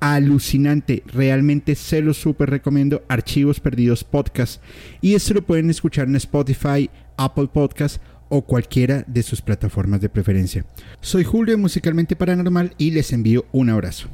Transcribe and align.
alucinante. 0.00 1.02
Realmente 1.06 1.74
se 1.74 2.02
lo 2.02 2.14
súper 2.14 2.50
recomiendo. 2.50 3.02
Archivos 3.08 3.60
Perdidos 3.60 4.04
Podcast. 4.04 4.62
Y 5.00 5.14
esto 5.14 5.34
lo 5.34 5.42
pueden 5.42 5.70
escuchar 5.70 6.08
en 6.08 6.16
Spotify, 6.16 6.90
Apple 7.16 7.48
Podcast 7.52 8.02
o 8.28 8.42
cualquiera 8.42 9.04
de 9.06 9.22
sus 9.22 9.40
plataformas 9.40 10.00
de 10.00 10.08
preferencia. 10.08 10.64
Soy 11.00 11.24
Julio 11.24 11.56
Musicalmente 11.58 12.16
Paranormal 12.16 12.74
y 12.78 12.90
les 12.90 13.12
envío 13.12 13.46
un 13.52 13.70
abrazo. 13.70 14.08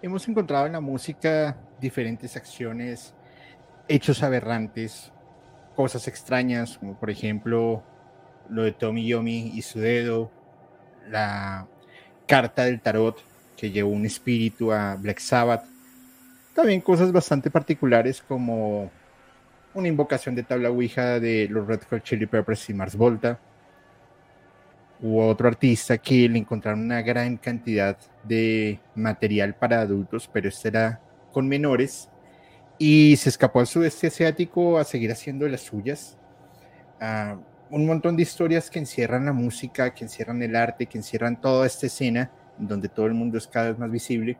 Hemos 0.00 0.28
encontrado 0.28 0.66
en 0.66 0.72
la 0.72 0.80
música 0.80 1.58
diferentes 1.80 2.36
acciones, 2.36 3.14
hechos 3.88 4.22
aberrantes, 4.22 5.12
cosas 5.74 6.08
extrañas, 6.08 6.78
como 6.78 6.98
por 6.98 7.10
ejemplo 7.10 7.82
lo 8.48 8.62
de 8.62 8.72
Tommy 8.72 9.06
Yomi 9.06 9.52
y 9.54 9.62
su 9.62 9.80
dedo, 9.80 10.30
la 11.08 11.68
carta 12.28 12.64
del 12.64 12.80
tarot 12.80 13.20
que 13.56 13.72
llevó 13.72 13.90
un 13.90 14.06
espíritu 14.06 14.70
a 14.70 14.94
Black 14.94 15.18
Sabbath. 15.18 15.64
También 16.54 16.80
cosas 16.80 17.10
bastante 17.10 17.50
particulares 17.50 18.22
como 18.22 18.90
una 19.74 19.88
invocación 19.88 20.34
de 20.34 20.44
tabla 20.44 20.70
Ouija 20.70 21.18
de 21.18 21.48
los 21.50 21.66
Red 21.66 21.80
Hot 21.90 22.02
Chili 22.04 22.26
Peppers 22.26 22.70
y 22.70 22.74
Mars 22.74 22.94
Volta. 22.94 23.40
Hubo 25.00 25.26
otro 25.26 25.48
artista 25.48 25.98
que 25.98 26.28
le 26.28 26.38
encontraron 26.38 26.80
una 26.80 27.02
gran 27.02 27.36
cantidad 27.36 27.96
de 28.24 28.78
material 28.94 29.54
para 29.54 29.80
adultos, 29.80 30.28
pero 30.32 30.48
este 30.48 30.68
era 30.68 31.00
con 31.32 31.48
menores. 31.48 32.08
Y 32.78 33.16
se 33.16 33.28
escapó 33.28 33.60
al 33.60 33.66
sudeste 33.66 34.08
asiático 34.08 34.78
a 34.78 34.84
seguir 34.84 35.10
haciendo 35.10 35.48
las 35.48 35.62
suyas. 35.62 36.16
Ah, 37.00 37.38
un 37.70 37.86
montón 37.86 38.16
de 38.16 38.22
historias 38.22 38.70
que 38.70 38.78
encierran 38.78 39.26
la 39.26 39.32
música, 39.32 39.94
que 39.94 40.04
encierran 40.04 40.42
el 40.42 40.56
arte, 40.56 40.86
que 40.86 40.98
encierran 40.98 41.40
toda 41.40 41.66
esta 41.66 41.86
escena 41.86 42.30
donde 42.58 42.88
todo 42.88 43.06
el 43.06 43.14
mundo 43.14 43.38
es 43.38 43.46
cada 43.46 43.70
vez 43.70 43.78
más 43.78 43.90
visible. 43.90 44.38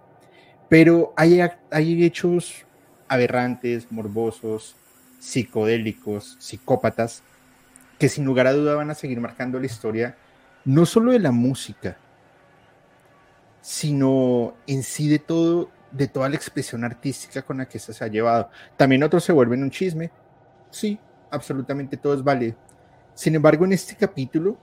Pero 0.68 1.12
hay, 1.16 1.40
hay 1.70 2.04
hechos 2.04 2.66
aberrantes, 3.06 3.90
morbosos, 3.90 4.76
psicodélicos, 5.18 6.36
psicópatas, 6.38 7.22
que 7.98 8.08
sin 8.08 8.24
lugar 8.24 8.46
a 8.46 8.52
duda 8.52 8.74
van 8.74 8.90
a 8.90 8.94
seguir 8.94 9.20
marcando 9.20 9.58
la 9.58 9.66
historia, 9.66 10.16
no 10.64 10.86
solo 10.86 11.12
de 11.12 11.18
la 11.18 11.32
música, 11.32 11.96
sino 13.60 14.54
en 14.66 14.82
sí 14.82 15.08
de 15.08 15.18
todo, 15.18 15.70
de 15.90 16.06
toda 16.06 16.28
la 16.28 16.36
expresión 16.36 16.84
artística 16.84 17.42
con 17.42 17.58
la 17.58 17.68
que 17.68 17.78
se 17.78 18.04
ha 18.04 18.08
llevado. 18.08 18.50
También 18.76 19.02
otros 19.02 19.24
se 19.24 19.32
vuelven 19.32 19.62
un 19.62 19.70
chisme, 19.70 20.10
sí, 20.70 20.98
absolutamente 21.30 21.96
todo 21.96 22.14
es 22.14 22.22
válido 22.22 22.56
sin 23.18 23.34
embargo, 23.34 23.64
en 23.64 23.72
este 23.72 23.96
capítulo 23.96 24.56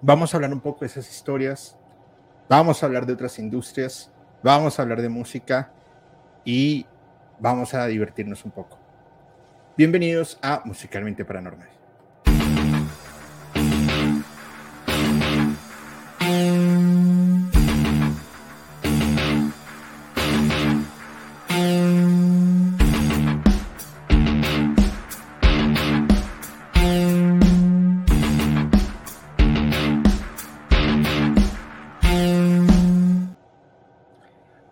vamos 0.00 0.32
a 0.32 0.38
hablar 0.38 0.54
un 0.54 0.60
poco 0.60 0.80
de 0.80 0.86
esas 0.86 1.10
historias, 1.10 1.76
vamos 2.48 2.82
a 2.82 2.86
hablar 2.86 3.04
de 3.04 3.12
otras 3.12 3.38
industrias, 3.38 4.10
vamos 4.42 4.78
a 4.78 4.82
hablar 4.82 5.02
de 5.02 5.10
música 5.10 5.70
y 6.46 6.86
vamos 7.38 7.74
a 7.74 7.86
divertirnos 7.88 8.42
un 8.46 8.52
poco. 8.52 8.78
Bienvenidos 9.76 10.38
a 10.40 10.62
Musicalmente 10.64 11.26
Paranormal. 11.26 11.75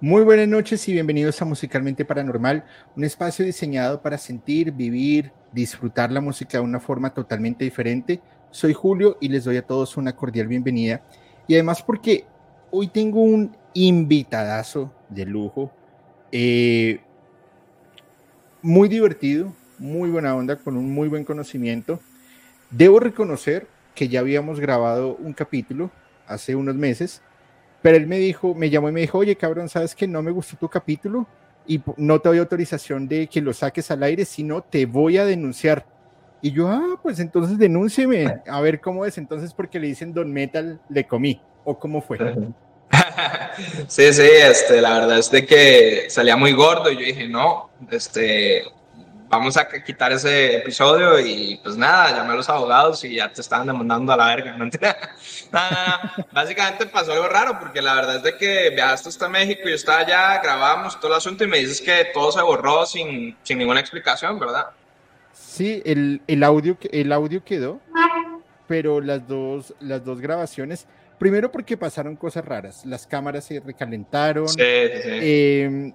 Muy 0.04 0.22
buenas 0.22 0.48
noches 0.48 0.86
y 0.86 0.92
bienvenidos 0.92 1.40
a 1.40 1.46
Musicalmente 1.46 2.04
Paranormal, 2.04 2.62
un 2.94 3.04
espacio 3.04 3.42
diseñado 3.42 4.02
para 4.02 4.18
sentir, 4.18 4.70
vivir, 4.70 5.32
disfrutar 5.50 6.12
la 6.12 6.20
música 6.20 6.58
de 6.58 6.64
una 6.64 6.78
forma 6.78 7.14
totalmente 7.14 7.64
diferente. 7.64 8.20
Soy 8.50 8.74
Julio 8.74 9.16
y 9.18 9.30
les 9.30 9.44
doy 9.44 9.56
a 9.56 9.66
todos 9.66 9.96
una 9.96 10.14
cordial 10.14 10.46
bienvenida. 10.46 11.00
Y 11.46 11.54
además 11.54 11.80
porque 11.82 12.26
hoy 12.70 12.88
tengo 12.88 13.22
un 13.22 13.56
invitadazo 13.72 14.92
de 15.08 15.24
lujo, 15.24 15.72
eh, 16.30 17.00
muy 18.60 18.90
divertido, 18.90 19.54
muy 19.78 20.10
buena 20.10 20.36
onda, 20.36 20.56
con 20.56 20.76
un 20.76 20.92
muy 20.92 21.08
buen 21.08 21.24
conocimiento. 21.24 21.98
Debo 22.70 23.00
reconocer 23.00 23.66
que 23.94 24.08
ya 24.08 24.20
habíamos 24.20 24.60
grabado 24.60 25.16
un 25.16 25.32
capítulo 25.32 25.90
hace 26.26 26.54
unos 26.54 26.74
meses 26.74 27.22
pero 27.84 27.98
él 27.98 28.06
me 28.06 28.16
dijo, 28.16 28.54
me 28.54 28.70
llamó 28.70 28.88
y 28.88 28.92
me 28.92 29.02
dijo, 29.02 29.18
oye, 29.18 29.36
cabrón, 29.36 29.68
¿sabes 29.68 29.94
que 29.94 30.08
no 30.08 30.22
me 30.22 30.30
gustó 30.30 30.56
tu 30.56 30.70
capítulo? 30.70 31.26
Y 31.66 31.82
no 31.98 32.18
te 32.18 32.30
doy 32.30 32.38
autorización 32.38 33.06
de 33.06 33.26
que 33.26 33.42
lo 33.42 33.52
saques 33.52 33.90
al 33.90 34.02
aire, 34.02 34.24
sino 34.24 34.62
te 34.62 34.86
voy 34.86 35.18
a 35.18 35.26
denunciar. 35.26 35.84
Y 36.40 36.52
yo, 36.52 36.66
ah, 36.66 36.98
pues 37.02 37.20
entonces 37.20 37.58
denúncieme, 37.58 38.40
a 38.48 38.60
ver 38.62 38.80
cómo 38.80 39.04
es. 39.04 39.18
Entonces, 39.18 39.52
porque 39.52 39.78
le 39.78 39.88
dicen 39.88 40.14
Don 40.14 40.32
Metal, 40.32 40.80
le 40.88 41.06
comí. 41.06 41.42
¿O 41.62 41.78
cómo 41.78 42.00
fue? 42.00 42.18
Sí, 43.86 44.12
sí, 44.14 44.22
este, 44.22 44.80
la 44.80 45.00
verdad 45.00 45.18
es 45.18 45.30
de 45.30 45.44
que 45.44 46.06
salía 46.08 46.38
muy 46.38 46.52
gordo 46.52 46.90
y 46.90 46.94
yo 46.94 47.04
dije, 47.04 47.28
no, 47.28 47.68
este, 47.90 48.62
vamos 49.36 49.56
a 49.56 49.68
quitar 49.68 50.12
ese 50.12 50.58
episodio 50.58 51.18
y 51.18 51.60
pues 51.62 51.76
nada, 51.76 52.16
llamé 52.16 52.32
a 52.32 52.36
los 52.36 52.48
abogados 52.48 53.04
y 53.04 53.16
ya 53.16 53.32
te 53.32 53.40
estaban 53.40 53.66
demandando 53.66 54.12
a 54.12 54.16
la 54.16 54.26
verga. 54.26 54.56
¿no? 54.56 54.64
nada, 55.52 56.14
Básicamente 56.32 56.86
pasó 56.86 57.12
algo 57.12 57.28
raro 57.28 57.58
porque 57.58 57.82
la 57.82 57.94
verdad 57.94 58.16
es 58.16 58.22
de 58.22 58.36
que 58.36 58.70
viajaste 58.70 59.08
hasta 59.08 59.28
México, 59.28 59.62
y 59.64 59.70
yo 59.70 59.74
estaba 59.74 59.98
allá, 59.98 60.40
grabamos 60.42 60.98
todo 61.00 61.12
el 61.12 61.18
asunto 61.18 61.44
y 61.44 61.46
me 61.46 61.58
dices 61.58 61.80
que 61.80 62.08
todo 62.12 62.32
se 62.32 62.42
borró 62.42 62.86
sin, 62.86 63.36
sin 63.42 63.58
ninguna 63.58 63.80
explicación, 63.80 64.38
¿verdad? 64.38 64.66
Sí, 65.32 65.82
el, 65.84 66.20
el, 66.26 66.42
audio, 66.42 66.76
el 66.90 67.12
audio 67.12 67.44
quedó, 67.44 67.80
pero 68.66 69.00
las 69.00 69.26
dos, 69.26 69.74
las 69.80 70.04
dos 70.04 70.20
grabaciones, 70.20 70.86
primero 71.18 71.50
porque 71.50 71.76
pasaron 71.76 72.16
cosas 72.16 72.44
raras, 72.44 72.84
las 72.86 73.06
cámaras 73.06 73.44
se 73.44 73.60
recalentaron, 73.60 74.46
em, 74.58 75.92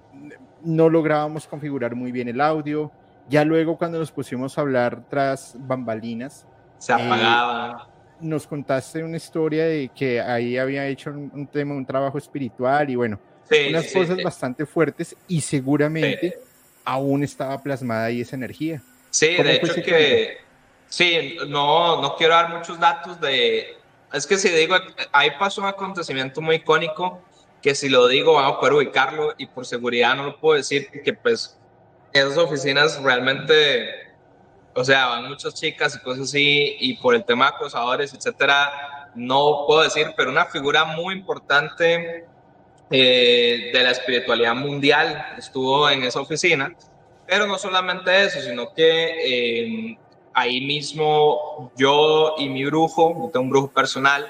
no 0.63 0.89
lográbamos 0.89 1.47
configurar 1.47 1.95
muy 1.95 2.11
bien 2.11 2.27
el 2.27 2.41
audio, 2.41 2.91
ya 3.29 3.45
luego 3.45 3.77
cuando 3.77 3.99
nos 3.99 4.11
pusimos 4.11 4.57
a 4.57 4.61
hablar 4.61 5.03
tras 5.09 5.55
bambalinas, 5.57 6.45
se 6.77 6.93
apagaba. 6.93 7.87
Eh, 7.87 7.99
nos 8.21 8.47
contaste 8.47 9.03
una 9.03 9.17
historia 9.17 9.65
de 9.65 9.89
que 9.95 10.19
ahí 10.19 10.57
había 10.57 10.85
hecho 10.87 11.11
un, 11.11 11.47
tema, 11.47 11.73
un 11.73 11.85
trabajo 11.85 12.17
espiritual 12.17 12.89
y 12.89 12.95
bueno, 12.95 13.19
unas 13.69 13.93
cosas 13.93 14.21
bastante 14.21 14.65
fuertes 14.65 15.15
y 15.27 15.39
seguramente 15.41 16.39
aún 16.83 17.23
estaba 17.23 17.61
plasmada 17.61 18.05
ahí 18.05 18.21
esa 18.21 18.35
energía. 18.35 18.81
Sí, 19.09 19.35
de 19.35 19.55
hecho 19.55 19.73
que, 19.75 20.37
sí, 20.87 21.37
no, 21.47 22.01
no 22.01 22.15
quiero 22.15 22.33
dar 22.33 22.49
muchos 22.49 22.79
datos 22.79 23.19
de, 23.21 23.77
es 24.11 24.25
que 24.25 24.37
si 24.37 24.49
digo, 24.49 24.75
ahí 25.11 25.31
pasó 25.37 25.61
un 25.61 25.67
acontecimiento 25.67 26.41
muy 26.41 26.57
icónico 26.57 27.21
que 27.61 27.75
si 27.75 27.89
lo 27.89 28.07
digo 28.07 28.33
vamos 28.33 28.57
a 28.57 28.59
poder 28.59 28.73
ubicarlo 28.73 29.33
y 29.37 29.45
por 29.45 29.65
seguridad 29.65 30.15
no 30.15 30.23
lo 30.23 30.39
puedo 30.39 30.55
decir 30.55 30.87
porque 30.91 31.13
pues 31.13 31.58
esas 32.13 32.37
oficinas 32.37 33.01
realmente, 33.01 33.89
o 34.73 34.83
sea, 34.83 35.07
van 35.07 35.29
muchas 35.29 35.53
chicas 35.53 35.95
y 35.95 35.99
cosas 35.99 36.23
así, 36.23 36.77
y 36.79 36.95
por 36.95 37.15
el 37.15 37.23
tema 37.23 37.45
de 37.45 37.55
acosadores, 37.55 38.13
etcétera, 38.13 39.09
no 39.15 39.65
puedo 39.67 39.83
decir, 39.83 40.13
pero 40.15 40.31
una 40.31 40.45
figura 40.45 40.85
muy 40.85 41.15
importante 41.15 42.25
eh, 42.91 43.69
de 43.71 43.83
la 43.83 43.91
espiritualidad 43.91 44.55
mundial 44.55 45.33
estuvo 45.37 45.89
en 45.89 46.03
esa 46.03 46.21
oficina. 46.21 46.75
Pero 47.27 47.45
no 47.45 47.57
solamente 47.59 48.23
eso, 48.23 48.41
sino 48.41 48.73
que 48.73 49.91
eh, 49.91 49.97
ahí 50.33 50.61
mismo 50.61 51.71
yo 51.77 52.35
y 52.39 52.49
mi 52.49 52.65
brujo, 52.65 53.13
yo 53.13 53.29
tengo 53.31 53.43
un 53.43 53.49
brujo 53.51 53.71
personal, 53.71 54.27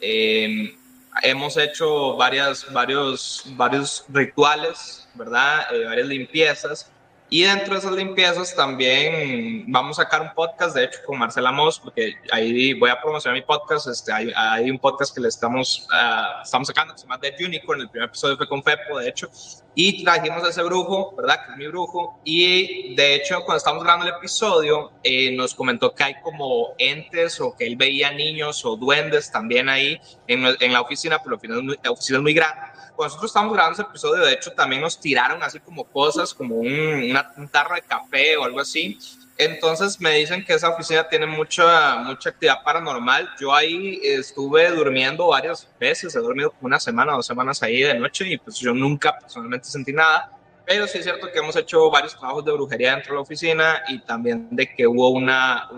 eh, 0.00 0.74
hemos 1.22 1.58
hecho 1.58 2.16
varias, 2.16 2.72
varios, 2.72 3.44
varios 3.48 4.04
rituales, 4.08 5.06
¿verdad? 5.14 5.66
varias 5.84 6.06
limpiezas 6.06 6.91
y 7.32 7.44
dentro 7.44 7.72
de 7.72 7.78
esas 7.78 7.92
limpiezas 7.92 8.54
también 8.54 9.64
vamos 9.66 9.98
a 9.98 10.02
sacar 10.02 10.20
un 10.20 10.34
podcast, 10.34 10.76
de 10.76 10.84
hecho, 10.84 10.98
con 11.06 11.18
Marcela 11.18 11.50
Moss, 11.50 11.80
porque 11.80 12.12
ahí 12.30 12.74
voy 12.74 12.90
a 12.90 13.00
promocionar 13.00 13.40
mi 13.40 13.40
podcast. 13.40 13.88
Este, 13.88 14.12
hay, 14.12 14.30
hay 14.36 14.70
un 14.70 14.78
podcast 14.78 15.14
que 15.14 15.22
le 15.22 15.28
estamos, 15.28 15.88
uh, 15.90 16.42
estamos 16.42 16.68
sacando, 16.68 16.92
que 16.92 17.00
se 17.00 17.06
llama 17.06 17.16
Dead 17.16 17.32
Unicorn. 17.42 17.80
El 17.80 17.88
primer 17.88 18.10
episodio 18.10 18.36
fue 18.36 18.46
con 18.46 18.62
Fepo, 18.62 18.98
de 18.98 19.08
hecho. 19.08 19.30
Y 19.74 20.04
trajimos 20.04 20.44
a 20.44 20.50
ese 20.50 20.62
brujo, 20.62 21.14
¿verdad? 21.16 21.46
Que 21.46 21.52
es 21.52 21.58
mi 21.58 21.66
brujo. 21.66 22.20
Y 22.24 22.94
de 22.94 23.14
hecho, 23.14 23.36
cuando 23.44 23.56
estábamos 23.58 23.84
grabando 23.84 24.08
el 24.08 24.16
episodio, 24.16 24.92
eh, 25.02 25.34
nos 25.34 25.54
comentó 25.54 25.94
que 25.94 26.04
hay 26.04 26.14
como 26.22 26.74
entes 26.78 27.40
o 27.40 27.54
que 27.56 27.66
él 27.66 27.76
veía 27.76 28.10
niños 28.12 28.64
o 28.64 28.76
duendes 28.76 29.30
también 29.30 29.68
ahí 29.68 30.00
en, 30.26 30.44
en 30.60 30.72
la 30.72 30.80
oficina, 30.80 31.18
pero 31.22 31.38
la 31.82 31.90
oficina 31.90 32.18
es 32.18 32.22
muy 32.22 32.34
grande. 32.34 32.60
Cuando 32.94 33.14
nosotros 33.14 33.30
estábamos 33.30 33.54
grabando 33.54 33.80
ese 33.80 33.88
episodio, 33.88 34.24
de 34.24 34.34
hecho, 34.34 34.52
también 34.52 34.82
nos 34.82 35.00
tiraron 35.00 35.42
así 35.42 35.58
como 35.60 35.84
cosas, 35.84 36.34
como 36.34 36.56
un, 36.56 37.16
un 37.36 37.48
tarro 37.48 37.74
de 37.74 37.82
café 37.82 38.36
o 38.36 38.44
algo 38.44 38.60
así. 38.60 38.98
Entonces 39.44 40.00
me 40.00 40.10
dicen 40.12 40.44
que 40.44 40.54
esa 40.54 40.68
oficina 40.70 41.08
tiene 41.08 41.26
mucha, 41.26 41.96
mucha 41.96 42.30
actividad 42.30 42.62
paranormal. 42.62 43.30
Yo 43.40 43.52
ahí 43.54 44.00
estuve 44.02 44.70
durmiendo 44.70 45.26
varias 45.28 45.68
veces, 45.80 46.14
he 46.14 46.20
dormido 46.20 46.54
una 46.60 46.78
semana, 46.78 47.12
dos 47.12 47.26
semanas 47.26 47.62
ahí 47.62 47.82
de 47.82 47.94
noche 47.94 48.28
y 48.28 48.38
pues 48.38 48.58
yo 48.58 48.72
nunca 48.72 49.18
personalmente 49.18 49.66
sentí 49.66 49.92
nada. 49.92 50.30
Pero 50.64 50.86
sí 50.86 50.98
es 50.98 51.04
cierto 51.04 51.30
que 51.32 51.38
hemos 51.40 51.56
hecho 51.56 51.90
varios 51.90 52.16
trabajos 52.16 52.44
de 52.44 52.52
brujería 52.52 52.92
dentro 52.92 53.12
de 53.12 53.16
la 53.16 53.22
oficina 53.22 53.82
y 53.88 53.98
también 54.00 54.46
de 54.50 54.72
que 54.72 54.86
hubo 54.86 55.08
una, 55.10 55.68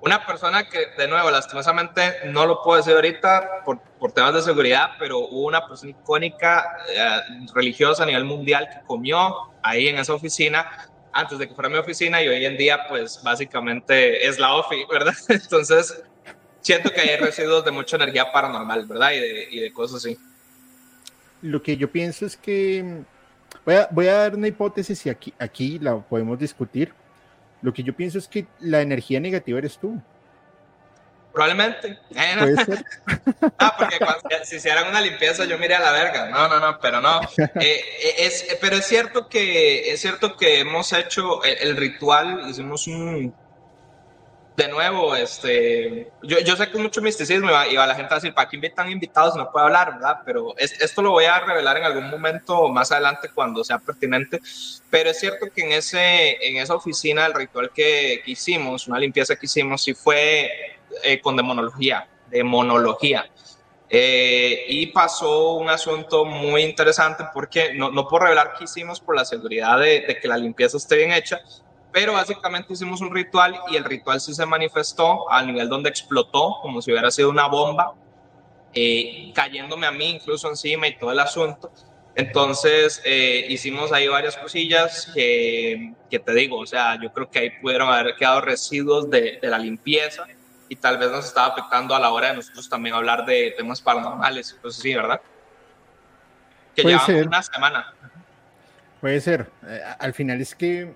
una 0.00 0.24
persona 0.24 0.68
que, 0.68 0.86
de 0.96 1.08
nuevo, 1.08 1.30
lastimosamente 1.32 2.30
no 2.30 2.46
lo 2.46 2.62
puedo 2.62 2.76
decir 2.76 2.94
ahorita 2.94 3.64
por, 3.64 3.80
por 3.98 4.12
temas 4.12 4.34
de 4.34 4.42
seguridad, 4.42 4.90
pero 5.00 5.18
hubo 5.18 5.48
una 5.48 5.66
persona 5.66 5.90
icónica 5.90 6.76
eh, 6.88 7.44
religiosa 7.54 8.04
a 8.04 8.06
nivel 8.06 8.24
mundial 8.24 8.68
que 8.72 8.86
comió 8.86 9.50
ahí 9.64 9.88
en 9.88 9.98
esa 9.98 10.14
oficina 10.14 10.70
antes 11.16 11.38
de 11.38 11.48
que 11.48 11.54
fuera 11.54 11.70
mi 11.70 11.76
oficina 11.76 12.22
y 12.22 12.28
hoy 12.28 12.44
en 12.44 12.56
día 12.56 12.86
pues 12.88 13.20
básicamente 13.22 14.26
es 14.26 14.38
la 14.38 14.54
ofi, 14.54 14.84
¿verdad? 14.90 15.14
Entonces 15.28 16.02
siento 16.60 16.90
que 16.90 17.00
hay 17.00 17.16
residuos 17.16 17.64
de 17.64 17.70
mucha 17.70 17.96
energía 17.96 18.30
paranormal, 18.30 18.86
¿verdad? 18.86 19.12
Y 19.12 19.20
de, 19.20 19.48
y 19.50 19.60
de 19.60 19.72
cosas 19.72 20.04
así. 20.04 20.18
Lo 21.42 21.62
que 21.62 21.76
yo 21.76 21.90
pienso 21.90 22.26
es 22.26 22.36
que 22.36 23.02
voy 23.64 23.74
a, 23.74 23.88
voy 23.90 24.08
a 24.08 24.14
dar 24.14 24.34
una 24.34 24.48
hipótesis 24.48 25.06
y 25.06 25.10
aquí, 25.10 25.32
aquí 25.38 25.78
la 25.78 25.98
podemos 25.98 26.38
discutir. 26.38 26.92
Lo 27.62 27.72
que 27.72 27.82
yo 27.82 27.94
pienso 27.94 28.18
es 28.18 28.28
que 28.28 28.46
la 28.60 28.82
energía 28.82 29.18
negativa 29.18 29.58
eres 29.58 29.78
tú. 29.78 30.00
Probablemente. 31.36 31.98
ah, 33.58 33.76
porque 33.76 33.98
cuando, 33.98 34.22
si 34.42 34.56
hicieran 34.56 34.88
una 34.88 35.02
limpieza 35.02 35.44
yo 35.44 35.58
miré 35.58 35.74
a 35.74 35.80
la 35.80 35.92
verga. 35.92 36.30
No, 36.30 36.48
no, 36.48 36.58
no, 36.58 36.80
pero 36.80 37.02
no. 37.02 37.20
Eh, 37.36 37.84
eh, 38.02 38.14
es, 38.18 38.56
pero 38.60 38.76
es 38.76 38.86
cierto 38.86 39.28
que 39.28 39.92
es 39.92 40.00
cierto 40.00 40.36
que 40.36 40.60
hemos 40.60 40.94
hecho 40.94 41.44
el, 41.44 41.76
ritual, 41.76 42.48
hicimos 42.48 42.86
un 42.86 43.34
de 44.56 44.68
nuevo, 44.68 45.14
este, 45.14 46.10
yo, 46.22 46.40
yo 46.40 46.56
sé 46.56 46.70
que 46.70 46.78
mucho 46.78 47.02
misticismo 47.02 47.50
y 47.70 47.76
va, 47.76 47.86
la 47.86 47.94
gente 47.94 48.14
a 48.14 48.16
decir, 48.16 48.32
¿para 48.32 48.48
qué 48.48 48.56
invitan 48.56 48.90
invitados? 48.90 49.36
No 49.36 49.50
puedo 49.52 49.66
hablar, 49.66 49.94
¿verdad? 49.94 50.20
Pero 50.24 50.54
esto 50.56 51.02
lo 51.02 51.10
voy 51.10 51.26
a 51.26 51.40
revelar 51.40 51.76
en 51.76 51.84
algún 51.84 52.08
momento 52.08 52.68
más 52.68 52.90
adelante 52.90 53.28
cuando 53.34 53.62
sea 53.62 53.78
pertinente. 53.78 54.40
Pero 54.88 55.10
es 55.10 55.20
cierto 55.20 55.46
que 55.54 55.62
en, 55.62 55.72
ese, 55.72 56.44
en 56.46 56.56
esa 56.56 56.74
oficina, 56.74 57.26
el 57.26 57.34
ritual 57.34 57.70
que, 57.74 58.22
que 58.24 58.30
hicimos, 58.30 58.88
una 58.88 58.98
limpieza 58.98 59.36
que 59.36 59.44
hicimos, 59.44 59.82
sí 59.82 59.92
fue 59.92 60.50
eh, 61.02 61.20
con 61.20 61.36
demonología, 61.36 62.08
demonología. 62.30 63.28
Eh, 63.88 64.64
y 64.68 64.86
pasó 64.86 65.52
un 65.54 65.68
asunto 65.68 66.24
muy 66.24 66.62
interesante 66.62 67.24
porque 67.32 67.72
no, 67.74 67.90
no 67.90 68.08
puedo 68.08 68.24
revelar 68.24 68.54
qué 68.58 68.64
hicimos 68.64 69.00
por 69.00 69.14
la 69.14 69.24
seguridad 69.24 69.78
de, 69.78 70.18
que 70.20 70.26
la 70.26 70.36
limpieza 70.36 70.76
esté 70.76 70.96
bien 70.96 71.12
hecha, 71.12 71.40
pero 71.96 72.12
básicamente 72.12 72.74
hicimos 72.74 73.00
un 73.00 73.10
ritual 73.10 73.58
y 73.70 73.76
el 73.76 73.82
ritual 73.82 74.20
sí 74.20 74.34
se 74.34 74.44
manifestó 74.44 75.30
al 75.30 75.46
nivel 75.46 75.66
donde 75.66 75.88
explotó 75.88 76.58
como 76.60 76.82
si 76.82 76.92
hubiera 76.92 77.10
sido 77.10 77.30
una 77.30 77.46
bomba, 77.46 77.94
eh, 78.74 79.32
cayéndome 79.34 79.86
a 79.86 79.90
mí 79.90 80.10
incluso 80.10 80.50
encima 80.50 80.88
y 80.88 80.98
todo 80.98 81.10
el 81.10 81.20
asunto. 81.20 81.72
Entonces 82.14 83.00
hicimos 83.48 83.92
ahí 83.92 84.08
varias 84.08 84.36
cosillas 84.36 85.10
que, 85.14 85.94
que, 86.10 86.18
te 86.18 86.34
digo, 86.34 86.58
o 86.58 86.66
sea, 86.66 87.00
yo 87.02 87.10
creo 87.14 87.30
que 87.30 87.38
ahí 87.38 87.50
pudieron 87.62 87.90
haber 87.90 88.14
quedado 88.16 88.42
residuos 88.42 89.08
de, 89.08 89.38
de 89.40 89.48
la 89.48 89.58
limpieza 89.58 90.26
y 90.68 90.76
tal 90.76 90.98
vez 90.98 91.10
nos 91.10 91.24
estaba 91.24 91.54
afectando 91.54 91.94
a 91.94 91.98
la 91.98 92.10
hora 92.10 92.28
de 92.28 92.34
nosotros 92.34 92.68
también 92.68 92.94
hablar 92.94 93.24
de 93.24 93.54
temas 93.56 93.80
paranormales 93.80 94.52
cosas 94.52 94.80
así, 94.80 94.94
¿verdad? 94.94 95.22
Que 96.74 96.98
ser. 96.98 97.26
una 97.26 97.42
semana. 97.42 97.94
Puede 99.00 99.18
ser. 99.22 99.50
Eh, 99.66 99.80
al 99.98 100.12
final 100.12 100.42
es 100.42 100.54
que 100.54 100.94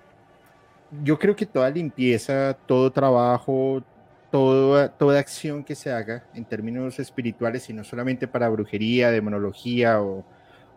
yo 1.03 1.17
creo 1.17 1.35
que 1.35 1.45
toda 1.45 1.69
limpieza, 1.69 2.57
todo 2.65 2.91
trabajo, 2.91 3.83
toda, 4.31 4.89
toda 4.89 5.19
acción 5.19 5.63
que 5.63 5.75
se 5.75 5.91
haga 5.91 6.23
en 6.33 6.45
términos 6.45 6.99
espirituales 6.99 7.69
y 7.69 7.73
no 7.73 7.83
solamente 7.83 8.27
para 8.27 8.49
brujería, 8.49 9.11
demonología 9.11 10.01
o, 10.01 10.25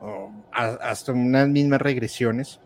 o 0.01 0.33
hasta 0.53 1.13
unas 1.13 1.49
mismas 1.49 1.81
regresiones, 1.81 2.61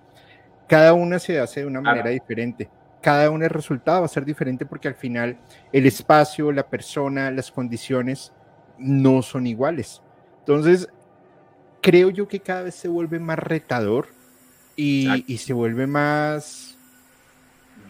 cada 0.67 0.93
una 0.93 1.19
se 1.19 1.41
hace 1.41 1.61
de 1.61 1.67
una 1.67 1.81
manera 1.81 2.11
diferente. 2.11 2.69
Cada 3.00 3.31
uno 3.31 3.45
el 3.45 3.50
resultado 3.50 4.00
va 4.00 4.06
a 4.06 4.09
ser 4.09 4.25
diferente 4.25 4.67
porque 4.67 4.89
al 4.89 4.95
final 4.95 5.39
el 5.73 5.87
espacio, 5.87 6.53
la 6.53 6.69
persona, 6.69 7.31
las 7.31 7.50
condiciones 7.50 8.33
no 8.77 9.23
son 9.23 9.47
iguales. 9.47 10.03
Entonces, 10.41 10.89
creo 11.81 12.11
yo 12.11 12.29
que 12.29 12.41
cada 12.41 12.62
vez 12.62 12.75
se 12.75 12.89
vuelve 12.89 13.19
más 13.19 13.39
retador 13.39 14.09
y, 14.77 15.25
y, 15.27 15.39
se 15.39 15.53
vuelve 15.53 15.87
más, 15.87 16.78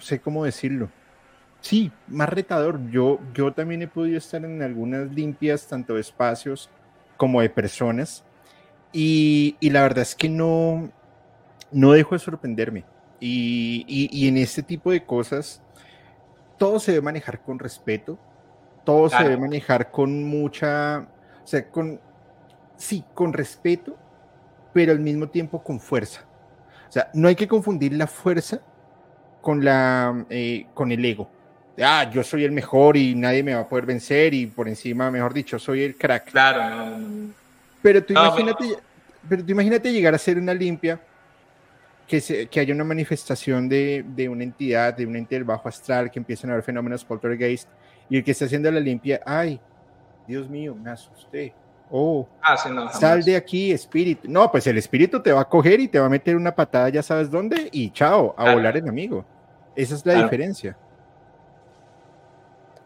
sé 0.00 0.20
cómo 0.20 0.44
decirlo. 0.44 0.90
Sí, 1.60 1.90
más 2.06 2.28
retador. 2.28 2.90
Yo, 2.90 3.18
yo 3.34 3.52
también 3.52 3.82
he 3.82 3.88
podido 3.88 4.18
estar 4.18 4.44
en 4.44 4.62
algunas 4.62 5.10
limpias, 5.10 5.66
tanto 5.66 5.94
de 5.94 6.00
espacios 6.00 6.70
como 7.16 7.40
de 7.40 7.50
personas. 7.50 8.24
Y, 8.92 9.56
y 9.60 9.70
la 9.70 9.82
verdad 9.82 10.02
es 10.02 10.14
que 10.14 10.28
no, 10.28 10.90
no 11.72 11.92
dejo 11.92 12.14
de 12.14 12.18
sorprenderme. 12.18 12.84
Y, 13.20 14.28
en 14.28 14.36
este 14.36 14.62
tipo 14.62 14.90
de 14.90 15.04
cosas, 15.04 15.60
todo 16.56 16.78
se 16.78 16.92
debe 16.92 17.02
manejar 17.02 17.42
con 17.42 17.58
respeto, 17.58 18.18
todo 18.84 19.08
se 19.08 19.22
debe 19.22 19.36
manejar 19.36 19.90
con 19.90 20.24
mucha, 20.24 21.08
o 21.42 21.46
sea, 21.46 21.68
con, 21.68 22.00
sí, 22.76 23.04
con 23.14 23.32
respeto, 23.32 23.96
pero 24.72 24.92
al 24.92 25.00
mismo 25.00 25.28
tiempo 25.28 25.62
con 25.62 25.80
fuerza. 25.80 26.24
O 26.88 26.92
sea, 26.92 27.10
no 27.12 27.28
hay 27.28 27.34
que 27.34 27.48
confundir 27.48 27.92
la 27.92 28.06
fuerza 28.06 28.60
con, 29.40 29.64
la, 29.64 30.25
eh, 30.31 30.67
con 30.75 30.93
el 30.93 31.05
ego. 31.05 31.31
Ah, 31.81 32.11
yo 32.11 32.25
soy 32.25 32.44
el 32.44 32.52
mejor 32.52 32.96
y 32.96 33.14
nadie 33.14 33.43
me 33.43 33.55
va 33.55 33.61
a 33.61 33.69
poder 33.69 33.87
vencer 33.87 34.35
y 34.35 34.46
por 34.46 34.69
encima, 34.69 35.11
mejor 35.11 35.32
dicho, 35.32 35.58
soy 35.58 35.82
el 35.82 35.96
crack. 35.96 36.31
Claro. 36.31 36.99
Pero 37.81 38.02
tú 38.02 38.12
imagínate, 38.12 38.76
pero 39.29 39.44
tú 39.44 39.52
imagínate 39.52 39.93
llegar 39.93 40.12
a 40.12 40.17
hacer 40.17 40.38
una 40.38 40.55
limpia 40.55 41.00
que, 42.06 42.49
que 42.50 42.61
haya 42.61 42.75
una 42.75 42.85
manifestación 42.85 43.69
de, 43.69 44.05
de, 44.08 44.29
una 44.29 44.43
entidad, 44.43 44.94
de 44.94 45.06
un 45.06 45.15
ente 45.15 45.36
del 45.36 45.44
bajo 45.44 45.69
astral, 45.69 46.10
que 46.10 46.19
empiecen 46.19 46.51
a 46.51 46.55
haber 46.55 46.65
fenómenos 46.65 47.05
poltergeist, 47.05 47.69
y 48.08 48.17
el 48.17 48.24
que 48.24 48.32
está 48.32 48.46
haciendo 48.46 48.70
la 48.70 48.81
limpia, 48.81 49.20
ay, 49.24 49.60
Dios 50.27 50.48
mío, 50.48 50.74
me 50.74 50.91
asusté. 50.91 51.55
Oh, 51.91 52.29
ah, 52.43 52.56
sal 52.93 53.22
de 53.22 53.36
aquí, 53.36 53.72
espíritu. 53.72 54.29
No, 54.29 54.51
pues 54.51 54.67
el 54.67 54.77
espíritu 54.77 55.22
te 55.22 55.32
va 55.32 55.43
a 55.43 55.48
coger 55.48 55.81
y 55.81 55.89
te 55.89 55.98
va 55.98 56.06
a 56.06 56.10
meter 56.10 56.36
una 56.36 56.55
patada, 56.55 56.89
ya 56.89 57.03
sabes 57.03 57.31
dónde, 57.31 57.69
y 57.72 57.91
chao, 57.91 58.34
a 58.36 58.53
volar 58.53 58.77
enemigo. 58.77 59.24
Esa 59.77 59.94
es 59.94 60.05
la 60.05 60.22
diferencia. 60.22 60.77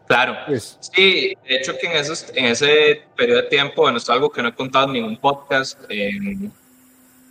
Claro. 0.07 0.37
Pues, 0.45 0.77
sí, 0.79 1.35
de 1.47 1.55
hecho 1.55 1.77
que 1.77 1.87
en, 1.87 1.93
esos, 1.93 2.31
en 2.35 2.45
ese 2.45 3.03
periodo 3.15 3.41
de 3.41 3.47
tiempo, 3.47 3.81
bueno, 3.81 3.97
es 3.97 4.09
algo 4.09 4.29
que 4.29 4.41
no 4.41 4.49
he 4.49 4.53
contado 4.53 4.87
en 4.87 4.93
ningún 4.93 5.17
podcast, 5.17 5.79
eh, 5.89 6.11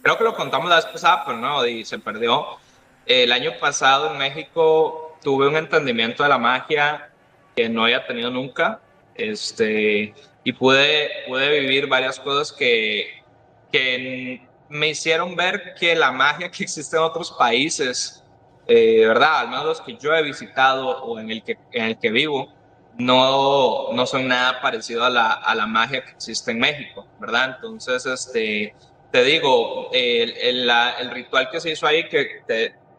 creo 0.02 0.18
que 0.18 0.24
lo 0.24 0.34
contamos 0.34 0.68
la 0.68 0.76
vez 0.76 0.86
pasada, 0.86 1.24
pero 1.24 1.38
no, 1.38 1.64
y 1.66 1.84
se 1.84 1.98
perdió. 1.98 2.58
El 3.06 3.32
año 3.32 3.52
pasado 3.60 4.12
en 4.12 4.18
México 4.18 5.16
tuve 5.22 5.48
un 5.48 5.56
entendimiento 5.56 6.22
de 6.22 6.28
la 6.28 6.38
magia 6.38 7.10
que 7.54 7.68
no 7.68 7.84
había 7.84 8.06
tenido 8.06 8.30
nunca, 8.30 8.80
este, 9.14 10.14
y 10.42 10.52
pude, 10.52 11.10
pude 11.28 11.60
vivir 11.60 11.86
varias 11.86 12.18
cosas 12.18 12.52
que, 12.52 13.22
que 13.70 14.46
me 14.68 14.88
hicieron 14.88 15.36
ver 15.36 15.74
que 15.78 15.94
la 15.94 16.10
magia 16.10 16.50
que 16.50 16.64
existe 16.64 16.96
en 16.96 17.02
otros 17.02 17.30
países, 17.30 18.21
eh, 18.66 19.06
¿verdad? 19.06 19.40
Al 19.40 19.48
menos 19.48 19.64
los 19.64 19.80
que 19.80 19.96
yo 19.96 20.14
he 20.14 20.22
visitado 20.22 21.02
o 21.04 21.18
en 21.18 21.30
el 21.30 21.42
que, 21.42 21.58
en 21.72 21.84
el 21.84 21.98
que 21.98 22.10
vivo, 22.10 22.52
no, 22.98 23.92
no 23.92 24.06
son 24.06 24.28
nada 24.28 24.60
parecido 24.60 25.04
a 25.04 25.10
la, 25.10 25.32
a 25.32 25.54
la 25.54 25.66
magia 25.66 26.04
que 26.04 26.10
existe 26.10 26.50
en 26.50 26.58
México, 26.58 27.06
¿verdad? 27.18 27.56
Entonces, 27.56 28.04
este, 28.06 28.74
te 29.10 29.24
digo, 29.24 29.90
el, 29.92 30.34
el, 30.36 31.10
ritual 31.10 31.48
que 31.50 31.60
se 31.60 31.70
hizo 31.70 31.86
ahí, 31.86 32.08
que 32.08 32.42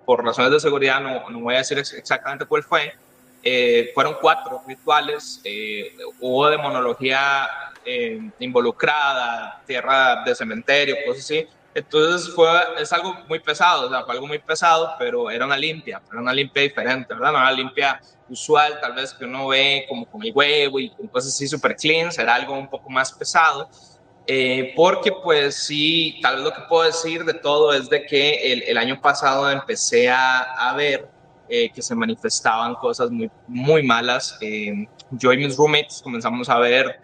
por 0.06 0.24
razones 0.24 0.52
de 0.52 0.60
seguridad 0.60 1.00
no, 1.00 1.30
no, 1.30 1.40
voy 1.40 1.56
a 1.56 1.60
decir 1.60 1.78
exactamente 1.78 2.46
cuál 2.46 2.64
fue, 2.64 2.94
eh, 3.42 3.92
fueron 3.94 4.18
cuatro 4.22 4.62
rituales, 4.68 5.42
eh, 5.44 5.92
hubo 6.22 6.50
demonología 6.50 7.48
eh, 7.86 8.20
involucrada, 8.40 9.62
tierra 9.66 10.24
de 10.24 10.34
cementerio, 10.34 10.96
cosas 11.06 11.26
así. 11.26 11.48
Entonces 11.76 12.34
fue, 12.34 12.48
es 12.80 12.94
algo 12.94 13.16
muy 13.28 13.40
pesado, 13.40 13.88
o 13.88 13.90
sea, 13.90 14.04
fue 14.04 14.14
algo 14.14 14.28
muy 14.28 14.40
pesado, 14.40 14.94
pero 15.00 15.32
era 15.32 15.46
una 15.46 15.58
limpia, 15.58 16.02
era 16.12 16.22
una 16.22 16.34
limpia 16.34 16.62
diferente, 16.62 17.14
¿verdad? 17.14 17.32
No 17.32 17.38
era 17.40 17.48
una 17.48 17.52
limpia 17.52 18.00
usual, 18.30 18.80
tal 18.80 18.94
vez 18.94 19.14
que 19.14 19.26
uno 19.26 19.48
ve 19.48 19.86
como 19.90 20.06
con 20.06 20.24
el 20.24 20.32
huevo 20.34 20.80
y 20.80 20.92
cosas 21.12 21.34
así 21.34 21.48
super 21.48 21.76
clean, 21.76 22.10
era 22.18 22.36
algo 22.36 22.54
un 22.54 22.70
poco 22.70 22.90
más 22.90 23.12
pesado. 23.12 23.70
Eh, 24.26 24.72
porque 24.76 25.12
pues 25.12 25.66
sí, 25.66 26.20
tal 26.22 26.36
vez 26.36 26.46
lo 26.46 26.54
que 26.54 26.62
puedo 26.70 26.84
decir 26.84 27.26
de 27.26 27.34
todo 27.34 27.74
es 27.74 27.90
de 27.90 28.06
que 28.06 28.54
el, 28.54 28.64
el 28.64 28.78
año 28.78 29.02
pasado 29.02 29.50
empecé 29.50 30.10
a, 30.10 30.40
a 30.70 30.74
ver 30.76 31.10
eh, 31.50 31.70
que 31.72 31.82
se 31.82 31.94
manifestaban 31.94 32.76
cosas 32.76 33.12
muy, 33.12 33.30
muy 33.48 33.84
malas. 33.84 34.38
Eh, 34.40 34.88
yo 35.12 35.34
y 35.34 35.38
mis 35.38 35.58
roommates 35.58 36.02
comenzamos 36.02 36.48
a 36.50 36.58
ver 36.58 37.00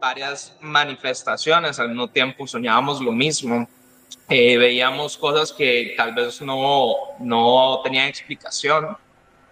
varias 0.00 0.56
manifestaciones 0.60 1.78
al 1.78 1.88
mismo 1.88 2.08
tiempo, 2.08 2.46
soñábamos 2.46 3.00
lo 3.00 3.12
mismo, 3.12 3.68
eh, 4.28 4.58
veíamos 4.58 5.16
cosas 5.16 5.52
que 5.52 5.94
tal 5.96 6.14
vez 6.14 6.40
no, 6.42 6.94
no 7.18 7.80
tenían 7.82 8.08
explicación. 8.08 8.96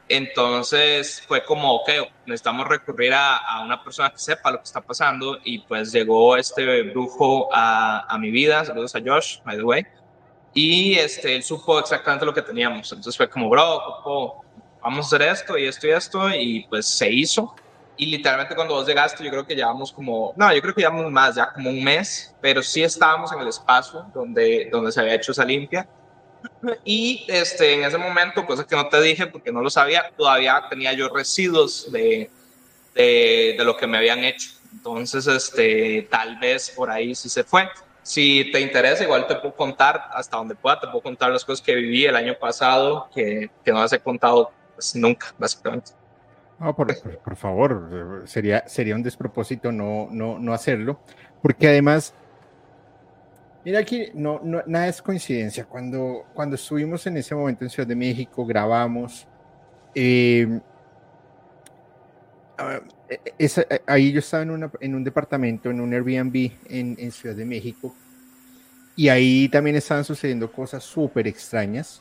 Entonces 0.09 1.23
fue 1.26 1.45
como, 1.45 1.75
ok, 1.76 1.90
necesitamos 2.26 2.68
recurrir 2.68 3.12
a, 3.12 3.37
a, 3.38 3.64
una 3.64 3.83
persona 3.83 4.11
que 4.11 4.18
sepa 4.18 4.52
lo 4.52 4.59
que 4.59 4.64
está 4.64 4.80
pasando 4.80 5.38
y 5.45 5.59
pues 5.61 5.90
llegó 5.92 6.37
este 6.37 6.83
brujo 6.83 7.49
a, 7.52 8.06
a 8.09 8.18
mi 8.18 8.30
vida, 8.30 8.64
saludos 8.64 8.95
a 8.95 9.00
Josh, 9.04 9.38
by 9.45 9.56
the 9.56 9.64
way, 9.64 9.87
y 10.54 10.95
este, 10.95 11.37
él 11.37 11.42
supo 11.42 11.78
exactamente 11.78 12.25
lo 12.25 12.33
que 12.33 12.42
teníamos. 12.42 12.90
Entonces 12.90 13.16
fue 13.16 13.28
como, 13.28 13.49
bro, 13.50 14.42
vamos 14.80 15.12
a 15.12 15.16
hacer 15.16 15.28
esto 15.28 15.59
y 15.59 15.66
esto 15.66 15.87
y 15.87 15.90
esto 15.90 16.35
y 16.35 16.66
pues 16.68 16.87
se 16.87 17.11
hizo. 17.11 17.54
Y 17.97 18.07
literalmente 18.07 18.55
cuando 18.55 18.75
vos 18.75 18.87
llegaste, 18.87 19.25
yo 19.25 19.31
creo 19.31 19.47
que 19.47 19.55
llevamos 19.55 19.93
como, 19.93 20.35
no, 20.37 20.53
yo 20.55 20.61
creo 20.61 20.75
que 20.75 20.83
llevamos 20.83 21.11
más, 21.11 21.35
ya 21.35 21.53
como 21.53 21.71
un 21.71 21.83
mes, 21.83 22.35
pero 22.41 22.62
sí 22.62 22.83
estábamos 22.83 23.33
en 23.33 23.41
el 23.41 23.49
espacio 23.49 24.07
donde, 24.15 24.69
donde 24.71 24.93
se 24.93 25.00
había 25.00 25.15
hecho 25.15 25.33
esa 25.33 25.45
limpia. 25.45 25.88
Y 26.85 27.25
este, 27.29 27.75
en 27.75 27.85
ese 27.85 27.99
momento, 27.99 28.47
cosa 28.47 28.67
que 28.67 28.76
no 28.76 28.88
te 28.88 29.00
dije 29.00 29.26
porque 29.26 29.50
no 29.50 29.62
lo 29.62 29.71
sabía, 29.71 30.11
todavía 30.17 30.62
tenía 30.69 30.93
yo 30.93 31.09
residuos 31.09 31.91
de, 31.91 32.31
de, 32.95 33.55
de 33.57 33.65
lo 33.65 33.76
que 33.76 33.87
me 33.87 33.99
habían 33.99 34.23
hecho. 34.25 34.50
Entonces, 34.73 35.26
este, 35.26 36.07
tal 36.11 36.38
vez 36.38 36.71
por 36.71 36.91
ahí 36.91 37.15
sí 37.15 37.29
se 37.29 37.45
fue. 37.45 37.69
Si 38.03 38.50
te 38.53 38.61
interesa, 38.61 39.03
igual 39.03 39.26
te 39.26 39.35
puedo 39.37 39.55
contar 39.55 40.09
hasta 40.12 40.37
donde 40.37 40.55
pueda, 40.55 40.79
te 40.79 40.87
puedo 40.87 41.00
contar 41.00 41.31
las 41.31 41.45
cosas 41.45 41.65
que 41.65 41.75
viví 41.75 42.05
el 42.05 42.15
año 42.15 42.35
pasado 42.38 43.09
que, 43.12 43.50
que 43.65 43.73
no 43.73 43.81
las 43.81 43.93
he 43.93 43.99
contado 43.99 44.53
pues, 44.75 44.95
nunca, 44.95 45.35
básicamente. 45.38 45.93
No, 46.58 46.75
por, 46.75 46.86
por, 47.02 47.18
por, 47.18 47.36
favor, 47.36 48.22
sería, 48.26 48.66
sería 48.66 48.94
un 48.94 49.02
despropósito 49.02 49.70
no, 49.70 50.08
no, 50.10 50.38
no 50.38 50.54
hacerlo, 50.54 50.98
porque 51.42 51.68
además, 51.68 52.14
mira 53.62 53.80
aquí, 53.80 54.08
no, 54.14 54.40
no, 54.42 54.62
nada 54.66 54.88
es 54.88 55.02
coincidencia. 55.02 55.66
Cuando, 55.66 56.25
cuando 56.32 56.56
estuvimos 56.56 57.06
en 57.06 57.18
ese 57.18 57.34
momento 57.34 57.64
en 57.64 57.70
Ciudad 57.70 57.86
de 57.86 57.94
México, 57.94 58.46
grabamos, 58.46 59.28
eh, 59.94 60.60
esa, 63.38 63.66
ahí 63.86 64.12
yo 64.12 64.20
estaba 64.20 64.42
en, 64.42 64.50
una, 64.50 64.70
en, 64.80 64.94
un 64.94 65.04
departamento, 65.04 65.70
en 65.70 65.80
un 65.80 65.92
Airbnb 65.92 66.52
en, 66.70 66.96
en, 66.98 67.12
Ciudad 67.12 67.36
de 67.36 67.44
México, 67.44 67.94
y 68.96 69.10
ahí 69.10 69.50
también 69.50 69.76
estaban 69.76 70.04
sucediendo 70.04 70.50
cosas 70.50 70.82
súper 70.82 71.26
extrañas, 71.26 72.00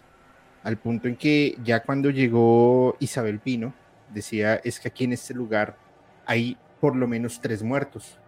al 0.63 0.77
punto 0.77 1.09
en 1.09 1.17
que 1.17 1.57
ya 1.61 1.81
cuando 1.81 2.09
llegó 2.09 2.95
Isabel 3.01 3.39
Pino, 3.39 3.73
decía, 4.13 4.55
es 4.63 4.79
que 4.79 4.87
aquí 4.87 5.03
en 5.03 5.13
este 5.13 5.33
lugar 5.33 5.77
hay 6.25 6.57
por 6.79 6.95
lo 6.95 7.07
menos 7.07 7.39
tres 7.41 7.63
muertos. 7.63 8.19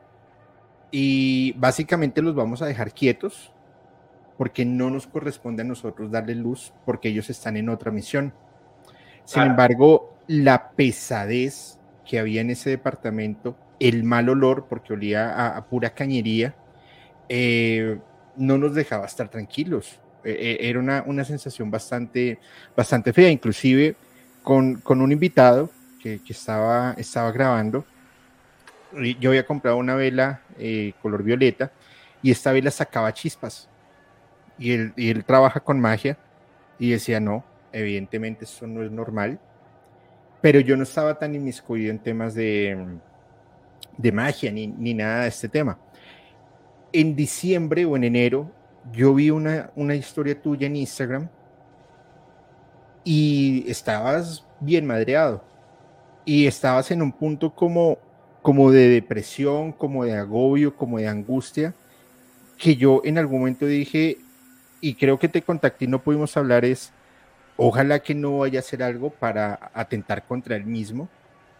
Y 0.91 1.53
básicamente 1.53 2.21
los 2.21 2.35
vamos 2.35 2.61
a 2.61 2.65
dejar 2.65 2.93
quietos 2.93 3.51
porque 4.37 4.65
no 4.65 4.89
nos 4.89 5.07
corresponde 5.07 5.63
a 5.63 5.65
nosotros 5.65 6.11
darle 6.11 6.35
luz 6.35 6.73
porque 6.85 7.09
ellos 7.09 7.29
están 7.29 7.57
en 7.57 7.69
otra 7.69 7.91
misión. 7.91 8.33
Sin 9.25 9.35
claro. 9.35 9.49
embargo, 9.51 10.17
la 10.27 10.71
pesadez 10.71 11.79
que 12.05 12.19
había 12.19 12.41
en 12.41 12.51
ese 12.51 12.69
departamento, 12.69 13.57
el 13.79 14.03
mal 14.03 14.29
olor, 14.29 14.67
porque 14.69 14.93
olía 14.93 15.33
a, 15.33 15.57
a 15.57 15.65
pura 15.65 15.93
cañería, 15.93 16.55
eh, 17.27 17.99
no 18.37 18.57
nos 18.57 18.73
dejaba 18.75 19.05
estar 19.05 19.27
tranquilos. 19.29 19.99
Eh, 20.23 20.57
era 20.61 20.79
una, 20.79 21.03
una, 21.05 21.23
sensación 21.23 21.69
bastante, 21.69 22.39
bastante 22.75 23.13
fea, 23.13 23.29
inclusive 23.29 23.95
con, 24.47 24.75
con 24.75 25.01
un 25.01 25.11
invitado 25.11 25.69
que, 26.01 26.21
que, 26.23 26.31
estaba, 26.31 26.93
estaba 26.97 27.33
grabando. 27.33 27.83
Yo 29.19 29.31
había 29.31 29.45
comprado 29.45 29.75
una 29.75 29.95
vela 29.95 30.39
eh, 30.57 30.93
color 31.01 31.21
violeta 31.21 31.69
y 32.21 32.31
esta 32.31 32.53
vela 32.53 32.71
sacaba 32.71 33.11
chispas. 33.11 33.67
Y 34.57 34.71
él, 34.71 34.93
y 34.95 35.09
él 35.09 35.25
trabaja 35.25 35.59
con 35.59 35.81
magia 35.81 36.17
y 36.79 36.91
decía, 36.91 37.19
no, 37.19 37.43
evidentemente 37.73 38.45
eso 38.45 38.65
no 38.67 38.83
es 38.83 38.89
normal 38.89 39.37
pero 40.39 40.61
yo 40.61 40.77
no 40.77 40.83
estaba 40.83 41.17
tan 41.17 41.35
inmiscuido 41.35 41.91
en 41.91 41.99
temas 41.99 42.33
de, 42.33 42.97
de 43.97 44.11
magia 44.13 44.49
ni, 44.49 44.67
ni, 44.67 44.93
nada 44.93 45.23
de 45.23 45.27
este 45.27 45.49
tema. 45.49 45.77
En 46.93 47.17
diciembre 47.17 47.83
o 47.83 47.97
en 47.97 48.05
enero, 48.05 48.49
yo 48.93 49.13
vi 49.13 49.29
una, 49.29 49.71
una 49.75 49.95
historia 49.95 50.39
tuya 50.39 50.67
en 50.67 50.77
Instagram 50.77 51.27
y 53.09 53.63
estabas 53.71 54.43
bien 54.59 54.85
madreado 54.85 55.41
y 56.25 56.45
estabas 56.45 56.91
en 56.91 57.01
un 57.01 57.13
punto 57.13 57.55
como, 57.55 57.99
como 58.41 58.69
de 58.69 58.89
depresión, 58.89 59.71
como 59.71 60.03
de 60.03 60.17
agobio, 60.17 60.75
como 60.75 60.97
de 60.97 61.07
angustia, 61.07 61.73
que 62.57 62.75
yo 62.75 62.99
en 63.05 63.17
algún 63.17 63.39
momento 63.39 63.65
dije, 63.65 64.17
y 64.81 64.95
creo 64.95 65.17
que 65.17 65.29
te 65.29 65.41
contacté 65.41 65.85
y 65.85 65.87
no 65.87 66.03
pudimos 66.03 66.35
hablar, 66.35 66.65
es, 66.65 66.91
ojalá 67.55 67.99
que 67.99 68.13
no 68.13 68.39
vaya 68.39 68.59
a 68.59 68.61
hacer 68.61 68.83
algo 68.83 69.09
para 69.09 69.71
atentar 69.73 70.27
contra 70.27 70.57
él 70.57 70.65
mismo, 70.65 71.07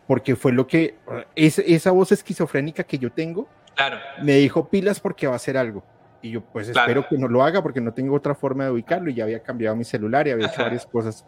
porque 0.05 0.35
fue 0.35 0.51
lo 0.51 0.67
que 0.67 0.95
es, 1.33 1.59
esa 1.59 1.91
voz 1.91 2.11
esquizofrénica 2.11 2.83
que 2.83 2.99
yo 2.99 3.09
tengo, 3.09 3.47
claro. 3.73 3.99
me 4.21 4.33
dijo 4.33 4.67
pilas 4.67 4.99
porque 4.99 5.27
va 5.27 5.33
a 5.33 5.37
hacer 5.37 5.55
algo. 5.55 5.81
Y 6.27 6.31
yo 6.31 6.41
pues 6.41 6.69
claro. 6.69 6.91
espero 6.91 7.07
que 7.07 7.17
no 7.17 7.27
lo 7.27 7.43
haga 7.43 7.61
porque 7.61 7.79
no 7.79 7.93
tengo 7.93 8.15
otra 8.15 8.35
forma 8.35 8.65
de 8.65 8.71
ubicarlo 8.71 9.09
y 9.09 9.13
ya 9.13 9.23
había 9.23 9.41
cambiado 9.41 9.75
mi 9.75 9.85
celular 9.85 10.27
y 10.27 10.31
había 10.31 10.47
hecho 10.47 10.61
varias 10.61 10.85
cosas. 10.85 11.25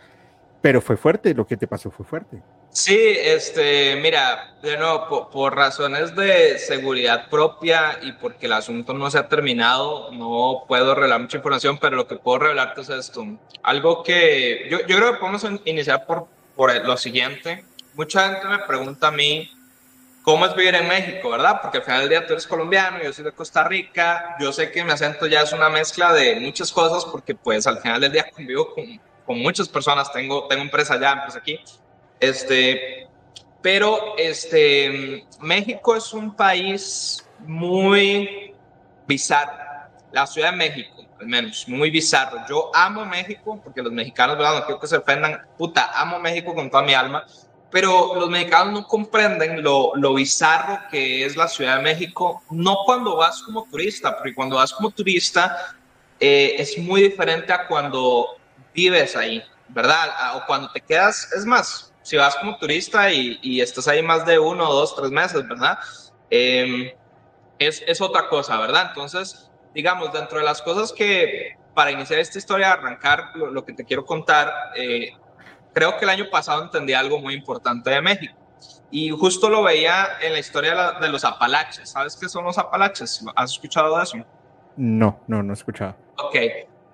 Pero 0.61 0.81
fue 0.81 0.97
fuerte, 0.97 1.33
lo 1.33 1.47
que 1.47 1.55
te 1.55 1.67
pasó 1.67 1.89
fue 1.89 2.05
fuerte. 2.05 2.41
Sí, 2.69 2.97
este, 3.17 3.95
mira, 4.01 4.55
de 4.61 4.77
nuevo, 4.77 5.07
por, 5.07 5.29
por, 5.29 5.55
razones 5.55 6.13
de 6.15 6.59
seguridad 6.59 7.29
propia 7.29 7.97
y 8.01 8.11
porque 8.11 8.47
el 8.47 8.53
asunto 8.53 8.93
no 8.93 9.09
se 9.09 9.17
ha 9.17 9.29
terminado, 9.29 10.11
no 10.11 10.65
puedo 10.67 10.93
revelar 10.93 11.21
mucha 11.21 11.37
información, 11.37 11.77
pero 11.79 11.95
lo 11.95 12.07
que 12.07 12.17
puedo 12.17 12.39
revelarte 12.39 12.81
es 12.81 12.89
esto. 12.89 13.25
Algo 13.63 14.03
que 14.03 14.67
yo, 14.69 14.79
yo 14.85 14.97
creo 14.97 15.13
que 15.13 15.19
podemos 15.19 15.47
iniciar 15.63 16.05
por, 16.05 16.27
por 16.55 16.85
lo 16.85 16.97
siguiente. 16.97 17.63
Mucha 17.95 18.29
gente 18.29 18.47
me 18.49 18.59
pregunta 18.59 19.07
a 19.07 19.11
mí 19.11 19.49
cómo 20.29 20.45
es 20.45 20.55
vivir 20.55 20.75
en 20.75 20.87
México, 20.87 21.31
¿verdad? 21.31 21.59
Porque 21.59 21.79
al 21.79 21.83
final 21.83 22.01
del 22.01 22.09
día 22.09 22.27
tú 22.27 22.33
eres 22.33 22.45
colombiano, 22.45 23.01
yo 23.01 23.11
soy 23.11 23.25
de 23.25 23.31
Costa 23.31 23.63
Rica, 23.63 24.35
yo 24.39 24.53
sé 24.53 24.71
que 24.71 24.83
mi 24.83 24.91
acento 24.91 25.25
ya 25.25 25.41
es 25.41 25.53
una 25.53 25.69
mezcla 25.69 26.13
de 26.13 26.39
muchas 26.39 26.71
cosas 26.71 27.03
porque 27.03 27.33
pues 27.33 27.65
al 27.65 27.79
final 27.79 27.99
del 27.99 28.11
día 28.11 28.29
convivo 28.29 28.75
con, 28.75 28.85
con 29.25 29.39
muchas 29.39 29.67
personas, 29.67 30.13
tengo, 30.13 30.47
tengo 30.47 30.61
empresa 30.61 30.93
allá, 30.93 31.13
empresa 31.13 31.39
aquí. 31.39 31.59
Este, 32.19 33.07
pero 33.63 34.15
este, 34.19 35.25
México 35.39 35.95
es 35.95 36.13
un 36.13 36.35
país 36.35 37.27
muy 37.39 38.53
bizarro. 39.07 39.57
La 40.11 40.27
Ciudad 40.27 40.51
de 40.51 40.57
México, 40.57 41.07
al 41.19 41.25
menos, 41.25 41.67
muy 41.67 41.89
bizarro. 41.89 42.41
Yo 42.47 42.69
amo 42.75 43.03
México, 43.03 43.59
porque 43.63 43.81
los 43.81 43.91
mexicanos, 43.91 44.37
¿verdad? 44.37 44.59
No 44.59 44.65
quiero 44.67 44.79
que 44.79 44.85
se 44.85 44.97
ofendan. 44.97 45.41
Puta, 45.57 45.89
amo 45.99 46.19
México 46.19 46.53
con 46.53 46.69
toda 46.69 46.83
mi 46.83 46.93
alma. 46.93 47.25
Pero 47.71 48.15
los 48.15 48.29
mexicanos 48.29 48.73
no 48.73 48.87
comprenden 48.87 49.61
lo, 49.61 49.95
lo 49.95 50.15
bizarro 50.15 50.79
que 50.89 51.25
es 51.25 51.35
la 51.35 51.47
Ciudad 51.47 51.77
de 51.77 51.83
México, 51.83 52.41
no 52.49 52.77
cuando 52.85 53.15
vas 53.15 53.43
como 53.43 53.65
turista, 53.69 54.17
porque 54.17 54.33
cuando 54.33 54.55
vas 54.55 54.73
como 54.73 54.89
turista 54.89 55.75
eh, 56.19 56.55
es 56.57 56.77
muy 56.77 57.03
diferente 57.03 57.53
a 57.53 57.67
cuando 57.67 58.37
vives 58.73 59.15
ahí, 59.15 59.43
¿verdad? 59.69 60.35
O 60.35 60.45
cuando 60.45 60.71
te 60.71 60.81
quedas, 60.81 61.31
es 61.33 61.45
más, 61.45 61.93
si 62.01 62.17
vas 62.17 62.35
como 62.35 62.57
turista 62.57 63.11
y, 63.11 63.39
y, 63.41 63.61
estás 63.61 63.87
ahí 63.87 64.01
más 64.01 64.25
de 64.25 64.39
uno, 64.39 64.65
dos, 64.71 64.95
tres 64.95 65.11
meses, 65.11 65.47
¿verdad? 65.47 65.77
Eh, 66.29 66.95
es, 67.59 67.83
es, 67.85 68.01
otra 68.01 68.27
cosa, 68.27 68.57
¿verdad? 68.57 68.87
Entonces, 68.89 69.49
digamos, 69.73 70.11
dentro 70.11 70.39
de 70.39 70.45
las 70.45 70.61
cosas 70.61 70.91
que 70.91 71.55
para 71.73 71.91
iniciar 71.91 72.19
esta 72.19 72.37
historia, 72.37 72.73
arrancar 72.73 73.31
lo, 73.35 73.51
lo 73.51 73.63
que 73.63 73.73
te 73.73 73.85
quiero 73.85 74.05
contar, 74.05 74.51
eh, 74.75 75.13
creo 75.79 75.97
que 75.97 76.03
el 76.03 76.09
año 76.09 76.29
pasado 76.29 76.61
entendí 76.61 76.93
algo 76.93 77.19
muy 77.19 77.33
importante 77.33 77.89
de 77.89 78.01
México. 78.01 78.35
Y 78.91 79.11
justo 79.11 79.49
lo 79.49 79.63
veía 79.63 80.17
en 80.21 80.33
la 80.33 80.39
historia 80.39 80.71
de, 80.71 80.75
la, 80.75 80.99
de 80.99 81.09
los 81.09 81.23
Apalaches. 81.23 81.89
¿Sabes 81.89 82.17
qué 82.17 82.27
son 82.27 82.43
los 82.43 82.57
Apalaches? 82.57 83.23
¿Has 83.35 83.51
escuchado 83.51 83.95
de 83.97 84.03
eso? 84.03 84.17
No, 84.75 85.19
no, 85.27 85.41
no 85.41 85.53
he 85.53 85.55
escuchado. 85.55 85.95
Ok. 86.17 86.35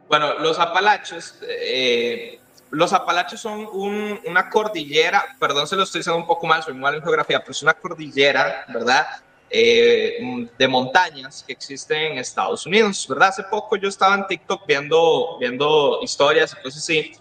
Bueno, 0.07 0.37
los 0.37 0.59
Apalaches 0.59 1.39
eh, 1.41 2.39
los 2.69 2.93
Apalaches 2.93 3.39
son 3.39 3.67
un, 3.71 4.19
una 4.25 4.49
cordillera, 4.49 5.35
perdón, 5.39 5.67
se 5.67 5.75
lo 5.75 5.83
estoy 5.83 5.99
diciendo 5.99 6.19
un 6.19 6.27
poco 6.27 6.45
mal, 6.45 6.61
soy 6.61 6.73
mal 6.73 6.95
en 6.95 7.01
geografía, 7.01 7.39
pero 7.39 7.51
es 7.51 7.63
una 7.63 7.73
cordillera, 7.73 8.65
¿verdad? 8.67 9.07
Eh, 9.49 10.49
de 10.57 10.67
montañas 10.67 11.43
que 11.45 11.53
existe 11.53 12.11
en 12.11 12.17
Estados 12.17 12.65
Unidos, 12.65 13.05
¿verdad? 13.07 13.29
Hace 13.29 13.43
poco 13.43 13.77
yo 13.77 13.87
estaba 13.87 14.15
en 14.15 14.27
TikTok 14.27 14.67
viendo, 14.67 15.37
viendo 15.39 15.99
historias 16.03 16.53
y 16.53 16.61
cosas 16.61 16.83
así, 16.83 17.13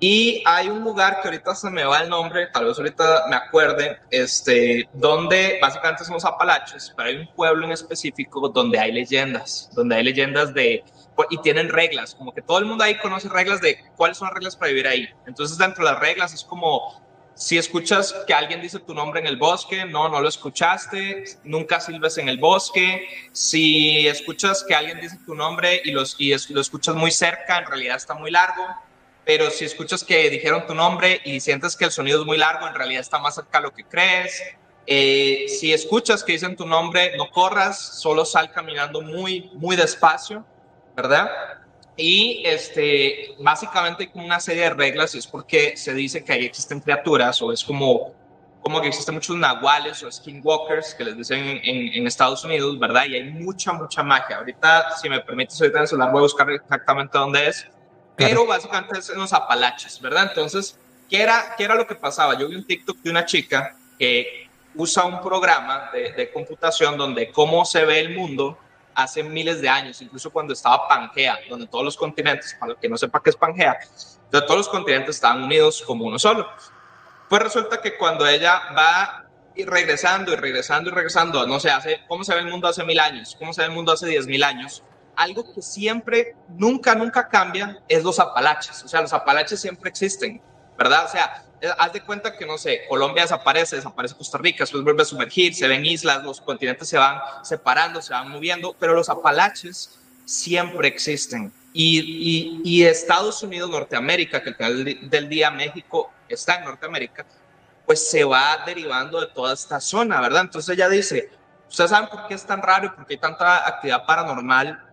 Y 0.00 0.42
hay 0.44 0.68
un 0.68 0.82
lugar 0.82 1.20
que 1.22 1.28
ahorita 1.28 1.54
se 1.54 1.70
me 1.70 1.84
va 1.84 2.00
el 2.00 2.08
nombre, 2.08 2.48
tal 2.48 2.66
vez 2.66 2.76
ahorita 2.76 3.24
me 3.28 3.36
acuerde, 3.36 3.98
este, 4.10 4.88
donde 4.92 5.58
básicamente 5.62 6.04
somos 6.04 6.24
apalaches, 6.24 6.92
pero 6.96 7.08
hay 7.08 7.16
un 7.16 7.28
pueblo 7.34 7.64
en 7.64 7.72
específico 7.72 8.48
donde 8.48 8.78
hay 8.78 8.92
leyendas, 8.92 9.70
donde 9.72 9.96
hay 9.96 10.04
leyendas 10.04 10.52
de, 10.52 10.84
y 11.30 11.38
tienen 11.38 11.68
reglas, 11.68 12.14
como 12.14 12.34
que 12.34 12.42
todo 12.42 12.58
el 12.58 12.64
mundo 12.64 12.84
ahí 12.84 12.98
conoce 12.98 13.28
reglas 13.28 13.60
de 13.60 13.78
cuáles 13.96 14.18
son 14.18 14.26
las 14.26 14.34
reglas 14.34 14.56
para 14.56 14.70
vivir 14.70 14.88
ahí. 14.88 15.08
Entonces, 15.26 15.56
dentro 15.56 15.84
de 15.84 15.92
las 15.92 16.00
reglas 16.00 16.34
es 16.34 16.42
como, 16.42 17.00
si 17.34 17.56
escuchas 17.56 18.14
que 18.26 18.34
alguien 18.34 18.60
dice 18.60 18.80
tu 18.80 18.94
nombre 18.94 19.20
en 19.20 19.26
el 19.26 19.36
bosque, 19.36 19.84
no, 19.84 20.08
no 20.08 20.20
lo 20.20 20.28
escuchaste, 20.28 21.24
nunca 21.44 21.80
silbes 21.80 22.18
en 22.18 22.28
el 22.28 22.38
bosque. 22.38 23.06
Si 23.32 24.06
escuchas 24.06 24.64
que 24.66 24.74
alguien 24.74 25.00
dice 25.00 25.18
tu 25.24 25.34
nombre 25.34 25.80
y, 25.84 25.92
los, 25.92 26.16
y 26.18 26.34
lo 26.50 26.60
escuchas 26.60 26.94
muy 26.94 27.10
cerca, 27.10 27.58
en 27.58 27.66
realidad 27.66 27.96
está 27.96 28.14
muy 28.14 28.30
largo 28.30 28.64
pero 29.24 29.50
si 29.50 29.64
escuchas 29.64 30.04
que 30.04 30.28
dijeron 30.28 30.66
tu 30.66 30.74
nombre 30.74 31.20
y 31.24 31.40
sientes 31.40 31.76
que 31.76 31.86
el 31.86 31.90
sonido 31.90 32.20
es 32.20 32.26
muy 32.26 32.36
largo, 32.36 32.68
en 32.68 32.74
realidad 32.74 33.00
está 33.00 33.18
más 33.18 33.34
cerca 33.34 33.58
de 33.58 33.64
lo 33.64 33.72
que 33.72 33.84
crees. 33.84 34.42
Eh, 34.86 35.46
si 35.48 35.72
escuchas 35.72 36.22
que 36.22 36.32
dicen 36.32 36.56
tu 36.56 36.66
nombre, 36.66 37.16
no 37.16 37.30
corras, 37.30 37.78
solo 37.78 38.24
sal 38.26 38.50
caminando 38.52 39.00
muy, 39.00 39.50
muy 39.54 39.76
despacio, 39.76 40.44
¿verdad? 40.94 41.30
Y 41.96 42.42
este, 42.44 43.34
básicamente 43.38 44.10
como 44.10 44.26
una 44.26 44.40
serie 44.40 44.64
de 44.64 44.70
reglas 44.70 45.14
y 45.14 45.18
es 45.18 45.26
porque 45.26 45.76
se 45.76 45.94
dice 45.94 46.22
que 46.22 46.32
ahí 46.32 46.44
existen 46.44 46.80
criaturas 46.80 47.40
o 47.40 47.50
es 47.50 47.64
como, 47.64 48.12
como 48.60 48.80
que 48.82 48.88
existen 48.88 49.14
muchos 49.14 49.36
nahuales 49.36 50.02
o 50.02 50.12
skinwalkers 50.12 50.94
que 50.94 51.04
les 51.04 51.16
dicen 51.16 51.60
en, 51.62 51.94
en, 51.94 52.06
Estados 52.06 52.44
Unidos, 52.44 52.78
¿verdad? 52.78 53.06
Y 53.06 53.14
hay 53.14 53.30
mucha, 53.30 53.72
mucha 53.72 54.02
magia. 54.02 54.36
Ahorita, 54.38 54.96
si 54.96 55.08
me 55.08 55.20
permites, 55.20 55.58
ahorita 55.58 55.78
en 55.78 55.82
el 55.82 55.88
celular 55.88 56.10
voy 56.10 56.18
a 56.18 56.22
buscar 56.22 56.50
exactamente 56.50 57.16
dónde 57.16 57.48
es 57.48 57.66
pero 58.16 58.46
básicamente 58.46 58.98
es 58.98 59.10
en 59.10 59.18
los 59.18 59.32
Apalaches, 59.32 60.00
¿verdad? 60.00 60.28
Entonces, 60.28 60.78
¿qué 61.08 61.22
era, 61.22 61.54
¿qué 61.56 61.64
era 61.64 61.74
lo 61.74 61.86
que 61.86 61.94
pasaba? 61.94 62.38
Yo 62.38 62.48
vi 62.48 62.56
un 62.56 62.66
TikTok 62.66 62.98
de 62.98 63.10
una 63.10 63.24
chica 63.24 63.76
que 63.98 64.48
usa 64.74 65.04
un 65.04 65.20
programa 65.20 65.90
de, 65.92 66.12
de, 66.12 66.32
computación 66.32 66.96
donde 66.96 67.30
cómo 67.30 67.64
se 67.64 67.84
ve 67.84 68.00
el 68.00 68.16
mundo 68.16 68.58
hace 68.94 69.22
miles 69.22 69.60
de 69.60 69.68
años, 69.68 70.00
incluso 70.02 70.30
cuando 70.30 70.52
estaba 70.52 70.86
Pangea, 70.88 71.38
donde 71.48 71.66
todos 71.66 71.84
los 71.84 71.96
continentes, 71.96 72.56
para 72.58 72.72
el 72.72 72.78
que 72.78 72.88
no 72.88 72.96
sepa 72.96 73.22
qué 73.22 73.30
es 73.30 73.36
Pangea, 73.36 73.78
todos 74.40 74.56
los 74.56 74.68
continentes 74.68 75.16
estaban 75.16 75.42
unidos 75.42 75.82
como 75.86 76.04
uno 76.04 76.18
solo. 76.18 76.48
Pues 77.28 77.42
resulta 77.42 77.80
que 77.80 77.96
cuando 77.96 78.26
ella 78.26 78.60
va 78.76 79.24
y 79.54 79.64
regresando 79.64 80.32
y 80.32 80.36
regresando 80.36 80.90
y 80.90 80.92
regresando, 80.92 81.46
no 81.46 81.60
sé, 81.60 81.70
hace, 81.70 82.00
cómo 82.08 82.24
se 82.24 82.34
ve 82.34 82.40
el 82.40 82.48
mundo 82.48 82.68
hace 82.68 82.84
mil 82.84 82.98
años, 82.98 83.36
cómo 83.38 83.52
se 83.52 83.62
ve 83.62 83.68
el 83.68 83.72
mundo 83.72 83.92
hace 83.92 84.06
diez 84.06 84.26
mil 84.26 84.42
años, 84.42 84.82
algo 85.16 85.52
que 85.52 85.62
siempre, 85.62 86.34
nunca, 86.48 86.94
nunca 86.94 87.28
cambia 87.28 87.78
es 87.88 88.02
los 88.02 88.18
Apalaches. 88.18 88.82
O 88.84 88.88
sea, 88.88 89.00
los 89.00 89.12
Apalaches 89.12 89.60
siempre 89.60 89.90
existen, 89.90 90.40
¿verdad? 90.76 91.04
O 91.06 91.08
sea, 91.08 91.44
eh, 91.60 91.70
haz 91.78 91.92
de 91.92 92.02
cuenta 92.02 92.36
que, 92.36 92.44
no 92.44 92.58
sé, 92.58 92.82
Colombia 92.88 93.22
desaparece, 93.22 93.76
desaparece 93.76 94.14
Costa 94.14 94.38
Rica, 94.38 94.64
después 94.64 94.84
vuelve 94.84 95.02
a 95.02 95.06
sumergir, 95.06 95.54
se 95.54 95.66
ven 95.66 95.84
islas, 95.86 96.22
los 96.22 96.40
continentes 96.40 96.88
se 96.88 96.98
van 96.98 97.18
separando, 97.42 98.02
se 98.02 98.12
van 98.12 98.30
moviendo, 98.30 98.76
pero 98.78 98.94
los 98.94 99.08
Apalaches 99.08 99.98
siempre 100.24 100.88
existen. 100.88 101.52
Y, 101.72 102.60
y, 102.62 102.84
Estados 102.84 103.42
Unidos, 103.42 103.68
Norteamérica, 103.70 104.42
que 104.42 104.50
al 104.50 104.54
final 104.56 105.10
del 105.10 105.28
día 105.28 105.50
México 105.50 106.12
está 106.28 106.56
en 106.56 106.66
Norteamérica, 106.66 107.26
pues 107.86 108.08
se 108.10 108.24
va 108.24 108.62
derivando 108.64 109.20
de 109.20 109.26
toda 109.28 109.54
esta 109.54 109.80
zona, 109.80 110.20
¿verdad? 110.20 110.42
Entonces 110.42 110.76
ella 110.76 110.88
dice, 110.88 111.30
¿ustedes 111.68 111.90
saben 111.90 112.08
por 112.10 112.28
qué 112.28 112.34
es 112.34 112.44
tan 112.44 112.62
raro 112.62 112.86
y 112.86 112.88
por 112.90 113.06
qué 113.06 113.14
hay 113.14 113.20
tanta 113.20 113.66
actividad 113.66 114.06
paranormal 114.06 114.84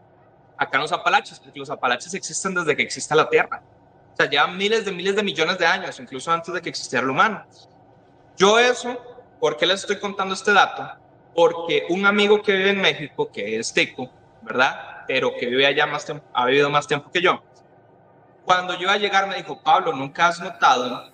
acá 0.62 0.78
en 0.78 0.84
los 0.84 0.92
Apalaches, 0.92 1.40
porque 1.40 1.58
los 1.58 1.72
Apalaches 1.72 2.14
existen 2.14 2.54
desde 2.54 2.76
que 2.76 2.84
existe 2.84 3.16
la 3.16 3.28
Tierra. 3.28 3.64
O 4.14 4.16
sea, 4.16 4.30
llevan 4.30 4.56
miles 4.56 4.86
de 4.86 4.92
miles 4.92 5.16
de 5.16 5.24
millones 5.24 5.58
de 5.58 5.66
años, 5.66 6.00
incluso 6.00 6.32
antes 6.32 6.54
de 6.54 6.62
que 6.62 6.70
existiera 6.70 7.04
el 7.04 7.10
humano. 7.10 7.44
Yo 8.38 8.60
eso, 8.60 8.96
¿por 9.40 9.58
qué 9.58 9.66
les 9.66 9.82
estoy 9.82 10.00
contando 10.00 10.36
este 10.36 10.54
dato? 10.54 10.88
Porque 11.34 11.86
un 11.90 12.06
amigo 12.06 12.44
que 12.44 12.52
vive 12.52 12.70
en 12.70 12.82
México, 12.82 13.32
que 13.32 13.58
es 13.58 13.74
Tico, 13.74 14.12
¿verdad? 14.44 15.04
Pero 15.08 15.36
que 15.36 15.48
vive 15.48 15.66
allá 15.66 15.88
más 15.88 16.06
tiempo, 16.06 16.26
ha 16.32 16.46
vivido 16.46 16.70
más 16.70 16.86
tiempo 16.86 17.10
que 17.10 17.24
yo. 17.24 17.42
Cuando 18.46 18.76
yo 18.76 18.82
iba 18.82 18.94
a 18.94 18.98
llegar 18.98 19.28
me 19.28 19.38
dijo, 19.38 19.60
Pablo, 19.64 19.94
¿nunca 19.94 20.28
has 20.28 20.40
notado 20.40 21.11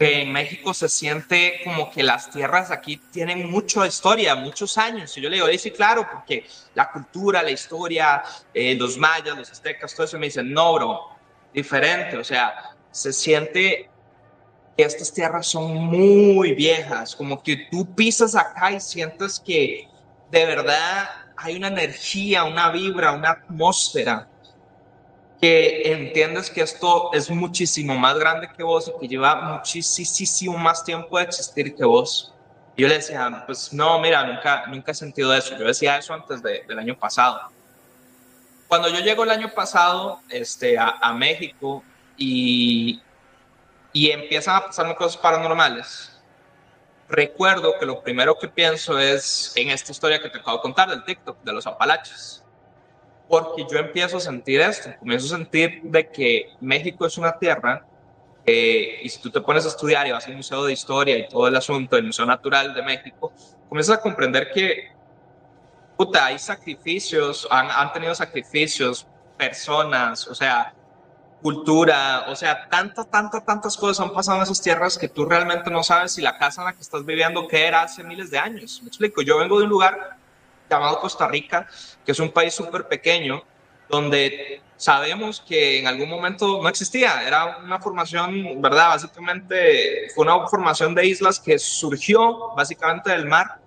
que 0.00 0.22
en 0.22 0.32
México 0.32 0.72
se 0.72 0.88
siente 0.88 1.60
como 1.62 1.90
que 1.90 2.02
las 2.02 2.30
tierras 2.30 2.70
aquí 2.70 2.96
tienen 3.12 3.50
mucha 3.50 3.86
historia, 3.86 4.34
muchos 4.34 4.78
años. 4.78 5.14
Y 5.18 5.20
yo 5.20 5.28
le 5.28 5.36
digo, 5.36 5.46
sí, 5.58 5.70
claro, 5.72 6.08
porque 6.10 6.46
la 6.74 6.90
cultura, 6.90 7.42
la 7.42 7.50
historia, 7.50 8.22
eh, 8.54 8.74
los 8.76 8.96
mayas, 8.96 9.36
los 9.36 9.50
aztecas, 9.50 9.94
todo 9.94 10.06
eso, 10.06 10.18
me 10.18 10.28
dicen, 10.28 10.50
no, 10.50 10.72
bro, 10.72 11.00
diferente. 11.52 12.16
O 12.16 12.24
sea, 12.24 12.74
se 12.90 13.12
siente 13.12 13.90
que 14.74 14.84
estas 14.84 15.12
tierras 15.12 15.46
son 15.46 15.74
muy 15.74 16.54
viejas, 16.54 17.14
como 17.14 17.42
que 17.42 17.68
tú 17.70 17.94
pisas 17.94 18.34
acá 18.34 18.72
y 18.72 18.80
sientes 18.80 19.38
que 19.38 19.86
de 20.30 20.46
verdad 20.46 21.10
hay 21.36 21.56
una 21.56 21.68
energía, 21.68 22.44
una 22.44 22.70
vibra, 22.70 23.12
una 23.12 23.32
atmósfera 23.32 24.30
que 25.40 25.90
entiendes 25.92 26.50
que 26.50 26.60
esto 26.60 27.10
es 27.14 27.30
muchísimo 27.30 27.94
más 27.94 28.18
grande 28.18 28.50
que 28.54 28.62
vos 28.62 28.92
y 28.94 29.00
que 29.00 29.08
lleva 29.08 29.36
muchísimo 29.36 30.58
más 30.58 30.84
tiempo 30.84 31.16
de 31.16 31.24
existir 31.24 31.74
que 31.74 31.84
vos. 31.84 32.34
Y 32.76 32.82
yo 32.82 32.88
le 32.88 32.96
decía, 32.96 33.44
pues 33.46 33.72
no, 33.72 33.98
mira, 34.00 34.22
nunca, 34.24 34.66
nunca 34.66 34.92
he 34.92 34.94
sentido 34.94 35.32
eso. 35.34 35.56
Yo 35.56 35.64
decía 35.64 35.96
eso 35.96 36.12
antes 36.12 36.42
del 36.42 36.78
año 36.78 36.96
pasado. 36.96 37.40
Cuando 38.68 38.88
yo 38.88 39.00
llego 39.00 39.24
el 39.24 39.30
año 39.30 39.48
pasado 39.48 40.20
este, 40.28 40.78
a, 40.78 40.98
a 41.00 41.12
México 41.14 41.82
y, 42.18 43.00
y 43.92 44.10
empiezan 44.10 44.56
a 44.56 44.66
pasarme 44.66 44.94
cosas 44.94 45.16
paranormales, 45.16 46.20
recuerdo 47.08 47.78
que 47.78 47.86
lo 47.86 48.02
primero 48.02 48.38
que 48.38 48.46
pienso 48.46 48.98
es 48.98 49.52
en 49.56 49.70
esta 49.70 49.90
historia 49.90 50.20
que 50.20 50.28
te 50.28 50.38
acabo 50.38 50.58
de 50.58 50.62
contar 50.62 50.90
del 50.90 51.02
TikTok, 51.02 51.42
de 51.42 51.52
los 51.52 51.66
Apalaches 51.66 52.39
porque 53.30 53.64
yo 53.70 53.78
empiezo 53.78 54.16
a 54.16 54.20
sentir 54.20 54.60
esto, 54.60 54.90
comienzo 54.98 55.32
a 55.32 55.38
sentir 55.38 55.80
de 55.84 56.10
que 56.10 56.50
México 56.60 57.06
es 57.06 57.16
una 57.16 57.38
tierra 57.38 57.86
y 58.44 59.08
si 59.08 59.20
tú 59.20 59.30
te 59.30 59.40
pones 59.40 59.64
a 59.64 59.68
estudiar 59.68 60.04
y 60.08 60.10
vas 60.10 60.26
al 60.26 60.34
Museo 60.34 60.64
de 60.64 60.72
Historia 60.72 61.16
y 61.16 61.28
todo 61.28 61.46
el 61.46 61.54
asunto 61.54 61.94
del 61.94 62.06
Museo 62.06 62.26
Natural 62.26 62.74
de 62.74 62.82
México, 62.82 63.32
comienzas 63.68 63.98
a 63.98 64.00
comprender 64.00 64.50
que, 64.52 64.90
puta, 65.96 66.26
hay 66.26 66.38
sacrificios, 66.40 67.46
han, 67.50 67.70
han 67.70 67.92
tenido 67.92 68.12
sacrificios, 68.16 69.06
personas, 69.38 70.26
o 70.26 70.34
sea, 70.34 70.74
cultura, 71.40 72.26
o 72.28 72.34
sea, 72.34 72.68
tantas, 72.68 73.08
tantas, 73.08 73.44
tantas 73.46 73.76
cosas 73.76 74.04
han 74.04 74.12
pasado 74.12 74.38
en 74.38 74.42
esas 74.42 74.60
tierras 74.60 74.98
que 74.98 75.08
tú 75.08 75.24
realmente 75.24 75.70
no 75.70 75.84
sabes 75.84 76.12
si 76.12 76.20
la 76.20 76.36
casa 76.36 76.62
en 76.62 76.66
la 76.66 76.72
que 76.72 76.82
estás 76.82 77.06
viviendo 77.06 77.46
qué 77.46 77.66
era 77.66 77.82
hace 77.82 78.02
miles 78.02 78.30
de 78.30 78.38
años. 78.38 78.80
Me 78.82 78.88
explico, 78.88 79.22
yo 79.22 79.38
vengo 79.38 79.58
de 79.58 79.64
un 79.64 79.70
lugar 79.70 80.18
llamado 80.68 81.00
Costa 81.00 81.26
Rica, 81.26 81.66
que 82.10 82.12
es 82.12 82.18
un 82.18 82.32
país 82.32 82.52
súper 82.52 82.88
pequeño, 82.88 83.40
donde 83.88 84.60
sabemos 84.76 85.40
que 85.40 85.78
en 85.78 85.86
algún 85.86 86.10
momento 86.10 86.60
no 86.60 86.68
existía, 86.68 87.22
era 87.24 87.58
una 87.58 87.78
formación, 87.78 88.60
¿verdad? 88.60 88.88
Básicamente 88.88 90.08
fue 90.12 90.24
una 90.24 90.44
formación 90.48 90.92
de 90.92 91.06
islas 91.06 91.38
que 91.38 91.56
surgió 91.56 92.52
básicamente 92.56 93.12
del 93.12 93.26
mar 93.26 93.60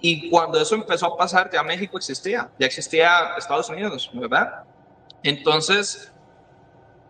y 0.00 0.28
cuando 0.30 0.60
eso 0.60 0.74
empezó 0.74 1.06
a 1.06 1.16
pasar 1.16 1.48
ya 1.52 1.62
México 1.62 1.96
existía, 1.96 2.50
ya 2.58 2.66
existía 2.66 3.36
Estados 3.38 3.68
Unidos, 3.68 4.10
¿verdad? 4.12 4.64
Entonces, 5.22 6.10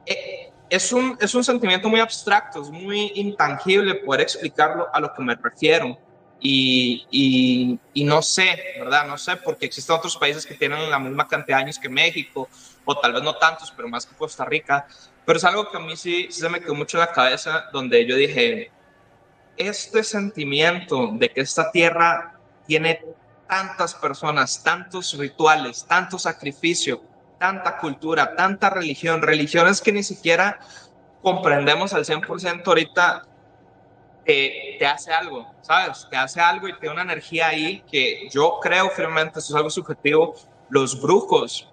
eh, 0.04 0.52
es 0.68 0.92
un, 0.92 1.16
es 1.22 1.34
un 1.34 1.42
sentimiento 1.42 1.88
muy 1.88 2.00
abstracto, 2.00 2.60
es 2.60 2.68
muy 2.68 3.12
intangible 3.14 3.94
poder 3.94 4.20
explicarlo 4.20 4.88
a 4.92 5.00
lo 5.00 5.14
que 5.14 5.22
me 5.22 5.36
refiero. 5.36 5.96
Y, 6.38 7.78
y, 7.94 8.04
no 8.04 8.20
sé, 8.22 8.58
¿verdad? 8.78 9.06
No 9.06 9.16
sé, 9.16 9.36
porque 9.36 9.66
existen 9.66 9.96
otros 9.96 10.16
países 10.16 10.44
que 10.44 10.54
tienen 10.54 10.90
la 10.90 10.98
misma 10.98 11.26
cantidad 11.26 11.58
de 11.58 11.64
años 11.64 11.78
que 11.78 11.88
México, 11.88 12.48
o 12.84 12.96
tal 12.98 13.14
vez 13.14 13.22
no 13.22 13.36
tantos, 13.36 13.72
pero 13.74 13.88
más 13.88 14.06
que 14.06 14.14
Costa 14.14 14.44
Rica. 14.44 14.86
Pero 15.24 15.38
es 15.38 15.44
algo 15.44 15.70
que 15.70 15.76
a 15.76 15.80
mí 15.80 15.96
sí, 15.96 16.28
sí 16.30 16.40
se 16.40 16.48
me 16.48 16.60
quedó 16.60 16.74
mucho 16.74 16.98
en 16.98 17.00
la 17.00 17.12
cabeza, 17.12 17.64
donde 17.72 18.06
yo 18.06 18.16
dije, 18.16 18.70
este 19.56 20.04
sentimiento 20.04 21.10
de 21.14 21.30
que 21.30 21.40
esta 21.40 21.70
tierra 21.70 22.38
tiene 22.66 23.02
tantas 23.48 23.94
personas, 23.94 24.62
tantos 24.62 25.16
rituales, 25.16 25.86
tanto 25.88 26.18
sacrificio, 26.18 27.02
tanta 27.38 27.78
cultura, 27.78 28.34
tanta 28.34 28.70
religión, 28.70 29.22
religiones 29.22 29.80
que 29.80 29.92
ni 29.92 30.02
siquiera 30.02 30.58
comprendemos 31.22 31.92
al 31.92 32.04
100% 32.04 32.66
ahorita 32.66 33.24
te, 34.26 34.84
hace 34.84 35.12
algo, 35.12 35.46
¿sabes? 35.62 36.06
Te 36.10 36.16
hace 36.16 36.40
algo 36.40 36.68
y 36.68 36.76
te 36.76 36.86
da 36.86 36.92
una 36.92 37.02
energía 37.02 37.48
ahí 37.48 37.82
que 37.90 38.28
yo 38.30 38.58
creo 38.60 38.90
firmemente, 38.90 39.38
eso 39.38 39.52
es 39.52 39.56
algo 39.56 39.70
subjetivo, 39.70 40.34
los 40.68 41.00
brujos 41.00 41.68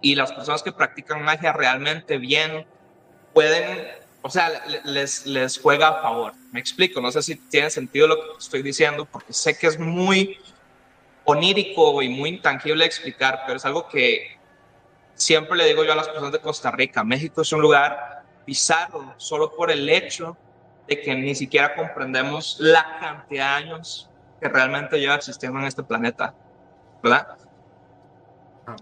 y 0.00 0.14
las 0.14 0.32
personas 0.32 0.62
que 0.62 0.72
practican 0.72 1.22
magia 1.22 1.52
realmente 1.52 2.16
bien 2.16 2.64
pueden, 3.34 3.88
o 4.22 4.30
sea, 4.30 4.50
les, 4.84 5.26
les 5.26 5.58
juega 5.58 5.88
a 5.88 6.02
favor. 6.02 6.32
Me 6.52 6.60
explico, 6.60 7.00
no 7.00 7.10
sé 7.10 7.22
si 7.22 7.36
tiene 7.36 7.70
sentido 7.70 8.06
lo 8.06 8.16
que 8.16 8.38
estoy 8.38 8.62
diciendo, 8.62 9.04
porque 9.04 9.32
sé 9.32 9.58
que 9.58 9.66
es 9.66 9.78
muy 9.78 10.38
onírico 11.24 12.02
y 12.02 12.08
muy 12.08 12.30
intangible 12.30 12.84
explicar, 12.84 13.42
pero 13.46 13.56
es 13.56 13.64
algo 13.64 13.88
que 13.88 14.38
siempre 15.14 15.56
le 15.56 15.66
digo 15.66 15.84
yo 15.84 15.92
a 15.92 15.96
las 15.96 16.08
personas 16.08 16.32
de 16.32 16.40
Costa 16.40 16.70
Rica, 16.70 17.02
México 17.02 17.42
es 17.42 17.52
un 17.52 17.60
lugar 17.60 18.22
bizarro 18.46 19.14
solo 19.16 19.54
por 19.54 19.70
el 19.70 19.88
hecho 19.88 20.36
de 20.90 21.00
que 21.00 21.14
ni 21.14 21.36
siquiera 21.36 21.74
comprendemos 21.76 22.56
la 22.58 22.98
cantidad 22.98 23.58
de 23.60 23.64
años 23.64 24.10
que 24.40 24.48
realmente 24.48 24.98
lleva 24.98 25.14
existiendo 25.14 25.60
en 25.60 25.66
este 25.66 25.84
planeta, 25.84 26.34
¿verdad? 27.00 27.28
Ah. 28.66 28.76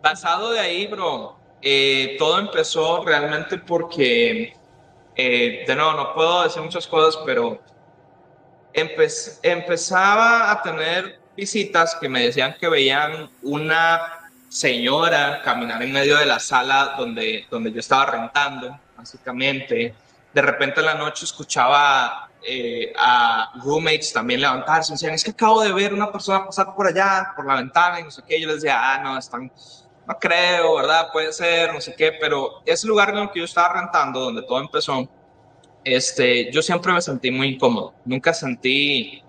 Basado 0.00 0.52
de 0.52 0.60
ahí, 0.60 0.86
bro, 0.86 1.36
eh, 1.60 2.14
todo 2.16 2.38
empezó 2.38 3.04
realmente 3.04 3.58
porque, 3.58 4.56
eh, 5.16 5.64
de 5.66 5.74
nuevo, 5.74 5.92
no 5.94 6.14
puedo 6.14 6.44
decir 6.44 6.62
muchas 6.62 6.86
cosas, 6.86 7.20
pero 7.26 7.60
empezaba 8.72 10.52
a 10.52 10.62
tener 10.62 11.18
visitas 11.36 11.96
que 11.96 12.08
me 12.08 12.22
decían 12.22 12.54
que 12.58 12.68
veían 12.68 13.28
una 13.42 14.30
señora 14.48 15.42
caminar 15.42 15.82
en 15.82 15.90
medio 15.90 16.18
de 16.18 16.26
la 16.26 16.38
sala 16.38 16.94
donde, 16.96 17.46
donde 17.50 17.72
yo 17.72 17.80
estaba 17.80 18.06
rentando, 18.06 18.78
básicamente. 18.96 19.92
De 20.32 20.42
repente 20.42 20.80
en 20.80 20.86
la 20.86 20.94
noche 20.94 21.24
escuchaba 21.24 22.30
eh, 22.44 22.92
a 22.98 23.52
roommates 23.62 24.12
también 24.12 24.40
levantarse 24.40 24.92
y 24.92 24.94
decían, 24.94 25.14
es 25.14 25.22
que 25.22 25.30
acabo 25.30 25.62
de 25.62 25.72
ver 25.72 25.94
una 25.94 26.10
persona 26.10 26.44
pasar 26.44 26.74
por 26.74 26.86
allá, 26.86 27.32
por 27.36 27.46
la 27.46 27.56
ventana 27.56 28.00
y 28.00 28.04
no 28.04 28.10
sé 28.10 28.22
qué. 28.26 28.40
Yo 28.40 28.48
les 28.48 28.56
decía, 28.56 28.94
ah, 28.94 28.98
no, 28.98 29.18
están, 29.18 29.52
no 30.06 30.18
creo, 30.18 30.76
¿verdad? 30.76 31.08
Puede 31.12 31.32
ser, 31.32 31.72
no 31.72 31.80
sé 31.80 31.94
qué, 31.94 32.12
pero 32.20 32.62
ese 32.66 32.86
lugar 32.86 33.10
en 33.10 33.18
el 33.18 33.30
que 33.30 33.38
yo 33.40 33.44
estaba 33.44 33.80
rentando, 33.80 34.20
donde 34.20 34.42
todo 34.42 34.60
empezó, 34.60 35.08
este, 35.84 36.50
yo 36.52 36.62
siempre 36.62 36.92
me 36.92 37.00
sentí 37.00 37.30
muy 37.30 37.54
incómodo. 37.54 37.94
Nunca 38.04 38.34
sentí, 38.34 39.22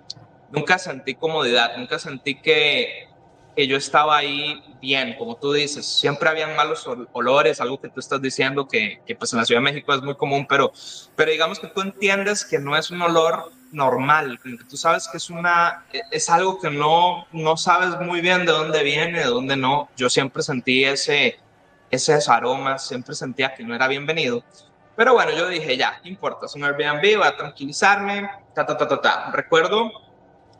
nunca 0.51 0.77
sentí 0.79 1.15
comodidad, 1.15 1.77
nunca 1.77 1.99
sentí 1.99 2.35
que 2.35 3.12
que 3.55 3.67
yo 3.67 3.77
estaba 3.77 4.17
ahí 4.17 4.63
bien, 4.81 5.15
como 5.17 5.35
tú 5.35 5.53
dices, 5.53 5.85
siempre 5.85 6.29
habían 6.29 6.55
malos 6.55 6.87
olores, 7.11 7.61
algo 7.61 7.79
que 7.79 7.89
tú 7.89 7.99
estás 7.99 8.21
diciendo 8.21 8.67
que, 8.67 9.01
que, 9.05 9.15
pues 9.15 9.31
en 9.33 9.39
la 9.39 9.45
Ciudad 9.45 9.61
de 9.61 9.71
México 9.71 9.93
es 9.93 10.01
muy 10.01 10.15
común, 10.15 10.45
pero, 10.47 10.71
pero 11.15 11.31
digamos 11.31 11.59
que 11.59 11.67
tú 11.67 11.81
entiendes 11.81 12.45
que 12.45 12.59
no 12.59 12.75
es 12.75 12.91
un 12.91 13.01
olor 13.01 13.51
normal, 13.71 14.39
que 14.41 14.57
tú 14.69 14.77
sabes 14.77 15.07
que 15.07 15.17
es 15.17 15.29
una, 15.29 15.85
es 16.11 16.29
algo 16.29 16.59
que 16.59 16.69
no, 16.69 17.25
no 17.31 17.57
sabes 17.57 17.99
muy 17.99 18.21
bien 18.21 18.45
de 18.45 18.51
dónde 18.51 18.83
viene, 18.83 19.19
de 19.19 19.25
dónde 19.25 19.55
no. 19.55 19.89
Yo 19.97 20.09
siempre 20.09 20.43
sentí 20.43 20.85
ese, 20.85 21.39
esos 21.89 22.29
aromas, 22.29 22.87
siempre 22.87 23.15
sentía 23.15 23.53
que 23.53 23.63
no 23.63 23.75
era 23.75 23.87
bienvenido. 23.87 24.43
Pero 24.95 25.13
bueno, 25.13 25.31
yo 25.31 25.47
dije, 25.47 25.75
ya, 25.75 25.99
importa, 26.03 26.45
es 26.45 26.55
un 26.55 26.63
Airbnb, 26.63 27.17
voy 27.17 27.27
a 27.27 27.35
tranquilizarme, 27.35 28.29
ta, 28.53 28.65
ta, 28.65 28.77
ta, 28.77 28.87
ta, 28.87 29.01
ta. 29.01 29.31
Recuerdo 29.31 29.91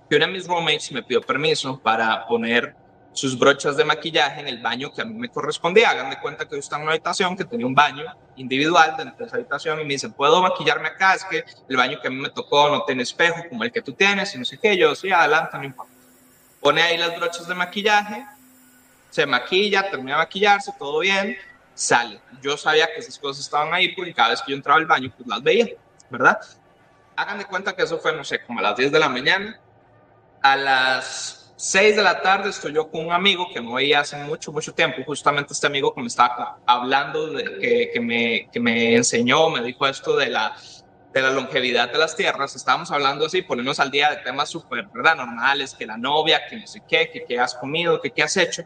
que 0.10 0.16
una 0.16 0.26
de 0.26 0.34
mis 0.34 0.48
roommates 0.48 0.92
me 0.92 1.04
pidió 1.04 1.22
permiso 1.22 1.80
para 1.80 2.26
poner 2.26 2.76
sus 3.14 3.38
brochas 3.38 3.78
de 3.78 3.86
maquillaje 3.86 4.42
en 4.42 4.48
el 4.48 4.62
baño 4.62 4.92
que 4.92 5.02
a 5.02 5.06
mí 5.06 5.14
me 5.14 5.30
correspondía. 5.30 5.92
Hagan 5.92 6.10
de 6.10 6.20
cuenta 6.20 6.46
que 6.46 6.56
yo 6.56 6.60
estaba 6.60 6.82
en 6.82 6.88
una 6.88 6.94
habitación 6.94 7.38
que 7.38 7.46
tenía 7.46 7.66
un 7.66 7.76
baño 7.76 8.06
individual 8.36 8.96
dentro 8.98 9.18
de 9.20 9.26
esa 9.26 9.36
habitación 9.38 9.80
y 9.80 9.84
me 9.84 9.94
dicen, 9.94 10.14
¿puedo 10.14 10.42
maquillarme 10.42 10.88
acá? 10.88 11.14
Es 11.14 11.24
que 11.26 11.46
el 11.70 11.78
baño 11.78 12.00
que 12.02 12.08
a 12.08 12.12
mí 12.12 12.18
me 12.18 12.30
tocó 12.30 12.70
no 12.70 12.84
tiene 12.84 13.04
espejo 13.04 13.44
como 13.50 13.64
el 13.64 13.72
que 13.72 13.82
tú 13.82 13.94
tienes 13.94 14.34
y 14.36 14.40
no 14.40 14.46
sé 14.46 14.58
qué. 14.58 14.76
Yo, 14.76 14.96
sí, 14.96 15.12
adelante, 15.12 15.58
no 15.58 15.64
importa. 15.64 15.94
Pone 16.60 16.82
ahí 16.82 16.98
las 16.98 17.16
brochas 17.16 17.48
de 17.48 17.54
maquillaje, 17.54 18.26
se 19.10 19.26
maquilla, 19.26 19.90
termina 19.90 20.14
de 20.14 20.24
maquillarse, 20.24 20.74
todo 20.80 21.00
bien, 21.00 21.38
sale. 21.76 22.20
Yo 22.42 22.58
sabía 22.58 22.88
que 22.88 23.00
esas 23.00 23.20
cosas 23.20 23.44
estaban 23.46 23.74
ahí 23.74 23.90
porque 23.96 24.14
cada 24.14 24.30
vez 24.30 24.42
que 24.42 24.52
yo 24.52 24.58
entraba 24.58 24.80
al 24.80 24.88
baño, 24.88 25.14
pues 25.16 25.28
las 25.28 25.44
veía, 25.44 25.68
¿verdad? 26.10 26.40
Hagan 27.16 27.38
de 27.38 27.46
cuenta 27.46 27.76
que 27.76 27.84
eso 27.84 28.00
fue, 28.00 28.16
no 28.16 28.24
sé, 28.24 28.44
como 28.44 28.60
a 28.60 28.64
las 28.64 28.76
10 28.76 28.92
de 28.92 29.00
la 29.00 29.10
mañana. 29.10 29.60
A 30.42 30.56
las 30.56 31.43
6 31.64 31.96
de 31.96 32.04
la 32.04 32.22
tarde 32.22 32.50
estoy 32.50 32.74
yo 32.74 32.92
con 32.92 33.06
un 33.06 33.14
amigo 33.14 33.48
que 33.54 33.62
no 33.62 33.76
veía 33.76 34.02
hace 34.02 34.18
mucho, 34.18 34.52
mucho 34.52 34.74
tiempo. 34.74 34.98
Justamente 35.06 35.54
este 35.54 35.66
amigo 35.66 35.96
que 35.96 36.02
me 36.02 36.08
estaba 36.08 36.58
hablando, 36.66 37.28
de, 37.28 37.58
que, 37.58 37.90
que, 37.94 38.02
me, 38.02 38.50
que 38.52 38.60
me 38.60 38.98
enseñó, 38.98 39.50
me 39.50 39.64
dijo 39.64 39.88
esto 39.88 40.18
de 40.18 40.28
la, 40.28 40.58
de 41.14 41.22
la 41.22 41.30
longevidad 41.30 41.90
de 41.90 42.00
las 42.00 42.18
tierras. 42.18 42.54
Estábamos 42.58 42.92
hablando 42.92 43.28
así, 43.28 43.44
ponernos 43.44 43.80
al 43.80 43.92
día 43.92 44.10
de 44.10 44.18
temas 44.18 44.50
súper, 44.50 44.88
¿verdad? 44.94 45.16
Normales, 45.16 45.74
que 45.74 45.86
la 45.86 45.96
novia, 45.96 46.46
que 46.50 46.58
no 46.58 46.68
sé 46.68 46.82
qué, 46.86 47.10
que 47.10 47.24
qué 47.26 47.40
has 47.40 47.56
comido, 47.56 48.02
que 48.02 48.12
qué 48.12 48.24
has 48.24 48.36
hecho. 48.36 48.64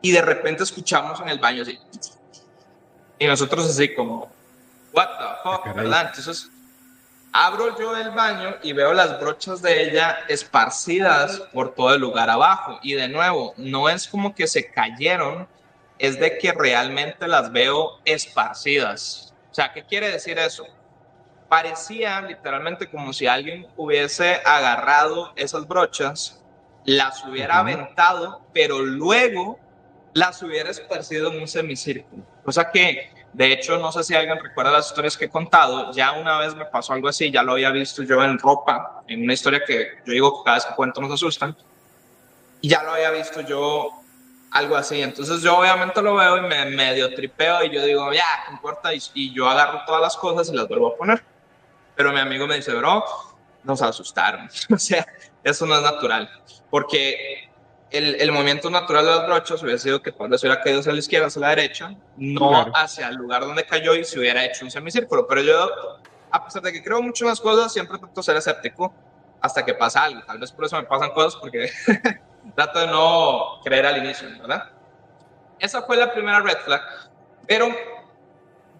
Y 0.00 0.12
de 0.12 0.22
repente 0.22 0.62
escuchamos 0.62 1.20
en 1.20 1.28
el 1.28 1.38
baño 1.38 1.64
así. 1.64 1.78
Y 3.18 3.26
nosotros 3.26 3.68
así 3.68 3.94
como, 3.94 4.32
what 4.94 5.18
the 5.18 5.24
fuck, 5.42 5.66
ah, 5.66 5.72
¿verdad? 5.74 6.06
Entonces 6.06 6.50
Abro 7.40 7.78
yo 7.78 7.96
el 7.96 8.10
baño 8.10 8.56
y 8.64 8.72
veo 8.72 8.92
las 8.92 9.20
brochas 9.20 9.62
de 9.62 9.84
ella 9.84 10.24
esparcidas 10.26 11.38
por 11.52 11.72
todo 11.72 11.94
el 11.94 12.00
lugar 12.00 12.28
abajo. 12.28 12.80
Y 12.82 12.94
de 12.94 13.06
nuevo, 13.06 13.54
no 13.56 13.88
es 13.88 14.08
como 14.08 14.34
que 14.34 14.48
se 14.48 14.72
cayeron, 14.72 15.46
es 16.00 16.18
de 16.18 16.36
que 16.36 16.50
realmente 16.50 17.28
las 17.28 17.52
veo 17.52 18.00
esparcidas. 18.04 19.32
O 19.52 19.54
sea, 19.54 19.72
¿qué 19.72 19.84
quiere 19.84 20.10
decir 20.10 20.36
eso? 20.36 20.66
Parecía 21.48 22.20
literalmente 22.22 22.90
como 22.90 23.12
si 23.12 23.28
alguien 23.28 23.68
hubiese 23.76 24.40
agarrado 24.44 25.32
esas 25.36 25.68
brochas, 25.68 26.42
las 26.86 27.24
hubiera 27.24 27.60
aventado, 27.60 28.44
pero 28.52 28.80
luego 28.80 29.60
las 30.12 30.42
hubiera 30.42 30.70
esparcido 30.70 31.30
en 31.30 31.42
un 31.42 31.46
semicírculo. 31.46 32.24
Cosa 32.44 32.68
que 32.72 33.12
de 33.32 33.52
hecho, 33.52 33.78
no 33.78 33.92
sé 33.92 34.02
si 34.04 34.14
alguien 34.14 34.38
recuerda 34.42 34.72
las 34.72 34.88
historias 34.88 35.16
que 35.16 35.26
he 35.26 35.28
contado. 35.28 35.92
Ya 35.92 36.12
una 36.12 36.38
vez 36.38 36.54
me 36.54 36.64
pasó 36.64 36.92
algo 36.92 37.08
así, 37.08 37.30
ya 37.30 37.42
lo 37.42 37.52
había 37.52 37.70
visto 37.70 38.02
yo 38.02 38.22
en 38.22 38.38
ropa, 38.38 39.02
en 39.06 39.22
una 39.22 39.34
historia 39.34 39.62
que 39.64 39.98
yo 40.04 40.12
digo 40.12 40.38
que 40.38 40.44
cada 40.44 40.56
vez 40.56 40.66
que 40.66 40.74
cuento 40.74 41.00
nos 41.00 41.12
asustan. 41.12 41.56
Y 42.60 42.68
ya 42.68 42.82
lo 42.82 42.92
había 42.92 43.10
visto 43.10 43.40
yo 43.42 44.02
algo 44.50 44.76
así. 44.76 45.02
Entonces 45.02 45.42
yo 45.42 45.58
obviamente 45.58 46.00
lo 46.02 46.14
veo 46.14 46.38
y 46.38 46.40
me 46.42 46.64
medio 46.66 47.14
tripeo 47.14 47.64
y 47.64 47.70
yo 47.70 47.84
digo, 47.84 48.12
ya, 48.12 48.24
¿qué 48.46 48.52
importa? 48.52 48.90
Y, 48.94 49.32
yo 49.32 49.48
agarro 49.48 49.82
todas 49.86 50.00
las 50.00 50.16
cosas 50.16 50.52
y 50.52 50.56
las 50.56 50.68
vuelvo 50.68 50.94
a 50.94 50.96
poner. 50.96 51.22
Pero 51.94 52.12
mi 52.12 52.20
amigo 52.20 52.46
me 52.46 52.56
dice, 52.56 52.74
bro, 52.74 53.04
nos 53.64 53.82
asustaron. 53.82 54.48
o 54.74 54.78
sea, 54.78 55.06
eso 55.44 55.66
no 55.66 55.76
es 55.76 55.82
natural. 55.82 56.30
Porque 56.70 57.47
el, 57.90 58.20
el, 58.20 58.32
movimiento 58.32 58.70
natural 58.70 59.04
de 59.04 59.10
las 59.10 59.26
brochas 59.26 59.62
hubiera 59.62 59.78
sido 59.78 60.02
que 60.02 60.12
cuando 60.12 60.36
se 60.36 60.46
hubiera 60.46 60.62
caído 60.62 60.80
hacia 60.80 60.92
la 60.92 60.98
izquierda, 60.98 61.26
hacia 61.28 61.40
la 61.40 61.48
derecha, 61.50 61.94
no 62.16 62.66
hacia 62.74 63.08
el 63.08 63.16
lugar 63.16 63.42
donde 63.42 63.64
cayó 63.64 63.94
y 63.94 64.04
se 64.04 64.18
hubiera 64.18 64.44
hecho 64.44 64.64
un 64.64 64.70
semicírculo. 64.70 65.26
Pero 65.26 65.42
yo, 65.42 65.70
a 66.30 66.44
pesar 66.44 66.62
de 66.62 66.72
que 66.72 66.82
creo 66.82 67.00
mucho 67.00 67.24
en 67.24 67.30
las 67.30 67.40
cosas, 67.40 67.72
siempre 67.72 67.98
trato 67.98 68.20
de 68.20 68.22
ser 68.22 68.36
escéptico 68.36 68.92
hasta 69.40 69.64
que 69.64 69.74
pasa 69.74 70.04
algo. 70.04 70.22
Tal 70.22 70.38
vez 70.38 70.52
por 70.52 70.64
eso 70.64 70.76
me 70.76 70.82
pasan 70.82 71.10
cosas, 71.10 71.36
porque 71.36 71.70
trato 72.54 72.80
de 72.80 72.86
no 72.88 73.60
creer 73.64 73.86
al 73.86 73.98
inicio, 73.98 74.28
¿verdad? 74.40 74.70
Esa 75.58 75.82
fue 75.82 75.96
la 75.96 76.12
primera 76.12 76.40
red 76.40 76.58
flag. 76.58 76.82
Pero 77.46 77.68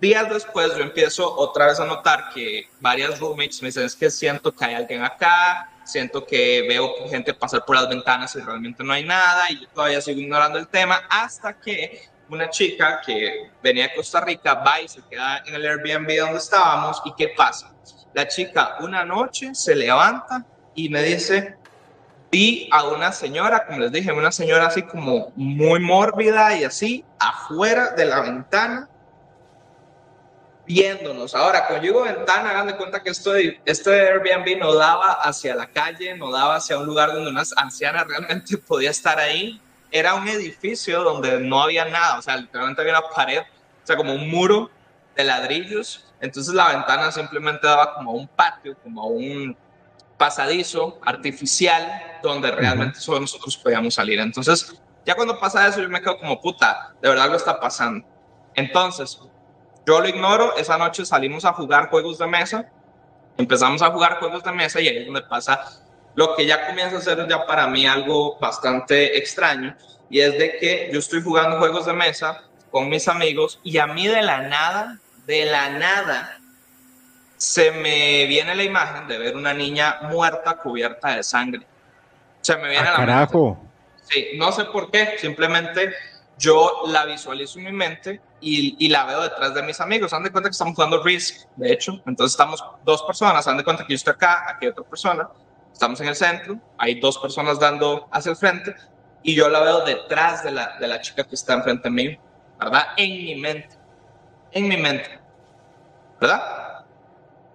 días 0.01 0.29
después 0.29 0.77
yo 0.77 0.83
empiezo 0.83 1.35
otra 1.37 1.67
vez 1.67 1.81
a 1.81 1.85
notar 1.85 2.31
que 2.35 2.69
varias 2.81 3.19
roommates 3.19 3.63
me 3.63 3.69
dicen, 3.69 3.85
es 3.85 3.97
que 3.97 4.11
siento 4.11 4.53
que 4.53 4.65
hay 4.65 4.75
alguien 4.75 5.03
acá, 5.03 5.71
siento 5.89 6.25
que 6.25 6.67
veo 6.69 7.09
gente 7.09 7.33
pasar 7.33 7.65
por 7.65 7.75
las 7.75 7.89
ventanas 7.89 8.37
y 8.37 8.41
realmente 8.41 8.85
no 8.85 8.93
hay 8.93 9.05
nada 9.05 9.51
y 9.51 9.61
yo 9.61 9.69
todavía 9.69 10.01
sigo 10.03 10.21
ignorando 10.21 10.59
el 10.59 10.69
tema 10.69 11.03
hasta 11.09 11.59
que 11.59 12.03
una 12.29 12.51
chica 12.51 13.01
que 13.05 13.51
venía 13.63 13.89
de 13.89 13.95
Costa 13.95 14.21
Rica 14.21 14.55
va 14.55 14.83
y 14.83 14.89
se 14.89 15.01
queda 15.09 15.43
en 15.47 15.55
el 15.55 15.65
Airbnb 15.65 16.19
donde 16.19 16.39
estábamos 16.39 17.01
y 17.07 17.15
¿qué 17.15 17.29
pasa? 17.35 17.73
La 18.13 18.29
chica 18.29 18.77
una 18.81 19.05
noche 19.05 19.55
se 19.55 19.75
levanta 19.75 20.45
y 20.75 20.91
me 20.91 21.03
dice, 21.03 21.57
vi 22.31 22.69
a 22.71 22.85
una 22.85 23.11
señora, 23.11 23.67
como 23.67 23.81
les 23.81 23.91
dije, 23.91 24.13
una 24.13 24.31
señora 24.31 24.67
así 24.67 24.83
como 24.83 25.33
muy 25.37 25.81
mórbida 25.81 26.55
y 26.57 26.65
así, 26.65 27.05
afuera 27.19 27.93
de 27.93 28.05
la 28.05 28.21
ventana, 28.21 28.89
viéndonos. 30.69 31.35
Ahora, 31.35 31.67
cuando 31.67 31.85
yo 31.85 31.93
digo 31.93 32.05
ventana, 32.05 32.51
hagan 32.51 32.67
de 32.67 32.77
cuenta 32.77 33.03
que 33.03 33.09
esto, 33.09 33.33
este 33.65 33.91
Airbnb 33.91 34.59
no 34.59 34.75
daba 34.75 35.13
hacia 35.13 35.55
la 35.55 35.67
calle, 35.67 36.15
no 36.15 36.31
daba 36.31 36.57
hacia 36.57 36.79
un 36.79 36.85
lugar 36.85 37.13
donde 37.13 37.31
una 37.31 37.43
anciana 37.57 38.05
realmente 38.05 38.59
podía 38.69 38.91
estar 38.91 39.19
ahí. 39.19 39.61
Era 39.91 40.15
un 40.15 40.29
edificio 40.29 41.03
donde 41.03 41.41
no 41.41 41.63
había 41.63 41.87
nada, 41.87 42.19
o 42.19 42.23
sea, 42.23 42.37
literalmente 42.37 42.83
había 42.83 42.99
una 42.99 43.09
pared, 43.09 43.41
o 43.41 43.87
sea, 43.87 43.97
como 43.97 44.13
un 44.13 44.31
muro 44.31 44.71
de 45.17 45.25
ladrillos. 45.25 46.05
Entonces 46.21 46.53
la 46.53 46.69
ventana 46.69 47.11
simplemente 47.11 47.67
daba 47.67 47.95
como 47.95 48.13
un 48.13 48.29
patio, 48.29 48.77
como 48.83 49.07
un 49.07 49.57
pasadizo 50.19 51.01
artificial 51.07 52.19
donde 52.23 52.51
realmente 52.51 53.01
solo 53.01 53.21
nosotros 53.21 53.57
podíamos 53.57 53.95
salir. 53.95 54.21
Entonces, 54.21 54.79
ya 55.07 55.15
cuando 55.15 55.41
pasa 55.41 55.67
eso, 55.67 55.81
yo 55.81 55.89
me 55.89 56.03
quedo 56.03 56.19
como 56.19 56.39
puta, 56.39 56.93
de 57.01 57.09
verdad 57.09 57.25
algo 57.25 57.37
está 57.37 57.59
pasando. 57.59 58.07
Entonces, 58.55 59.19
yo 59.89 60.03
lo 60.03 60.09
ignoro, 60.09 60.55
esa 60.59 60.77
noche 60.77 61.07
salimos 61.07 61.47
a 61.47 61.55
jugar 61.55 61.89
juegos 61.89 62.19
de 62.19 62.27
mesa, 62.27 62.71
empezamos 63.39 63.81
a 63.81 63.91
jugar 63.91 64.19
juegos 64.19 64.45
de 64.45 64.53
mesa 64.53 64.83
y 64.83 64.89
ahí 64.89 64.99
es 64.99 65.07
donde 65.07 65.23
pasa 65.23 65.65
lo 66.15 66.37
que 66.37 66.45
ya 66.45 66.67
comienza 66.67 66.99
a 66.99 67.01
ser 67.01 67.27
ya 67.27 67.47
para 67.47 67.67
mí 67.69 67.87
algo 67.87 68.39
bastante 68.39 69.17
extraño 69.17 69.75
y 70.11 70.21
es 70.21 70.39
de 70.39 70.59
que 70.59 70.91
yo 70.93 70.99
estoy 70.99 71.23
jugando 71.23 71.57
juegos 71.57 71.87
de 71.87 71.95
mesa 71.95 72.43
con 72.71 72.91
mis 72.91 73.09
amigos 73.09 73.61
y 73.65 73.79
a 73.79 73.87
mí 73.87 74.07
de 74.07 74.21
la 74.21 74.43
nada, 74.43 74.99
de 75.25 75.47
la 75.47 75.71
nada, 75.71 76.39
se 77.39 77.71
me 77.71 78.27
viene 78.27 78.55
la 78.55 78.65
imagen 78.65 79.09
de 79.09 79.17
ver 79.17 79.37
una 79.37 79.55
niña 79.55 80.01
muerta 80.03 80.59
cubierta 80.59 81.17
de 81.17 81.23
sangre. 81.23 81.67
Se 82.43 82.55
me 82.57 82.69
viene 82.69 82.89
ah, 82.89 82.91
la 82.91 82.97
carajo. 82.99 83.59
Sí, 84.03 84.33
no 84.37 84.53
sé 84.53 84.67
por 84.67 84.91
qué, 84.91 85.15
simplemente 85.17 85.95
yo 86.37 86.83
la 86.89 87.07
visualizo 87.07 87.59
en 87.59 87.65
mi 87.65 87.73
mente 87.73 88.21
y, 88.41 88.77
y, 88.79 88.89
la 88.89 89.05
veo 89.05 89.23
detrás 89.23 89.55
de 89.55 89.63
mis 89.63 89.81
amigos. 89.81 90.13
Han 90.13 90.23
de 90.23 90.31
cuenta 90.31 90.49
que 90.49 90.53
estamos 90.53 90.75
jugando 90.75 91.03
Risk, 91.03 91.47
de 91.57 91.73
hecho. 91.73 92.01
Entonces 92.07 92.33
estamos 92.33 92.63
dos 92.85 93.03
personas. 93.03 93.47
Han 93.47 93.57
de 93.57 93.65
cuenta 93.65 93.85
que 93.85 93.93
yo 93.93 93.97
estoy 93.97 94.15
acá, 94.15 94.45
aquí 94.49 94.67
hay 94.67 94.71
otra 94.73 94.85
persona. 94.85 95.29
Estamos 95.73 96.01
en 96.01 96.09
el 96.09 96.17
centro. 96.17 96.59
Hay 96.77 97.01
dos 97.01 97.19
personas 97.19 97.59
dando 97.59 98.09
hacia 98.11 98.31
el 98.31 98.37
frente. 98.37 98.75
Y 99.23 99.35
yo 99.35 99.49
la 99.49 99.61
veo 99.61 99.85
detrás 99.85 100.45
de 100.45 100.53
la, 100.53 100.79
de 100.79 100.87
la 100.87 101.01
chica 101.01 101.25
que 101.25 101.35
está 101.35 101.55
enfrente 101.55 101.85
de 101.85 101.91
mí, 101.91 102.19
¿verdad? 102.59 102.89
En 102.97 103.25
mi 103.25 103.35
mente. 103.35 103.77
En 104.53 104.69
mi 104.69 104.77
mente. 104.77 105.19
¿Verdad? 106.21 106.85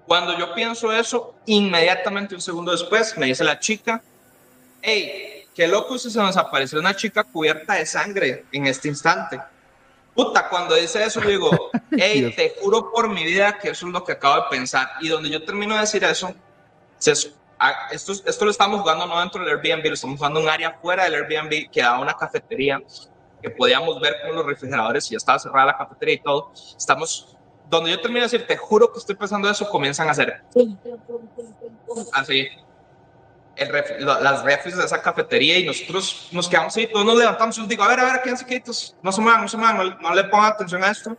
Cuando 0.06 0.38
yo 0.38 0.54
pienso 0.54 0.92
eso, 0.92 1.36
inmediatamente 1.46 2.36
un 2.36 2.42
segundo 2.42 2.72
después 2.72 3.18
me 3.18 3.28
dice 3.28 3.44
la 3.44 3.60
chica, 3.60 4.02
hey, 4.82 5.46
qué 5.56 5.68
loco 5.68 5.98
si 5.98 6.10
se 6.10 6.20
nos 6.20 6.36
apareció 6.38 6.80
una 6.80 6.96
chica 6.96 7.24
cubierta 7.24 7.76
de 7.76 7.86
sangre 7.86 8.46
en 8.52 8.68
este 8.68 8.90
instante. 8.90 9.40
Puta, 10.16 10.48
cuando 10.50 10.76
dice 10.76 11.04
eso, 11.04 11.22
digo, 11.22 11.50
hey, 11.92 12.34
te 12.36 12.56
juro 12.62 12.92
por 12.92 13.10
mi 13.10 13.24
vida 13.24 13.58
que 13.58 13.70
eso 13.70 13.88
es 13.88 13.94
lo 13.94 14.04
que 14.04 14.14
acabo 14.14 14.36
de 14.36 14.50
pensar. 14.50 14.88
Y 15.02 15.08
donde 15.08 15.30
yo 15.30 15.44
termino 15.44 15.74
de 15.74 15.82
decir 15.82 16.04
eso, 16.04 16.34
esto, 17.00 18.14
esto 18.26 18.46
lo 18.46 18.52
estamos 18.52 18.82
jugando 18.82 19.06
no 19.06 19.20
dentro 19.20 19.44
del 19.44 19.58
Airbnb, 19.58 19.88
lo 19.88 19.94
estamos 19.94 20.18
jugando 20.18 20.40
en 20.40 20.46
un 20.46 20.52
área 20.52 20.74
fuera 20.82 21.06
del 21.06 21.16
Airbnb 21.16 21.72
que 21.72 21.82
da 21.82 22.00
una 22.00 22.14
cafetería 22.14 22.82
que 23.42 23.50
podíamos 23.50 24.00
ver 24.00 24.16
con 24.26 24.36
los 24.36 24.46
refrigeradores 24.46 25.06
y 25.08 25.12
ya 25.12 25.18
estaba 25.18 25.40
cerrada 25.40 25.68
la 25.68 25.78
cafetería 25.78 26.16
y 26.16 26.20
todo. 26.20 26.52
Estamos 26.78 27.36
donde 27.70 27.92
yo 27.92 28.00
termino 28.00 28.22
de 28.22 28.32
decir, 28.32 28.48
te 28.48 28.56
juro 28.56 28.92
que 28.92 29.00
estoy 29.00 29.16
pensando 29.16 29.50
eso, 29.50 29.68
comienzan 29.70 30.08
a 30.08 30.12
hacer 30.12 30.42
así. 32.14 32.48
El 33.56 34.06
las 34.06 34.42
refres 34.44 34.76
de 34.76 34.84
esa 34.84 35.02
cafetería 35.02 35.60
y 35.60 35.66
nosotros 35.66 36.30
nos 36.32 36.50
quedamos 36.50 36.76
ahí, 36.76 36.88
todos 36.92 37.06
nos 37.06 37.18
levantamos 37.18 37.56
y 37.58 37.62
nos 37.62 37.70
digo, 37.70 37.84
a 37.84 37.88
ver, 37.88 38.00
a 38.00 38.06
ver, 38.06 38.22
quédense 38.24 38.46
quietos, 38.46 38.96
no 39.04 39.12
se 39.12 39.22
muevan, 39.22 39.42
no 39.42 39.48
se 39.48 39.58
muevan, 39.58 39.98
no, 40.02 40.16
le 40.16 40.24
pongan 40.24 40.54
atención 40.54 40.84
a 40.84 40.90
esto. 40.90 41.16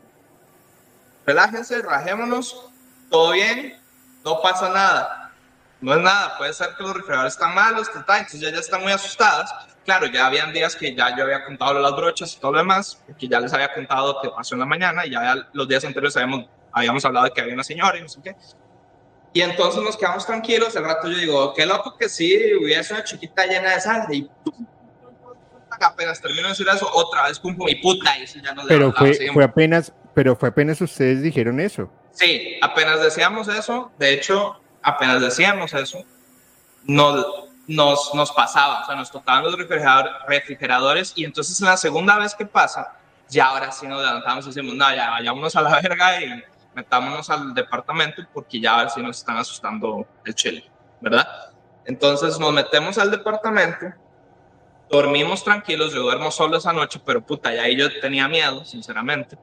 Relájense, 1.25 1.81
rajémonos, 1.81 2.71
todo 3.09 3.33
bien, 3.33 3.81
no 4.25 4.43
pasa 4.43 4.69
nada. 4.69 5.33
No 5.81 5.95
es 5.95 6.01
nada, 6.01 6.37
puede 6.39 6.53
ser 6.53 6.71
que 6.77 6.83
los 6.83 6.95
refrigeradores 6.95 7.35
están 7.35 7.55
malos, 7.55 7.89
entonces 7.95 8.41
ya, 8.41 8.51
ya 8.51 8.59
están 8.59 8.83
muy 8.83 8.91
asustadas. 8.91 9.55
Claro, 9.85 10.07
ya 10.07 10.27
habían 10.27 10.53
días 10.53 10.75
que 10.75 10.95
ya 10.95 11.15
yo 11.15 11.25
había 11.25 11.45
contado 11.45 11.79
las 11.79 11.93
brochas 11.93 12.35
y 12.35 12.41
todo 12.41 12.53
lo 12.53 12.59
demás, 12.59 13.03
que 13.19 13.29
ya 13.29 13.39
les 13.39 13.53
había 13.53 13.73
contado 13.73 14.21
que 14.23 14.31
pasó 14.31 14.55
en 14.55 14.61
la 14.61 14.67
mañana 14.67 15.07
y 15.07 15.11
ya 15.11 15.37
los 15.53 15.69
días 15.69 15.85
anteriores 15.85 16.17
habíamos, 16.17 16.47
habíamos 16.73 17.05
hablado 17.05 17.27
de 17.27 17.33
que 17.33 17.43
había 17.43 17.55
una 17.55 17.65
señora 17.65 17.99
y 17.99 18.03
no 18.03 18.09
sé 18.09 18.21
qué. 18.23 18.35
Y 19.35 19.43
entonces 19.43 19.83
nos 19.83 19.97
quedamos 19.97 20.25
tranquilos. 20.25 20.75
El 20.77 20.85
rato 20.85 21.09
yo 21.09 21.19
digo, 21.19 21.55
qué 21.55 21.67
loco 21.67 21.97
que 21.99 22.09
sí, 22.09 22.55
hubiese 22.55 22.95
una 22.95 23.03
chiquita 23.03 23.45
llena 23.45 23.75
de 23.75 23.81
sangre. 23.81 24.17
Y 24.17 24.31
apenas 25.81 26.21
termino 26.21 26.45
de 26.45 26.49
decir 26.51 26.67
eso, 26.73 26.89
otra 26.93 27.25
vez 27.25 27.41
pum, 27.41 27.57
y 27.67 27.75
puta. 27.83 28.17
Y 28.17 28.27
ya 28.41 28.55
nos 28.55 28.67
pero 28.67 28.93
fue, 28.93 29.13
fue 29.33 29.43
apenas, 29.43 29.93
pero 30.15 30.37
fue 30.37 30.51
apenas 30.51 30.81
ustedes 30.81 31.21
dijeron 31.21 31.59
eso. 31.59 31.91
Sí, 32.13 32.59
apenas 32.63 33.03
decíamos 33.03 33.49
eso. 33.49 33.91
De 33.99 34.15
hecho, 34.15 34.61
apenas 34.83 35.21
decíamos 35.21 35.75
eso, 35.75 36.05
nos, 36.85 37.27
nos, 37.67 38.15
nos 38.15 38.31
pasaba, 38.31 38.83
o 38.83 38.87
sea, 38.87 38.95
nos 38.95 39.11
tocaban 39.11 39.43
los 39.43 39.57
refrigeradores 40.29 41.13
y 41.17 41.25
entonces 41.25 41.61
en 41.61 41.67
la 41.67 41.77
segunda 41.77 42.19
vez 42.19 42.37
que 42.37 42.47
pasa, 42.47 42.97
ya 43.29 43.47
ahora 43.47 43.73
sí 43.73 43.89
nos 43.89 44.01
levantamos 44.01 44.45
y 44.45 44.49
decimos, 44.51 44.77
no, 44.77 44.95
ya 44.95 45.11
vayámonos 45.11 45.57
a 45.57 45.63
la 45.63 45.81
verga 45.81 46.23
y 46.23 46.45
metámonos 46.75 47.31
al 47.31 47.55
departamento 47.55 48.23
porque 48.33 48.61
ya 48.61 48.75
a 48.75 48.79
ver 48.79 48.91
si 48.91 49.03
nos 49.03 49.19
están 49.19 49.37
asustando 49.37 50.07
el 50.25 50.35
chile, 50.35 50.65
¿verdad? 51.01 51.27
Entonces 51.85 52.39
nos 52.39 52.53
metemos 52.53 52.99
al 52.99 53.11
departamento, 53.11 53.87
dormimos 54.91 55.45
tranquilos, 55.45 55.93
yo 55.93 56.03
duermo 56.03 56.31
solo 56.31 56.57
esa 56.57 56.73
noche, 56.73 57.01
pero 57.05 57.21
puta, 57.21 57.55
ya 57.55 57.63
ahí 57.63 57.77
yo 57.77 57.89
tenía 58.01 58.29
miedo, 58.29 58.65
sinceramente. 58.65 59.37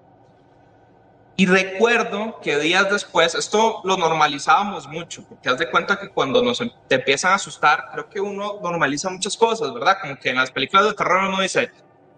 Y 1.35 1.45
recuerdo 1.45 2.39
que 2.41 2.59
días 2.59 2.89
después, 2.91 3.33
esto 3.35 3.81
lo 3.83 3.97
normalizábamos 3.97 4.87
mucho, 4.87 5.23
porque 5.27 5.49
haz 5.49 5.57
de 5.57 5.71
cuenta 5.71 5.99
que 5.99 6.09
cuando 6.09 6.43
nos 6.43 6.61
em, 6.61 6.69
te 6.87 6.95
empiezan 6.95 7.31
a 7.31 7.35
asustar, 7.35 7.85
creo 7.91 8.09
que 8.09 8.19
uno 8.19 8.59
normaliza 8.61 9.09
muchas 9.09 9.37
cosas, 9.37 9.73
¿verdad? 9.73 9.97
Como 10.01 10.17
que 10.17 10.29
en 10.29 10.35
las 10.35 10.51
películas 10.51 10.85
de 10.85 10.93
terror 10.93 11.23
uno 11.29 11.41
dice, 11.41 11.71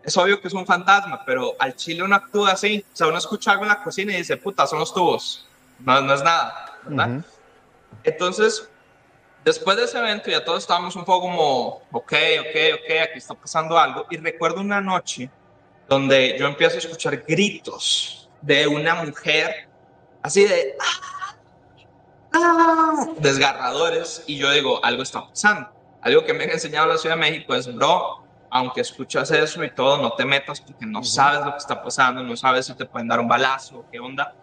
es 0.04 0.18
obvio 0.18 0.42
que 0.42 0.50
es 0.50 0.54
un 0.54 0.66
fantasma, 0.66 1.24
pero 1.26 1.56
al 1.60 1.76
chile 1.76 2.04
uno 2.04 2.16
actúa 2.16 2.52
así. 2.52 2.86
O 2.94 2.96
sea, 2.96 3.08
uno 3.08 3.18
escucha 3.18 3.52
algo 3.52 3.63
en 3.63 3.70
la 3.70 3.82
cocina 3.82 4.13
y 4.13 4.18
dice, 4.18 4.38
puta, 4.38 4.68
son 4.68 4.80
los 4.80 4.94
tubos. 4.94 5.48
No, 5.80 6.02
no 6.02 6.13
es 6.13 6.22
nada, 6.22 6.78
¿verdad? 6.84 7.24
Entonces, 8.04 8.70
después 9.46 9.78
de 9.78 9.86
ese 9.86 9.98
evento 9.98 10.30
ya 10.30 10.44
todos 10.44 10.60
estábamos 10.60 10.96
un 10.96 11.06
poco 11.06 11.28
como, 11.28 11.68
ok, 11.92 12.13
ok, 12.42 12.56
ok, 12.76 13.02
aquí 13.04 13.18
está 13.18 13.34
pasando 13.34 13.78
algo. 13.78 14.06
Y 14.10 14.18
recuerdo 14.18 14.60
una 14.60 14.82
noche 14.82 15.30
donde 15.88 16.38
yo 16.38 16.48
empiezo 16.48 16.76
a 16.76 16.80
escuchar 16.80 17.24
gritos 17.26 18.30
de 18.42 18.68
una 18.68 18.96
mujer 18.96 19.70
así 20.22 20.44
de... 20.44 20.76
Ah, 20.82 21.36
ah", 22.34 23.08
desgarradores 23.20 24.24
y 24.28 24.38
yo 24.38 24.52
digo, 24.52 24.84
algo 24.84 25.04
está 25.04 25.28
pasando. 25.28 25.70
Algo 26.02 26.26
que 26.26 26.34
me 26.34 26.44
han 26.44 26.52
enseñado 26.52 26.88
en 26.88 26.94
la 26.94 26.98
Ciudad 26.98 27.16
de 27.16 27.22
México 27.22 27.56
es, 27.56 27.74
bro, 27.74 28.23
aunque 28.56 28.82
escuchas 28.82 29.32
eso 29.32 29.63
y 29.63 29.72
todo, 29.72 29.98
no 29.98 30.13
te 30.13 30.26
metas 30.26 30.62
porque 30.62 30.86
no 30.86 31.04
sabes 31.04 31.44
lo 31.44 31.54
que 31.54 31.58
está 31.58 31.82
pasando, 31.82 32.22
no 32.22 32.38
sabes 32.38 32.68
si 32.68 32.76
te 32.76 32.86
pueden 32.86 33.08
dar 33.08 33.20
un 33.20 33.28
balazo 33.28 33.84
qué 33.92 34.00
onda. 34.00 34.36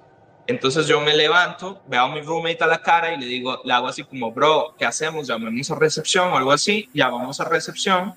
Entonces 0.49 0.89
yo 0.89 1.01
me 1.01 1.15
levanto, 1.15 1.81
veo 1.87 2.03
a 2.03 2.09
mi 2.09 2.21
roommate 2.21 2.65
a 2.65 2.67
la 2.67 2.83
cara 2.83 3.15
y 3.15 3.21
le 3.21 3.27
digo, 3.27 3.61
le 3.65 3.73
hago 3.73 3.87
así 3.87 4.03
como, 4.03 4.33
bro, 4.33 4.75
¿qué 4.77 4.85
hacemos? 4.85 5.29
Llamemos 5.29 5.71
a 5.71 5.77
recepción 5.77 6.33
o 6.33 6.37
algo 6.37 6.51
así, 6.51 6.91
llamamos 6.93 7.39
a 7.41 7.45
recepción. 7.45 8.17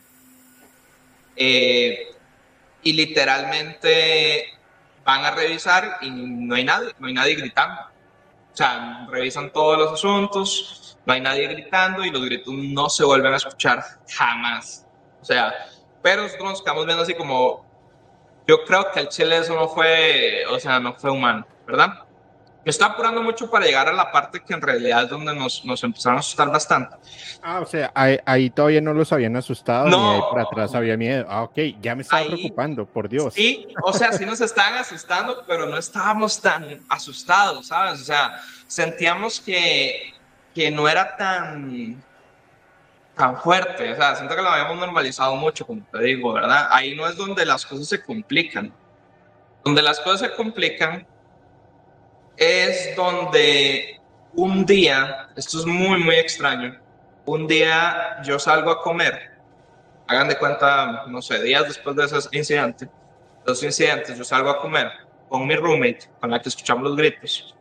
Eh, 1.36 2.08
y 2.82 2.94
literalmente 2.94 4.46
van 5.06 5.26
a 5.26 5.30
revisar 5.30 5.98
y 6.02 6.10
no 6.10 6.56
hay 6.56 6.64
nadie, 6.64 6.90
no 6.98 7.06
hay 7.06 7.14
nadie 7.14 7.36
gritando. 7.36 7.82
O 8.52 8.56
sea, 8.58 9.06
revisan 9.12 9.54
todos 9.54 9.78
los 9.78 9.94
asuntos, 9.94 10.98
no 11.06 11.14
hay 11.14 11.22
nadie 11.22 11.48
gritando 11.50 12.04
y 12.04 12.10
los 12.10 12.26
gritos 12.26 12.52
no 12.52 12.90
se 12.90 13.04
vuelven 13.04 13.34
a 13.34 13.38
escuchar 13.38 13.84
jamás. 14.08 14.88
O 15.22 15.26
sea, 15.26 15.54
pero 16.04 16.22
nosotros 16.22 16.50
nos 16.50 16.62
quedamos 16.62 16.86
viendo 16.86 17.02
así 17.02 17.16
como, 17.16 17.66
yo 18.46 18.64
creo 18.66 18.92
que 18.92 19.00
el 19.00 19.08
chile 19.08 19.38
eso 19.38 19.56
no 19.56 19.70
fue, 19.70 20.44
o 20.52 20.60
sea, 20.60 20.80
no 20.80 20.94
fue 20.94 21.10
humano, 21.10 21.48
¿verdad? 21.66 22.04
Me 22.66 22.70
está 22.70 22.88
apurando 22.88 23.22
mucho 23.22 23.50
para 23.50 23.66
llegar 23.66 23.90
a 23.90 23.94
la 23.94 24.12
parte 24.12 24.42
que 24.42 24.54
en 24.54 24.62
realidad 24.62 25.04
es 25.04 25.10
donde 25.10 25.36
nos, 25.36 25.66
nos 25.66 25.84
empezaron 25.84 26.18
a 26.18 26.20
asustar 26.20 26.50
bastante. 26.50 26.96
Ah, 27.42 27.60
o 27.60 27.66
sea, 27.66 27.92
ahí, 27.94 28.50
todavía 28.50 28.80
no 28.80 28.94
los 28.94 29.12
habían 29.12 29.36
asustado, 29.36 29.90
no, 29.90 29.98
ni 29.98 30.16
ahí 30.16 30.22
por 30.30 30.40
atrás 30.40 30.76
había 30.76 30.96
miedo. 30.96 31.26
Ah, 31.30 31.44
ok, 31.44 31.58
ya 31.82 31.96
me 31.96 32.04
estaba 32.04 32.26
preocupando, 32.26 32.86
por 32.86 33.10
Dios. 33.10 33.34
Sí, 33.34 33.68
o 33.82 33.92
sea, 33.92 34.14
sí 34.14 34.26
nos 34.26 34.40
estaban 34.40 34.76
asustando, 34.76 35.44
pero 35.46 35.66
no 35.66 35.78
estábamos 35.78 36.40
tan 36.40 36.82
asustados, 36.88 37.68
¿sabes? 37.68 38.02
O 38.02 38.06
sea, 38.06 38.40
sentíamos 38.68 39.42
que, 39.42 40.14
que 40.54 40.72
no 40.72 40.88
era 40.88 41.18
tan 41.18 42.02
tan 43.16 43.38
fuerte. 43.38 43.92
O 43.92 43.96
sea, 43.96 44.16
siento 44.16 44.36
que 44.36 44.42
lo 44.42 44.50
habíamos 44.50 44.78
normalizado 44.78 45.36
mucho, 45.36 45.66
como 45.66 45.84
te 45.92 46.04
digo, 46.04 46.34
¿verdad? 46.34 46.68
Ahí 46.72 46.96
no 46.96 47.08
es 47.08 47.16
donde 47.16 47.46
las 47.46 47.66
cosas 47.66 47.88
se 47.88 48.04
complican. 48.04 48.74
Donde 49.64 49.82
las 49.82 50.00
cosas 50.00 50.30
se 50.30 50.36
complican 50.36 51.08
es 52.38 52.96
donde 52.96 54.02
un 54.34 54.66
día, 54.66 55.30
esto 55.36 55.60
es 55.60 55.66
muy, 55.66 56.04
muy 56.04 56.16
extraño, 56.16 56.80
un 57.26 57.48
día 57.48 58.22
yo 58.24 58.40
salgo 58.40 58.72
a 58.72 58.82
comer, 58.82 59.32
hagan 60.08 60.28
de 60.28 60.38
cuenta, 60.38 61.06
no 61.08 61.22
sé, 61.22 61.42
días 61.42 61.64
después 61.66 61.96
de 61.96 62.06
ese 62.06 62.18
incidente, 62.32 62.90
dos 63.46 63.62
incidentes, 63.64 64.18
yo 64.18 64.24
salgo 64.24 64.50
a 64.50 64.60
comer 64.60 64.92
con 65.30 65.48
mi 65.48 65.56
roommate, 65.56 66.10
con 66.20 66.32
la 66.32 66.42
que 66.42 66.50
escuchamos 66.50 66.84
los 66.84 66.98
gritos, 66.98 67.56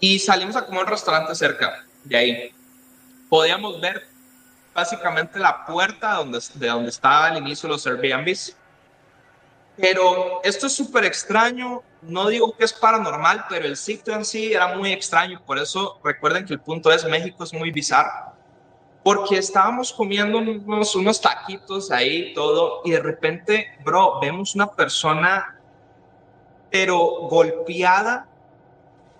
y 0.00 0.18
salimos 0.18 0.56
a 0.56 0.64
comer 0.64 0.84
un 0.84 0.90
restaurante 0.90 1.34
cerca 1.34 1.84
de 2.04 2.16
ahí. 2.16 2.54
Podíamos 3.28 3.80
ver 3.80 4.11
básicamente 4.74 5.38
la 5.38 5.64
puerta 5.64 6.14
donde, 6.14 6.40
de 6.54 6.68
donde 6.68 6.90
estaba 6.90 7.26
al 7.26 7.38
inicio 7.38 7.68
los 7.68 7.86
Airbnbs. 7.86 8.56
Pero 9.76 10.40
esto 10.44 10.66
es 10.66 10.74
súper 10.74 11.04
extraño, 11.04 11.82
no 12.02 12.28
digo 12.28 12.54
que 12.56 12.64
es 12.64 12.72
paranormal, 12.72 13.46
pero 13.48 13.66
el 13.66 13.76
sitio 13.76 14.14
en 14.14 14.24
sí 14.24 14.52
era 14.52 14.76
muy 14.76 14.92
extraño, 14.92 15.40
por 15.46 15.58
eso 15.58 15.98
recuerden 16.04 16.44
que 16.44 16.52
el 16.52 16.60
punto 16.60 16.92
es 16.92 17.06
México 17.06 17.42
es 17.42 17.54
muy 17.54 17.70
bizarro, 17.70 18.34
porque 19.02 19.38
estábamos 19.38 19.90
comiendo 19.90 20.38
unos, 20.38 20.94
unos 20.94 21.20
taquitos 21.22 21.90
ahí, 21.90 22.34
todo, 22.34 22.82
y 22.84 22.90
de 22.90 23.00
repente, 23.00 23.78
bro, 23.82 24.20
vemos 24.20 24.54
una 24.54 24.70
persona, 24.70 25.58
pero 26.70 26.98
golpeada 27.30 28.28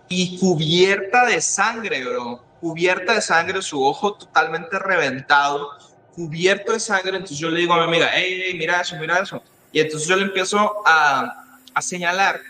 y 0.06 0.38
cubierta 0.38 1.24
de 1.24 1.40
sangre, 1.40 2.04
bro 2.04 2.51
cubierta 2.62 3.14
de 3.14 3.20
sangre, 3.20 3.60
su 3.60 3.84
ojo 3.84 4.14
totalmente 4.14 4.78
reventado, 4.78 5.72
cubierto 6.14 6.72
de 6.72 6.78
sangre. 6.80 7.16
Entonces 7.16 7.36
yo 7.36 7.50
le 7.50 7.58
digo 7.60 7.74
a 7.74 7.78
mi 7.78 7.82
amiga, 7.82 8.10
hey, 8.14 8.54
mira 8.56 8.80
eso, 8.80 8.96
mira 8.96 9.18
eso. 9.18 9.42
Y 9.72 9.80
entonces 9.80 10.08
yo 10.08 10.14
le 10.14 10.22
empiezo 10.22 10.82
a, 10.86 11.58
a 11.74 11.82
señalar. 11.82 12.40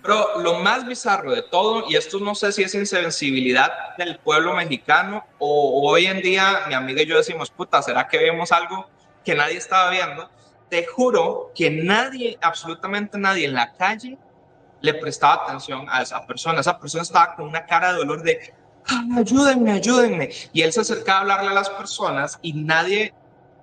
Pero 0.00 0.38
lo 0.40 0.60
más 0.60 0.86
bizarro 0.86 1.32
de 1.32 1.42
todo, 1.42 1.84
y 1.90 1.96
esto 1.96 2.20
no 2.20 2.34
sé 2.34 2.52
si 2.52 2.62
es 2.62 2.74
insensibilidad 2.74 3.72
del 3.98 4.18
pueblo 4.18 4.54
mexicano 4.54 5.24
o 5.38 5.90
hoy 5.90 6.06
en 6.06 6.22
día 6.22 6.64
mi 6.68 6.74
amiga 6.74 7.02
y 7.02 7.06
yo 7.06 7.16
decimos, 7.16 7.50
puta, 7.50 7.82
¿será 7.82 8.06
que 8.06 8.18
vemos 8.18 8.52
algo 8.52 8.88
que 9.24 9.34
nadie 9.34 9.56
estaba 9.56 9.90
viendo? 9.90 10.30
te 10.74 10.86
juro 10.86 11.52
que 11.54 11.70
nadie, 11.70 12.36
absolutamente 12.40 13.16
nadie 13.16 13.46
en 13.46 13.54
la 13.54 13.74
calle 13.74 14.18
le 14.84 14.92
prestaba 14.92 15.44
atención 15.44 15.86
a 15.88 16.02
esa 16.02 16.26
persona. 16.26 16.60
Esa 16.60 16.78
persona 16.78 17.02
estaba 17.02 17.34
con 17.34 17.48
una 17.48 17.64
cara 17.64 17.92
de 17.92 17.98
dolor 17.98 18.22
de, 18.22 18.52
ayúdenme, 19.16 19.72
ayúdenme. 19.72 20.28
Y 20.52 20.60
él 20.60 20.74
se 20.74 20.82
acercaba 20.82 21.18
a 21.18 21.20
hablarle 21.22 21.50
a 21.50 21.54
las 21.54 21.70
personas 21.70 22.38
y 22.42 22.52
nadie 22.52 23.14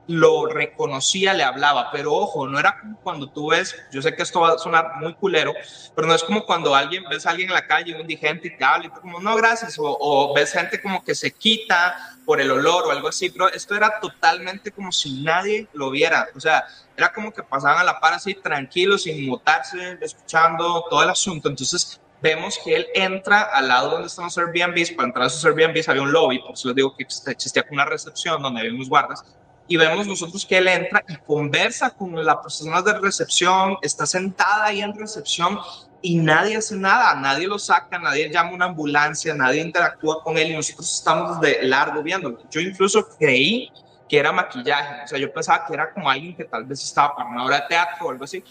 lo 0.07 0.47
reconocía, 0.47 1.35
le 1.35 1.43
hablaba, 1.43 1.91
pero 1.91 2.11
ojo, 2.11 2.47
no 2.47 2.59
era 2.59 2.79
como 2.81 2.99
cuando 3.01 3.29
tú 3.29 3.51
ves, 3.51 3.75
yo 3.91 4.01
sé 4.01 4.15
que 4.15 4.23
esto 4.23 4.41
va 4.41 4.53
a 4.53 4.57
sonar 4.57 4.93
muy 4.99 5.13
culero, 5.13 5.53
pero 5.95 6.07
no 6.07 6.15
es 6.15 6.23
como 6.23 6.43
cuando 6.43 6.73
alguien 6.73 7.03
ves 7.07 7.25
a 7.25 7.29
alguien 7.29 7.49
en 7.49 7.53
la 7.53 7.67
calle, 7.67 7.93
un 7.93 8.01
indigente 8.01 8.47
y 8.47 8.57
te 8.57 8.63
habla 8.63 8.87
y 8.87 8.89
tú 8.89 8.99
como, 8.99 9.19
no, 9.19 9.35
gracias, 9.35 9.77
o, 9.77 9.95
o, 9.99 10.33
ves 10.33 10.51
gente 10.51 10.81
como 10.81 11.03
que 11.03 11.13
se 11.13 11.31
quita 11.31 12.10
por 12.25 12.39
el 12.39 12.51
olor 12.51 12.85
o 12.87 12.91
algo 12.91 13.07
así, 13.07 13.29
pero 13.29 13.51
esto 13.51 13.75
era 13.75 13.99
totalmente 13.99 14.71
como 14.71 14.91
si 14.91 15.21
nadie 15.23 15.67
lo 15.73 15.89
viera, 15.89 16.27
o 16.35 16.39
sea, 16.39 16.65
era 16.95 17.11
como 17.11 17.31
que 17.31 17.43
pasaban 17.43 17.79
a 17.79 17.83
la 17.83 17.99
par 17.99 18.13
así 18.13 18.33
tranquilos, 18.35 19.03
sin 19.03 19.25
mutarse, 19.25 19.97
escuchando 20.01 20.85
todo 20.89 21.03
el 21.03 21.09
asunto, 21.09 21.49
entonces 21.49 21.99
vemos 22.21 22.59
que 22.63 22.75
él 22.75 22.87
entra 22.93 23.41
al 23.41 23.67
lado 23.67 23.91
donde 23.91 24.07
están 24.07 24.25
los 24.25 24.37
Airbnbs, 24.37 24.91
para 24.91 25.07
entrar 25.07 25.23
a 25.23 25.27
esos 25.27 25.43
Airbnbs 25.43 25.89
había 25.89 26.03
un 26.03 26.11
lobby, 26.11 26.39
por 26.39 26.53
eso 26.53 26.67
les 26.67 26.75
digo 26.75 26.95
que 26.95 27.03
existía 27.03 27.65
una 27.71 27.85
recepción 27.85 28.41
donde 28.41 28.59
había 28.61 28.73
unos 28.73 28.89
guardas, 28.89 29.23
y 29.67 29.77
vemos 29.77 30.05
nosotros 30.05 30.45
que 30.45 30.57
él 30.57 30.67
entra 30.67 31.03
y 31.07 31.15
conversa 31.17 31.91
con 31.91 32.13
las 32.23 32.37
personas 32.37 32.83
de 32.83 32.93
recepción, 32.99 33.77
está 33.81 34.05
sentada 34.05 34.65
ahí 34.65 34.81
en 34.81 34.93
recepción 34.93 35.59
y 36.01 36.17
nadie 36.17 36.57
hace 36.57 36.75
nada, 36.75 37.15
nadie 37.15 37.47
lo 37.47 37.59
saca, 37.59 37.99
nadie 37.99 38.29
llama 38.29 38.51
una 38.51 38.65
ambulancia, 38.65 39.33
nadie 39.35 39.61
interactúa 39.61 40.23
con 40.23 40.37
él 40.37 40.51
y 40.51 40.55
nosotros 40.55 40.91
estamos 40.93 41.39
de 41.39 41.63
largo 41.63 42.01
viéndolo. 42.01 42.39
Yo 42.49 42.59
incluso 42.59 43.07
creí 43.17 43.71
que 44.09 44.17
era 44.17 44.31
maquillaje, 44.31 45.03
o 45.03 45.07
sea, 45.07 45.19
yo 45.19 45.31
pensaba 45.31 45.65
que 45.65 45.73
era 45.73 45.93
como 45.93 46.09
alguien 46.09 46.35
que 46.35 46.43
tal 46.43 46.65
vez 46.65 46.83
estaba 46.83 47.15
para 47.15 47.29
una 47.29 47.45
obra 47.45 47.61
de 47.61 47.67
teatro 47.69 48.07
o 48.07 48.11
algo 48.11 48.23
así, 48.23 48.43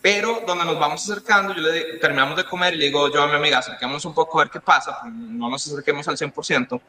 pero 0.00 0.42
donde 0.46 0.64
nos 0.64 0.78
vamos 0.78 1.08
acercando, 1.08 1.54
yo 1.54 1.60
le 1.60 1.98
terminamos 1.98 2.36
de 2.36 2.44
comer 2.44 2.74
y 2.74 2.78
le 2.78 2.84
digo 2.86 3.12
yo 3.12 3.22
a 3.22 3.28
mi 3.28 3.34
amiga, 3.34 3.58
acerquémonos 3.58 4.04
un 4.04 4.14
poco 4.14 4.40
a 4.40 4.44
ver 4.44 4.50
qué 4.50 4.60
pasa, 4.60 4.98
no 5.04 5.50
nos 5.50 5.66
acerquemos 5.66 6.08
al 6.08 6.16
100%, 6.16 6.80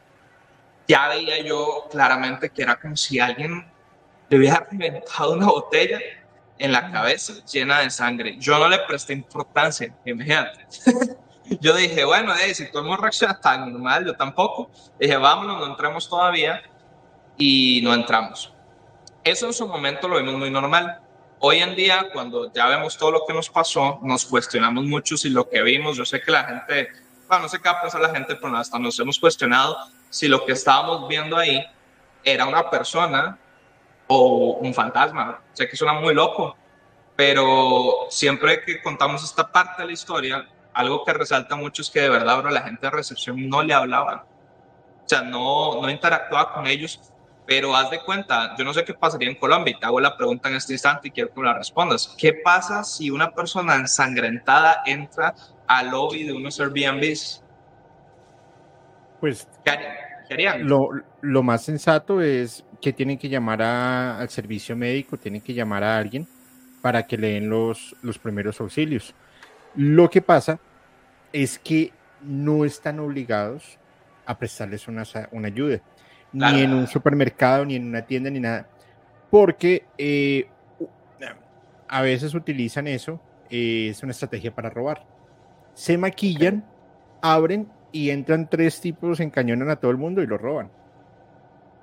ya 0.88 1.08
veía 1.08 1.40
yo 1.42 1.86
claramente 1.90 2.50
que 2.50 2.62
era 2.62 2.80
como 2.80 2.96
si 2.96 3.20
alguien 3.20 3.64
le 4.28 4.38
hubiera 4.38 4.66
reventado 4.70 5.32
una 5.32 5.46
botella 5.46 6.00
en 6.60 6.72
la 6.72 6.92
cabeza 6.92 7.32
llena 7.50 7.80
de 7.80 7.90
sangre. 7.90 8.36
Yo 8.38 8.58
no 8.58 8.68
le 8.68 8.78
presté 8.80 9.14
importancia, 9.14 9.92
imagínate. 10.04 10.66
yo 11.60 11.74
dije, 11.74 12.04
bueno, 12.04 12.34
eh, 12.36 12.54
si 12.54 12.70
todo 12.70 12.82
el 12.82 12.88
mundo 12.88 13.02
reacciona 13.02 13.40
tan 13.40 13.72
normal, 13.72 14.04
yo 14.04 14.14
tampoco. 14.14 14.70
Dije, 14.98 15.16
vámonos, 15.16 15.58
no 15.58 15.66
entremos 15.66 16.08
todavía 16.08 16.62
y 17.38 17.80
no 17.82 17.94
entramos. 17.94 18.52
Eso 19.24 19.46
en 19.46 19.54
su 19.54 19.66
momento 19.66 20.06
lo 20.06 20.18
vimos 20.18 20.34
muy 20.34 20.50
normal. 20.50 21.00
Hoy 21.38 21.60
en 21.60 21.74
día, 21.74 22.08
cuando 22.12 22.52
ya 22.52 22.66
vemos 22.66 22.98
todo 22.98 23.10
lo 23.10 23.24
que 23.26 23.32
nos 23.32 23.48
pasó, 23.48 23.98
nos 24.02 24.26
cuestionamos 24.26 24.84
mucho 24.84 25.16
si 25.16 25.30
lo 25.30 25.48
que 25.48 25.62
vimos, 25.62 25.96
yo 25.96 26.04
sé 26.04 26.20
que 26.20 26.30
la 26.30 26.44
gente, 26.44 26.90
bueno, 27.26 27.44
no 27.44 27.48
sé 27.48 27.58
qué 27.58 27.70
va 27.70 27.78
a 27.78 27.80
pensar 27.80 28.02
la 28.02 28.10
gente, 28.10 28.36
pero 28.36 28.54
hasta 28.54 28.78
nos 28.78 29.00
hemos 29.00 29.18
cuestionado 29.18 29.78
si 30.10 30.28
lo 30.28 30.44
que 30.44 30.52
estábamos 30.52 31.08
viendo 31.08 31.38
ahí 31.38 31.64
era 32.22 32.44
una 32.44 32.68
persona 32.68 33.38
o 34.12 34.58
un 34.60 34.74
fantasma. 34.74 35.40
Sé 35.52 35.68
que 35.68 35.76
suena 35.76 35.94
muy 35.94 36.12
loco, 36.14 36.56
pero 37.14 38.06
siempre 38.10 38.60
que 38.64 38.82
contamos 38.82 39.22
esta 39.22 39.50
parte 39.50 39.82
de 39.82 39.86
la 39.86 39.92
historia, 39.92 40.48
algo 40.74 41.04
que 41.04 41.12
resalta 41.12 41.54
mucho 41.54 41.82
es 41.82 41.90
que 41.90 42.00
de 42.00 42.08
verdad, 42.08 42.38
bro, 42.38 42.50
la 42.50 42.62
gente 42.62 42.86
de 42.86 42.90
recepción 42.90 43.48
no 43.48 43.62
le 43.62 43.72
hablaba. 43.72 44.26
O 45.04 45.08
sea, 45.08 45.22
no, 45.22 45.80
no 45.80 45.88
interactuaba 45.88 46.52
con 46.52 46.66
ellos, 46.66 47.00
pero 47.46 47.74
haz 47.76 47.90
de 47.90 48.00
cuenta, 48.00 48.56
yo 48.58 48.64
no 48.64 48.74
sé 48.74 48.84
qué 48.84 48.94
pasaría 48.94 49.28
en 49.28 49.36
Colombia 49.36 49.74
y 49.76 49.78
te 49.78 49.86
hago 49.86 50.00
la 50.00 50.16
pregunta 50.16 50.48
en 50.48 50.56
este 50.56 50.72
instante 50.72 51.08
y 51.08 51.10
quiero 51.12 51.32
que 51.32 51.40
me 51.40 51.46
la 51.46 51.54
respondas. 51.54 52.12
¿Qué 52.18 52.32
pasa 52.44 52.82
si 52.82 53.10
una 53.10 53.30
persona 53.30 53.76
ensangrentada 53.76 54.82
entra 54.86 55.34
al 55.68 55.90
lobby 55.90 56.24
de 56.24 56.32
unos 56.32 56.58
Airbnbs? 56.58 57.44
Pues 59.20 59.48
Lo, 60.58 60.88
lo, 61.20 61.42
más 61.42 61.62
sensato 61.62 62.20
es 62.20 62.64
que 62.80 62.92
tienen 62.92 63.18
que 63.18 63.28
llamar 63.28 63.62
al 63.62 64.28
servicio 64.30 64.76
médico, 64.76 65.16
tienen 65.16 65.40
que 65.40 65.54
llamar 65.54 65.84
a 65.84 65.98
alguien 65.98 66.26
para 66.80 67.06
que 67.06 67.16
le 67.18 67.32
den 67.32 67.48
los, 67.48 67.94
los 68.02 68.18
primeros 68.18 68.60
auxilios. 68.60 69.14
Lo 69.74 70.08
que 70.10 70.22
pasa 70.22 70.58
es 71.32 71.58
que 71.58 71.92
no 72.22 72.64
están 72.64 73.00
obligados 73.00 73.78
a 74.26 74.38
prestarles 74.38 74.88
una, 74.88 75.04
una 75.32 75.48
ayuda, 75.48 75.80
ni 76.32 76.62
en 76.62 76.72
un 76.72 76.86
supermercado, 76.86 77.64
ni 77.64 77.76
en 77.76 77.86
una 77.86 78.02
tienda, 78.02 78.30
ni 78.30 78.40
nada, 78.40 78.68
porque 79.30 79.84
eh, 79.98 80.48
a 81.88 82.02
veces 82.02 82.34
utilizan 82.34 82.86
eso, 82.86 83.20
eh, 83.50 83.88
es 83.90 84.02
una 84.02 84.12
estrategia 84.12 84.54
para 84.54 84.70
robar. 84.70 85.04
Se 85.74 85.98
maquillan, 85.98 86.64
abren 87.20 87.68
y 87.92 88.10
entran 88.10 88.48
tres 88.48 88.80
tipos, 88.80 89.20
encañonan 89.20 89.70
a 89.70 89.76
todo 89.76 89.90
el 89.90 89.96
mundo 89.96 90.22
y 90.22 90.26
lo 90.26 90.38
roban. 90.38 90.70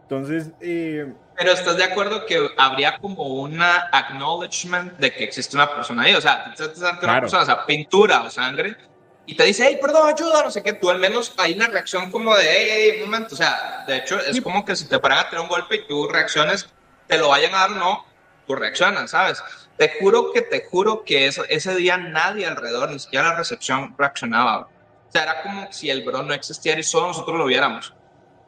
Entonces... 0.10 0.52
Eh, 0.62 1.13
Pero 1.36 1.52
estás 1.52 1.76
de 1.76 1.84
acuerdo 1.84 2.26
que 2.26 2.50
habría 2.58 2.98
como 2.98 3.24
una 3.24 3.89
acknowledgement 3.91 4.98
de 4.98 5.13
que 5.13 5.26
existe 5.26 5.58
una 5.58 5.70
persona 5.70 6.04
ahí, 6.04 6.15
o 6.15 6.22
sea, 6.22 6.54
te 6.56 6.63
una 6.63 7.20
persona, 7.20 7.43
o 7.43 7.46
sea, 7.46 7.65
pintura 7.65 8.24
o 8.24 8.30
sangre, 8.30 8.78
y 9.26 9.36
te 9.36 9.43
dice, 9.43 9.65
hey, 9.67 9.78
perdón, 9.82 10.08
ayuda, 10.08 10.43
no 10.43 10.50
sé 10.50 10.63
qué, 10.63 10.72
tú 10.72 10.89
al 10.89 11.00
menos 11.00 11.34
hay 11.38 11.54
una 11.54 11.67
reacción 11.67 12.10
como 12.10 12.34
de, 12.34 12.46
hey, 12.50 12.67
hey, 12.70 13.02
un 13.04 13.12
momento, 13.12 13.36
o 13.36 13.38
sea, 13.38 13.84
de 13.86 13.98
hecho 13.98 14.17
es 14.17 14.39
como 14.39 14.63
que 14.63 14.78
si 14.78 14.88
te 14.88 14.98
paran 15.00 15.20
a 15.20 15.30
tener 15.30 15.41
un 15.41 15.50
golpe 15.50 15.76
y 15.76 15.88
tú 15.88 16.08
reacciones, 16.08 16.70
te 17.08 17.17
lo 17.17 17.28
vayan 17.28 17.54
a 17.54 17.60
dar, 17.60 17.72
no, 17.72 18.06
tú 18.48 18.56
reaccionas, 18.56 19.12
¿sabes? 19.12 19.43
Te 19.76 19.98
juro 20.00 20.32
que, 20.32 20.41
te 20.41 20.65
juro 20.72 21.04
que 21.04 21.28
eso, 21.28 21.43
ese 21.50 21.76
día 21.76 21.98
nadie 21.98 22.46
alrededor, 22.46 22.89
ni 22.89 23.00
siquiera 23.00 23.32
la 23.32 23.36
recepción 23.36 23.93
reaccionaba. 23.98 24.60
O 24.62 25.12
sea, 25.12 25.24
era 25.24 25.43
como 25.43 25.72
si 25.74 25.89
el 25.89 26.04
bro 26.04 26.24
no 26.24 26.34
existiera 26.34 26.80
y 26.80 26.84
solo 26.84 27.08
nosotros 27.08 27.38
lo 27.38 27.46
viéramos. 27.46 27.93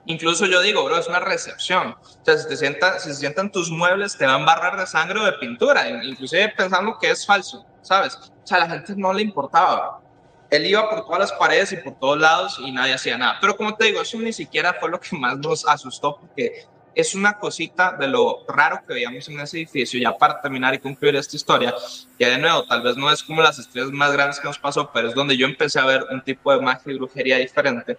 Incluso 0.10 0.48
yo 0.48 0.60
digo, 0.62 0.84
bro, 0.84 0.98
es 0.98 1.08
una 1.08 1.20
recepción. 1.20 1.90
O 2.02 2.26
sea, 2.26 2.36
si, 2.36 2.48
te 2.48 2.58
sientan, 2.58 3.00
si 3.00 3.10
se 3.10 3.16
sientan 3.16 3.52
tus 3.52 3.70
muebles, 3.70 4.18
te 4.18 4.26
van 4.26 4.42
a 4.42 4.46
barrar 4.46 4.76
de 4.76 4.88
sangre 4.88 5.20
o 5.20 5.24
de 5.24 5.34
pintura, 5.34 5.88
inclusive 6.04 6.52
pensando 6.58 6.98
que 6.98 7.12
es 7.12 7.24
falso, 7.24 7.64
¿sabes? 7.84 8.16
O 8.16 8.48
sea, 8.48 8.58
a 8.58 8.62
la 8.62 8.70
gente 8.70 8.96
no 8.98 9.14
le 9.14 9.22
importaba. 9.22 10.02
Él 10.50 10.66
iba 10.66 10.90
por 10.90 11.06
todas 11.06 11.20
las 11.20 11.32
paredes 11.34 11.74
y 11.74 11.78
por 11.78 11.94
todos 12.00 12.20
lados 12.20 12.58
y 12.60 12.72
nadie 12.72 12.96
hacía 12.96 13.20
nada. 13.20 13.38
Pero 13.40 13.56
como 13.56 13.76
te 13.76 13.86
digo, 13.86 14.02
eso 14.02 14.18
ni 14.18 14.34
siquiera 14.34 14.74
fue 14.74 14.90
lo 14.90 15.00
que 15.00 15.16
más 15.16 15.38
nos 15.38 15.68
asustó, 15.68 16.18
porque 16.18 16.66
es 16.96 17.14
una 17.14 17.38
cosita 17.38 17.92
de 17.92 18.08
lo 18.08 18.46
raro 18.48 18.82
que 18.88 18.96
veíamos 18.96 19.30
en 19.30 19.40
ese 19.40 19.58
edificio. 19.58 20.00
Ya 20.00 20.18
para 20.18 20.42
terminar 20.42 20.74
y 20.74 20.80
concluir 20.80 21.18
esta 21.18 21.36
historia, 21.36 21.76
ya 22.18 22.30
de 22.30 22.40
nuevo, 22.40 22.64
tal 22.64 22.82
vez 22.82 22.98
no 22.98 23.12
es 23.12 23.22
como 23.22 23.44
las 23.44 23.60
estrellas 23.60 23.92
más 23.92 24.12
grandes 24.12 24.40
que 24.40 24.48
nos 24.48 24.58
pasó, 24.58 24.90
pero 24.92 25.10
es 25.10 25.14
donde 25.14 25.38
yo 25.38 25.46
empecé 25.46 25.80
a 25.80 25.86
ver 25.86 26.04
un 26.10 26.24
tipo 26.24 26.52
de 26.52 26.62
magia 26.62 26.92
y 26.92 26.98
brujería 26.98 27.38
diferente. 27.38 27.96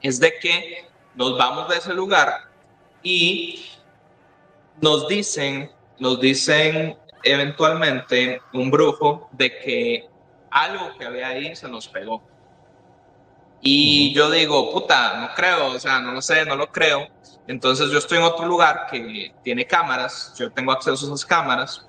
Es 0.00 0.20
de 0.20 0.38
que 0.38 0.93
nos 1.14 1.38
vamos 1.38 1.68
de 1.68 1.76
ese 1.76 1.94
lugar 1.94 2.48
y 3.02 3.64
nos 4.80 5.08
dicen, 5.08 5.70
nos 5.98 6.20
dicen 6.20 6.96
eventualmente 7.22 8.40
un 8.52 8.70
brujo 8.70 9.28
de 9.32 9.58
que 9.58 10.08
algo 10.50 10.96
que 10.98 11.04
había 11.04 11.28
ahí 11.28 11.56
se 11.56 11.68
nos 11.68 11.88
pegó. 11.88 12.22
Y 13.60 14.12
yo 14.12 14.30
digo, 14.30 14.72
puta, 14.72 15.20
no 15.20 15.34
creo, 15.34 15.68
o 15.68 15.78
sea, 15.78 15.98
no 16.00 16.12
lo 16.12 16.20
sé, 16.20 16.44
no 16.44 16.54
lo 16.54 16.70
creo. 16.70 17.08
Entonces 17.46 17.90
yo 17.90 17.98
estoy 17.98 18.18
en 18.18 18.24
otro 18.24 18.46
lugar 18.46 18.86
que 18.90 19.34
tiene 19.42 19.66
cámaras, 19.66 20.34
yo 20.38 20.52
tengo 20.52 20.72
acceso 20.72 21.04
a 21.04 21.08
esas 21.08 21.24
cámaras. 21.24 21.86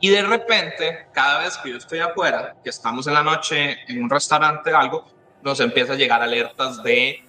Y 0.00 0.08
de 0.08 0.22
repente, 0.22 1.06
cada 1.12 1.40
vez 1.40 1.56
que 1.58 1.70
yo 1.70 1.76
estoy 1.76 1.98
afuera, 1.98 2.54
que 2.62 2.70
estamos 2.70 3.06
en 3.06 3.14
la 3.14 3.22
noche 3.22 3.76
en 3.88 4.02
un 4.02 4.10
restaurante 4.10 4.72
o 4.72 4.76
algo, 4.76 5.06
nos 5.42 5.60
empieza 5.60 5.94
a 5.94 5.96
llegar 5.96 6.22
alertas 6.22 6.82
de, 6.82 7.25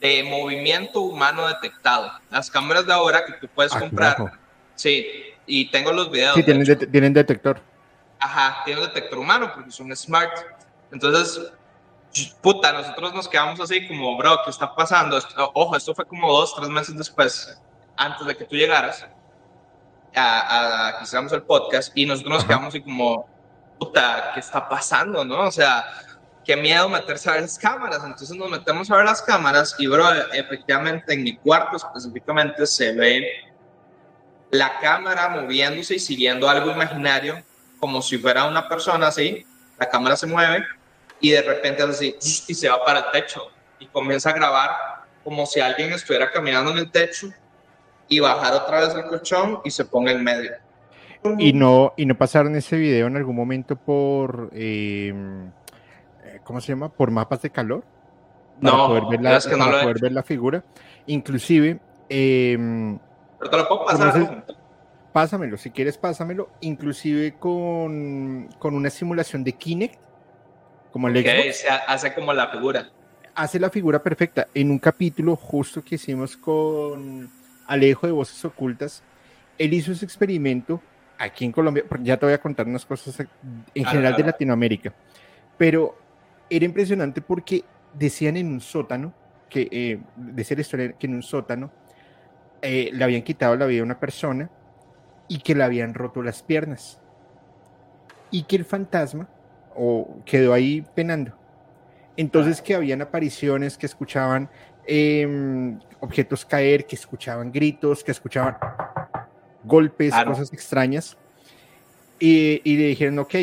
de 0.00 0.22
movimiento 0.24 1.00
humano 1.00 1.46
detectado. 1.46 2.10
Las 2.30 2.50
cámaras 2.50 2.86
de 2.86 2.92
ahora 2.92 3.24
que 3.24 3.34
tú 3.34 3.48
puedes 3.54 3.74
ah, 3.74 3.80
comprar. 3.80 4.16
Sí, 4.74 5.06
y 5.46 5.70
tengo 5.70 5.92
los 5.92 6.10
videos. 6.10 6.34
Sí, 6.34 6.42
tienen, 6.42 6.90
tienen 6.90 7.12
detector. 7.12 7.60
Ajá, 8.18 8.62
tienen 8.64 8.84
detector 8.84 9.18
humano 9.18 9.50
porque 9.54 9.70
son 9.70 9.94
smart. 9.94 10.32
Entonces, 10.90 11.52
puta, 12.40 12.72
nosotros 12.72 13.14
nos 13.14 13.28
quedamos 13.28 13.60
así 13.60 13.86
como, 13.86 14.16
bro, 14.16 14.38
¿qué 14.44 14.50
está 14.50 14.74
pasando? 14.74 15.18
ojo, 15.54 15.76
esto 15.76 15.94
fue 15.94 16.06
como 16.06 16.32
dos, 16.32 16.54
tres 16.56 16.68
meses 16.68 16.96
después, 16.96 17.60
antes 17.96 18.26
de 18.26 18.36
que 18.36 18.44
tú 18.44 18.56
llegaras 18.56 19.06
a, 20.14 20.96
que 20.98 21.04
hiciéramos 21.04 21.32
el 21.32 21.42
podcast, 21.42 21.96
y 21.96 22.06
nosotros 22.06 22.34
nos 22.34 22.44
quedamos 22.44 22.68
así 22.68 22.82
como, 22.82 23.28
puta, 23.78 24.32
¿qué 24.34 24.40
está 24.40 24.68
pasando, 24.68 25.24
no? 25.24 25.42
O 25.42 25.52
sea, 25.52 25.84
qué 26.50 26.56
miedo 26.56 26.88
meterse 26.88 27.30
a 27.30 27.34
ver 27.34 27.42
las 27.42 27.56
cámaras. 27.56 28.02
Entonces 28.02 28.36
nos 28.36 28.50
metemos 28.50 28.90
a 28.90 28.96
ver 28.96 29.04
las 29.04 29.22
cámaras 29.22 29.76
y, 29.78 29.86
bro, 29.86 30.04
efectivamente 30.32 31.14
en 31.14 31.22
mi 31.22 31.36
cuarto 31.36 31.76
específicamente 31.76 32.66
se 32.66 32.92
ve 32.92 33.24
la 34.50 34.80
cámara 34.80 35.28
moviéndose 35.28 35.94
y 35.94 35.98
siguiendo 36.00 36.48
algo 36.48 36.72
imaginario, 36.72 37.40
como 37.78 38.02
si 38.02 38.18
fuera 38.18 38.48
una 38.48 38.68
persona 38.68 39.06
así. 39.06 39.46
La 39.78 39.88
cámara 39.88 40.16
se 40.16 40.26
mueve 40.26 40.64
y 41.20 41.30
de 41.30 41.42
repente 41.42 41.84
así 41.84 42.16
y 42.20 42.54
se 42.54 42.68
va 42.68 42.84
para 42.84 42.98
el 42.98 43.04
techo 43.12 43.42
y 43.78 43.86
comienza 43.86 44.30
a 44.30 44.32
grabar 44.32 44.70
como 45.22 45.46
si 45.46 45.60
alguien 45.60 45.92
estuviera 45.92 46.32
caminando 46.32 46.72
en 46.72 46.78
el 46.78 46.90
techo 46.90 47.28
y 48.08 48.18
bajar 48.18 48.54
otra 48.54 48.80
vez 48.80 48.94
el 48.96 49.04
colchón 49.04 49.60
y 49.64 49.70
se 49.70 49.84
ponga 49.84 50.10
en 50.10 50.24
medio. 50.24 50.50
Y 51.38 51.52
no, 51.52 51.92
y 51.96 52.06
no 52.06 52.16
pasaron 52.16 52.56
ese 52.56 52.76
video 52.76 53.06
en 53.06 53.16
algún 53.16 53.36
momento 53.36 53.76
por, 53.76 54.50
eh, 54.52 55.14
¿cómo 56.44 56.60
se 56.60 56.68
llama? 56.72 56.88
Por 56.88 57.10
mapas 57.10 57.42
de 57.42 57.50
calor. 57.50 57.84
Para 58.60 58.76
No, 58.76 58.86
poder 58.88 59.04
ver 59.10 59.20
la, 59.22 59.36
es 59.36 59.46
que 59.46 59.52
no 59.52 59.58
para 59.58 59.70
lo 59.70 59.78
he 59.78 59.82
poder 59.82 59.96
hecho. 59.96 60.02
ver 60.04 60.12
la 60.12 60.22
figura. 60.22 60.64
Inclusive, 61.06 61.78
em, 62.08 62.98
Pero 63.38 63.50
te 63.50 63.56
lo 63.56 63.68
puedo 63.68 63.84
pasar. 63.86 64.12
¿Cómo 64.12 64.26
se- 64.46 64.54
pásamelo, 65.12 65.56
si 65.56 65.70
quieres 65.70 65.96
pásamelo, 65.98 66.50
inclusive 66.60 67.34
con, 67.38 68.48
con 68.58 68.74
una 68.74 68.90
simulación 68.90 69.42
de 69.44 69.52
Kinect, 69.52 69.98
como 70.92 71.08
el 71.08 71.16
Ok, 71.16 71.24
Xbox, 71.24 71.56
se 71.56 71.68
hace 71.68 72.14
como 72.14 72.32
la 72.32 72.48
figura. 72.48 72.88
hace 73.34 73.58
la 73.58 73.70
figura 73.70 74.02
perfecta. 74.02 74.46
En 74.54 74.70
un 74.70 74.78
capítulo 74.78 75.36
justo 75.36 75.82
que 75.82 75.94
hicimos 75.94 76.36
con 76.36 77.30
Alejo 77.66 78.06
de 78.06 78.12
Voces 78.12 78.44
Ocultas, 78.44 79.02
él 79.58 79.72
hizo 79.72 79.92
ese 79.92 80.04
experimento 80.04 80.80
aquí 81.18 81.44
en 81.44 81.52
Colombia, 81.52 81.84
ya 82.02 82.16
te 82.16 82.26
voy 82.26 82.34
a 82.34 82.38
contar 82.40 82.66
unas 82.66 82.84
cosas 82.84 83.18
en 83.20 83.84
general 83.84 84.16
de. 84.16 84.24
Latinoamérica, 84.24 84.92
pero 85.58 85.94
era 86.50 86.64
impresionante 86.64 87.22
porque 87.22 87.64
decían 87.94 88.36
en 88.36 88.48
un 88.48 88.60
sótano, 88.60 89.14
que 89.48 89.68
eh, 89.70 90.00
decía 90.16 90.56
la 90.56 90.60
historia 90.60 90.92
que 90.92 91.06
en 91.06 91.14
un 91.14 91.22
sótano 91.22 91.72
eh, 92.62 92.90
le 92.92 93.02
habían 93.04 93.22
quitado 93.22 93.56
la 93.56 93.66
vida 93.66 93.80
a 93.80 93.84
una 93.84 93.98
persona 93.98 94.50
y 95.28 95.38
que 95.38 95.54
le 95.54 95.64
habían 95.64 95.94
roto 95.94 96.22
las 96.22 96.42
piernas 96.42 97.00
y 98.30 98.42
que 98.44 98.56
el 98.56 98.64
fantasma 98.64 99.28
o 99.74 100.18
quedó 100.24 100.52
ahí 100.52 100.84
penando. 100.94 101.36
Entonces 102.16 102.60
que 102.60 102.74
habían 102.74 103.00
apariciones 103.02 103.78
que 103.78 103.86
escuchaban 103.86 104.50
em, 104.86 105.78
objetos 106.00 106.44
caer, 106.44 106.86
que 106.86 106.96
escuchaban 106.96 107.50
gritos, 107.50 108.04
que 108.04 108.10
escuchaban 108.10 108.56
golpes, 109.64 110.12
Claro. 110.12 110.32
cosas 110.32 110.52
extrañas. 110.52 111.16
Y, 112.18 112.60
y 112.64 112.76
le 112.76 112.88
dijeron, 112.88 113.18
ok, 113.20 113.34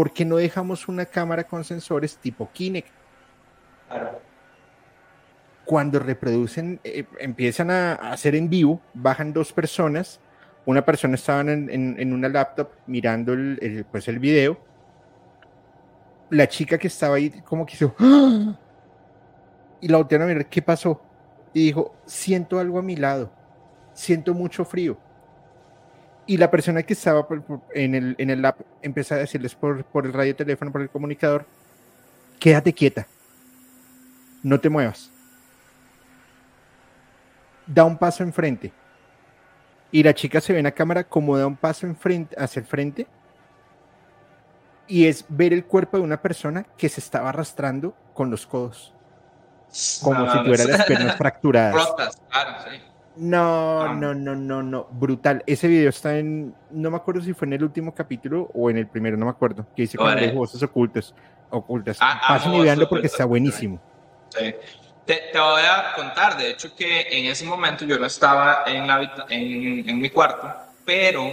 ¿por 0.00 0.14
qué 0.14 0.24
no 0.24 0.36
dejamos 0.36 0.88
una 0.88 1.04
cámara 1.04 1.44
con 1.44 1.62
sensores 1.62 2.16
tipo 2.16 2.48
Kinect? 2.54 2.88
Claro. 3.86 4.18
Cuando 5.66 5.98
reproducen, 5.98 6.80
eh, 6.84 7.04
empiezan 7.18 7.70
a, 7.70 7.92
a 7.96 8.12
hacer 8.12 8.34
en 8.34 8.48
vivo, 8.48 8.80
bajan 8.94 9.34
dos 9.34 9.52
personas, 9.52 10.18
una 10.64 10.86
persona 10.86 11.16
estaba 11.16 11.42
en, 11.42 11.68
en- 11.68 11.96
en 11.98 12.14
una 12.14 12.30
laptop 12.30 12.70
mirando 12.86 13.34
el, 13.34 13.58
el, 13.60 13.84
pues 13.84 14.08
el 14.08 14.18
video, 14.18 14.58
la 16.30 16.48
chica 16.48 16.78
que 16.78 16.86
estaba 16.86 17.16
ahí 17.16 17.28
como 17.42 17.66
que 17.66 17.74
hizo, 17.74 17.94
¡Ah! 17.98 18.54
y 19.82 19.88
la 19.88 19.98
voltearon 19.98 20.30
a 20.30 20.32
mirar, 20.32 20.46
¿qué 20.48 20.62
pasó? 20.62 21.02
Y 21.52 21.66
dijo, 21.66 21.94
siento 22.06 22.58
algo 22.58 22.78
a 22.78 22.82
mi 22.82 22.96
lado, 22.96 23.30
siento 23.92 24.32
mucho 24.32 24.64
frío. 24.64 24.96
Y 26.30 26.36
la 26.36 26.48
persona 26.48 26.84
que 26.84 26.92
estaba 26.92 27.26
por- 27.26 27.42
por- 27.42 27.62
en 27.74 27.92
el, 27.96 28.14
en 28.18 28.30
el 28.30 28.40
lab 28.40 28.54
empezó 28.82 29.14
a 29.14 29.18
decirles 29.18 29.52
por, 29.56 29.82
por 29.84 30.06
el 30.06 30.12
radio 30.12 30.36
teléfono, 30.36 30.70
por 30.70 30.80
el 30.80 30.88
comunicador, 30.88 31.44
quédate 32.38 32.72
quieta, 32.72 33.04
no 34.44 34.60
te 34.60 34.68
muevas. 34.68 35.10
Da 37.66 37.84
un 37.84 37.98
paso 37.98 38.22
enfrente. 38.22 38.72
Y 39.90 40.04
la 40.04 40.14
chica 40.14 40.40
se 40.40 40.52
ve 40.52 40.60
en 40.60 40.66
la 40.66 40.70
cámara 40.70 41.02
como 41.02 41.36
da 41.36 41.48
un 41.48 41.56
paso 41.56 41.84
enfrente, 41.86 42.36
hacia 42.38 42.60
el 42.60 42.66
frente. 42.66 43.08
Y 44.86 45.06
es 45.06 45.24
ver 45.28 45.52
el 45.52 45.64
cuerpo 45.64 45.96
de 45.96 46.04
una 46.04 46.22
persona 46.22 46.64
que 46.78 46.88
se 46.88 47.00
estaba 47.00 47.30
arrastrando 47.30 47.92
con 48.14 48.30
los 48.30 48.46
codos, 48.46 48.92
como 50.00 50.20
No, 50.20 50.32
si 50.32 50.38
tuviera 50.44 50.62
no. 50.64 50.70
las 50.70 50.86
piernas 50.86 51.16
fracturadas. 51.16 51.74
Rotas, 51.88 52.22
claro, 52.30 52.70
sí. 52.70 52.80
No, 53.16 53.82
Ah. 53.82 53.94
no, 53.94 54.14
no, 54.14 54.34
no, 54.36 54.62
no, 54.62 54.86
brutal. 54.92 55.42
Ese 55.46 55.66
video 55.68 55.90
está 55.90 56.16
en, 56.16 56.54
no 56.70 56.90
me 56.90 56.96
acuerdo 56.96 57.20
si 57.22 57.32
fue 57.34 57.46
en 57.46 57.54
el 57.54 57.64
último 57.64 57.94
capítulo 57.94 58.50
o 58.54 58.70
en 58.70 58.78
el 58.78 58.86
primero, 58.86 59.16
no 59.16 59.24
me 59.26 59.30
acuerdo, 59.32 59.66
que 59.74 59.82
dice 59.82 59.98
Vale. 59.98 60.26
los 60.28 60.34
voces 60.34 60.62
ocultas, 60.62 61.14
ocultas. 61.50 61.98
Ah, 62.00 62.20
Pasen 62.28 62.54
y 62.54 62.62
veanlo 62.62 62.88
porque 62.88 63.08
está 63.08 63.24
buenísimo. 63.24 63.80
Sí. 64.30 64.54
Te, 65.04 65.14
te 65.32 65.38
voy 65.40 65.62
a 65.62 65.92
contar, 65.96 66.36
de 66.38 66.50
hecho, 66.50 66.74
que 66.76 67.08
en 67.10 67.26
ese 67.26 67.44
momento 67.44 67.84
yo 67.84 67.98
no 67.98 68.06
estaba 68.06 68.62
en, 68.66 68.86
la 68.86 69.26
en, 69.28 69.88
en 69.88 69.98
mi 69.98 70.08
cuarto, 70.08 70.48
pero 70.84 71.32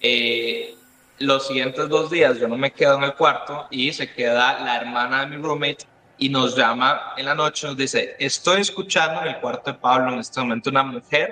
eh, 0.00 0.74
los 1.18 1.46
siguientes 1.46 1.88
dos 1.88 2.10
días 2.10 2.38
yo 2.38 2.48
no 2.48 2.56
me 2.56 2.70
quedo 2.70 2.96
en 2.98 3.04
el 3.04 3.14
cuarto 3.14 3.66
y 3.70 3.92
se 3.92 4.12
queda 4.12 4.60
la 4.62 4.76
hermana 4.76 5.20
de 5.20 5.26
mi 5.36 5.42
roommate 5.42 5.84
y 6.20 6.28
nos 6.28 6.54
llama 6.54 7.14
en 7.16 7.24
la 7.24 7.34
noche, 7.34 7.66
nos 7.66 7.76
dice, 7.76 8.14
estoy 8.18 8.60
escuchando 8.60 9.22
en 9.22 9.28
el 9.28 9.40
cuarto 9.40 9.72
de 9.72 9.78
Pablo 9.78 10.12
en 10.12 10.18
este 10.18 10.38
momento 10.38 10.68
una 10.68 10.82
mujer 10.82 11.30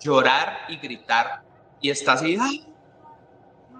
llorar 0.00 0.64
y 0.68 0.78
gritar 0.78 1.42
y 1.80 1.90
está 1.90 2.14
así, 2.14 2.38
"Ah, 2.40 2.48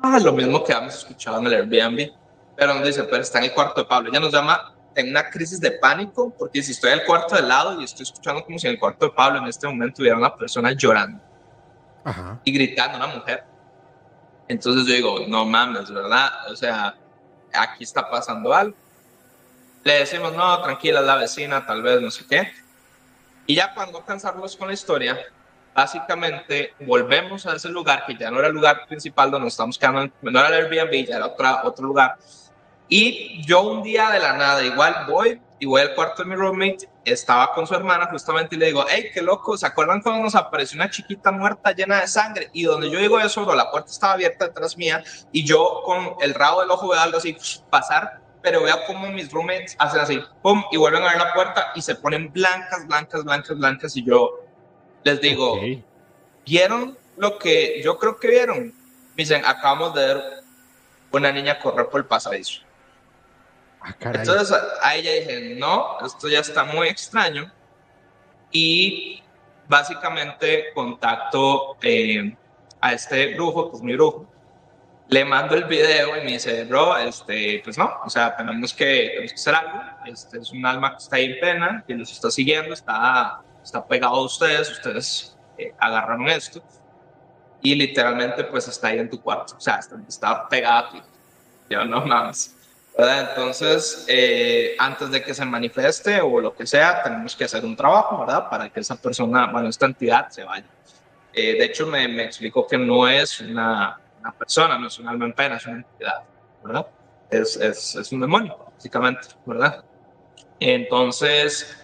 ah", 0.03 0.19
lo 0.21 0.33
mismo 0.33 0.63
que 0.63 0.75
habíamos 0.75 0.97
escuchado 0.97 1.39
en 1.39 1.47
el 1.47 1.55
Airbnb, 1.55 2.13
pero 2.57 2.75
nos 2.75 2.85
dice, 2.85 3.05
pero 3.05 3.23
está 3.23 3.39
en 3.39 3.45
el 3.45 3.55
cuarto 3.55 3.81
de 3.81 3.87
Pablo, 3.89 4.11
ella 4.11 4.21
nos 4.21 4.33
llama 4.33 4.75
en 4.95 5.09
una 5.09 5.31
crisis 5.31 5.61
de 5.61 5.73
pánico, 5.73 6.31
porque 6.39 6.63
si 6.63 6.73
estoy 6.73 6.93
en 6.93 7.01
el 7.01 7.07
cuarto 7.07 7.35
de 7.35 7.43
lado 7.43 7.81
y 7.81 7.85
estoy 7.85 8.03
escuchando 8.05 8.45
como 8.45 8.59
si 8.59 8.67
en 8.67 8.75
el 8.75 8.79
cuarto 8.79 9.07
de 9.07 9.13
Pablo 9.13 9.39
en 9.39 9.47
este 9.47 9.67
momento 9.67 10.03
hubiera 10.03 10.19
una 10.19 10.35
persona 10.37 10.73
llorando 10.73 11.23
Ajá. 12.05 12.39
y 12.45 12.53
gritando, 12.53 12.99
una 12.99 13.07
mujer. 13.09 13.45
Entonces 14.47 14.87
yo 14.87 14.95
digo, 14.95 15.21
no 15.27 15.47
mames, 15.47 15.91
¿verdad? 15.91 16.31
O 16.51 16.55
sea, 16.57 16.95
aquí 17.55 17.83
está 17.85 18.09
pasando 18.11 18.53
algo. 18.53 18.77
Le 19.87 20.01
decimos, 20.01 20.33
no, 20.33 20.61
tranquila, 20.63 21.01
la 21.01 21.15
vecina, 21.15 21.65
tal 21.65 21.81
vez, 21.81 22.01
no 22.01 22.11
sé 22.11 22.27
qué. 22.29 22.51
Y 23.47 23.55
ya 23.55 23.73
cuando 23.73 24.05
cansarlos 24.05 24.57
con 24.57 24.67
la 24.67 24.75
historia, 24.75 25.17
básicamente 25.73 26.75
volvemos 26.81 27.47
a 27.47 27.55
ese 27.55 27.69
lugar 27.69 28.05
que 28.05 28.17
ya 28.17 28.29
no 28.29 28.41
era 28.41 28.49
el 28.49 28.55
lugar 28.55 28.85
principal 28.89 29.31
donde 29.31 29.45
nos 29.45 29.53
estamos 29.53 29.79
quedando, 29.79 30.13
no 30.23 30.41
era 30.41 30.49
el 30.49 30.65
Airbnb, 30.65 31.07
ya 31.07 31.19
era 31.19 31.27
otra, 31.27 31.63
otro 31.63 31.87
lugar. 31.87 32.17
Y 32.89 33.41
yo 33.47 33.63
un 33.63 33.85
día 33.85 34.11
de 34.11 34.19
la 34.19 34.33
nada, 34.33 34.65
igual 34.65 35.07
voy 35.09 35.41
y 35.61 35.67
voy 35.67 35.83
al 35.83 35.95
cuarto 35.95 36.25
de 36.25 36.31
mi 36.31 36.35
roommate, 36.35 36.89
estaba 37.05 37.53
con 37.53 37.65
su 37.65 37.75
hermana 37.77 38.09
justamente 38.11 38.57
y 38.57 38.59
le 38.59 38.67
digo, 38.67 38.85
hey, 38.89 39.11
qué 39.15 39.23
loco, 39.23 39.57
¿se 39.57 39.67
acuerdan 39.67 40.03
cuando 40.03 40.21
nos 40.21 40.35
apareció 40.35 40.75
una 40.79 40.91
chiquita 40.91 41.31
muerta 41.31 41.71
llena 41.71 42.01
de 42.01 42.09
sangre? 42.09 42.51
Y 42.53 42.65
donde 42.65 42.91
yo 42.91 42.99
digo 42.99 43.21
eso, 43.21 43.55
la 43.55 43.71
puerta 43.71 43.93
estaba 43.93 44.15
abierta 44.15 44.49
detrás 44.49 44.77
mía 44.77 45.05
y 45.31 45.45
yo 45.45 45.83
con 45.85 46.17
el 46.23 46.35
rabo 46.35 46.63
del 46.63 46.73
ojo 46.73 46.89
veo 46.89 46.99
algo 46.99 47.19
así 47.19 47.37
pasar, 47.71 48.26
pero 48.47 48.63
veo 48.63 48.79
como 48.87 49.09
mis 49.09 49.33
roommates 49.33 49.75
hacen 49.77 50.01
así, 50.01 50.23
pum, 50.41 50.63
y 50.71 50.77
vuelven 50.77 51.03
a 51.03 51.09
ver 51.09 51.19
la 51.19 51.35
puerta 51.35 51.73
y 51.75 51.83
se 51.83 51.97
ponen 51.97 52.33
blancas, 52.33 52.87
blancas, 52.87 53.25
blancas, 53.25 53.59
blancas 53.59 53.97
y 53.97 54.05
yo 54.05 54.39
les 55.03 55.21
digo, 55.21 55.55
Ok. 55.55 55.83
¿vieron 56.45 56.97
lo 57.17 57.41
que 57.41 57.83
yo 57.83 57.99
creo 57.99 58.21
que 58.21 58.29
vieron? 58.29 58.67
Me 58.69 58.73
dicen, 59.17 59.45
acabamos 59.45 59.95
de 59.95 60.07
ver 60.07 60.23
una 61.11 61.33
niña 61.33 61.59
correr 61.59 61.89
por 61.89 62.03
el 62.03 62.07
pasadizo. 62.07 62.63
Ah. 63.81 63.97
Entonces 63.99 64.53
a, 64.53 64.63
a 64.81 64.95
ella 64.95 65.11
dije, 65.11 65.57
no, 65.59 65.99
esto 66.07 66.29
ya 66.29 66.39
está 66.39 66.63
muy 66.63 66.87
extraño. 66.87 67.53
Y 68.53 69.25
básicamente 69.67 70.67
contacto 70.73 71.79
eh, 71.83 72.33
a 72.81 72.93
este 72.93 73.35
brujo, 73.35 73.73
pues 73.73 73.83
mi 73.83 73.95
brujo. 73.95 74.25
Le 75.09 75.25
mando 75.25 75.55
el 75.55 75.65
video 75.65 76.17
y 76.17 76.25
me 76.25 76.33
dice, 76.33 76.65
bro, 76.65 76.97
este, 76.97 77.61
pues 77.63 77.79
no, 77.79 77.91
o 78.05 78.11
sea, 78.11 78.37
tenemos 78.37 78.75
que, 78.75 79.11
tenemos 79.11 79.33
que 79.33 79.37
hacer 79.37 79.55
algo. 79.55 79.81
Este 80.05 80.39
es 80.39 80.51
un 80.51 80.67
alma 80.67 80.93
que 80.93 80.97
está 80.97 81.17
ahí 81.17 81.27
en 81.27 81.41
pena, 81.41 81.85
que 81.87 81.95
los 81.95 82.11
está 82.11 82.31
siguiendo, 82.31 82.75
está, 82.75 83.41
está 83.63 83.87
pegado 83.87 84.17
a 84.17 84.23
ustedes, 84.25 84.71
ustedes 84.71 85.37
eh, 85.59 85.73
agarraron 85.79 86.29
esto. 86.29 86.61
Y 87.63 87.75
literalmente, 87.75 88.45
pues 88.45 88.67
está 88.67 88.89
ahí 88.89 88.99
en 88.99 89.09
tu 89.09 89.21
cuarto, 89.21 89.55
o 89.57 89.61
sea, 89.61 89.77
está, 89.77 89.97
está 90.09 90.49
pegado 90.49 90.87
a 90.87 90.91
ti. 90.91 91.03
Yo 91.71 91.85
no 91.85 92.05
mames. 92.05 92.57
¿verdad? 92.97 93.31
Entonces, 93.31 94.07
eh, 94.09 94.75
antes 94.79 95.11
de 95.11 95.23
que 95.23 95.35
se 95.35 95.45
manifieste 95.45 96.21
o 96.21 96.41
lo 96.41 96.55
que 96.55 96.67
sea, 96.67 97.03
tenemos 97.03 97.37
que 97.37 97.45
hacer 97.45 97.65
un 97.65 97.77
trabajo, 97.77 98.21
¿verdad? 98.21 98.49
Para 98.49 98.71
que 98.71 98.81
esa 98.81 98.97
persona, 98.97 99.47
bueno, 99.53 99.69
esta 99.69 99.87
entidad 99.87 100.31
se 100.31 100.45
vaya. 100.45 100.67
Eh, 101.33 101.59
de 101.59 101.65
hecho, 101.67 101.87
me, 101.87 102.09
me 102.09 102.25
explicó 102.25 102.67
que 102.67 102.79
no 102.79 103.07
es 103.07 103.41
una, 103.41 104.01
una, 104.27 104.37
persona, 104.37 104.79
no 104.79 104.89
es 104.89 104.99
un 104.99 105.09
alma 105.09 105.27
en 105.27 105.33
pena, 105.33 105.57
es 105.57 105.67
una 105.67 105.77
entidad, 105.77 106.23
¿verdad? 106.65 106.87
Es, 107.31 107.57
es, 107.57 107.95
es 107.97 108.13
un 108.13 108.21
demonio, 108.21 108.57
básicamente, 108.75 109.29
¿verdad? 109.45 109.85
Entonces, 110.59 111.77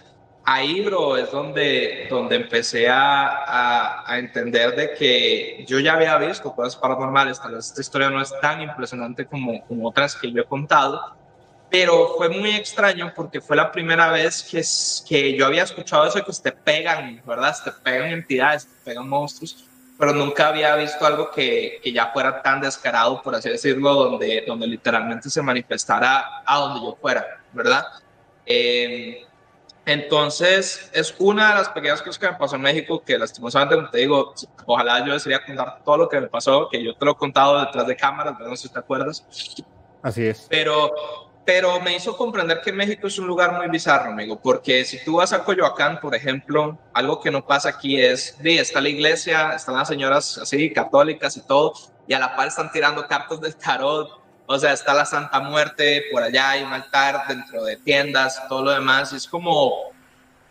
ahí, 0.44 0.82
bro, 0.82 1.16
es 1.16 1.30
donde, 1.30 2.06
donde 2.10 2.36
empecé 2.36 2.88
a, 2.88 3.44
a, 3.44 4.12
a, 4.12 4.18
entender 4.18 4.74
de 4.74 4.94
que 4.94 5.64
yo 5.66 5.78
ya 5.78 5.94
había 5.94 6.16
visto 6.18 6.52
cosas 6.54 6.76
paranormales, 6.76 7.40
tal 7.40 7.54
vez 7.54 7.66
esta 7.66 7.80
historia 7.80 8.10
no 8.10 8.20
es 8.20 8.32
tan 8.40 8.60
impresionante 8.60 9.26
como, 9.26 9.64
como 9.66 9.88
otras 9.88 10.16
que 10.16 10.30
yo 10.32 10.42
he 10.42 10.46
contado, 10.46 11.16
pero 11.70 12.14
fue 12.16 12.28
muy 12.28 12.50
extraño 12.50 13.12
porque 13.14 13.40
fue 13.40 13.56
la 13.56 13.72
primera 13.72 14.10
vez 14.10 14.42
que, 14.42 14.62
que 15.08 15.36
yo 15.36 15.46
había 15.46 15.62
escuchado 15.62 16.06
eso 16.06 16.18
de 16.18 16.24
que 16.24 16.32
te 16.32 16.52
pegan, 16.52 17.22
¿verdad? 17.26 17.56
Te 17.64 17.72
pegan 17.72 18.10
entidades, 18.10 18.66
te 18.66 18.90
pegan 18.90 19.08
monstruos, 19.08 19.68
pero 20.02 20.14
nunca 20.14 20.48
había 20.48 20.74
visto 20.74 21.06
algo 21.06 21.30
que, 21.30 21.78
que 21.80 21.92
ya 21.92 22.10
fuera 22.12 22.42
tan 22.42 22.60
descarado, 22.60 23.22
por 23.22 23.36
así 23.36 23.48
decirlo, 23.48 23.94
donde, 23.94 24.42
donde 24.44 24.66
literalmente 24.66 25.30
se 25.30 25.40
manifestara 25.40 26.42
a 26.44 26.58
donde 26.58 26.80
yo 26.80 26.98
fuera, 27.00 27.24
¿verdad? 27.52 27.84
Eh, 28.44 29.24
Entonces, 29.86 30.90
es 30.92 31.14
una 31.20 31.50
de 31.50 31.54
las 31.54 31.68
pequeñas 31.68 32.02
cosas 32.02 32.18
que 32.18 32.26
me 32.26 32.34
pasó 32.34 32.56
en 32.56 32.62
México, 32.62 33.00
que 33.04 33.16
lastimosamente, 33.16 33.76
como 33.76 33.90
te 33.90 33.98
digo, 33.98 34.34
ojalá 34.66 35.06
yo 35.06 35.12
desearía 35.12 35.46
contar 35.46 35.84
todo 35.84 35.96
lo 35.96 36.08
que 36.08 36.20
me 36.20 36.26
pasó, 36.26 36.68
que 36.68 36.82
yo 36.82 36.96
te 36.96 37.04
lo 37.04 37.12
he 37.12 37.14
contado 37.14 37.60
detrás 37.60 37.86
de 37.86 37.94
cámaras, 37.94 38.34
no 38.40 38.56
sé 38.56 38.66
si 38.66 38.74
te 38.74 38.80
acuerdas. 38.80 39.24
Así 40.02 40.26
es. 40.26 40.48
Pero, 40.50 41.30
pero 41.44 41.80
me 41.80 41.96
hizo 41.96 42.16
comprender 42.16 42.60
que 42.60 42.72
México 42.72 43.06
es 43.06 43.18
un 43.18 43.26
lugar 43.26 43.52
muy 43.52 43.68
bizarro, 43.68 44.12
amigo, 44.12 44.40
porque 44.40 44.84
si 44.84 45.02
tú 45.04 45.16
vas 45.16 45.32
a 45.32 45.42
Coyoacán, 45.42 46.00
por 46.00 46.14
ejemplo, 46.14 46.78
algo 46.92 47.20
que 47.20 47.30
no 47.30 47.44
pasa 47.44 47.70
aquí 47.70 48.00
es, 48.00 48.36
sí, 48.40 48.58
está 48.58 48.80
la 48.80 48.88
iglesia, 48.88 49.52
están 49.54 49.76
las 49.76 49.88
señoras 49.88 50.38
así, 50.38 50.72
católicas 50.72 51.36
y 51.36 51.46
todo, 51.46 51.72
y 52.06 52.14
a 52.14 52.18
la 52.18 52.36
par 52.36 52.48
están 52.48 52.70
tirando 52.70 53.06
cartas 53.08 53.40
del 53.40 53.56
tarot, 53.56 54.22
o 54.46 54.58
sea, 54.58 54.72
está 54.72 54.92
la 54.94 55.06
Santa 55.06 55.40
Muerte, 55.40 56.04
por 56.12 56.22
allá 56.22 56.50
hay 56.50 56.62
un 56.62 56.72
altar 56.72 57.26
dentro 57.26 57.64
de 57.64 57.76
tiendas, 57.76 58.42
todo 58.48 58.62
lo 58.62 58.70
demás. 58.72 59.12
Es 59.12 59.26
como 59.26 59.92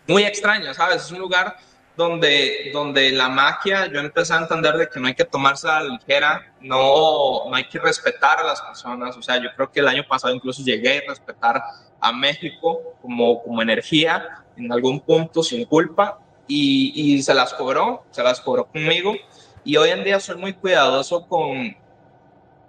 muy 0.08 0.24
extraño, 0.24 0.74
¿sabes? 0.74 1.04
Es 1.04 1.12
un 1.12 1.20
lugar 1.20 1.56
donde, 2.02 2.70
donde 2.74 3.12
la 3.12 3.30
magia, 3.30 3.88
yo 3.88 4.00
empecé 4.00 4.34
a 4.34 4.40
entender 4.40 4.76
de 4.76 4.90
que 4.90 5.00
no 5.00 5.08
hay 5.08 5.16
que 5.16 5.26
tomarse 5.26 5.68
a 5.70 5.82
la 5.82 5.98
ligera, 5.98 6.54
no, 6.60 7.50
no 7.50 7.56
hay 7.56 7.66
que 7.66 7.80
respetar 7.80 8.40
a 8.40 8.44
las 8.44 8.62
personas. 8.62 9.16
O 9.18 9.22
sea, 9.22 9.38
yo 9.38 9.50
creo 9.56 9.72
que 9.72 9.80
el 9.80 9.88
año 9.88 10.04
pasado 10.08 10.34
incluso 10.34 10.64
llegué 10.64 11.00
a 11.00 11.10
respetar 11.10 11.62
a 12.00 12.12
México 12.12 12.96
como, 13.02 13.42
como 13.44 13.62
energía 13.62 14.44
en 14.58 14.72
algún 14.72 15.00
punto 15.00 15.44
sin 15.44 15.66
culpa 15.66 16.20
y, 16.48 16.92
y 16.96 17.24
se 17.24 17.34
las 17.34 17.54
cobró, 17.54 18.04
se 18.12 18.24
las 18.24 18.42
cobró 18.42 18.66
conmigo. 18.66 19.14
Y 19.64 19.78
hoy 19.78 19.90
en 19.90 20.04
día 20.04 20.20
soy 20.20 20.38
muy 20.38 20.54
cuidadoso 20.54 21.28
con, 21.28 21.76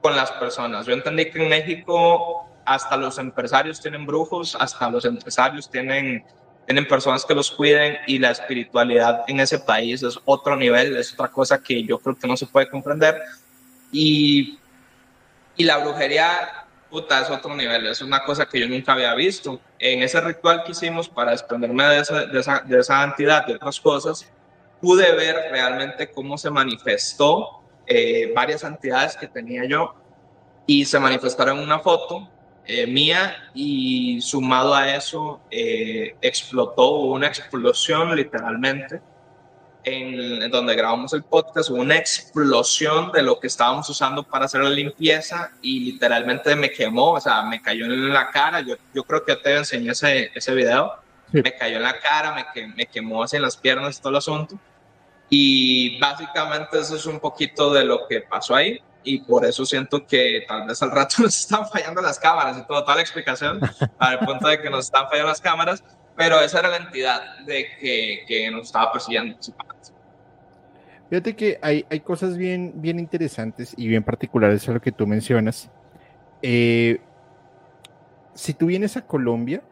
con 0.02 0.16
las 0.16 0.30
personas. 0.32 0.86
Yo 0.86 0.92
entendí 0.92 1.30
que 1.30 1.42
en 1.42 1.48
México 1.48 2.46
hasta 2.64 2.96
los 2.96 3.18
empresarios 3.18 3.80
tienen 3.80 4.06
brujos, 4.06 4.56
hasta 4.58 4.90
los 4.90 5.04
empresarios 5.04 5.70
tienen, 5.70 6.24
tienen 6.72 6.88
personas 6.88 7.26
que 7.26 7.34
los 7.34 7.50
cuiden 7.50 7.98
y 8.06 8.18
la 8.18 8.30
espiritualidad 8.30 9.24
en 9.26 9.40
ese 9.40 9.58
país 9.58 10.02
es 10.02 10.18
otro 10.24 10.56
nivel, 10.56 10.96
es 10.96 11.12
otra 11.12 11.28
cosa 11.28 11.62
que 11.62 11.84
yo 11.84 11.98
creo 11.98 12.16
que 12.16 12.26
no 12.26 12.34
se 12.34 12.46
puede 12.46 12.70
comprender. 12.70 13.20
Y, 13.92 14.58
y 15.54 15.64
la 15.64 15.76
brujería, 15.76 16.64
puta, 16.88 17.20
es 17.20 17.28
otro 17.28 17.54
nivel, 17.54 17.88
es 17.88 18.00
una 18.00 18.24
cosa 18.24 18.46
que 18.46 18.58
yo 18.58 18.66
nunca 18.66 18.94
había 18.94 19.14
visto. 19.14 19.60
En 19.78 20.02
ese 20.02 20.18
ritual 20.22 20.64
que 20.64 20.72
hicimos 20.72 21.10
para 21.10 21.32
desprenderme 21.32 21.84
de 21.84 21.98
esa, 21.98 22.24
de 22.24 22.40
esa, 22.40 22.60
de 22.60 22.80
esa 22.80 23.04
entidad 23.04 23.44
y 23.48 23.52
otras 23.52 23.78
cosas, 23.78 24.32
pude 24.80 25.12
ver 25.12 25.36
realmente 25.50 26.10
cómo 26.10 26.38
se 26.38 26.48
manifestó 26.48 27.60
eh, 27.86 28.32
varias 28.34 28.64
entidades 28.64 29.14
que 29.14 29.28
tenía 29.28 29.66
yo 29.66 29.94
y 30.66 30.86
se 30.86 30.98
manifestaron 30.98 31.58
en 31.58 31.64
una 31.64 31.80
foto 31.80 32.30
eh, 32.64 32.86
mía 32.86 33.50
y 33.54 34.20
sumado 34.20 34.72
a 34.74 34.94
eso 34.94 35.40
eh, 35.50 36.14
explotó 36.20 36.92
una 37.00 37.26
explosión 37.26 38.14
literalmente 38.14 39.00
en, 39.82 40.48
donde 40.48 40.76
grabamos 40.76 41.12
el 41.12 41.24
podcast, 41.24 41.70
una 41.70 41.96
explosión 41.96 43.10
de 43.10 43.22
lo 43.22 43.40
que 43.40 43.48
estábamos 43.48 43.88
usando 43.90 44.22
para 44.22 44.44
hacer 44.44 44.62
la 44.62 44.70
limpieza 44.70 45.50
y 45.60 45.92
literalmente 45.92 46.54
me 46.54 46.70
quemó, 46.70 47.14
o 47.14 47.20
sea, 47.20 47.42
me 47.42 47.60
cayó 47.60 47.84
en 47.86 48.12
la 48.12 48.30
cara, 48.30 48.60
yo, 48.60 48.76
yo 48.94 49.02
creo 49.02 49.24
que 49.24 49.34
te 49.34 49.56
enseñé 49.56 49.90
ese, 49.90 50.30
ese 50.32 50.54
video, 50.54 50.92
me 51.32 51.56
cayó 51.56 51.78
en 51.78 51.82
la 51.82 51.98
cara, 51.98 52.32
me, 52.54 52.66
me 52.68 52.86
quemó 52.86 53.24
así 53.24 53.36
en 53.36 53.42
las 53.42 53.56
piernas 53.56 54.00
todo 54.00 54.10
el 54.10 54.16
asunto. 54.16 54.56
Y 55.28 55.98
básicamente 55.98 56.78
eso 56.78 56.94
es 56.94 57.06
un 57.06 57.18
poquito 57.18 57.72
de 57.72 57.84
lo 57.84 58.06
que 58.06 58.20
pasó 58.20 58.54
ahí 58.54 58.80
y 59.05 59.20
por 59.20 59.44
eso 59.44 59.64
siento 59.64 60.07
que 60.07 60.44
tal 60.46 60.66
vez 60.66 60.82
al 60.82 60.90
rato 60.90 61.16
nos 61.22 61.38
están 61.38 61.68
fallando 61.68 62.00
las 62.00 62.18
cámaras 62.18 62.59
y 62.59 62.66
todo, 62.66 62.82
toda 62.82 62.96
la 62.96 63.03
explicación 63.03 63.61
al 63.98 64.18
punto 64.20 64.48
de 64.48 64.61
que 64.61 64.70
nos 64.70 64.86
están 64.86 65.09
fallando 65.09 65.28
las 65.28 65.40
cámaras, 65.40 65.84
pero 66.16 66.40
esa 66.40 66.61
era 66.61 66.68
la 66.68 66.76
entidad 66.76 67.38
de 67.46 67.66
que, 67.80 68.24
que 68.26 68.50
nos 68.50 68.66
estaba 68.66 68.92
persiguiendo. 68.92 69.36
Fíjate 71.11 71.36
que 71.36 71.59
hay, 71.61 71.84
hay 71.90 72.00
cosas 72.00 72.36
bien, 72.36 72.72
bien 72.76 72.98
interesantes 72.98 73.74
y 73.76 73.86
bien 73.86 74.03
particulares 74.03 74.66
a 74.68 74.72
lo 74.72 74.80
que 74.80 74.92
tú 74.92 75.07
mencionas. 75.07 75.70
Eh, 76.40 77.00
si 78.34 78.55
tú 78.55 78.66
vienes 78.66 78.96
a 78.96 79.07
Colombia, 79.07 79.62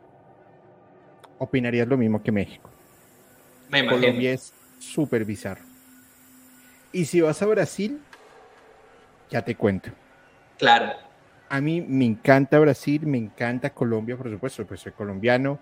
opinarías 1.39 1.89
lo 1.89 1.97
mismo 1.97 2.23
que 2.23 2.31
México. 2.31 2.71
Me. 3.71 3.87
Colombia 3.87 4.33
es 4.33 4.53
súper 4.79 5.25
bizarro. 5.25 5.65
Y 6.93 7.07
si 7.07 7.21
vas 7.21 7.41
a 7.41 7.47
Brasil, 7.47 8.01
ya 9.31 9.43
te 9.43 9.55
cuento. 9.55 9.91
Claro. 10.59 10.93
A 11.49 11.61
mí 11.61 11.81
me 11.81 12.05
encanta 12.05 12.59
Brasil, 12.59 13.07
me 13.07 13.19
encanta 13.19 13.71
Colombia, 13.71 14.17
por 14.17 14.31
supuesto, 14.31 14.67
pues 14.67 14.81
soy 14.81 14.93
colombiano. 14.93 15.59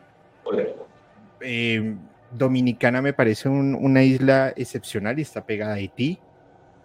Eh, 1.41 1.95
Dominicana 2.31 3.01
me 3.01 3.13
parece 3.13 3.49
un, 3.49 3.75
una 3.75 4.03
isla 4.03 4.53
excepcional 4.57 5.19
y 5.19 5.23
está 5.23 5.45
pegada 5.45 5.73
a 5.73 5.77
Haití. 5.77 6.19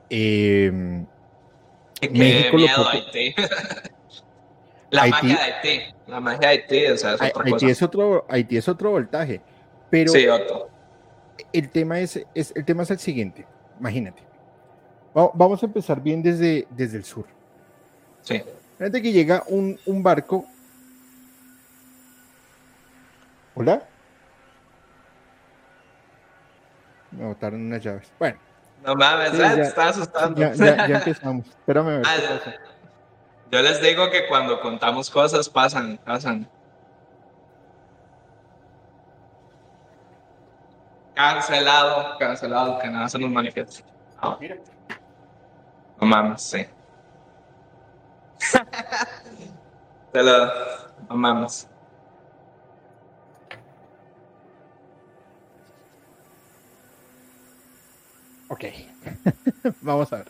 Eh, 0.10 0.72
México 2.12 2.58
miedo 2.58 2.88
Haití. 2.88 3.36
La 4.90 5.04
Haití, 5.04 5.28
magia 5.28 5.38
de 5.38 5.42
Haití. 5.42 5.94
La 6.08 6.20
magia 6.20 6.40
de 6.40 6.48
Haití, 6.48 6.86
o 6.86 6.98
sea, 6.98 7.16
es 7.16 7.22
otra 7.22 7.44
Haití 7.44 7.52
cosa. 7.52 7.70
Es 7.70 7.82
otro, 7.82 8.26
Haití 8.30 8.58
es 8.58 8.70
otro 8.70 8.92
voltaje. 8.92 9.42
Pero 9.90 10.12
sí, 10.12 10.28
otro 10.28 10.74
el 11.52 11.70
tema 11.70 12.00
es, 12.00 12.26
es, 12.34 12.54
el 12.56 12.66
tema 12.66 12.84
es 12.84 12.92
el 12.92 13.00
siguiente, 13.00 13.46
imagínate. 13.80 14.22
Vamos 15.14 15.62
a 15.62 15.66
empezar 15.68 16.02
bien 16.02 16.24
desde, 16.24 16.68
desde 16.72 16.98
el 16.98 17.04
sur. 17.06 17.26
Sí. 18.24 18.42
Fíjate 18.78 19.02
que 19.02 19.12
llega 19.12 19.44
un, 19.48 19.80
un 19.86 20.02
barco. 20.02 20.46
¿Hola? 23.56 23.84
Me 27.12 27.26
botaron 27.26 27.62
unas 27.62 27.84
llaves. 27.84 28.12
Bueno. 28.18 28.40
No 28.84 28.96
mames, 28.96 29.30
Sí, 29.32 29.38
¿eh? 29.38 29.40
ya- 29.42 29.56
te 29.56 29.62
estás 29.62 29.98
asustando. 29.98 30.42
Ya, 30.42 30.54
ya- 30.54 30.88
ya 30.88 30.98
empezamos. 30.98 31.48
Espérame 31.48 31.88
a 31.88 31.98
ver 31.98 32.04
Ah, 32.08 32.14
qué 32.16 32.22
ya. 32.24 32.30
pasa. 32.40 32.54
Yo 33.52 33.62
les 33.62 33.82
digo 33.82 34.10
que 34.10 34.28
cuando 34.28 34.60
contamos 34.62 35.12
cosas 35.12 35.48
pasan, 35.48 36.00
pasan. 36.04 36.50
Cancelado, 41.14 42.18
cancelado, 42.18 42.80
que 42.80 42.88
nada 42.90 43.08
se 43.08 43.20
nos 43.20 43.30
manifiesta. 43.30 43.84
No, 44.22 44.38
Mira. 44.40 44.56
No 46.04 46.10
mames, 46.10 46.42
sí. 46.42 46.66
Te 50.12 50.22
lo, 50.22 50.32
no 51.10 51.16
mames. 51.16 51.70
Ok. 58.50 58.66
Vamos 59.82 60.12
a 60.12 60.18
ver. 60.18 60.28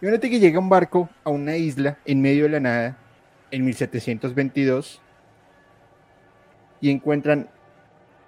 Fíjate 0.00 0.30
que 0.30 0.40
llega 0.40 0.58
un 0.58 0.68
barco 0.70 1.08
a 1.24 1.30
una 1.30 1.56
isla 1.56 1.98
en 2.06 2.22
medio 2.22 2.44
de 2.44 2.50
la 2.50 2.60
nada 2.60 2.96
en 3.50 3.64
1722 3.64 5.00
y 6.80 6.90
encuentran 6.90 7.48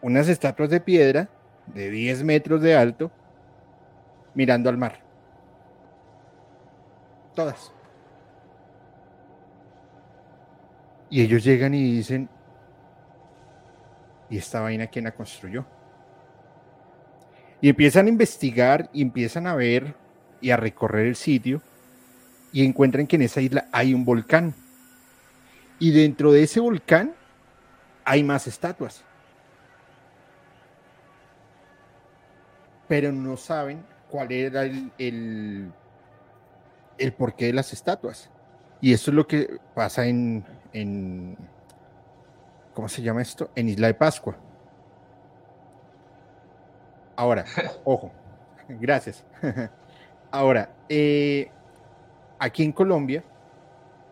unas 0.03 0.28
estatuas 0.28 0.68
de 0.70 0.80
piedra 0.80 1.28
de 1.66 1.91
10 1.91 2.22
metros 2.24 2.61
de 2.61 2.76
alto 2.76 3.11
mirando 4.34 4.68
al 4.68 4.76
mar. 4.76 5.06
Todas. 7.37 7.70
Y 11.11 11.20
ellos 11.20 11.45
llegan 11.45 11.74
y 11.74 11.82
dicen, 11.93 12.28
¿y 14.30 14.39
esta 14.39 14.61
vaina 14.61 14.87
quién 14.89 15.05
la 15.05 15.12
construyó? 15.12 15.64
Y 17.61 17.68
empiezan 17.68 18.07
a 18.07 18.09
investigar 18.09 18.89
y 18.93 19.03
empiezan 19.03 19.47
a 19.47 19.55
ver 19.55 19.95
y 20.41 20.51
a 20.51 20.57
recorrer 20.57 21.07
el 21.07 21.14
sitio 21.14 21.61
y 22.53 22.64
encuentran 22.64 23.07
que 23.07 23.16
en 23.16 23.22
esa 23.22 23.43
isla 23.43 23.68
hay 23.70 23.93
un 23.93 24.05
volcán. 24.05 24.55
Y 25.78 25.91
dentro 25.91 26.32
de 26.32 26.43
ese 26.43 26.59
volcán 26.59 27.14
hay 28.05 28.24
más 28.24 28.47
estatuas. 28.47 29.05
Pero 32.89 33.12
no 33.12 33.37
saben 33.37 33.84
cuál 34.11 34.32
era 34.32 34.64
el, 34.64 34.91
el, 34.97 35.70
el 36.99 37.12
porqué 37.12 37.47
de 37.47 37.53
las 37.53 37.72
estatuas. 37.72 38.30
Y 38.80 38.92
eso 38.92 39.11
es 39.11 39.14
lo 39.14 39.26
que 39.26 39.59
pasa 39.74 40.07
en, 40.07 40.44
en 40.72 41.36
¿cómo 42.74 42.88
se 42.88 43.03
llama 43.03 43.22
esto? 43.22 43.51
En 43.55 43.68
Isla 43.68 43.86
de 43.86 43.94
Pascua. 43.94 44.36
Ahora, 47.16 47.44
ojo, 47.84 48.12
gracias. 48.68 49.24
Ahora, 50.30 50.70
eh, 50.88 51.51
aquí 52.38 52.62
en 52.62 52.72
Colombia, 52.72 53.24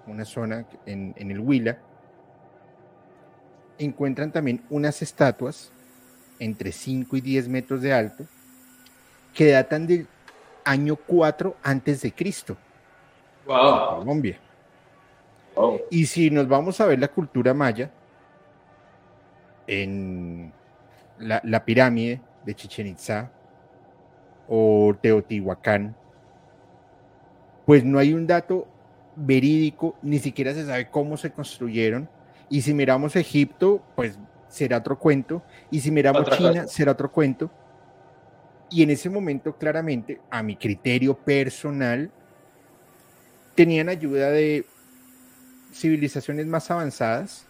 una 0.07 0.25
zona 0.25 0.67
en, 0.87 1.15
en 1.17 1.31
el 1.31 1.41
Huila, 1.41 1.79
encuentran 3.79 4.33
también 4.33 4.63
unas 4.71 5.03
estatuas 5.03 5.73
entre 6.39 6.73
5 6.73 7.17
y 7.17 7.21
10 7.21 7.49
metros 7.49 7.83
de 7.83 7.93
alto 7.93 8.25
que 9.35 9.51
datan 9.51 9.87
del 9.87 10.07
año 10.65 10.97
4 10.97 11.57
antes 11.63 12.03
de 12.03 12.13
Cristo, 12.13 12.57
Wow. 13.47 13.99
Colombia. 13.99 14.39
wow. 15.55 15.81
Y 15.91 16.07
si 16.07 16.31
nos 16.31 16.49
vamos 16.49 16.81
a 16.81 16.87
ver 16.87 16.99
la 16.99 17.09
cultura 17.09 17.55
maya, 17.55 17.91
en 19.67 20.53
la, 21.19 21.41
la 21.45 21.65
pirámide 21.65 22.21
de 22.45 22.55
Chichen 22.55 22.87
Itza 22.87 23.31
o 24.49 24.95
Teotihuacán, 25.01 25.97
pues 27.65 27.85
no 27.85 27.99
hay 27.99 28.13
un 28.13 28.27
dato 28.27 28.67
verídico, 29.17 29.97
ni 30.03 30.19
siquiera 30.19 30.53
se 30.53 30.67
sabe 30.67 30.91
cómo 30.91 31.17
se 31.17 31.33
construyeron. 31.33 32.09
Y 32.51 32.61
si 32.63 32.75
miramos 32.75 33.17
Egipto, 33.17 33.83
pues 33.97 34.19
será 34.49 34.79
otro 34.79 34.99
cuento. 34.99 35.43
Y 35.71 35.81
si 35.81 35.91
miramos 35.91 36.29
China, 36.31 36.67
será 36.67 36.93
otro 36.93 37.11
cuento. 37.11 37.51
Y 38.71 38.83
en 38.83 38.91
ese 38.91 39.09
momento, 39.09 39.57
claramente, 39.57 40.21
a 40.31 40.43
mi 40.43 40.57
criterio 40.57 41.17
personal, 41.17 42.11
tenían 43.55 43.89
ayuda 43.89 44.31
de 44.31 44.67
civilizaciones 45.73 46.47
más 46.47 46.71
avanzadas 46.71 47.47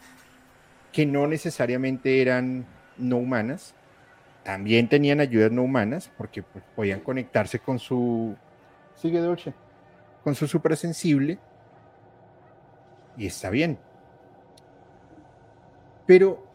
que 0.92 1.06
no 1.06 1.26
necesariamente 1.26 2.22
eran 2.22 2.66
no 2.96 3.16
humanas. 3.16 3.74
También 4.44 4.88
tenían 4.88 5.20
ayudas 5.20 5.50
no 5.50 5.62
humanas 5.62 6.10
porque 6.16 6.42
pues, 6.42 6.64
podían 6.76 7.00
conectarse 7.00 7.58
con 7.58 7.78
su... 7.78 8.36
Sigue 8.94 9.20
Dolce. 9.20 9.54
Con 10.22 10.34
su 10.34 10.46
suprasensible. 10.46 11.38
Y 13.16 13.26
está 13.26 13.50
bien. 13.50 13.78
Pero 16.06 16.46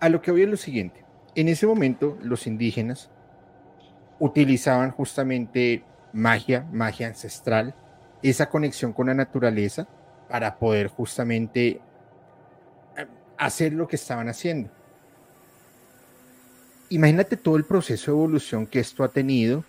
a 0.00 0.08
lo 0.08 0.20
que 0.20 0.32
voy 0.32 0.42
es 0.42 0.48
lo 0.48 0.56
siguiente. 0.56 1.04
En 1.34 1.48
ese 1.48 1.66
momento 1.66 2.18
los 2.22 2.46
indígenas 2.46 3.10
utilizaban 4.18 4.90
justamente 4.90 5.82
magia, 6.12 6.66
magia 6.72 7.06
ancestral, 7.06 7.74
esa 8.22 8.48
conexión 8.48 8.92
con 8.92 9.08
la 9.08 9.14
naturaleza 9.14 9.86
para 10.28 10.58
poder 10.58 10.88
justamente 10.88 11.80
eh, 12.96 13.06
hacer 13.36 13.72
lo 13.72 13.88
que 13.88 13.96
estaban 13.96 14.28
haciendo. 14.28 14.70
Imagínate 16.88 17.36
todo 17.36 17.56
el 17.56 17.64
proceso 17.64 18.10
de 18.10 18.16
evolución 18.18 18.66
que 18.66 18.80
esto 18.80 19.02
ha 19.02 19.08
tenido 19.08 19.64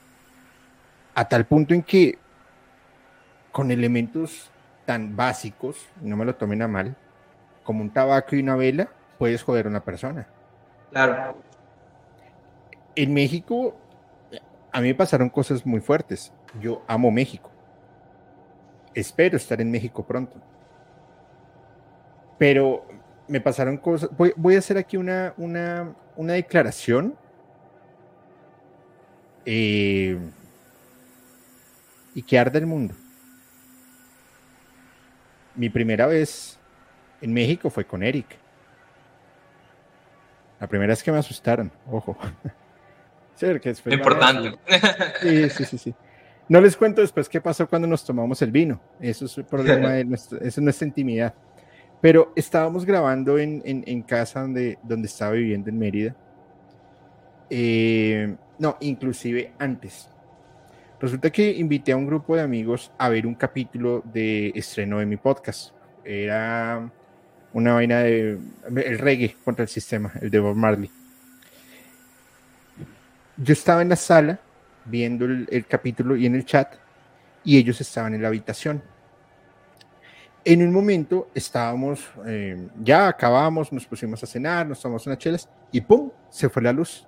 a 1.16 1.28
tal 1.28 1.46
punto 1.46 1.74
en 1.74 1.82
que 1.82 2.18
con 3.52 3.72
elementos 3.72 4.50
tan 4.86 5.16
básicos, 5.16 5.88
no 6.02 6.18
me 6.18 6.26
lo 6.26 6.36
tomen 6.36 6.62
a 6.62 6.68
mal, 6.68 6.96
como 7.64 7.82
un 7.82 7.92
tabaco 7.92 8.36
y 8.36 8.40
una 8.40 8.56
vela, 8.56 8.90
puedes 9.18 9.44
joder 9.44 9.68
a 9.68 9.70
una 9.70 9.84
persona. 9.84 10.28
Claro. 10.92 11.38
En 12.96 13.14
México, 13.14 13.76
a 14.72 14.82
mí 14.82 14.88
me 14.88 14.96
pasaron 14.96 15.30
cosas 15.30 15.66
muy 15.66 15.80
fuertes. 15.80 16.34
Yo 16.60 16.84
amo 16.88 17.12
México. 17.12 17.53
Espero 18.94 19.38
estar 19.38 19.60
en 19.60 19.72
México 19.72 20.06
pronto. 20.06 20.36
Pero 22.38 22.86
me 23.28 23.42
pasaron 23.42 23.78
cosas. 23.78 24.10
Voy, 24.18 24.56
a 24.56 24.60
hacer 24.60 24.78
aquí 24.78 24.98
una, 24.98 25.34
una, 25.38 25.96
una 26.16 26.34
declaración. 26.34 27.16
Eh, 29.46 30.18
y 32.16 32.22
que 32.22 32.38
arda 32.38 32.60
el 32.60 32.66
mundo. 32.66 32.94
Mi 35.56 35.70
primera 35.70 36.08
vez 36.08 36.58
en 37.22 37.34
México 37.34 37.70
fue 37.70 37.86
con 37.86 38.04
Eric. 38.04 38.28
La 40.60 40.68
primera 40.68 40.92
vez 40.92 41.04
que 41.04 41.12
me 41.12 41.18
asustaron, 41.18 41.72
ojo. 41.90 42.18
Sí, 43.36 43.48
que 43.60 43.76
Importante. 43.88 44.58
Sí, 45.22 45.50
sí, 45.50 45.66
sí, 45.66 45.78
sí. 45.78 45.96
No 46.50 46.60
les 46.60 46.76
cuento 46.76 47.02
después 47.02 47.30
qué 47.30 47.40
pasó 47.40 47.68
cuando 47.68 47.88
nos 47.88 48.04
tomamos 48.04 48.42
el 48.42 48.52
vino. 48.52 48.80
Eso 49.00 49.26
es 49.26 49.38
el 49.38 49.46
problema 49.46 49.90
de 49.94 50.06
nuestra, 50.06 50.38
eso 50.40 50.48
es 50.48 50.62
nuestra 50.62 50.88
intimidad. 50.88 51.34
Pero 52.02 52.34
estábamos 52.36 52.86
grabando 52.86 53.38
en, 53.38 53.62
en, 53.64 54.02
casa 54.02 54.42
donde, 54.42 54.78
donde 54.84 55.08
estaba 55.08 55.32
viviendo 55.32 55.70
en 55.70 55.80
Mérida. 55.80 56.16
Eh, 57.50 58.36
no, 58.60 58.78
inclusive 58.82 59.54
antes. 59.58 60.10
Resulta 61.00 61.30
que 61.30 61.52
invité 61.52 61.94
a 61.94 61.98
un 61.98 62.06
grupo 62.06 62.36
de 62.36 62.42
amigos 62.42 62.92
a 62.98 63.08
ver 63.08 63.26
un 63.26 63.36
capítulo 63.36 64.04
de 64.06 64.52
estreno 64.56 65.00
de 65.00 65.06
mi 65.06 65.16
podcast. 65.16 65.74
Era 66.04 66.90
una 67.54 67.74
vaina 67.74 68.00
de 68.00 68.38
el 68.76 69.00
reggae 69.00 69.38
contra 69.44 69.64
el 69.64 69.70
sistema, 69.70 70.12
el 70.22 70.30
de 70.30 70.40
Bob 70.40 70.56
Marley. 70.56 70.90
Yo 73.38 73.54
estaba 73.54 73.82
en 73.82 73.90
la 73.90 73.96
sala 73.96 74.40
viendo 74.86 75.26
el, 75.26 75.66
capítulo 75.68 76.16
y 76.16 76.26
en 76.26 76.36
el 76.36 76.46
chat 76.46 76.76
y 77.44 77.58
ellos 77.58 77.80
estaban 77.82 78.14
en 78.14 78.22
la 78.22 78.30
habitación. 78.30 78.82
En 80.46 80.62
un 80.62 80.74
momento 80.74 81.30
estábamos, 81.34 82.06
eh, 82.26 82.68
ya 82.82 83.08
acabamos, 83.08 83.72
nos 83.72 83.86
pusimos 83.86 84.22
a 84.24 84.28
cenar, 84.28 84.68
nos 84.68 84.82
tomamos 84.82 85.06
unas 85.08 85.18
chelas 85.18 85.50
y 85.72 85.82
¡pum! 85.82 86.12
se 86.30 86.50
fue 86.50 86.62
la 86.62 86.74
luz. 86.74 87.08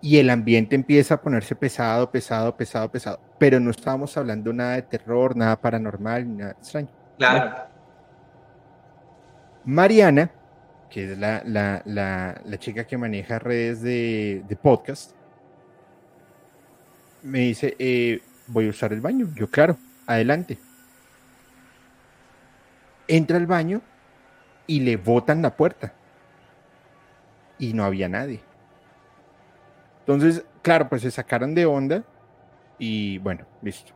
Y 0.00 0.18
el 0.18 0.30
ambiente 0.30 0.74
empieza 0.74 1.14
a 1.14 1.20
ponerse 1.22 1.54
pesado, 1.54 2.10
pesado, 2.10 2.56
pesado, 2.56 2.90
pesado. 2.90 3.20
Pero 3.38 3.60
no 3.60 3.70
estábamos 3.70 4.16
hablando 4.16 4.52
nada 4.52 4.74
de 4.74 4.82
terror, 4.82 5.36
nada 5.36 5.60
paranormal, 5.60 6.36
nada 6.36 6.50
extraño. 6.52 6.88
Claro. 7.18 7.72
Mariana, 9.64 10.30
que 10.90 11.12
es 11.12 11.18
la, 11.18 12.58
chica 12.58 12.84
que 12.84 12.98
maneja 12.98 13.38
redes 13.38 13.80
de, 13.82 14.58
podcast, 14.60 15.12
me 17.22 17.40
dice, 17.40 17.76
eh, 17.78 18.20
voy 18.46 18.66
a 18.66 18.70
usar 18.70 18.92
el 18.92 19.00
baño. 19.00 19.28
Yo, 19.34 19.50
claro, 19.50 19.76
adelante. 20.06 20.58
Entra 23.08 23.36
al 23.36 23.46
baño 23.46 23.80
y 24.66 24.80
le 24.80 24.96
botan 24.96 25.42
la 25.42 25.56
puerta. 25.56 25.92
Y 27.58 27.72
no 27.72 27.84
había 27.84 28.08
nadie. 28.08 28.40
Entonces, 30.00 30.44
claro, 30.62 30.88
pues 30.88 31.02
se 31.02 31.10
sacaron 31.10 31.54
de 31.54 31.64
onda 31.66 32.04
y 32.78 33.18
bueno, 33.18 33.46
listo. 33.62 33.92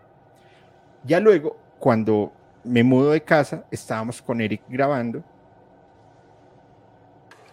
Ya 1.05 1.19
luego, 1.21 1.59
cuando 1.79 2.33
me 2.63 2.83
mudo 2.85 3.11
de 3.13 3.23
casa, 3.23 3.65
estábamos 3.71 4.23
con 4.23 4.41
Eric 4.41 4.63
grabando 4.69 5.25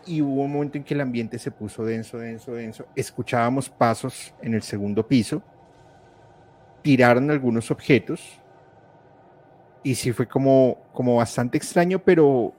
y 0.06 0.22
hubo 0.22 0.44
un 0.44 0.54
momento 0.54 0.78
en 0.78 0.84
que 0.84 0.94
el 0.94 1.02
ambiente 1.02 1.40
se 1.40 1.52
puso 1.52 1.86
denso, 1.86 2.18
denso, 2.18 2.54
denso. 2.54 2.86
Escuchábamos 2.96 3.70
pasos 3.70 4.34
en 4.42 4.54
el 4.54 4.62
segundo 4.62 5.08
piso, 5.08 5.42
tiraron 6.84 7.32
algunos 7.32 7.72
objetos 7.72 8.22
y 9.82 9.96
sí 9.96 10.14
fue 10.14 10.28
como, 10.28 10.78
como 10.94 11.16
bastante 11.16 11.58
extraño, 11.58 11.98
pero 12.00 12.54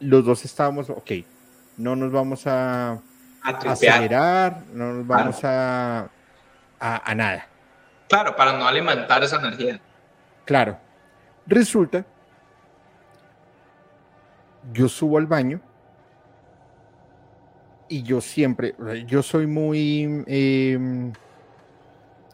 los 0.00 0.24
dos 0.24 0.44
estábamos, 0.44 0.90
ok, 0.90 1.10
no 1.78 1.96
nos 1.96 2.12
vamos 2.12 2.46
a, 2.46 2.92
a 3.42 3.50
acelerar, 3.50 4.64
no 4.74 4.92
nos 4.92 5.06
vamos 5.06 5.42
a, 5.44 6.10
a, 6.78 7.10
a 7.10 7.14
nada. 7.14 7.46
Claro, 8.08 8.36
para 8.36 8.52
no 8.58 8.66
alimentar 8.66 9.22
esa 9.22 9.36
energía. 9.36 9.80
Claro. 10.44 10.78
Resulta, 11.46 12.04
yo 14.72 14.88
subo 14.88 15.18
al 15.18 15.26
baño 15.26 15.60
y 17.88 18.02
yo 18.02 18.20
siempre, 18.20 18.74
yo 19.06 19.22
soy 19.22 19.46
muy, 19.46 20.24
em, 20.26 21.12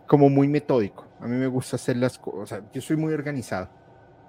como 0.07 0.29
muy 0.29 0.49
metódico. 0.49 1.07
A 1.25 1.27
mí 1.27 1.37
me 1.37 1.47
gusta 1.47 1.77
hacer 1.77 1.97
las 1.97 2.19
cosas, 2.19 2.63
yo 2.71 2.83
soy 2.83 2.97
muy 2.97 3.15
organizado. 3.15 3.71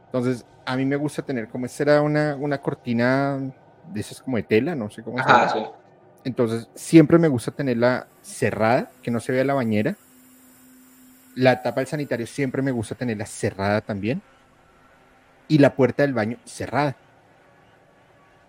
Entonces, 0.06 0.46
a 0.66 0.78
mí 0.78 0.86
me 0.86 0.96
gusta 0.96 1.22
tener, 1.24 1.50
como 1.50 1.66
era 1.78 2.02
una, 2.02 2.38
una 2.38 2.58
cortina 2.60 3.38
de 3.92 4.00
esas 4.00 4.22
como 4.22 4.38
de 4.38 4.44
tela, 4.44 4.76
no 4.76 4.90
sé 4.90 5.04
cómo 5.04 5.18
se 5.18 5.28
llama. 5.28 5.72
Entonces, 6.24 6.70
siempre 6.74 7.18
me 7.20 7.28
gusta 7.28 7.52
tenerla 7.52 8.08
cerrada, 8.22 8.92
que 9.04 9.12
no 9.12 9.20
se 9.20 9.34
vea 9.34 9.44
la 9.44 9.54
bañera. 9.54 9.98
La 11.36 11.62
tapa 11.62 11.82
del 11.82 11.88
sanitario 11.88 12.26
siempre 12.28 12.62
me 12.62 12.72
gusta 12.72 12.96
tenerla 12.96 13.26
cerrada 13.26 13.82
también. 13.82 14.22
Y 15.50 15.58
la 15.58 15.76
puerta 15.76 16.04
del 16.04 16.14
baño 16.14 16.38
cerrada. 16.46 16.96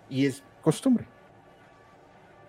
Y 0.09 0.24
es 0.24 0.44
costumbre. 0.62 1.05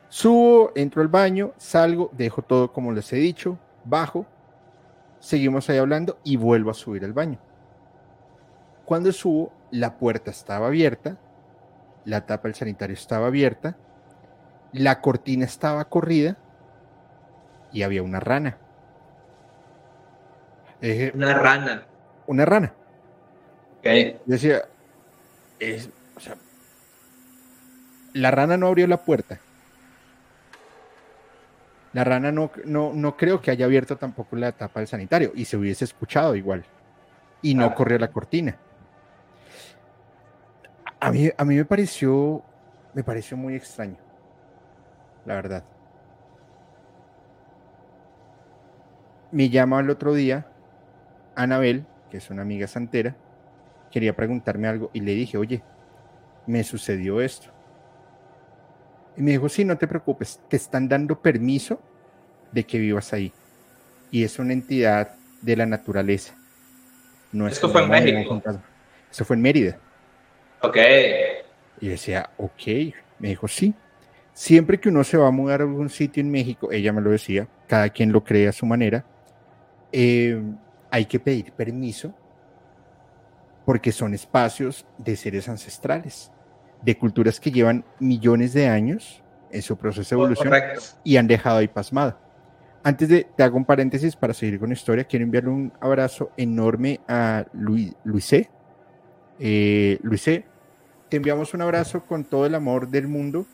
Subo, 0.10 0.74
entro 0.76 1.02
al 1.02 1.08
baño, 1.08 1.54
salgo, 1.58 2.12
dejo 2.14 2.44
todo 2.44 2.72
como 2.72 2.92
les 2.92 3.12
he 3.14 3.16
dicho, 3.16 3.58
bajo, 3.84 4.28
seguimos 5.20 5.70
ahí 5.70 5.78
hablando 5.78 6.20
y 6.24 6.38
vuelvo 6.38 6.72
a 6.72 6.74
subir 6.74 7.04
al 7.04 7.14
baño. 7.14 7.40
Cuando 8.86 9.12
subo, 9.12 9.52
la 9.72 9.98
puerta 9.98 10.32
estaba 10.32 10.68
abierta, 10.68 11.18
la 12.06 12.26
tapa 12.26 12.48
del 12.48 12.56
sanitario 12.56 12.94
estaba 12.94 13.28
abierta, 13.28 13.76
la 14.72 15.02
cortina 15.02 15.46
estaba 15.46 15.84
corrida 15.86 16.38
y 17.72 17.84
había 17.84 18.04
una 18.04 18.20
rana. 18.20 18.58
una 21.14 21.34
rana. 21.34 21.84
Una 22.28 22.46
rana. 22.46 22.74
Okay. 23.80 24.20
decía, 24.26 24.64
es, 25.60 25.90
o 26.16 26.20
sea, 26.20 26.36
la 28.14 28.32
rana 28.32 28.58
no 28.58 28.68
abrió 28.68 28.88
la 28.88 28.98
puerta, 28.98 29.40
la 31.98 32.04
rana 32.04 32.32
no, 32.32 32.52
no, 32.64 33.18
creo 33.18 33.42
que 33.42 33.50
haya 33.50 33.66
abierto 33.66 33.98
tampoco 33.98 34.36
la 34.36 34.52
tapa 34.52 34.82
del 34.82 34.88
sanitario 34.88 35.32
y 35.34 35.46
se 35.46 35.58
hubiese 35.58 35.84
escuchado 35.84 36.36
igual. 36.36 36.64
Y 37.42 37.56
no 37.56 37.74
corrió 37.74 37.98
la 37.98 38.12
cortina. 38.12 38.56
A 41.00 41.12
mí, 41.12 41.32
a 41.36 41.44
mí 41.44 41.56
me 41.56 41.66
pareció, 41.66 42.44
me 42.94 43.04
pareció 43.04 43.36
muy 43.36 43.56
extraño. 43.56 43.98
la 45.26 45.34
verdad. 45.34 45.64
Me 49.32 49.50
llama 49.50 49.80
el 49.80 49.90
otro 49.90 50.14
día 50.14 50.46
Anabel, 51.34 51.88
que 52.12 52.18
es 52.18 52.30
una 52.30 52.44
amiga 52.44 52.68
santera, 52.68 53.16
quería 53.90 54.16
preguntarme 54.16 54.68
algo 54.68 54.92
y 54.94 55.00
le 55.00 55.16
dije, 55.16 55.40
oye, 55.40 55.64
me 56.46 56.64
sucedió 56.64 57.22
esto. 57.22 57.50
Y 59.18 59.22
me 59.22 59.32
dijo, 59.32 59.50
sí, 59.50 59.66
no 59.66 59.78
te 59.78 59.88
preocupes, 59.88 60.40
te 60.48 60.58
están 60.58 60.88
dando 60.88 61.20
permiso 61.20 61.82
de 62.52 62.64
que 62.64 62.78
vivas 62.78 63.12
ahí. 63.14 63.34
Y 64.12 64.24
es 64.24 64.40
una 64.40 64.54
entidad 64.54 65.16
de 65.42 65.56
la 65.56 65.66
naturaleza. 65.66 66.36
No 67.32 67.48
Esto 67.48 67.70
fue 67.70 67.84
en 67.84 67.90
México. 67.90 68.42
Eso 69.12 69.26
fue 69.26 69.36
en 69.36 69.42
Mérida. 69.42 69.78
Ok. 70.62 70.78
Y 71.82 71.90
decía, 71.90 72.30
ok. 72.38 72.94
Me 73.20 73.30
dijo, 73.30 73.48
sí. 73.48 73.74
Siempre 74.34 74.80
que 74.80 74.90
uno 74.90 75.04
se 75.04 75.18
va 75.18 75.28
a 75.28 75.32
mudar 75.32 75.62
a 75.62 75.64
algún 75.64 75.90
sitio 75.90 76.22
en 76.22 76.30
México, 76.30 76.72
ella 76.72 76.94
me 76.94 77.02
lo 77.02 77.10
decía, 77.10 77.48
cada 77.68 77.90
quien 77.90 78.12
lo 78.12 78.24
cree 78.24 78.48
a 78.48 78.52
su 78.52 78.68
manera, 78.68 79.04
eh, 79.92 80.40
hay 80.92 81.06
que 81.06 81.20
pedir 81.20 81.52
permiso 81.54 82.14
porque 83.66 83.92
son 83.92 84.14
espacios 84.14 84.86
de 84.98 85.16
seres 85.16 85.50
ancestrales, 85.50 86.32
de 86.82 86.98
culturas 86.98 87.40
que 87.40 87.52
llevan 87.52 87.84
millones 88.00 88.54
de 88.54 88.68
años 88.68 89.24
en 89.52 89.62
su 89.62 89.78
proceso 89.78 90.16
de 90.16 90.22
evolución 90.22 90.54
y 91.04 91.18
han 91.18 91.28
dejado 91.28 91.58
ahí 91.58 91.68
pasmado. 91.68 92.20
Antes 92.84 93.10
de, 93.10 93.28
te 93.36 93.44
hago 93.44 93.58
un 93.58 93.66
paréntesis 93.66 94.16
para 94.16 94.34
seguir 94.34 94.60
con 94.60 94.70
la 94.70 94.74
historia, 94.76 95.04
quiero 95.04 95.26
enviarle 95.26 95.50
un 95.50 95.74
abrazo 95.82 96.32
enorme 96.38 97.02
a 97.08 97.46
Luis, 97.54 97.94
Luisé. 98.04 98.50
Eh, 99.40 100.00
Luisé, 100.04 100.46
te 101.10 101.18
enviamos 101.18 101.54
un 101.54 101.62
abrazo 101.62 102.04
con 102.06 102.24
todo 102.24 102.46
el 102.46 102.56
amor 102.56 102.88
del 102.88 103.08
mundo. 103.08 103.46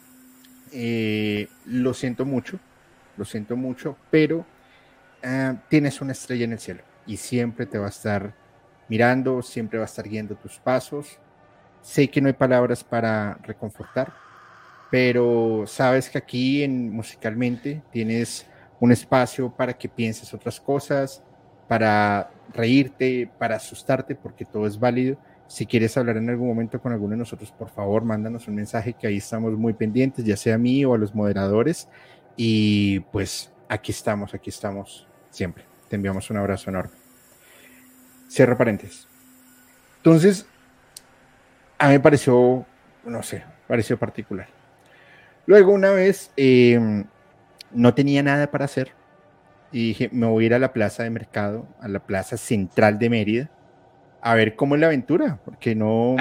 Eh, 0.72 1.48
lo 1.66 1.94
siento 1.94 2.26
mucho, 2.26 2.60
lo 3.18 3.26
siento 3.26 3.56
mucho, 3.56 3.98
pero 4.12 4.46
ah, 5.24 5.56
tienes 5.70 6.02
una 6.02 6.12
estrella 6.12 6.46
en 6.46 6.54
el 6.54 6.60
cielo 6.60 6.82
y 7.06 7.18
siempre 7.18 7.66
te 7.66 7.78
va 7.78 7.88
a 7.88 7.90
estar 7.90 8.34
mirando, 8.88 9.42
siempre 9.42 9.80
va 9.80 9.86
a 9.86 9.88
estar 9.88 10.08
guiando 10.08 10.36
tus 10.36 10.60
pasos. 10.60 11.20
Sé 11.84 12.10
que 12.10 12.20
no 12.22 12.28
hay 12.28 12.34
palabras 12.34 12.84
para 12.84 13.36
reconfortar, 13.44 14.12
pero 14.90 15.66
sabes 15.68 16.10
que 16.10 16.18
aquí 16.18 16.64
en 16.64 16.90
musicalmente 16.92 17.84
tienes 17.92 18.48
un 18.80 18.92
espacio 18.92 19.56
para 19.56 19.74
que 19.74 19.88
pienses 19.88 20.34
otras 20.34 20.60
cosas, 20.60 21.22
para 21.68 22.32
reírte, 22.52 23.30
para 23.38 23.58
asustarte, 23.58 24.16
porque 24.16 24.46
todo 24.46 24.66
es 24.66 24.80
válido 24.80 25.18
si 25.54 25.68
quieres 25.68 25.96
hablar 25.98 26.18
en 26.18 26.30
algún 26.30 26.48
momento 26.48 26.82
con 26.82 26.94
alguno 26.94 27.12
de 27.12 27.18
nosotros, 27.18 27.52
por 27.52 27.70
favor, 27.70 28.04
mándanos 28.04 28.48
un 28.48 28.56
mensaje 28.56 28.94
que 28.94 29.06
ahí 29.06 29.18
estamos 29.18 29.54
muy 29.54 29.74
pendientes, 29.74 30.26
ya 30.26 30.36
sea 30.36 30.56
a 30.56 30.58
mí 30.58 30.84
o 30.84 30.96
a 30.96 30.98
los 30.98 31.14
moderadores. 31.14 31.88
Y 32.36 33.02
pues 33.12 33.52
aquí 33.70 33.92
estamos, 33.92 34.34
aquí 34.34 34.50
estamos 34.50 35.08
siempre. 35.30 35.66
Te 35.90 35.96
enviamos 35.96 36.30
un 36.32 36.38
abrazo 36.38 36.72
enorme. 36.72 36.94
Cierro 38.30 38.58
paréntesis. 38.58 39.08
Entonces, 39.98 40.48
a 41.84 41.88
mí 41.88 41.94
me 41.94 42.00
pareció, 42.00 42.66
no 43.04 43.24
sé, 43.24 43.44
pareció 43.68 44.00
particular. 44.00 44.48
Luego, 45.46 45.74
una 45.74 45.92
vez, 45.92 46.32
em, 46.38 47.04
no 47.72 47.94
tenía 47.94 48.24
nada 48.24 48.50
para 48.50 48.66
hacer 48.66 48.92
y 49.72 49.88
dije, 49.90 50.10
me 50.14 50.28
voy 50.28 50.46
a 50.46 50.48
ir 50.48 50.54
a 50.54 50.60
la 50.60 50.72
plaza 50.72 51.04
de 51.04 51.10
mercado, 51.10 51.68
a 51.82 51.90
la 51.90 52.00
plaza 52.00 52.38
central 52.38 53.00
de 53.00 53.10
Mérida 53.10 53.50
a 54.22 54.36
ver 54.36 54.56
cómo 54.56 54.76
es 54.76 54.82
la 54.82 54.88
aventura, 54.88 55.40
porque 55.44 55.76
no... 55.76 56.16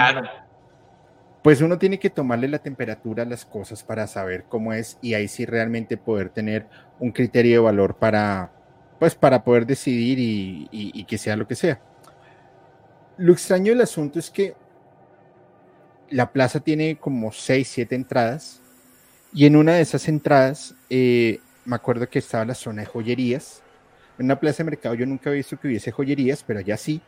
Pues 1.43 1.61
uno 1.61 1.79
tiene 1.79 1.99
que 1.99 2.11
tomarle 2.11 2.49
la 2.49 2.59
temperatura 2.59 3.23
a 3.23 3.27
las 3.27 3.45
cosas 3.45 3.83
para 3.83 4.07
saber 4.09 4.45
cómo 4.49 4.73
es 4.73 4.99
y 5.01 5.15
ahí 5.15 5.27
sí 5.27 5.45
realmente 5.45 5.97
poder 5.97 6.29
tener 6.29 6.67
un 7.01 7.11
criterio 7.11 7.53
de 7.53 7.65
valor 7.65 7.97
para, 7.97 8.53
pues 8.99 9.15
para 9.17 9.43
poder 9.43 9.67
decidir 9.67 10.19
y, 10.21 11.05
que 11.05 11.19
sea 11.19 11.37
lo 11.37 11.47
que 11.47 11.57
sea. 11.57 11.81
Lo 13.17 13.33
extraño 13.33 13.73
del 13.73 13.81
asunto 13.81 14.19
es 14.19 14.31
que 14.31 14.55
la 16.13 16.33
plaza 16.33 16.61
tiene 16.61 16.97
como 16.97 17.33
seis, 17.33 17.69
siete 17.69 17.95
entradas 17.95 18.61
y 19.33 19.47
en 19.47 19.57
una 19.57 19.75
de 19.75 19.81
esas 19.81 20.09
entradas 20.09 20.75
eh, 20.91 21.41
me 21.65 21.77
acuerdo 21.77 22.09
que 22.09 22.19
estaba 22.19 22.45
la 22.45 22.55
zona 22.55 22.83
de 22.83 22.87
joyerías. 22.87 23.63
En 24.19 24.27
una 24.27 24.39
plaza 24.39 24.59
de 24.59 24.71
mercado 24.71 24.95
yo 24.95 25.07
nunca 25.07 25.31
he 25.31 25.35
visto 25.35 25.59
que 25.59 25.69
hubiese 25.69 25.91
joyerías, 25.91 26.45
pero 26.47 26.61
allá 26.61 26.77
sí 26.77 27.01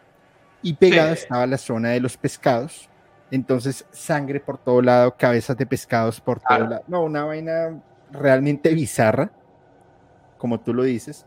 y 0.65 0.73
pegada 0.73 1.13
estaba 1.13 1.47
la 1.47 1.59
zona 1.59 1.91
de 1.91 2.01
los 2.01 2.17
pescados. 2.17 2.89
Entonces, 3.31 3.85
sangre 3.93 4.41
por 4.41 4.59
todo 4.59 4.81
lado, 4.81 5.15
cabezas 5.17 5.57
de 5.57 5.67
pescados 5.67 6.21
por 6.21 6.41
todo 6.41 6.59
lado. 6.59 6.85
No, 6.89 7.03
una 7.03 7.25
vaina 7.25 7.81
realmente 8.11 8.73
bizarra, 8.73 9.31
como 10.39 10.61
tú 10.61 10.73
lo 10.73 10.83
dices. 10.83 11.27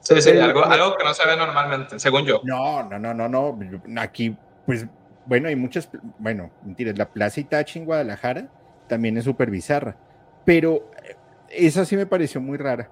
Sí, 0.00 0.20
sí, 0.22 0.30
algo, 0.38 0.64
algo 0.64 0.96
que 0.96 1.04
no 1.04 1.12
se 1.12 1.26
ve 1.26 1.36
normalmente, 1.36 1.98
según 1.98 2.24
yo. 2.24 2.40
No, 2.44 2.82
no, 2.84 2.98
no, 2.98 3.12
no, 3.14 3.28
no. 3.28 3.58
Aquí, 4.00 4.36
pues, 4.64 4.86
bueno, 5.26 5.48
hay 5.48 5.56
muchas, 5.56 5.88
bueno, 6.18 6.50
mentiras, 6.64 6.96
la 6.98 7.08
Plaza 7.08 7.40
Itachi 7.40 7.78
en 7.78 7.84
Guadalajara 7.84 8.48
también 8.88 9.16
es 9.16 9.24
súper 9.24 9.50
bizarra, 9.50 9.96
pero 10.44 10.90
eh, 11.04 11.16
esa 11.50 11.84
sí 11.84 11.96
me 11.96 12.06
pareció 12.06 12.40
muy 12.40 12.58
rara. 12.58 12.90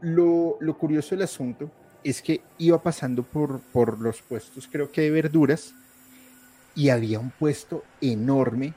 Lo, 0.00 0.56
lo 0.60 0.78
curioso 0.78 1.14
del 1.14 1.22
asunto 1.22 1.70
es 2.04 2.22
que 2.22 2.40
iba 2.58 2.82
pasando 2.82 3.22
por, 3.22 3.60
por 3.60 3.98
los 4.00 4.22
puestos, 4.22 4.68
creo 4.70 4.90
que 4.90 5.02
de 5.02 5.10
verduras, 5.10 5.74
y 6.74 6.90
había 6.90 7.18
un 7.18 7.30
puesto 7.30 7.84
enorme 8.00 8.72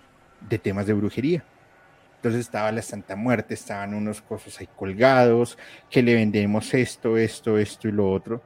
de 0.49 0.57
temas 0.57 0.87
de 0.87 0.93
brujería. 0.93 1.43
Entonces 2.15 2.41
estaba 2.41 2.71
la 2.71 2.81
Santa 2.81 3.15
Muerte, 3.15 3.53
estaban 3.53 3.93
unos 3.93 4.21
cosas 4.21 4.59
ahí 4.59 4.67
colgados, 4.75 5.57
que 5.89 6.01
le 6.01 6.15
vendemos 6.15 6.73
esto, 6.73 7.17
esto, 7.17 7.57
esto 7.57 7.87
y 7.87 7.91
lo 7.91 8.11
otro. 8.11 8.41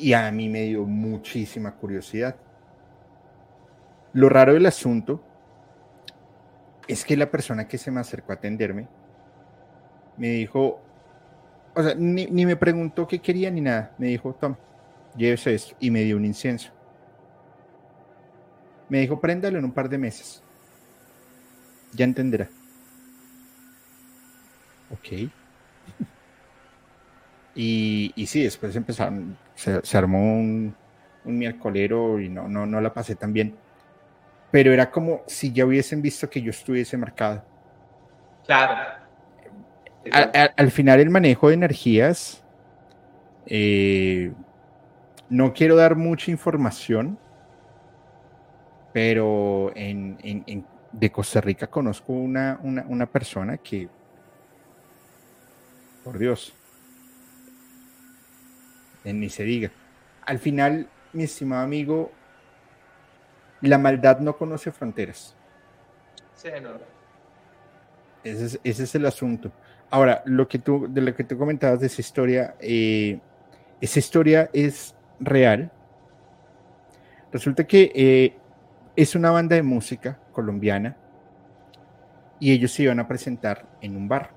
Y 0.00 0.14
a 0.14 0.30
mí 0.32 0.48
me 0.48 0.62
dio 0.62 0.86
muchísima 0.86 1.72
curiosidad. 1.72 2.34
Lo 4.14 4.30
raro 4.30 4.54
del 4.54 4.64
asunto 4.64 5.22
es 6.88 7.04
que 7.04 7.16
la 7.16 7.30
persona 7.30 7.68
que 7.68 7.76
se 7.76 7.90
me 7.90 8.00
acercó 8.00 8.32
a 8.32 8.36
atenderme 8.36 8.88
me 10.16 10.28
dijo, 10.28 10.80
o 11.74 11.82
sea, 11.82 11.94
ni, 11.94 12.26
me 12.26 12.56
preguntó 12.56 13.06
qué 13.06 13.20
quería 13.20 13.50
ni 13.50 13.60
nada. 13.60 13.94
Me 13.98 14.08
dijo, 14.08 14.34
toma, 14.34 14.58
llévese 15.16 15.54
esto. 15.54 15.76
Y 15.80 15.90
me 15.90 16.00
dio 16.02 16.16
un 16.16 16.24
incienso. 16.24 16.70
Me 18.88 19.00
dijo, 19.00 19.20
préndalo 19.20 19.58
en 19.58 19.66
un 19.66 19.72
par 19.72 19.88
de 19.88 19.98
meses. 19.98 20.42
Ya 21.92 22.04
entenderá. 22.04 22.48
Ok. 24.90 25.30
Y, 27.54 28.12
y 28.14 28.26
sí, 28.26 28.44
después 28.44 28.74
empezaron, 28.76 29.36
se, 29.54 29.98
armó 29.98 30.38
un, 30.38 30.74
un 31.24 31.38
miércolero 31.38 32.20
y 32.20 32.28
no, 32.28 32.48
no, 32.48 32.66
no 32.66 32.80
la 32.80 32.92
pasé 32.92 33.16
tan 33.16 33.32
bien. 33.32 33.56
Pero 34.50 34.72
era 34.72 34.90
como 34.90 35.22
si 35.26 35.52
ya 35.52 35.66
hubiesen 35.66 36.02
visto 36.02 36.28
que 36.28 36.42
yo 36.42 36.50
estuviese 36.50 36.96
marcado. 36.96 37.44
Claro 38.46 39.00
al, 40.56 40.70
final 40.70 41.00
el 41.00 41.10
manejo 41.10 41.48
de 41.48 41.54
energías, 41.54 42.42
eh, 43.46 44.32
no 45.28 45.52
quiero 45.52 45.76
dar 45.76 45.96
mucha 45.96 46.30
información, 46.30 47.18
pero 48.92 49.72
en, 49.74 50.64
de 50.92 51.12
Costa 51.12 51.40
Rica 51.40 51.66
conozco 51.68 52.12
una, 52.12 52.58
una, 52.62 53.06
persona 53.06 53.58
que, 53.58 53.88
por 56.02 56.18
Dios, 56.18 56.52
ni 59.04 59.28
se 59.28 59.44
diga. 59.44 59.70
Al 60.26 60.38
final, 60.38 60.88
mi 61.12 61.24
estimado 61.24 61.62
amigo, 61.62 62.12
la 63.60 63.78
maldad 63.78 64.20
no 64.20 64.36
conoce 64.36 64.72
fronteras. 64.72 65.34
Sí, 66.34 66.48
no. 66.62 66.70
ese 68.24 68.58
es 68.64 68.94
el 68.94 69.06
asunto. 69.06 69.52
Ahora, 69.90 70.22
lo 70.24 70.46
que 70.46 70.58
tú, 70.58 70.86
de 70.88 71.00
lo 71.00 71.14
que 71.14 71.24
tú 71.24 71.36
comentabas 71.36 71.80
de 71.80 71.88
esa 71.88 72.00
historia, 72.00 72.54
eh, 72.60 73.18
esa 73.80 73.98
historia 73.98 74.48
es 74.52 74.94
real. 75.18 75.70
Resulta 77.32 77.66
que 77.66 77.90
eh, 77.94 78.36
es 78.94 79.14
una 79.14 79.30
banda 79.30 79.56
de 79.56 79.62
música 79.62 80.18
colombiana 80.32 80.96
y 82.38 82.52
ellos 82.52 82.72
se 82.72 82.84
iban 82.84 83.00
a 83.00 83.08
presentar 83.08 83.66
en 83.80 83.96
un 83.96 84.08
bar. 84.08 84.30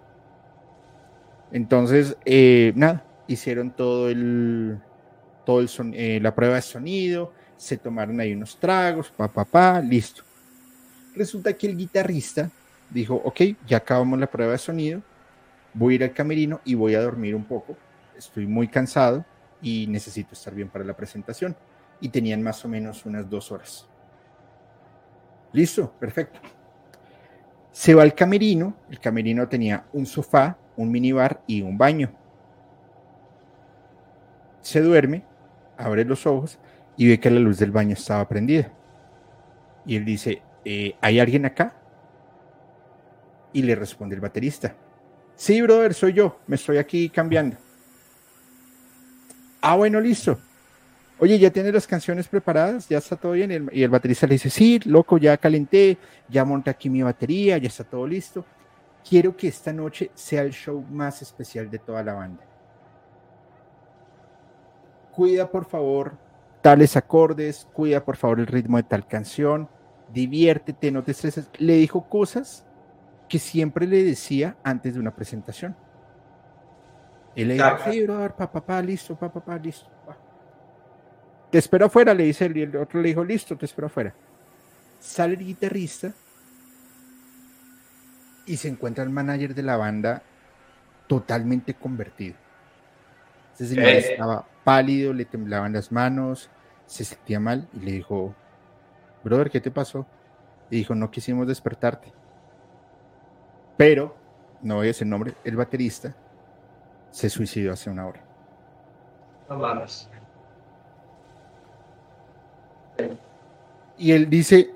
Entonces, 1.52 2.18
eh, 2.26 2.74
nada, 2.76 3.06
hicieron 3.28 3.72
todo 3.72 4.10
el, 4.10 4.80
todo 5.46 5.60
el 5.60 5.68
son, 5.68 5.94
la 5.96 6.34
prueba 6.36 6.56
de 6.56 6.62
sonido, 6.62 7.34
se 7.58 7.78
tomaron 7.78 8.20
ahí 8.20 8.34
unos 8.34 8.58
tragos, 8.58 9.10
pa, 9.12 9.28
pa, 9.28 9.46
pa, 9.46 9.80
listo. 9.80 10.24
Resulta 11.16 11.54
que 11.54 11.68
el 11.68 11.78
guitarrista 11.78 12.50
dijo, 12.90 13.16
ok, 13.16 13.42
ya 13.68 13.78
acabamos 13.78 14.20
la 14.20 14.28
prueba 14.28 14.54
de 14.54 14.58
sonido, 14.58 15.02
voy 15.74 15.94
a 15.94 15.96
ir 15.96 16.04
al 16.04 16.14
camerino 16.14 16.62
y 16.66 16.76
voy 16.76 16.96
a 16.96 17.02
dormir 17.02 17.36
un 17.36 17.46
poco. 17.46 17.78
Estoy 18.18 18.48
muy 18.48 18.68
cansado 18.68 19.26
y 19.62 19.88
necesito 19.88 20.34
estar 20.34 20.54
bien 20.54 20.70
para 20.70 20.84
la 20.84 20.96
presentación. 20.96 21.56
Y 22.02 22.10
tenían 22.10 22.44
más 22.44 22.64
o 22.66 22.68
menos 22.68 23.06
unas 23.06 23.30
dos 23.30 23.52
horas. 23.52 23.88
Listo, 25.54 25.92
perfecto. 26.00 26.40
Se 27.72 27.94
va 27.94 28.04
al 28.04 28.14
camerino, 28.14 28.76
el 28.90 29.00
camerino 29.00 29.48
tenía 29.48 29.86
un 29.94 30.06
sofá, 30.06 30.58
un 30.76 30.92
minibar 30.92 31.42
y 31.48 31.62
un 31.62 31.78
baño. 31.78 32.12
Se 34.64 34.82
duerme, 34.82 35.24
abre 35.78 36.06
los 36.06 36.26
ojos 36.26 36.58
y 36.98 37.08
ve 37.08 37.20
que 37.20 37.30
la 37.30 37.40
luz 37.40 37.60
del 37.60 37.70
baño 37.70 37.94
estaba 37.94 38.28
prendida. 38.28 38.72
Y 39.86 39.98
él 39.98 40.06
dice, 40.06 40.42
eh, 40.66 40.96
¿hay 41.02 41.20
alguien 41.20 41.46
acá? 41.46 41.76
Y 43.52 43.62
le 43.62 43.76
responde 43.76 44.16
el 44.16 44.22
baterista, 44.22 44.76
sí, 45.36 45.62
brother, 45.62 45.94
soy 45.94 46.14
yo, 46.14 46.40
me 46.48 46.56
estoy 46.56 46.78
aquí 46.78 47.10
cambiando. 47.10 47.58
Ah, 49.62 49.76
bueno, 49.76 50.00
listo. 50.00 50.40
Oye, 51.20 51.38
¿ya 51.38 51.52
tienes 51.52 51.74
las 51.74 51.86
canciones 51.86 52.28
preparadas? 52.28 52.90
¿Ya 52.90 52.98
está 52.98 53.16
todo 53.16 53.34
bien? 53.34 53.70
Y 53.72 53.84
el 53.84 53.90
baterista 53.90 54.26
le 54.26 54.34
dice, 54.34 54.50
sí, 54.50 54.80
loco, 54.86 55.18
ya 55.18 55.38
calenté, 55.38 55.98
ya 56.28 56.44
monté 56.44 56.70
aquí 56.70 56.90
mi 56.90 57.04
batería, 57.04 57.58
ya 57.58 57.68
está 57.68 57.84
todo 57.84 58.08
listo. 58.08 58.46
Quiero 59.08 59.36
que 59.36 59.50
esta 59.50 59.72
noche 59.72 60.12
sea 60.16 60.42
el 60.42 60.52
show 60.52 60.82
más 60.90 61.22
especial 61.22 61.70
de 61.70 61.80
toda 61.80 62.04
la 62.04 62.14
banda. 62.14 62.53
Cuida, 65.16 65.50
por 65.50 65.66
favor, 65.66 66.18
tales 66.62 66.98
acordes, 66.98 67.68
cuida, 67.74 68.04
por 68.04 68.18
favor, 68.18 68.40
el 68.40 68.48
ritmo 68.48 68.78
de 68.78 68.84
tal 68.84 69.08
canción, 69.08 69.70
diviértete, 70.12 70.92
no 70.92 71.04
te 71.04 71.12
estreses. 71.12 71.50
Le 71.58 71.74
dijo 71.74 72.10
cosas 72.10 72.66
que 73.30 73.40
siempre 73.40 73.86
le 73.86 74.04
decía 74.04 74.58
antes 74.64 74.94
de 74.96 75.00
una 75.00 75.16
presentación. 75.16 75.76
Él 77.36 77.50
le 77.50 77.54
dijo, 77.56 77.68
sí, 77.90 78.04
brother, 78.04 78.34
papá, 78.34 78.66
pa, 78.66 78.82
listo, 78.82 79.16
papá, 79.16 79.44
pa, 79.44 79.58
listo. 79.58 79.90
Te 81.50 81.60
espero 81.60 81.86
afuera, 81.86 82.14
le 82.14 82.24
dice 82.24 82.46
él, 82.46 82.58
y 82.58 82.62
el 82.62 82.76
otro 82.76 83.02
le 83.02 83.10
dijo, 83.10 83.24
listo, 83.24 83.56
te 83.56 83.66
espero 83.66 83.88
afuera. 83.88 84.14
Sale 85.00 85.36
el 85.36 85.46
guitarrista 85.46 86.12
y 88.46 88.58
se 88.58 88.68
encuentra 88.68 89.04
el 89.04 89.10
manager 89.10 89.54
de 89.54 89.64
la 89.64 89.78
banda 89.78 90.24
totalmente 91.08 91.74
convertido. 91.74 92.36
Ese 93.54 93.68
señor 93.68 93.86
estaba 93.86 94.46
pálido, 94.64 95.14
le 95.14 95.26
temblaban 95.26 95.74
las 95.74 95.92
manos, 95.92 96.50
se 96.86 97.04
sentía 97.04 97.40
mal 97.40 97.68
y 97.74 97.80
le 97.80 97.92
dijo, 97.92 98.34
brother, 99.24 99.50
¿qué 99.50 99.62
te 99.62 99.72
pasó? 99.72 100.06
Y 100.70 100.78
dijo, 100.78 100.96
no 100.96 101.12
quisimos 101.12 101.48
despertarte. 101.48 102.12
Pero, 103.78 104.16
no 104.62 104.76
voy 104.76 104.86
a 104.86 104.88
decir 104.88 105.04
el 105.04 105.10
nombre, 105.10 105.34
el 105.44 105.56
baterista 105.56 106.16
se 107.12 107.30
suicidó 107.30 107.74
hace 107.74 107.90
una 107.90 108.08
hora. 108.08 108.24
No 109.50 109.86
Y 113.98 114.12
él 114.12 114.30
dice, 114.30 114.72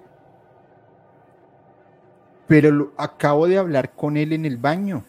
pero 2.47 2.71
lo, 2.71 2.93
acabo 2.97 3.47
de 3.47 3.57
hablar 3.57 3.91
con 3.91 4.17
él 4.17 4.33
en 4.33 4.45
el 4.45 4.57
baño. 4.57 5.03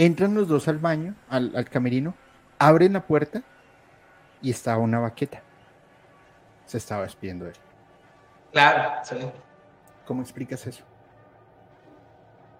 Entran 0.00 0.34
los 0.34 0.48
dos 0.48 0.66
al 0.66 0.78
baño, 0.78 1.14
al, 1.28 1.54
al 1.54 1.68
camerino, 1.68 2.14
abren 2.58 2.94
la 2.94 3.02
puerta 3.02 3.42
y 4.40 4.50
estaba 4.50 4.78
una 4.78 4.98
baqueta. 4.98 5.42
Se 6.64 6.78
estaba 6.78 7.02
despidiendo 7.02 7.44
de 7.44 7.50
él. 7.50 7.56
Claro, 8.50 8.92
sí. 9.04 9.16
¿Cómo 10.06 10.22
explicas 10.22 10.66
eso? 10.66 10.82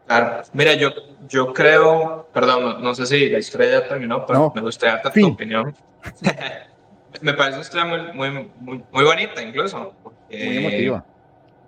Claro, 0.06 0.42
mira, 0.52 0.74
yo, 0.74 0.90
yo 1.28 1.54
creo, 1.54 2.28
perdón, 2.30 2.82
no, 2.82 2.94
sé 2.94 3.06
si 3.06 3.30
la 3.30 3.38
historia 3.38 3.80
ya 3.80 3.88
terminó, 3.88 4.26
pero 4.26 4.52
me 4.54 4.60
gustaría 4.60 4.96
darte 4.96 5.18
tu 5.18 5.28
opinión. 5.28 5.74
me 7.22 7.32
parece 7.32 7.56
una 7.56 7.62
historia 7.62 7.86
muy, 7.86 8.12
muy, 8.12 8.84
muy, 8.90 9.04
bonita, 9.04 9.42
incluso. 9.42 9.94
muy 10.28 10.58
emotiva. 10.58 11.06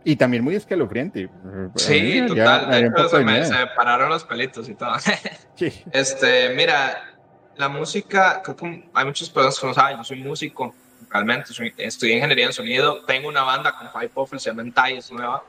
Y 0.05 0.17
también 0.17 0.43
muy 0.43 0.55
escalofriante. 0.57 1.29
Sí, 1.77 2.25
total. 2.27 2.71
De 2.71 2.87
hecho, 2.87 3.09
se 3.09 3.21
me 3.21 3.45
se 3.45 3.67
pararon 3.77 4.09
los 4.11 4.25
pelitos 4.25 4.69
y 4.69 4.75
todo. 4.75 4.95
sí. 5.55 5.85
Este, 5.93 6.51
mira, 6.55 7.15
la 7.57 7.69
música, 7.69 8.43
creo 8.43 8.57
que 8.57 8.89
hay 8.93 9.05
muchas 9.05 9.31
personas 9.31 9.59
que 9.59 9.67
no 9.67 9.75
saben, 9.75 9.97
yo 9.99 10.05
soy 10.05 10.23
músico, 10.23 10.75
realmente, 11.11 11.53
estudié 11.79 12.15
ingeniería 12.15 12.47
en 12.47 12.53
sonido, 12.53 13.05
tengo 13.05 13.29
una 13.29 13.43
banda 13.43 13.73
con 13.77 13.91
Five 13.91 14.09
Puffles, 14.09 14.43
se 14.43 14.51
llama 14.51 14.89
es 14.89 15.13
nueva 15.13 15.45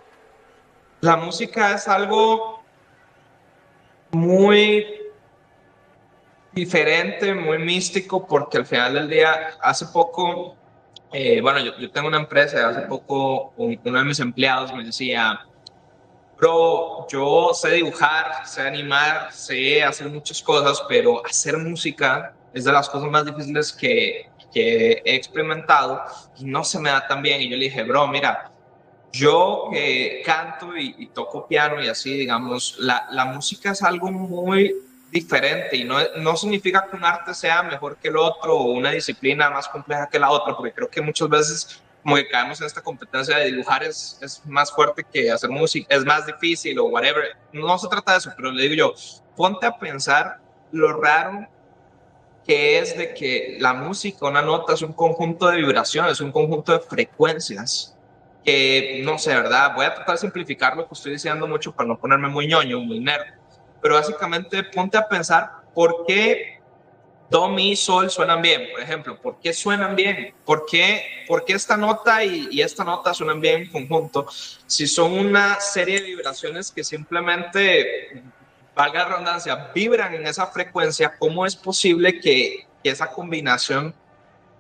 la 1.04 1.18
música 1.18 1.74
es 1.74 1.86
algo 1.90 2.64
muy 4.12 4.86
diferente, 6.54 7.34
muy 7.34 7.58
místico, 7.58 8.26
porque 8.26 8.60
al 8.60 8.66
final 8.66 8.94
del 8.94 9.10
día, 9.10 9.50
hace 9.62 9.88
poco, 9.88 10.56
eh, 11.14 11.42
bueno, 11.42 11.60
yo, 11.60 11.92
tengo 11.92 12.08
una 12.08 12.18
empresa, 12.18 12.70
hace 12.70 12.82
poco 12.82 13.54
uno 13.58 14.00
de 14.00 14.04
mis 14.04 14.20
empleados 14.20 14.74
me 14.74 14.84
decía, 14.84 15.46
bro, 16.38 17.08
yo 17.08 17.52
sé 17.54 17.74
dibujar, 17.74 18.46
sé 18.48 18.64
animar, 18.64 19.32
sé 19.32 19.84
hacer 19.84 20.10
muchas 20.10 20.42
cosas, 20.42 20.84
pero 20.90 21.26
hacer 21.26 21.58
música 21.58 22.34
es 22.52 22.64
de 22.64 22.72
las 22.72 22.90
cosas 22.90 23.10
más 23.10 23.26
difíciles 23.26 23.72
que, 23.72 24.30
que 24.52 25.04
he 25.06 25.16
experimentado 25.16 26.02
y 26.38 26.46
no 26.46 26.64
se 26.64 26.80
me 26.80 26.90
da 26.90 27.08
tan 27.08 27.22
bien. 27.22 27.42
Y 27.42 27.50
yo 27.50 27.58
le 27.58 27.66
dije, 27.66 27.84
bro, 27.84 28.08
mira, 28.08 28.52
yo 29.12 29.70
que 29.72 30.24
canto 30.26 30.76
y, 30.76 31.08
toco 31.14 31.48
piano 31.48 31.82
y 31.82 31.88
así, 31.88 32.18
digamos, 32.18 32.76
la, 32.80 33.08
la, 33.12 33.26
música 33.26 33.72
es 33.72 33.84
algo 33.84 34.12
muy 34.12 34.74
diferente 35.14 35.78
y 35.78 35.84
no, 35.84 36.00
no 36.18 36.36
significa 36.36 36.88
que 36.90 36.98
un 36.98 37.06
arte 37.06 37.36
sea 37.36 37.62
mejor 37.62 37.98
que 37.98 38.08
el 38.08 38.18
otro 38.18 38.58
o 38.58 38.72
una 38.72 38.90
disciplina 38.90 39.48
más 39.52 39.68
compleja 39.68 40.10
que 40.10 40.18
la 40.18 40.32
otra, 40.32 40.58
porque 40.58 40.74
creo 40.74 40.90
que 40.90 41.02
muchas 41.02 41.30
veces 41.30 41.84
como 42.02 42.16
que 42.16 42.28
caemos 42.28 42.60
en 42.60 42.68
esta 42.68 42.82
competencia 42.82 43.38
de 43.38 43.52
dibujar 43.52 43.84
es, 43.84 44.18
es 44.22 44.44
más 44.46 44.72
fuerte 44.72 45.06
que 45.10 45.32
hacer 45.32 45.52
música, 45.52 45.96
es 45.96 46.04
más 46.04 46.26
difícil 46.26 46.80
o 46.80 46.86
whatever. 46.86 47.38
No 47.54 47.78
se 47.78 47.88
trata 47.88 48.14
de 48.14 48.18
eso, 48.18 48.32
pero 48.36 48.52
le 48.52 48.64
digo 48.64 48.76
yo, 48.76 48.94
ponte 49.38 49.68
a 49.68 49.78
pensar 49.78 50.40
lo 50.72 51.00
raro 51.00 51.48
que 52.46 52.80
es 52.80 52.98
de 52.98 53.14
que 53.14 53.58
la 53.60 53.74
música, 53.74 54.28
una 54.28 54.42
nota 54.42 54.74
es 54.74 54.82
un 54.82 54.94
conjunto 54.94 55.48
de 55.48 55.58
vibraciones, 55.58 56.20
un 56.20 56.32
conjunto 56.32 56.74
de 56.74 56.80
frecuencias 56.80 57.96
que 58.44 59.02
no 59.06 59.18
sé, 59.20 59.34
¿verdad? 59.36 59.74
Voy 59.76 59.86
a 59.86 59.94
tratar 59.94 60.16
de 60.16 60.22
simplificar 60.22 60.76
lo 60.76 60.88
que 60.88 60.94
estoy 60.96 61.14
diciendo 61.14 61.48
mucho 61.48 61.72
para 61.72 61.88
no 61.88 61.98
ponerme 61.98 62.28
muy 62.28 62.48
ñoño, 62.48 62.80
muy 62.80 63.00
nerd, 63.00 63.24
pero 63.84 63.96
básicamente 63.96 64.64
ponte 64.64 64.98
a 64.98 65.08
pensar 65.08 65.52
por 65.76 66.06
qué 66.08 66.62
do, 67.30 67.50
mi, 67.50 67.76
sol 67.76 68.10
suenan 68.10 68.42
bien, 68.42 68.70
por 68.72 68.80
ejemplo, 68.80 69.20
¿por 69.20 69.40
qué 69.40 69.52
suenan 69.54 69.96
bien? 69.96 70.34
¿Por 70.46 70.66
qué, 70.66 71.26
por 71.28 71.44
qué 71.44 71.54
esta 71.54 71.76
nota 71.76 72.24
y, 72.24 72.48
y, 72.50 72.62
esta 72.62 72.84
nota 72.84 73.14
suenan 73.14 73.42
bien 73.42 73.64
en 73.64 73.72
conjunto? 73.72 74.26
Si 74.68 74.88
son 74.88 75.12
una 75.14 75.60
serie 75.60 76.00
de 76.00 76.08
vibraciones 76.08 76.72
que 76.72 76.84
simplemente, 76.84 78.24
valga 78.74 79.04
la 79.04 79.10
redundancia, 79.10 79.72
vibran 79.76 80.14
en 80.14 80.28
esa 80.28 80.48
frecuencia, 80.48 81.16
¿cómo 81.20 81.46
es 81.46 81.56
posible 81.56 82.20
que, 82.20 82.68
que 82.84 82.90
esa 82.90 83.10
combinación 83.10 83.94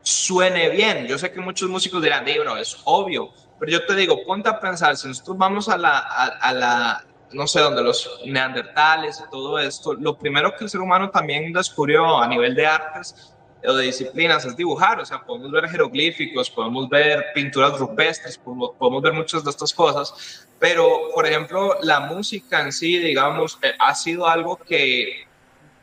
suene 0.01 0.69
bien? 0.69 1.07
Yo 1.07 1.17
sé 1.17 1.31
que 1.31 1.39
muchos 1.39 1.69
músicos 1.69 2.01
dirán, 2.01 2.25
bro, 2.25 2.57
es 2.57 2.77
obvio, 2.83 3.31
pero 3.59 3.71
yo 3.71 3.85
te 3.85 3.95
digo, 3.95 4.25
ponte 4.25 4.49
a 4.49 4.59
pensar, 4.59 4.97
si 4.97 5.07
nosotros 5.07 5.37
vamos 5.37 5.69
a 5.69 5.77
la, 5.77 5.99
a, 5.99 6.51
la 6.51 7.05
no 7.33 7.47
sé, 7.47 7.59
donde 7.59 7.83
los 7.83 8.21
neandertales 8.25 9.21
y 9.25 9.29
todo 9.29 9.59
esto, 9.59 9.93
lo 9.93 10.17
primero 10.17 10.55
que 10.55 10.63
el 10.63 10.69
ser 10.69 10.81
humano 10.81 11.09
también 11.09 11.51
descubrió 11.51 12.19
a 12.19 12.27
nivel 12.27 12.55
de 12.55 12.65
artes 12.65 13.33
o 13.65 13.73
de 13.73 13.85
disciplinas 13.85 14.45
es 14.45 14.55
dibujar, 14.55 14.99
o 14.99 15.05
sea, 15.05 15.21
podemos 15.21 15.51
ver 15.51 15.69
jeroglíficos, 15.69 16.49
podemos 16.49 16.89
ver 16.89 17.25
pinturas 17.33 17.77
rupestres, 17.77 18.37
podemos, 18.37 19.01
ver 19.01 19.13
muchas 19.13 19.43
de 19.43 19.49
estas 19.49 19.73
cosas, 19.73 20.47
pero, 20.59 21.09
por 21.13 21.25
ejemplo, 21.25 21.77
la 21.81 22.01
música 22.01 22.61
en 22.61 22.71
sí, 22.71 22.97
digamos, 22.97 23.57
eh, 23.61 23.73
ha 23.79 23.95
sido 23.95 24.27
algo 24.27 24.57
que 24.57 25.27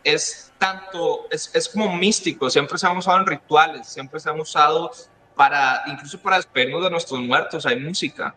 es 0.04 0.52
tanto, 0.58 1.26
es, 1.30 1.50
es 1.54 1.68
como 1.68 1.94
místico, 1.96 2.50
siempre 2.50 2.78
se 2.78 2.86
han 2.86 2.96
usado 2.96 3.18
en 3.18 3.26
rituales, 3.26 3.88
siempre 3.88 4.20
se 4.20 4.28
han 4.28 4.38
usado 4.38 4.90
para, 5.34 5.82
incluso 5.86 6.20
para 6.20 6.36
despedirnos 6.36 6.84
de 6.84 6.90
nuestros 6.90 7.20
muertos, 7.20 7.64
hay 7.64 7.80
música, 7.80 8.34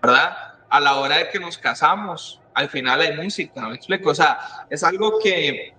¿verdad? 0.00 0.54
A 0.68 0.78
la 0.78 0.94
hora 0.94 1.18
de 1.18 1.28
que 1.28 1.40
nos 1.40 1.58
casamos, 1.58 2.40
al 2.56 2.70
final 2.70 3.00
hay 3.02 3.14
música, 3.14 3.68
¿me 3.68 3.74
explico? 3.74 4.10
O 4.10 4.14
sea, 4.14 4.38
es 4.70 4.82
algo 4.82 5.18
que, 5.22 5.74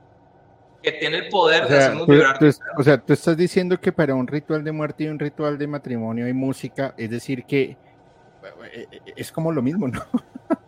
que 0.81 0.91
tiene 0.91 1.17
el 1.17 1.27
poder 1.27 1.67
de 1.67 1.75
hacernos 1.75 2.07
vibrar. 2.07 2.37
o 2.77 2.83
sea, 2.83 2.99
tú 2.99 3.13
estás 3.13 3.35
diciendo 3.35 3.81
que 3.81 3.91
para 3.91 4.13
un 4.13 4.27
ritual 4.27 4.63
de 4.63 4.71
muerte 4.71 5.05
y 5.05 5.07
un 5.07 5.17
ritual 5.17 5.57
de 5.57 5.65
matrimonio 5.65 6.27
hay 6.27 6.33
música, 6.33 6.93
es 6.95 7.09
decir, 7.09 7.45
que 7.45 7.75
eh, 8.73 8.87
eh, 8.91 8.99
es 9.15 9.31
como 9.31 9.51
lo 9.51 9.61
mismo, 9.61 9.87
¿no? 9.87 10.05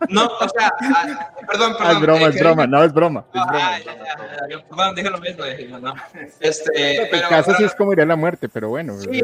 No, 0.10 0.26
o 0.26 0.50
sea, 0.50 0.74
ah, 0.82 1.32
perdón, 1.48 1.76
perdón. 1.78 1.92
es 1.92 2.02
broma, 2.02 2.28
es 2.28 2.40
broma, 2.40 2.68
no, 2.68 2.84
es 2.84 2.92
broma. 2.92 3.26
Es 3.32 3.42
broma. 3.48 3.76
Ah, 3.76 4.48
Yo, 4.50 4.66
perdón, 4.66 4.96
dije 4.96 5.10
lo 5.10 5.18
mismo, 5.20 5.44
dije, 5.46 5.68
no. 5.68 5.94
Este, 6.40 7.08
pero, 7.12 7.30
caso 7.30 7.54
sí 7.56 7.64
es 7.64 7.76
como 7.76 7.94
ir 7.94 8.02
a 8.02 8.06
la 8.06 8.16
muerte, 8.16 8.50
pero 8.50 8.70
bueno. 8.70 8.96
Sí, 9.00 9.22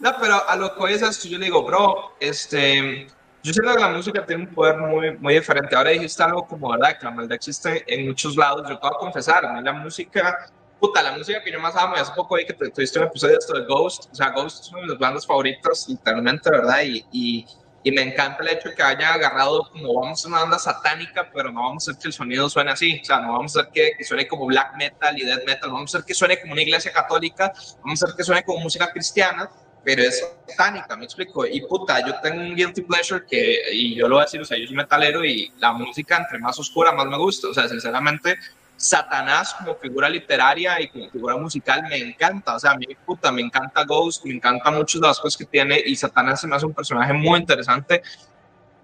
no, 0.00 0.10
pero 0.20 0.48
a 0.48 0.56
lo 0.56 0.74
que 0.74 0.92
es 0.92 1.22
yo 1.22 1.38
le 1.38 1.44
digo, 1.44 1.62
bro, 1.62 2.16
este, 2.18 3.06
yo 3.42 3.52
sé 3.52 3.60
que 3.60 3.80
la 3.80 3.88
música 3.88 4.24
tiene 4.24 4.44
un 4.44 4.54
poder 4.54 4.78
muy, 4.78 5.16
muy 5.18 5.34
diferente. 5.34 5.74
Ahora 5.74 5.90
dijiste 5.90 6.22
algo 6.22 6.46
como, 6.46 6.70
¿verdad? 6.70 6.98
Que 6.98 7.04
la 7.04 7.10
maldad 7.10 7.34
existe 7.34 7.84
en 7.86 8.06
muchos 8.06 8.36
lados. 8.36 8.68
Yo 8.68 8.78
te 8.78 8.86
voy 8.86 8.94
a 8.94 8.98
confesar, 8.98 9.44
a 9.44 9.52
mí 9.52 9.62
la 9.62 9.72
música 9.72 10.50
puta, 10.82 11.00
la 11.00 11.16
música 11.16 11.40
que 11.42 11.52
yo 11.52 11.60
más 11.60 11.76
amo, 11.76 11.94
y 11.96 12.00
hace 12.00 12.12
poco 12.12 12.34
vi 12.34 12.44
que 12.44 12.54
tuviste 12.54 12.98
un 12.98 13.04
episodio 13.04 13.34
de 13.34 13.38
esto 13.38 13.54
de 13.54 13.64
Ghost, 13.66 14.10
o 14.10 14.14
sea, 14.16 14.30
Ghost 14.30 14.64
es 14.64 14.72
una 14.72 14.80
de 14.80 14.88
mis 14.88 14.98
bandas 14.98 15.24
favoritas, 15.24 15.86
literalmente, 15.88 16.50
¿verdad? 16.50 16.82
Y, 16.82 17.06
y, 17.12 17.46
y 17.84 17.92
me 17.92 18.02
encanta 18.02 18.42
el 18.42 18.48
hecho 18.48 18.68
de 18.68 18.74
que 18.74 18.82
haya 18.82 19.14
agarrado 19.14 19.70
como 19.70 19.94
vamos 20.00 20.24
a 20.24 20.28
una 20.28 20.40
banda 20.40 20.58
satánica, 20.58 21.30
pero 21.32 21.52
no 21.52 21.62
vamos 21.62 21.86
a 21.86 21.92
hacer 21.92 22.02
que 22.02 22.08
el 22.08 22.12
sonido 22.12 22.50
suene 22.50 22.72
así, 22.72 23.00
o 23.00 23.04
sea, 23.04 23.20
no 23.20 23.32
vamos 23.32 23.56
a 23.56 23.60
hacer 23.60 23.72
que, 23.72 23.92
que, 23.96 24.02
suene 24.02 24.26
como 24.26 24.46
black 24.46 24.74
metal 24.76 25.16
y 25.16 25.24
death 25.24 25.44
metal, 25.46 25.70
vamos 25.70 25.94
a 25.94 25.98
hacer 25.98 26.06
que 26.06 26.14
suene 26.14 26.40
como 26.40 26.52
una 26.52 26.62
iglesia 26.62 26.92
católica, 26.92 27.52
vamos 27.84 28.02
a 28.02 28.06
hacer 28.06 28.16
que 28.16 28.24
suene 28.24 28.42
como 28.42 28.58
música 28.58 28.90
cristiana, 28.90 29.48
pero 29.84 30.02
es 30.02 30.24
satánica, 30.46 30.96
me 30.96 31.04
explico. 31.04 31.46
Y 31.46 31.60
puta, 31.62 32.04
yo 32.06 32.14
tengo 32.20 32.40
un 32.40 32.54
guilty 32.54 32.82
pleasure 32.82 33.24
que, 33.28 33.62
y 33.72 33.94
yo 33.94 34.08
lo 34.08 34.16
voy 34.16 34.22
a 34.22 34.24
decir, 34.26 34.40
o 34.40 34.44
sea, 34.44 34.58
yo 34.58 34.66
soy 34.66 34.76
metalero 34.76 35.24
y 35.24 35.52
la 35.58 35.72
música 35.72 36.18
entre 36.18 36.38
más 36.38 36.58
oscura 36.58 36.92
más 36.92 37.06
me 37.06 37.18
gusta, 37.18 37.48
o 37.48 37.54
sea, 37.54 37.68
sinceramente, 37.68 38.36
Satanás 38.76 39.54
como 39.54 39.76
figura 39.76 40.08
literaria 40.08 40.80
y 40.80 40.88
como 40.88 41.08
figura 41.08 41.36
musical 41.36 41.84
me 41.88 41.98
encanta, 41.98 42.56
o 42.56 42.58
sea, 42.58 42.72
a 42.72 42.76
mí 42.76 42.86
puta, 43.06 43.30
me 43.30 43.40
encanta 43.40 43.84
Ghost, 43.84 44.24
me 44.24 44.34
encanta 44.34 44.72
muchas 44.72 45.00
de 45.00 45.06
las 45.06 45.20
cosas 45.20 45.38
que 45.38 45.44
tiene 45.44 45.80
y 45.86 45.94
Satanás 45.94 46.40
se 46.40 46.48
me 46.48 46.56
hace 46.56 46.66
un 46.66 46.74
personaje 46.74 47.12
muy 47.12 47.38
interesante. 47.38 48.02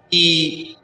Y, 0.09 0.77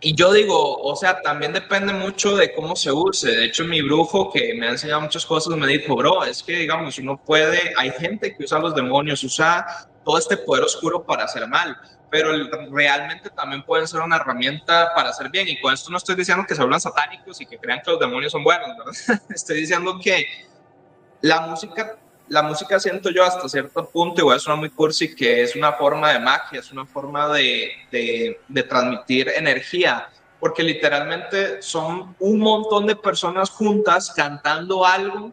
y 0.00 0.14
yo 0.14 0.32
digo, 0.32 0.76
o 0.82 0.94
sea, 0.96 1.20
también 1.22 1.52
depende 1.52 1.92
mucho 1.92 2.36
de 2.36 2.52
cómo 2.52 2.76
se 2.76 2.92
use. 2.92 3.30
De 3.30 3.44
hecho, 3.46 3.64
mi 3.64 3.80
brujo, 3.80 4.30
que 4.30 4.54
me 4.54 4.66
ha 4.66 4.70
enseñado 4.70 5.00
muchas 5.00 5.24
cosas, 5.24 5.56
me 5.56 5.66
dijo, 5.66 5.96
bro, 5.96 6.24
es 6.24 6.42
que, 6.42 6.56
digamos, 6.56 6.98
uno 6.98 7.16
puede, 7.16 7.72
hay 7.78 7.90
gente 7.92 8.36
que 8.36 8.44
usa 8.44 8.58
los 8.58 8.74
demonios, 8.74 9.24
usa 9.24 9.64
todo 10.04 10.18
este 10.18 10.36
poder 10.36 10.64
oscuro 10.64 11.02
para 11.02 11.24
hacer 11.24 11.48
mal, 11.48 11.76
pero 12.10 12.30
realmente 12.70 13.30
también 13.30 13.62
pueden 13.62 13.88
ser 13.88 14.00
una 14.00 14.16
herramienta 14.16 14.92
para 14.94 15.08
hacer 15.08 15.30
bien. 15.30 15.48
Y 15.48 15.58
con 15.60 15.72
esto 15.72 15.90
no 15.90 15.96
estoy 15.96 16.16
diciendo 16.16 16.44
que 16.46 16.54
se 16.54 16.60
hablan 16.60 16.80
satánicos 16.80 17.40
y 17.40 17.46
que 17.46 17.58
crean 17.58 17.80
que 17.82 17.90
los 17.90 18.00
demonios 18.00 18.32
son 18.32 18.44
buenos, 18.44 18.76
estoy 19.30 19.60
diciendo 19.60 19.98
que 20.02 20.26
la 21.22 21.46
música 21.46 21.96
la 22.28 22.42
música 22.42 22.80
siento 22.80 23.10
yo 23.10 23.24
hasta 23.24 23.48
cierto 23.48 23.88
punto, 23.88 24.20
igual 24.20 24.40
suena 24.40 24.58
muy 24.58 24.70
cursi, 24.70 25.14
que 25.14 25.42
es 25.42 25.54
una 25.56 25.72
forma 25.72 26.12
de 26.12 26.20
magia, 26.20 26.60
es 26.60 26.72
una 26.72 26.86
forma 26.86 27.28
de, 27.34 27.70
de, 27.90 28.40
de, 28.48 28.62
transmitir 28.62 29.28
energía, 29.28 30.08
porque 30.40 30.62
literalmente 30.62 31.60
son 31.60 32.16
un 32.18 32.38
montón 32.38 32.86
de 32.86 32.96
personas 32.96 33.50
juntas 33.50 34.12
cantando 34.16 34.84
algo, 34.86 35.32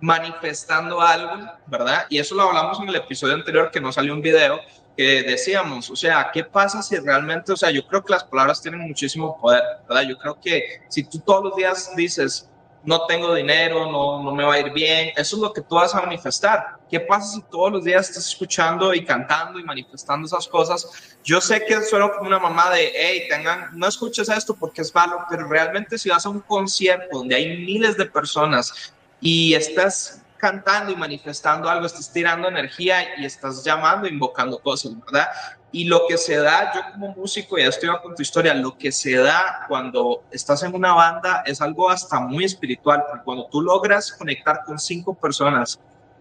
manifestando 0.00 1.00
algo, 1.00 1.50
¿verdad? 1.66 2.06
Y 2.10 2.18
eso 2.18 2.34
lo 2.34 2.42
hablamos 2.42 2.78
en 2.80 2.88
el 2.88 2.96
episodio 2.96 3.34
anterior 3.34 3.70
que 3.70 3.80
no 3.80 3.92
salió 3.92 4.12
un 4.12 4.20
video, 4.20 4.60
que 4.96 5.22
decíamos, 5.22 5.90
o 5.90 5.96
sea, 5.96 6.30
¿qué 6.32 6.44
pasa 6.44 6.82
si 6.82 6.96
realmente, 6.96 7.52
o 7.52 7.56
sea, 7.56 7.70
yo 7.70 7.86
creo 7.86 8.04
que 8.04 8.12
las 8.12 8.24
palabras 8.24 8.62
tienen 8.62 8.80
muchísimo 8.80 9.38
poder, 9.40 9.62
¿verdad? 9.88 10.02
Yo 10.02 10.16
creo 10.18 10.38
que 10.40 10.80
si 10.88 11.04
tú 11.04 11.18
todos 11.20 11.44
los 11.44 11.56
días 11.56 11.92
dices, 11.96 12.48
no 12.84 13.06
tengo 13.06 13.34
dinero, 13.34 13.90
no, 13.90 14.22
no 14.22 14.32
me 14.32 14.44
va 14.44 14.54
a 14.54 14.60
ir 14.60 14.72
bien. 14.72 15.10
Eso 15.16 15.36
es 15.36 15.42
lo 15.42 15.52
que 15.52 15.60
tú 15.60 15.74
vas 15.74 15.94
a 15.94 16.02
manifestar. 16.02 16.76
¿Qué 16.88 17.00
pasa 17.00 17.34
si 17.34 17.42
todos 17.42 17.72
los 17.72 17.84
días 17.84 18.08
estás 18.08 18.28
escuchando 18.28 18.94
y 18.94 19.04
cantando 19.04 19.58
y 19.58 19.64
manifestando 19.64 20.26
esas 20.26 20.46
cosas? 20.46 21.18
Yo 21.24 21.40
sé 21.40 21.64
que 21.64 21.82
suena 21.82 22.10
como 22.10 22.28
una 22.28 22.38
mamá 22.38 22.70
de, 22.70 22.92
hey, 22.94 23.22
tengan, 23.28 23.70
no 23.72 23.88
escuches 23.88 24.28
esto 24.28 24.54
porque 24.54 24.82
es 24.82 24.94
malo, 24.94 25.18
pero 25.28 25.48
realmente 25.48 25.98
si 25.98 26.08
vas 26.08 26.24
a 26.26 26.28
un 26.28 26.40
concierto 26.40 27.18
donde 27.18 27.34
hay 27.34 27.64
miles 27.64 27.96
de 27.96 28.06
personas 28.06 28.94
y 29.20 29.54
estás 29.54 30.22
cantando 30.36 30.92
y 30.92 30.96
manifestando 30.96 31.68
algo, 31.68 31.86
estás 31.86 32.12
tirando 32.12 32.48
energía 32.48 33.18
y 33.18 33.24
estás 33.24 33.64
llamando, 33.64 34.06
invocando 34.06 34.58
cosas, 34.58 34.92
¿verdad? 35.04 35.28
Y 35.76 35.84
lo 35.84 36.06
que 36.08 36.16
se 36.16 36.36
da, 36.36 36.72
yo 36.74 36.80
como 36.90 37.14
músico, 37.14 37.58
ya 37.58 37.66
estoy 37.66 37.90
con 38.02 38.14
tu 38.14 38.22
historia, 38.22 38.54
lo 38.54 38.78
que 38.78 38.90
se 38.90 39.14
da 39.16 39.66
cuando 39.68 40.24
estás 40.30 40.62
en 40.62 40.74
una 40.74 40.94
banda 40.94 41.42
es 41.44 41.60
algo 41.60 41.90
hasta 41.90 42.18
muy 42.18 42.46
espiritual, 42.46 43.04
porque 43.06 43.22
cuando 43.22 43.46
tú 43.48 43.60
logras 43.60 44.10
conectar 44.10 44.62
con 44.64 44.78
cinco 44.78 45.12
personas 45.12 45.78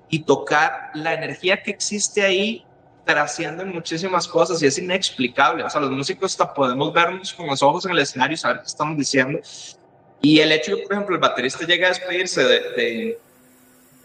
y 0.09 0.19
tocar 0.23 0.91
la 0.93 1.13
energía 1.13 1.63
que 1.63 1.71
existe 1.71 2.21
ahí, 2.21 2.65
trascienden 3.05 3.71
muchísimas 3.71 4.27
cosas 4.27 4.61
y 4.61 4.65
es 4.65 4.77
inexplicable. 4.77 5.63
O 5.63 5.69
sea, 5.69 5.79
los 5.79 5.91
músicos 5.91 6.33
hasta 6.33 6.53
podemos 6.53 6.91
vernos 6.91 7.31
con 7.31 7.47
los 7.47 7.63
ojos 7.63 7.85
en 7.85 7.91
el 7.91 7.99
escenario 7.99 8.33
y 8.33 8.37
saber 8.37 8.59
qué 8.59 8.67
estamos 8.67 8.97
diciendo. 8.97 9.39
Y 10.21 10.41
el 10.41 10.51
hecho 10.51 10.75
de, 10.75 10.83
por 10.83 10.91
ejemplo, 10.91 11.15
el 11.15 11.21
baterista 11.21 11.65
llega 11.65 11.87
a 11.87 11.91
despedirse 11.91 12.43
de, 12.43 12.59
de 12.71 13.19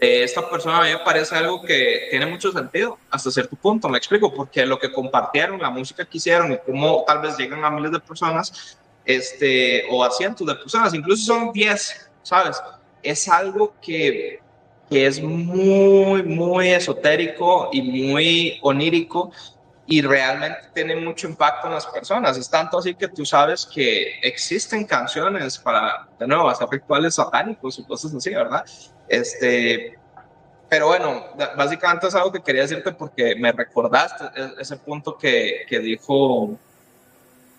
esta 0.01 0.49
persona 0.49 0.79
a 0.79 0.83
mí 0.83 0.89
me 0.89 0.97
parece 0.97 1.35
algo 1.35 1.61
que 1.61 2.07
tiene 2.09 2.25
mucho 2.25 2.51
sentido 2.51 2.97
hasta 3.11 3.29
cierto 3.29 3.55
punto, 3.55 3.87
me 3.87 3.99
explico, 3.99 4.33
porque 4.33 4.65
lo 4.65 4.79
que 4.79 4.91
compartieron, 4.91 5.61
la 5.61 5.69
música 5.69 6.03
que 6.05 6.17
hicieron 6.17 6.51
y 6.51 6.57
cómo 6.57 7.03
tal 7.05 7.21
vez 7.21 7.37
llegan 7.37 7.63
a 7.63 7.69
miles 7.69 7.91
de 7.91 7.99
personas, 7.99 8.79
este, 9.05 9.85
o 9.91 10.03
a 10.03 10.09
cientos 10.09 10.47
de 10.47 10.55
personas, 10.55 10.95
incluso 10.95 11.25
son 11.25 11.53
10, 11.53 12.09
¿sabes? 12.23 12.59
Es 13.03 13.27
algo 13.27 13.75
que, 13.79 14.39
que 14.89 15.05
es 15.05 15.21
muy, 15.21 16.23
muy 16.23 16.69
esotérico 16.69 17.69
y 17.71 17.83
muy 17.83 18.59
onírico 18.63 19.31
y 19.85 20.01
realmente 20.01 20.69
tiene 20.73 20.95
mucho 20.95 21.27
impacto 21.27 21.67
en 21.67 21.73
las 21.73 21.85
personas. 21.85 22.37
Es 22.37 22.49
tanto 22.49 22.79
así 22.79 22.95
que 22.95 23.07
tú 23.07 23.25
sabes 23.25 23.65
que 23.65 24.19
existen 24.21 24.85
canciones 24.85 25.57
para, 25.57 26.07
de 26.17 26.27
nuevo, 26.27 26.49
hacer 26.49 26.67
rituales 26.71 27.15
satánicos 27.15 27.77
y 27.77 27.83
cosas 27.83 28.15
así, 28.15 28.29
¿verdad? 28.29 28.65
Este, 29.11 29.99
pero 30.69 30.87
bueno, 30.87 31.25
básicamente 31.57 32.07
es 32.07 32.15
algo 32.15 32.31
que 32.31 32.41
quería 32.41 32.61
decirte 32.61 32.93
porque 32.93 33.35
me 33.35 33.51
recordaste 33.51 34.23
e-, 34.33 34.61
ese 34.61 34.77
punto 34.77 35.17
que, 35.17 35.65
que 35.67 35.79
dijo 35.79 36.57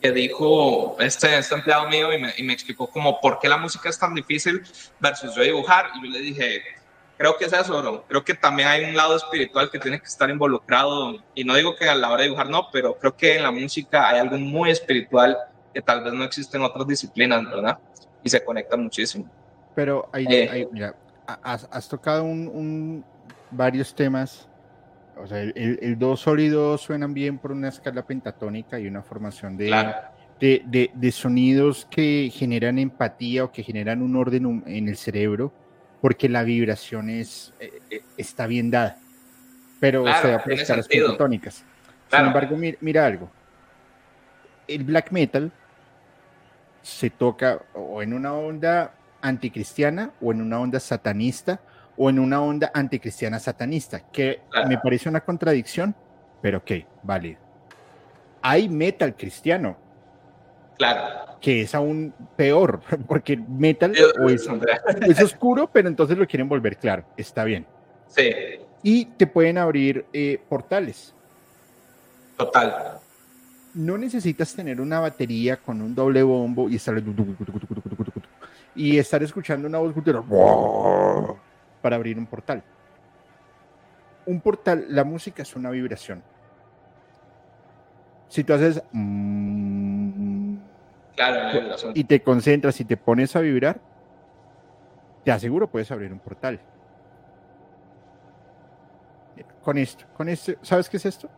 que 0.00 0.10
dijo 0.12 0.96
este, 0.98 1.36
este 1.36 1.54
empleado 1.54 1.88
mío 1.90 2.10
y 2.10 2.18
me, 2.18 2.32
y 2.38 2.42
me, 2.42 2.54
explicó 2.54 2.86
como 2.88 3.20
por 3.20 3.38
qué 3.38 3.50
la 3.50 3.58
música 3.58 3.90
es 3.90 3.98
tan 3.98 4.14
difícil 4.14 4.62
versus 4.98 5.34
yo 5.34 5.42
dibujar. 5.42 5.90
Y 5.94 6.06
yo 6.06 6.10
le 6.10 6.20
dije, 6.20 6.62
creo 7.18 7.36
que 7.36 7.44
es 7.44 7.52
eso, 7.52 7.80
bro. 7.80 8.04
Creo 8.08 8.24
que 8.24 8.32
también 8.32 8.68
hay 8.68 8.84
un 8.84 8.96
lado 8.96 9.14
espiritual 9.14 9.70
que 9.70 9.78
tiene 9.78 10.00
que 10.00 10.06
estar 10.06 10.30
involucrado. 10.30 11.22
Y 11.34 11.44
no 11.44 11.54
digo 11.54 11.76
que 11.76 11.88
a 11.88 11.94
la 11.94 12.08
hora 12.08 12.22
de 12.22 12.28
dibujar 12.28 12.48
no, 12.48 12.68
pero 12.72 12.98
creo 12.98 13.14
que 13.14 13.36
en 13.36 13.42
la 13.42 13.50
música 13.50 14.08
hay 14.08 14.20
algo 14.20 14.38
muy 14.38 14.70
espiritual 14.70 15.36
que 15.72 15.82
tal 15.82 16.02
vez 16.02 16.14
no 16.14 16.24
existe 16.24 16.56
en 16.56 16.64
otras 16.64 16.86
disciplinas, 16.86 17.44
¿verdad? 17.44 17.78
Y 18.24 18.30
se 18.30 18.42
conecta 18.42 18.76
muchísimo. 18.76 19.30
Pero 19.74 20.08
hay, 20.12 20.26
eh, 20.28 20.48
hay 20.50 20.66
mira, 20.72 20.94
has, 21.42 21.88
tocado 21.88 22.24
un, 22.24 23.04
varios 23.50 23.94
temas. 23.94 24.48
O 25.16 25.26
sea, 25.26 25.40
el, 25.40 25.78
el, 25.82 25.98
do 25.98 26.16
sólido 26.16 26.78
suenan 26.78 27.12
bien 27.12 27.38
por 27.38 27.52
una 27.52 27.68
escala 27.68 28.02
pentatónica 28.02 28.78
y 28.80 28.86
una 28.86 29.02
formación 29.02 29.56
de, 29.56 29.94
de, 30.40 30.90
de, 30.92 31.12
sonidos 31.12 31.86
que 31.90 32.30
generan 32.32 32.78
empatía 32.78 33.44
o 33.44 33.52
que 33.52 33.62
generan 33.62 34.02
un 34.02 34.16
orden 34.16 34.62
en 34.66 34.88
el 34.88 34.96
cerebro, 34.96 35.52
porque 36.00 36.28
la 36.28 36.42
vibración 36.42 37.10
es, 37.10 37.52
eh, 37.60 37.80
eh, 37.90 38.02
está 38.16 38.46
bien 38.46 38.70
dada. 38.70 38.96
Pero 39.80 40.04
o 40.04 40.06
sea, 40.06 40.42
por 40.42 40.52
escalas 40.52 40.88
pentatónicas. 40.88 41.64
Sin 42.10 42.20
embargo, 42.20 42.56
mira, 42.56 42.78
mira 42.80 43.06
algo. 43.06 43.30
El 44.66 44.84
black 44.84 45.12
metal 45.12 45.52
se 46.82 47.10
toca 47.10 47.60
o 47.74 48.02
en 48.02 48.12
una 48.12 48.32
onda 48.32 48.92
anticristiana 49.22 50.10
o 50.20 50.32
en 50.32 50.42
una 50.42 50.60
onda 50.60 50.80
satanista 50.80 51.60
o 51.96 52.10
en 52.10 52.18
una 52.18 52.42
onda 52.42 52.70
anticristiana 52.74 53.38
satanista, 53.38 54.00
que 54.10 54.40
me 54.68 54.78
parece 54.78 55.08
una 55.08 55.20
contradicción, 55.20 55.94
pero 56.40 56.58
ok, 56.58 56.72
válido. 57.02 57.38
Hay 58.40 58.68
metal 58.68 59.14
cristiano. 59.14 59.76
Claro. 60.76 61.36
Que 61.40 61.62
es 61.62 61.74
aún 61.74 62.12
peor, 62.36 62.80
porque 63.06 63.36
metal 63.36 63.94
es, 65.06 65.22
oscuro, 65.22 65.70
pero 65.72 65.88
entonces 65.88 66.18
lo 66.18 66.26
quieren 66.26 66.48
volver 66.48 66.76
claro. 66.76 67.04
Está 67.16 67.44
bien. 67.44 67.66
Sí. 68.08 68.30
Y 68.82 69.04
te 69.04 69.26
pueden 69.26 69.58
abrir 69.58 70.06
eh, 70.12 70.40
portales. 70.48 71.14
Total. 72.36 72.98
No 73.74 73.96
necesitas 73.96 74.54
tener 74.54 74.80
una 74.80 75.00
batería 75.00 75.56
con 75.56 75.80
un 75.80 75.94
doble 75.94 76.22
bombo 76.22 76.68
y 76.68 76.76
estar 76.76 76.94
y 78.74 78.98
estar 78.98 79.22
escuchando 79.22 79.68
una 79.68 79.78
voz 79.78 79.94
para 81.80 81.96
abrir 81.96 82.18
un 82.18 82.26
portal. 82.26 82.62
Un 84.24 84.40
portal, 84.40 84.86
la 84.88 85.04
música 85.04 85.42
es 85.42 85.54
una 85.56 85.70
vibración. 85.70 86.22
Si 88.28 88.44
tú 88.44 88.54
haces 88.54 88.82
mm, 88.92 90.56
y 91.94 92.04
te 92.04 92.22
concentras 92.22 92.80
y 92.80 92.84
te 92.84 92.96
pones 92.96 93.36
a 93.36 93.40
vibrar, 93.40 93.78
te 95.24 95.32
aseguro 95.32 95.68
puedes 95.68 95.90
abrir 95.90 96.12
un 96.12 96.18
portal. 96.18 96.58
Con 99.62 99.78
esto, 99.78 100.04
con 100.16 100.28
esto, 100.28 100.52
¿sabes 100.62 100.88
qué 100.88 100.96
es 100.96 101.06
esto? 101.06 101.28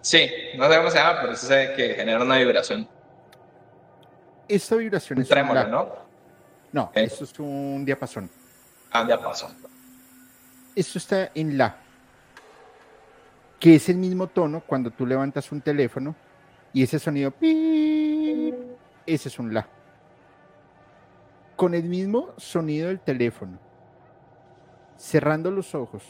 Sí, 0.00 0.30
no 0.56 0.70
sé 0.70 0.76
cómo 0.76 0.90
se 0.90 0.98
llama, 0.98 1.18
pero 1.20 1.36
sé 1.36 1.74
que 1.76 1.94
genera 1.94 2.22
una 2.22 2.38
vibración. 2.38 2.88
Esta 4.48 4.76
vibración 4.76 5.20
es 5.20 5.28
trémolo, 5.28 5.66
¿no? 5.66 6.07
No, 6.72 6.90
eso 6.94 7.24
es 7.24 7.38
un 7.38 7.84
diapasón. 7.84 8.30
Ah, 8.90 9.04
diapasón. 9.04 9.52
Esto 10.74 10.98
está 10.98 11.30
en 11.34 11.58
la, 11.58 11.76
que 13.58 13.74
es 13.74 13.88
el 13.88 13.96
mismo 13.96 14.26
tono 14.28 14.60
cuando 14.60 14.90
tú 14.90 15.06
levantas 15.06 15.50
un 15.50 15.60
teléfono 15.60 16.14
y 16.72 16.82
ese 16.82 16.98
sonido, 16.98 17.32
ese 17.40 19.28
es 19.28 19.38
un 19.38 19.52
la. 19.52 19.66
Con 21.56 21.74
el 21.74 21.84
mismo 21.84 22.34
sonido 22.36 22.88
del 22.88 23.00
teléfono, 23.00 23.58
cerrando 24.96 25.50
los 25.50 25.74
ojos, 25.74 26.04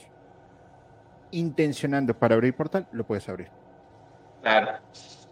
intencionando 1.31 2.13
para 2.13 2.35
abrir 2.35 2.55
portal, 2.55 2.87
lo 2.93 3.07
puedes 3.07 3.29
abrir. 3.29 3.49
Claro. 4.43 4.79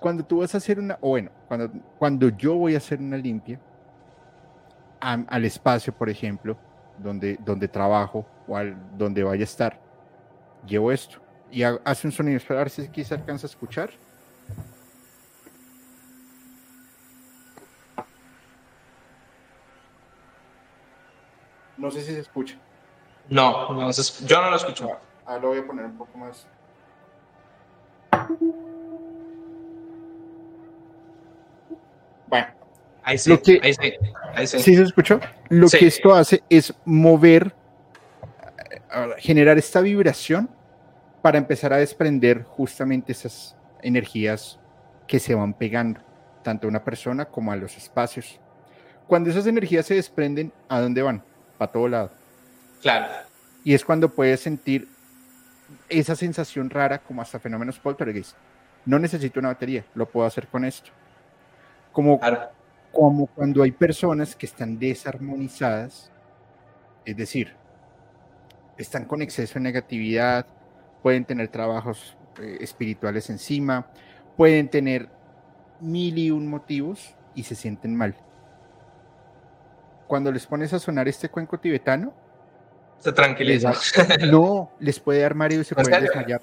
Cuando 0.00 0.24
tú 0.24 0.38
vas 0.38 0.54
a 0.54 0.58
hacer 0.58 0.78
una, 0.78 0.96
o 1.00 1.10
bueno, 1.10 1.30
cuando, 1.48 1.70
cuando 1.98 2.28
yo 2.30 2.54
voy 2.54 2.74
a 2.74 2.78
hacer 2.78 3.00
una 3.00 3.16
limpia 3.16 3.60
al 5.12 5.44
espacio, 5.44 5.92
por 5.92 6.08
ejemplo, 6.08 6.56
donde, 6.98 7.38
donde 7.44 7.68
trabajo 7.68 8.26
o 8.48 8.56
al, 8.56 8.76
donde 8.96 9.22
vaya 9.22 9.42
a 9.42 9.44
estar, 9.44 9.78
llevo 10.66 10.90
esto 10.90 11.20
y 11.50 11.62
hace 11.62 12.06
un 12.06 12.12
sonido. 12.12 12.36
Espera 12.36 12.60
a 12.60 12.64
ver 12.64 12.70
si 12.70 12.82
aquí 12.82 13.04
se 13.04 13.14
alcanza 13.14 13.46
a 13.46 13.50
escuchar. 13.50 13.90
No 21.76 21.90
sé 21.90 22.00
si 22.02 22.12
se 22.14 22.20
escucha. 22.20 22.56
No, 23.28 23.72
no 23.72 23.90
yo 23.90 24.42
no 24.42 24.50
lo 24.50 24.56
escucho. 24.56 24.90
Ah, 25.26 25.38
lo 25.38 25.48
voy 25.48 25.58
a 25.58 25.66
poner 25.66 25.84
un 25.84 25.98
poco 25.98 26.16
más. 26.18 26.46
Bueno. 32.28 32.55
Ahí 33.06 33.18
sí, 33.18 33.30
ahí 33.62 33.72
sí, 33.72 33.94
ahí 34.34 34.46
sí. 34.48 34.58
se 34.58 34.82
escuchó? 34.82 35.20
Lo 35.48 35.68
que 35.68 35.86
esto 35.86 36.12
hace 36.12 36.42
es 36.50 36.74
mover, 36.84 37.54
generar 39.18 39.56
esta 39.58 39.80
vibración 39.80 40.50
para 41.22 41.38
empezar 41.38 41.72
a 41.72 41.76
desprender 41.76 42.42
justamente 42.42 43.12
esas 43.12 43.56
energías 43.80 44.58
que 45.06 45.20
se 45.20 45.36
van 45.36 45.54
pegando, 45.54 46.00
tanto 46.42 46.66
a 46.66 46.70
una 46.70 46.82
persona 46.82 47.26
como 47.26 47.52
a 47.52 47.56
los 47.56 47.76
espacios. 47.76 48.40
Cuando 49.06 49.30
esas 49.30 49.46
energías 49.46 49.86
se 49.86 49.94
desprenden, 49.94 50.52
¿a 50.68 50.80
dónde 50.80 51.00
van? 51.00 51.22
Para 51.58 51.70
todo 51.70 51.86
lado. 51.86 52.10
Claro. 52.82 53.06
Y 53.62 53.72
es 53.74 53.84
cuando 53.84 54.08
puedes 54.08 54.40
sentir 54.40 54.88
esa 55.88 56.16
sensación 56.16 56.70
rara 56.70 56.98
como 56.98 57.22
hasta 57.22 57.38
fenómenos 57.38 57.78
poltergeist. 57.78 58.36
No 58.84 58.98
necesito 58.98 59.38
una 59.38 59.50
batería, 59.50 59.84
lo 59.94 60.06
puedo 60.06 60.26
hacer 60.26 60.48
con 60.48 60.64
esto. 60.64 60.90
Como, 61.92 62.18
como 62.92 63.26
cuando 63.26 63.62
hay 63.62 63.72
personas 63.72 64.34
que 64.34 64.46
están 64.46 64.78
desarmonizadas, 64.78 66.10
es 67.04 67.16
decir, 67.16 67.54
están 68.78 69.04
con 69.04 69.22
exceso 69.22 69.54
de 69.54 69.60
negatividad, 69.60 70.46
pueden 71.02 71.24
tener 71.24 71.48
trabajos 71.48 72.16
eh, 72.40 72.58
espirituales 72.60 73.30
encima, 73.30 73.86
pueden 74.36 74.68
tener 74.68 75.08
mil 75.80 76.18
y 76.18 76.30
un 76.30 76.48
motivos 76.48 77.14
y 77.34 77.42
se 77.42 77.54
sienten 77.54 77.94
mal. 77.94 78.14
Cuando 80.06 80.30
les 80.30 80.46
pones 80.46 80.72
a 80.72 80.78
sonar 80.78 81.08
este 81.08 81.28
cuenco 81.28 81.58
tibetano, 81.58 82.14
se 82.98 83.12
tranquiliza. 83.12 83.72
no, 84.30 84.70
les 84.78 84.98
puede 84.98 85.20
dar 85.20 85.34
mareo 85.34 85.60
y 85.60 85.64
se 85.64 85.74
pueden 85.74 86.02
desmayar. 86.02 86.40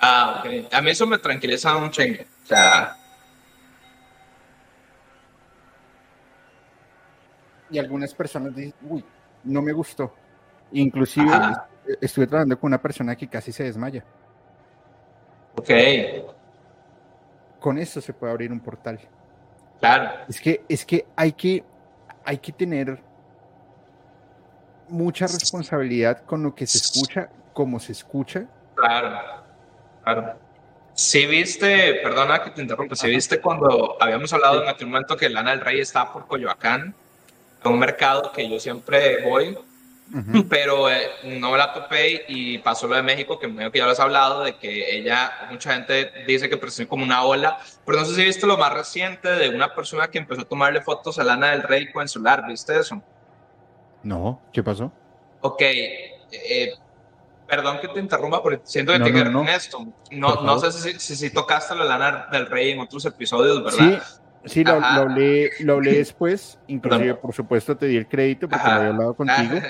Ah, 0.00 0.40
ok. 0.40 0.72
A 0.72 0.82
mí 0.82 0.90
eso 0.90 1.06
me 1.06 1.18
tranquiliza 1.18 1.76
un 1.76 1.90
chingo. 1.90 2.22
O 2.44 2.46
sea. 2.46 2.96
Y 7.74 7.78
algunas 7.80 8.14
personas 8.14 8.54
dicen, 8.54 8.72
uy, 8.88 9.04
no 9.42 9.60
me 9.60 9.72
gustó. 9.72 10.14
Inclusive 10.70 11.28
estuve 12.00 12.28
trabajando 12.28 12.56
con 12.56 12.68
una 12.68 12.80
persona 12.80 13.16
que 13.16 13.26
casi 13.26 13.50
se 13.50 13.64
desmaya. 13.64 14.04
Ok. 15.56 15.70
Con 17.58 17.76
esto 17.78 18.00
se 18.00 18.12
puede 18.12 18.32
abrir 18.32 18.52
un 18.52 18.60
portal. 18.60 19.00
Claro. 19.80 20.20
Es 20.28 20.40
que, 20.40 20.64
es 20.68 20.86
que 20.86 21.04
hay 21.16 21.32
que, 21.32 21.64
hay 22.24 22.38
que 22.38 22.52
tener 22.52 23.02
mucha 24.88 25.26
responsabilidad 25.26 26.24
con 26.24 26.44
lo 26.44 26.54
que 26.54 26.68
se 26.68 26.78
escucha, 26.78 27.28
como 27.52 27.80
se 27.80 27.90
escucha. 27.90 28.46
Claro, 28.76 29.42
claro. 30.04 30.38
Si 30.92 31.26
viste, 31.26 31.94
perdona 32.04 32.40
que 32.40 32.50
te 32.50 32.62
interrumpa, 32.62 32.94
si 32.94 33.08
viste 33.08 33.40
cuando 33.40 34.00
habíamos 34.00 34.32
hablado 34.32 34.62
en 34.62 34.68
aquel 34.68 34.86
momento 34.86 35.16
que 35.16 35.28
Lana 35.28 35.50
del 35.50 35.60
Rey 35.60 35.80
estaba 35.80 36.12
por 36.12 36.28
Coyoacán, 36.28 36.94
un 37.70 37.78
mercado 37.78 38.32
que 38.32 38.48
yo 38.48 38.58
siempre 38.60 39.22
voy, 39.24 39.56
pero 40.48 40.90
eh, 40.90 41.08
no 41.24 41.56
la 41.56 41.72
topé 41.72 42.24
y 42.28 42.58
pasó 42.58 42.86
lo 42.86 42.94
de 42.94 43.02
México, 43.02 43.38
que 43.38 43.48
medio 43.48 43.72
que 43.72 43.78
ya 43.78 43.86
lo 43.86 43.92
has 43.92 44.00
hablado, 44.00 44.42
de 44.42 44.56
que 44.56 44.96
ella, 44.96 45.48
mucha 45.50 45.72
gente 45.72 46.12
dice 46.26 46.48
que 46.48 46.56
percibe 46.56 46.88
como 46.88 47.04
una 47.04 47.24
ola, 47.24 47.58
pero 47.84 47.98
no 47.98 48.04
sé 48.04 48.14
si 48.14 48.24
viste 48.24 48.46
lo 48.46 48.58
más 48.58 48.72
reciente 48.72 49.28
de 49.30 49.48
una 49.48 49.74
persona 49.74 50.08
que 50.08 50.18
empezó 50.18 50.42
a 50.42 50.44
tomarle 50.44 50.82
fotos 50.82 51.18
a 51.18 51.24
Lana 51.24 51.50
del 51.50 51.62
Rey 51.62 51.90
con 51.90 52.02
el 52.02 52.08
celular, 52.08 52.44
¿viste 52.46 52.78
eso? 52.78 53.02
No, 54.02 54.40
¿qué 54.52 54.62
pasó? 54.62 54.92
Ok, 55.40 55.60
eh, 55.62 56.74
perdón 57.46 57.78
que 57.80 57.88
te 57.88 58.00
interrumpa, 58.00 58.42
pero 58.42 58.60
siento 58.64 58.92
que 58.92 58.98
te 58.98 59.10
no, 59.10 59.42
no, 59.42 59.48
esto. 59.48 59.86
No, 60.10 60.42
no 60.42 60.58
sé 60.58 60.98
si, 60.98 61.16
si, 61.16 61.30
tocaste 61.30 61.74
la 61.74 61.84
lana 61.84 62.28
del 62.30 62.46
rey 62.46 62.72
en 62.72 62.80
otros 62.80 63.04
episodios, 63.04 63.62
¿verdad? 63.62 64.02
Sí, 64.02 64.22
sí 64.46 64.64
lo, 64.64 64.74
hablé, 64.74 65.50
lo 65.60 65.74
hablé 65.74 65.94
después, 65.98 66.58
inclusive 66.68 67.14
por 67.14 67.34
supuesto 67.34 67.76
te 67.76 67.86
di 67.86 67.96
el 67.96 68.08
crédito 68.08 68.48
porque 68.48 68.66
lo 68.66 68.72
había 68.72 68.88
hablado 68.88 69.14
contigo. 69.14 69.60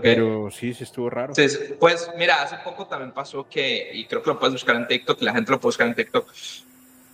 Pero 0.00 0.50
sí, 0.50 0.72
sí 0.72 0.84
estuvo 0.84 1.10
raro. 1.10 1.34
pues 1.78 2.10
mira, 2.16 2.42
hace 2.42 2.56
poco 2.64 2.86
también 2.86 3.12
pasó 3.12 3.46
que, 3.46 3.90
y 3.92 4.06
creo 4.06 4.22
que 4.22 4.30
lo 4.30 4.38
puedes 4.38 4.54
buscar 4.54 4.76
en 4.76 4.86
TikTok, 4.86 5.20
la 5.20 5.34
gente 5.34 5.50
lo 5.50 5.60
puede 5.60 5.68
buscar 5.68 5.86
en 5.86 5.94
TikTok, 5.94 6.32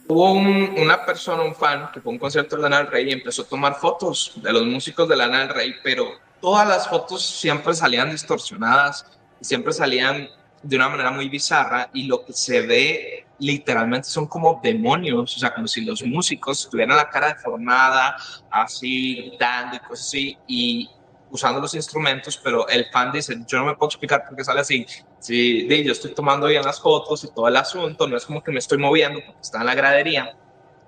hubo 0.09 0.33
una 0.33 1.05
persona, 1.05 1.43
un 1.43 1.55
fan, 1.55 1.91
que 1.93 2.01
fue 2.01 2.11
a 2.11 2.15
un 2.15 2.19
concierto 2.19 2.57
de 2.57 2.63
Lana 2.63 2.79
del 2.79 2.87
Rey 2.87 3.09
y 3.09 3.13
empezó 3.13 3.43
a 3.43 3.47
tomar 3.47 3.75
fotos 3.75 4.33
de 4.37 4.53
los 4.53 4.65
músicos 4.65 5.09
de 5.09 5.17
Lana 5.17 5.41
del 5.41 5.49
Rey, 5.49 5.75
pero 5.83 6.13
todas 6.41 6.69
las 6.69 6.89
fotos 6.89 7.25
siempre 7.25 7.75
salían 7.75 8.11
distorsionadas, 8.11 9.07
siempre 9.41 9.73
salían 9.73 10.29
de 10.63 10.77
una 10.77 10.89
manera 10.89 11.11
muy 11.11 11.29
bizarra 11.29 11.91
y 11.93 12.05
lo 12.05 12.25
que 12.25 12.33
se 12.33 12.63
ve 12.63 13.27
literalmente 13.39 14.09
son 14.09 14.27
como 14.27 14.61
demonios, 14.63 15.37
o 15.37 15.39
sea, 15.39 15.55
como 15.55 15.67
si 15.67 15.85
los 15.85 16.03
músicos 16.03 16.69
tuvieran 16.71 16.97
la 16.97 17.09
cara 17.09 17.29
deformada, 17.29 18.17
así, 18.51 19.17
gritando 19.17 19.77
y 19.77 19.79
cosas 19.81 20.07
así, 20.07 20.39
y 20.47 20.91
usando 21.31 21.61
los 21.61 21.75
instrumentos, 21.75 22.41
pero 22.43 22.67
el 22.69 22.87
fan 22.91 23.13
dice, 23.13 23.37
yo 23.47 23.59
no 23.59 23.67
me 23.67 23.77
puedo 23.77 23.89
explicar 23.89 24.25
por 24.27 24.37
qué 24.37 24.45
sale 24.45 24.61
así. 24.61 24.87
Sí, 25.19 25.67
yo 25.85 25.93
estoy 25.93 26.15
tomando 26.15 26.47
bien 26.47 26.63
las 26.63 26.81
fotos 26.81 27.25
y 27.25 27.35
todo 27.35 27.49
el 27.49 27.57
asunto, 27.57 28.07
no 28.09 28.17
es 28.17 28.25
como 28.25 28.43
que 28.43 28.51
me 28.51 28.59
estoy 28.59 28.79
moviendo 28.79 29.21
porque 29.25 29.41
está 29.41 29.59
en 29.59 29.67
la 29.67 29.75
gradería. 29.75 30.37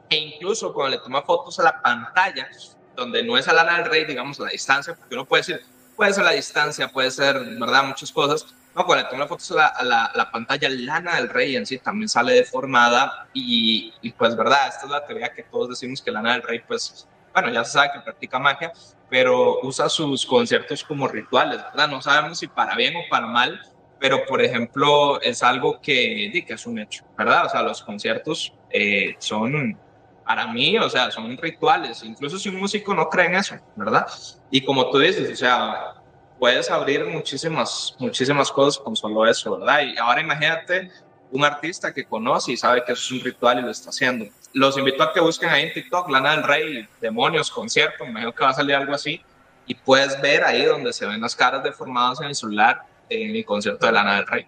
E 0.09 0.17
incluso 0.17 0.73
cuando 0.73 0.97
le 0.97 1.03
toma 1.03 1.23
fotos 1.23 1.59
a 1.61 1.65
la 1.65 1.81
pantalla, 1.81 2.49
donde 2.97 3.23
no 3.23 3.37
es 3.39 3.47
a 3.49 3.53
Lana 3.53 3.79
del 3.79 3.91
Rey, 3.91 4.05
digamos, 4.05 4.41
a 4.41 4.45
la 4.45 4.51
distancia, 4.51 4.95
porque 4.95 5.15
uno 5.15 5.25
puede 5.25 5.43
decir, 5.43 5.61
puede 5.95 6.13
ser 6.13 6.25
la 6.25 6.33
distancia, 6.33 6.89
puede 6.89 7.11
ser, 7.11 7.39
¿verdad? 7.59 7.85
Muchas 7.85 8.11
cosas. 8.11 8.47
No, 8.75 8.87
cuando 8.87 9.05
le 9.05 9.11
toma 9.11 9.27
fotos 9.27 9.51
a 9.53 9.83
la, 9.83 10.13
la, 10.15 10.31
pantalla, 10.31 10.69
Lana 10.69 11.17
del 11.17 11.29
Rey 11.29 11.57
en 11.57 11.67
sí 11.67 11.79
también 11.79 12.09
sale 12.09 12.35
deformada 12.35 13.29
y, 13.35 13.93
y, 14.01 14.13
pues, 14.13 14.37
¿verdad? 14.37 14.69
Esta 14.69 14.87
es 14.87 14.91
la 14.91 15.05
teoría 15.05 15.33
que 15.33 15.43
todos 15.43 15.71
decimos 15.71 16.01
que 16.01 16.13
Lana 16.13 16.35
del 16.35 16.43
Rey, 16.43 16.61
pues, 16.61 17.09
bueno, 17.33 17.51
ya 17.51 17.65
se 17.65 17.73
sabe 17.73 17.91
que 17.95 18.01
practica 18.01 18.39
magia, 18.39 18.73
pero 19.09 19.61
usa 19.63 19.89
sus 19.89 20.25
conciertos 20.25 20.85
como 20.85 21.09
rituales, 21.09 21.59
¿verdad? 21.59 21.89
No 21.89 22.01
sabemos 22.01 22.39
si 22.39 22.47
para 22.47 22.77
bien 22.77 22.95
o 22.97 23.01
para 23.11 23.27
mal, 23.27 23.61
pero 23.99 24.25
por 24.25 24.41
ejemplo 24.43 25.21
es 25.21 25.43
algo 25.43 25.81
que, 25.81 26.45
que 26.47 26.55
es 26.55 26.67
un 26.67 26.79
hecho, 26.79 27.05
¿verdad? 27.19 27.47
O 27.47 27.49
sea, 27.49 27.63
los 27.63 27.83
conciertos 27.83 28.55
eh, 28.71 29.17
son 29.19 29.77
para 30.25 30.47
mí, 30.47 30.79
o 30.79 30.89
sea, 30.89 31.11
son 31.11 31.37
rituales, 31.37 32.05
incluso 32.05 32.39
si 32.39 32.49
un 32.49 32.57
músico 32.57 32.95
no 32.95 33.09
cree 33.09 33.27
en 33.27 33.35
eso, 33.35 33.57
¿verdad? 33.75 34.07
Y 34.51 34.65
como 34.65 34.89
tú 34.91 34.99
dices, 34.99 35.29
o 35.29 35.37
sea, 35.37 35.95
puedes 36.41 36.71
abrir 36.71 37.05
muchísimas, 37.05 37.95
muchísimas 37.99 38.51
cosas 38.51 38.83
con 38.83 38.97
solo 38.97 39.27
eso, 39.27 39.59
¿verdad? 39.59 39.83
Y 39.83 39.97
ahora 39.99 40.23
imagínate 40.23 40.91
un 41.31 41.45
artista 41.45 41.93
que 41.93 42.05
conoce 42.05 42.53
y 42.53 42.57
sabe 42.57 42.83
que 42.85 42.93
eso 42.93 43.03
es 43.03 43.13
un 43.13 43.21
ritual 43.21 43.61
y 43.61 43.63
lo 43.63 43.71
está 43.71 43.91
haciendo. 43.91 44.25
Los 44.53 44.77
invito 44.77 45.03
a 45.03 45.13
que 45.13 45.21
busquen 45.21 45.51
ahí 45.51 45.65
en 45.65 45.73
TikTok 45.73 46.09
Lana 46.11 46.33
del 46.33 46.43
Rey, 46.43 46.89
Demonios, 47.01 47.51
concierto, 47.51 48.05
me 48.05 48.11
imagino 48.11 48.35
que 48.35 48.43
va 48.43 48.51
a 48.51 48.55
salir 48.55 48.75
algo 48.75 48.95
así, 48.95 49.23
y 49.67 49.75
puedes 49.75 50.21
ver 50.21 50.43
ahí 50.43 50.65
donde 50.65 50.93
se 50.93 51.07
ven 51.07 51.21
las 51.21 51.37
caras 51.37 51.63
deformadas 51.63 52.21
en 52.21 52.29
el 52.29 52.35
celular 52.35 52.83
en 53.09 53.31
mi 53.31 53.45
concierto 53.45 53.87
de 53.87 53.93
Lana 53.93 54.17
del 54.17 54.27
Rey. 54.27 54.47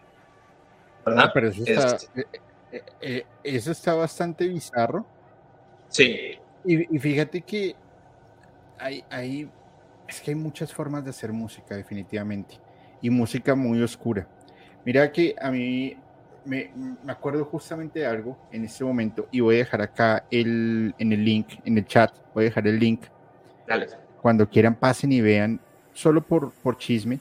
¿Verdad? 1.05 1.25
Ah, 1.27 1.31
pero 1.33 1.49
eso 1.51 1.63
está, 1.63 1.97
eh, 2.17 2.27
eh, 2.73 2.83
eh, 3.01 3.27
eso 3.45 3.71
está 3.71 3.95
bastante 3.95 4.49
bizarro 4.49 5.07
Sí. 5.93 6.39
Y, 6.65 6.99
fíjate 6.99 7.43
que 7.43 7.77
hay, 8.79 9.05
hay, 9.11 9.51
es 10.13 10.21
que 10.21 10.31
hay 10.31 10.35
muchas 10.35 10.73
formas 10.73 11.05
de 11.05 11.11
hacer 11.11 11.33
música, 11.33 11.75
definitivamente. 11.75 12.59
Y 13.01 13.11
música 13.11 13.55
muy 13.55 13.83
oscura. 13.83 14.29
Mira 14.85 15.11
que 15.11 15.35
a 15.41 15.51
mí 15.51 15.97
me, 16.45 16.71
me, 17.03 17.13
acuerdo 17.13 17.45
justamente 17.45 18.01
de 18.01 18.07
algo 18.07 18.37
en 18.53 18.65
este 18.65 18.85
momento 18.85 19.29
y 19.31 19.41
voy 19.41 19.57
a 19.57 19.59
dejar 19.59 19.81
acá 19.83 20.25
el, 20.31 20.95
en 20.99 21.13
el 21.13 21.25
link, 21.25 21.49
en 21.65 21.79
el 21.79 21.87
chat, 21.87 22.13
voy 22.35 22.45
a 22.45 22.49
dejar 22.49 22.67
el 22.67 22.79
link. 22.79 23.05
Dale. 23.67 23.89
Cuando 24.21 24.49
quieran 24.49 24.75
pasen 24.75 25.13
y 25.13 25.21
vean, 25.21 25.61
solo 25.93 26.21
por, 26.21 26.53
por 26.53 26.77
chisme. 26.77 27.19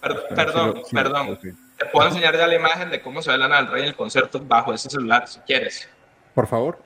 Perdón, 0.00 0.82
perdón. 0.90 1.38
Te 1.78 1.86
puedo 1.86 2.08
enseñar 2.08 2.36
ya 2.36 2.46
la 2.46 2.54
imagen 2.54 2.90
de 2.90 3.00
cómo 3.02 3.22
se 3.22 3.30
ve 3.30 3.38
Lana 3.38 3.56
del 3.56 3.68
Rey 3.68 3.82
en 3.82 3.88
el 3.88 3.96
concierto 3.96 4.40
bajo 4.40 4.72
ese 4.72 4.88
celular, 4.88 5.28
si 5.28 5.40
quieres. 5.40 5.88
Por 6.34 6.46
favor. 6.46 6.78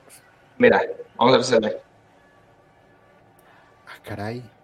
Mira, 0.57 0.81
vamos 1.15 1.33
a 1.33 1.37
ver 1.37 1.45
si 1.45 1.53
se 1.53 1.59
ve. 1.59 1.77
Ah, 3.87 3.99
caray. 4.03 4.56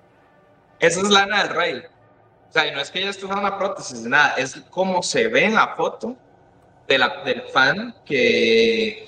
Esa 0.83 0.99
es 0.99 1.09
lana 1.09 1.43
del 1.43 1.55
rey. 1.55 1.83
O 2.49 2.51
sea, 2.51 2.67
y 2.67 2.71
no 2.71 2.81
es 2.81 2.91
que 2.91 2.99
ella 2.99 3.11
esté 3.11 3.23
usando 3.23 3.41
una 3.47 3.57
prótesis, 3.57 4.01
nada, 4.01 4.35
es 4.35 4.57
como 4.69 5.01
se 5.01 5.29
ve 5.29 5.45
en 5.45 5.55
la 5.55 5.75
foto 5.75 6.17
de 6.87 6.97
la, 6.97 7.23
del 7.23 7.41
fan 7.43 7.95
que, 8.05 9.07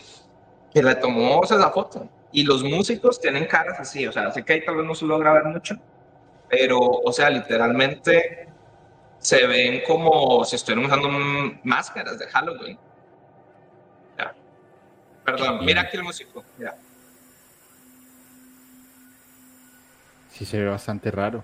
que 0.73 0.81
le 0.81 0.95
tomó 0.95 1.43
esa 1.43 1.69
foto. 1.71 2.09
Y 2.31 2.43
los 2.43 2.63
músicos 2.63 3.19
tienen 3.19 3.45
caras 3.45 3.77
así, 3.77 4.07
o 4.07 4.11
sea, 4.13 4.31
sé 4.31 4.43
que 4.43 4.53
ahí 4.53 4.65
tal 4.65 4.77
vez 4.77 4.85
no 4.85 4.95
se 4.95 5.05
logra 5.05 5.33
ver 5.33 5.43
mucho, 5.43 5.75
pero, 6.49 6.79
o 6.79 7.11
sea, 7.11 7.29
literalmente 7.29 8.47
se 9.19 9.45
ven 9.45 9.81
como 9.85 10.45
si 10.45 10.55
estuvieran 10.55 10.85
usando 10.85 11.09
máscaras 11.63 12.17
de 12.17 12.27
Halloween. 12.27 12.79
Ya. 14.17 14.33
Perdón, 15.25 15.65
mira 15.65 15.81
aquí 15.81 15.97
el 15.97 16.03
músico, 16.03 16.41
mira. 16.57 16.77
Sí, 20.29 20.45
se 20.45 20.59
ve 20.59 20.69
bastante 20.69 21.11
raro. 21.11 21.43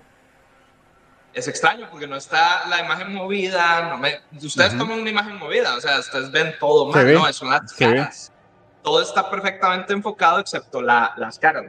Es 1.34 1.48
extraño 1.48 1.88
porque 1.90 2.06
no 2.06 2.16
está 2.16 2.68
la 2.68 2.80
imagen 2.80 3.14
movida. 3.14 3.88
No 3.88 3.98
me, 3.98 4.20
ustedes 4.32 4.76
toman 4.76 5.00
una 5.00 5.10
imagen 5.10 5.38
movida, 5.38 5.76
o 5.76 5.80
sea, 5.80 5.98
ustedes 6.00 6.30
ven 6.30 6.54
todo 6.60 6.86
mal, 6.86 7.14
¿no? 7.14 7.32
Son 7.32 7.50
las 7.50 7.72
caras. 7.72 8.32
Todo 8.82 9.00
está 9.00 9.30
perfectamente 9.30 9.92
enfocado 9.92 10.40
excepto 10.40 10.82
la, 10.82 11.14
las 11.16 11.38
caras. 11.38 11.66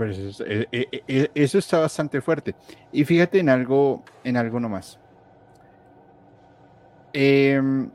eso, 0.00 0.44
eh, 0.46 0.68
eh, 0.70 1.02
eh, 1.08 1.30
eso, 1.34 1.58
está 1.58 1.78
bastante 1.78 2.20
fuerte. 2.20 2.54
Y 2.92 3.04
fíjate 3.04 3.38
en 3.38 3.48
algo, 3.48 4.04
en 4.24 4.36
algo 4.36 4.60
nomás. 4.60 4.98
Em, 7.12 7.90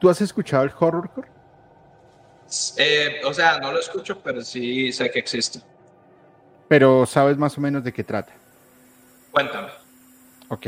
¿Tú 0.00 0.10
has 0.10 0.20
escuchado 0.20 0.64
el 0.64 0.72
horrorcore? 0.76 1.30
o 3.24 3.32
sea, 3.32 3.58
no 3.60 3.72
lo 3.72 3.78
escucho, 3.78 4.20
pero 4.20 4.42
sí 4.42 4.92
sé 4.92 5.10
que 5.10 5.20
existe. 5.20 5.60
Pero 6.68 7.06
sabes 7.06 7.36
más 7.36 7.56
o 7.58 7.60
menos 7.60 7.84
de 7.84 7.92
qué 7.92 8.04
trata. 8.04 8.32
Cuéntame. 9.30 9.68
Ok. 10.48 10.66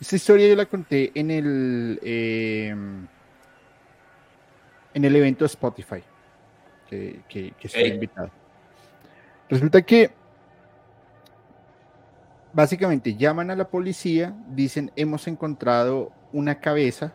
Esta 0.00 0.16
historia 0.16 0.48
yo 0.48 0.56
la 0.56 0.66
conté 0.66 1.12
en 1.14 1.30
el 1.30 1.98
em, 2.02 3.06
en 4.92 5.04
el 5.04 5.16
evento 5.16 5.44
Spotify 5.44 6.02
que, 6.88 7.20
que, 7.28 7.54
estoy 7.62 7.84
invitado. 7.84 8.30
Resulta 9.48 9.82
que 9.82 10.10
básicamente 12.52 13.14
llaman 13.14 13.50
a 13.50 13.56
la 13.56 13.68
policía, 13.68 14.34
dicen 14.48 14.90
hemos 14.96 15.26
encontrado 15.28 16.12
una 16.32 16.60
cabeza 16.60 17.12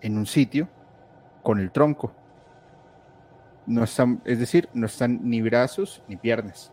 en 0.00 0.18
un 0.18 0.26
sitio 0.26 0.68
con 1.42 1.58
el 1.58 1.70
tronco. 1.70 2.12
No 3.66 3.84
están, 3.84 4.20
es 4.24 4.38
decir, 4.38 4.68
no 4.74 4.86
están 4.86 5.20
ni 5.28 5.42
brazos 5.42 6.02
ni 6.08 6.16
piernas. 6.16 6.70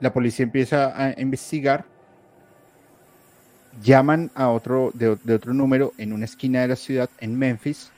La 0.00 0.12
policía 0.12 0.44
empieza 0.44 0.92
a 0.96 1.20
investigar, 1.20 1.84
llaman 3.82 4.30
a 4.34 4.48
otro 4.48 4.90
de, 4.94 5.08
otro 5.08 5.52
número 5.52 5.92
en 5.98 6.12
una 6.12 6.24
esquina 6.24 6.62
de 6.62 6.68
la 6.68 6.76
ciudad 6.76 7.10
en 7.18 7.38
Memphis. 7.38 7.92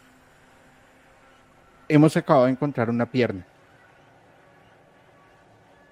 Hemos 1.88 2.16
acabado 2.16 2.46
de 2.46 2.52
encontrar 2.52 2.90
una 2.90 3.06
pierna. 3.06 3.46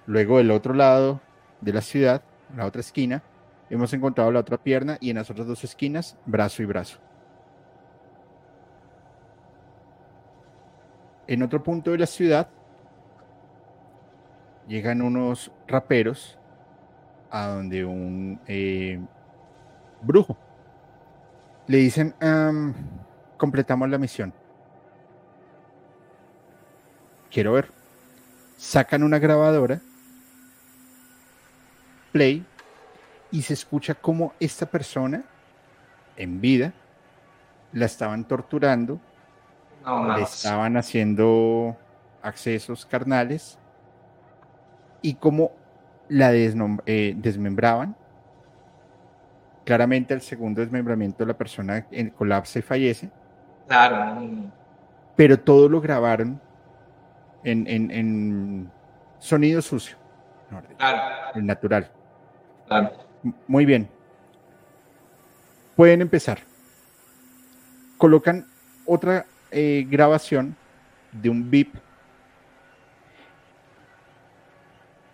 Luego 0.05 0.37
del 0.37 0.51
otro 0.51 0.73
lado 0.73 1.21
de 1.61 1.73
la 1.73 1.81
ciudad, 1.81 2.21
la 2.55 2.65
otra 2.65 2.81
esquina, 2.81 3.23
hemos 3.69 3.93
encontrado 3.93 4.31
la 4.31 4.39
otra 4.39 4.57
pierna 4.57 4.97
y 4.99 5.11
en 5.11 5.15
las 5.15 5.29
otras 5.29 5.47
dos 5.47 5.63
esquinas, 5.63 6.17
brazo 6.25 6.61
y 6.61 6.65
brazo. 6.65 6.99
En 11.27 11.43
otro 11.43 11.63
punto 11.63 11.91
de 11.91 11.99
la 11.99 12.05
ciudad 12.05 12.47
llegan 14.67 15.01
unos 15.01 15.51
raperos 15.67 16.37
a 17.29 17.47
donde 17.47 17.85
un 17.85 18.39
eh, 18.47 18.99
brujo. 20.01 20.37
Le 21.67 21.77
dicen, 21.77 22.13
completamos 23.37 23.89
la 23.89 23.97
misión. 23.97 24.33
Quiero 27.29 27.53
ver. 27.53 27.71
Sacan 28.57 29.03
una 29.03 29.17
grabadora, 29.17 29.79
play, 32.11 32.45
y 33.31 33.41
se 33.41 33.53
escucha 33.53 33.95
como 33.95 34.33
esta 34.39 34.65
persona, 34.65 35.23
en 36.17 36.41
vida, 36.41 36.73
la 37.71 37.85
estaban 37.85 38.27
torturando 38.27 38.99
le 39.85 40.21
estaban 40.21 40.77
haciendo 40.77 41.75
accesos 42.21 42.85
carnales 42.85 43.57
y 45.01 45.15
como 45.15 45.51
la 46.09 46.33
eh, 46.33 47.13
desmembraban. 47.17 47.95
Claramente 49.65 50.13
el 50.13 50.21
segundo 50.21 50.61
desmembramiento 50.61 51.25
la 51.25 51.37
persona 51.37 51.85
colapsa 52.17 52.59
y 52.59 52.61
fallece. 52.61 53.09
Claro. 53.67 54.51
Pero 55.15 55.39
todo 55.39 55.69
lo 55.69 55.79
grabaron 55.79 56.41
en, 57.43 58.69
sonido 59.19 59.61
sucio. 59.61 59.97
Claro. 60.49 60.67
El 61.35 61.45
natural. 61.45 61.89
Claro. 62.67 62.91
Muy 63.47 63.65
bien. 63.65 63.87
Pueden 65.75 66.01
empezar. 66.01 66.39
Colocan 67.97 68.45
otra 68.85 69.25
eh, 69.51 69.85
grabación 69.89 70.55
de 71.11 71.29
un 71.29 71.49
beep. 71.49 71.69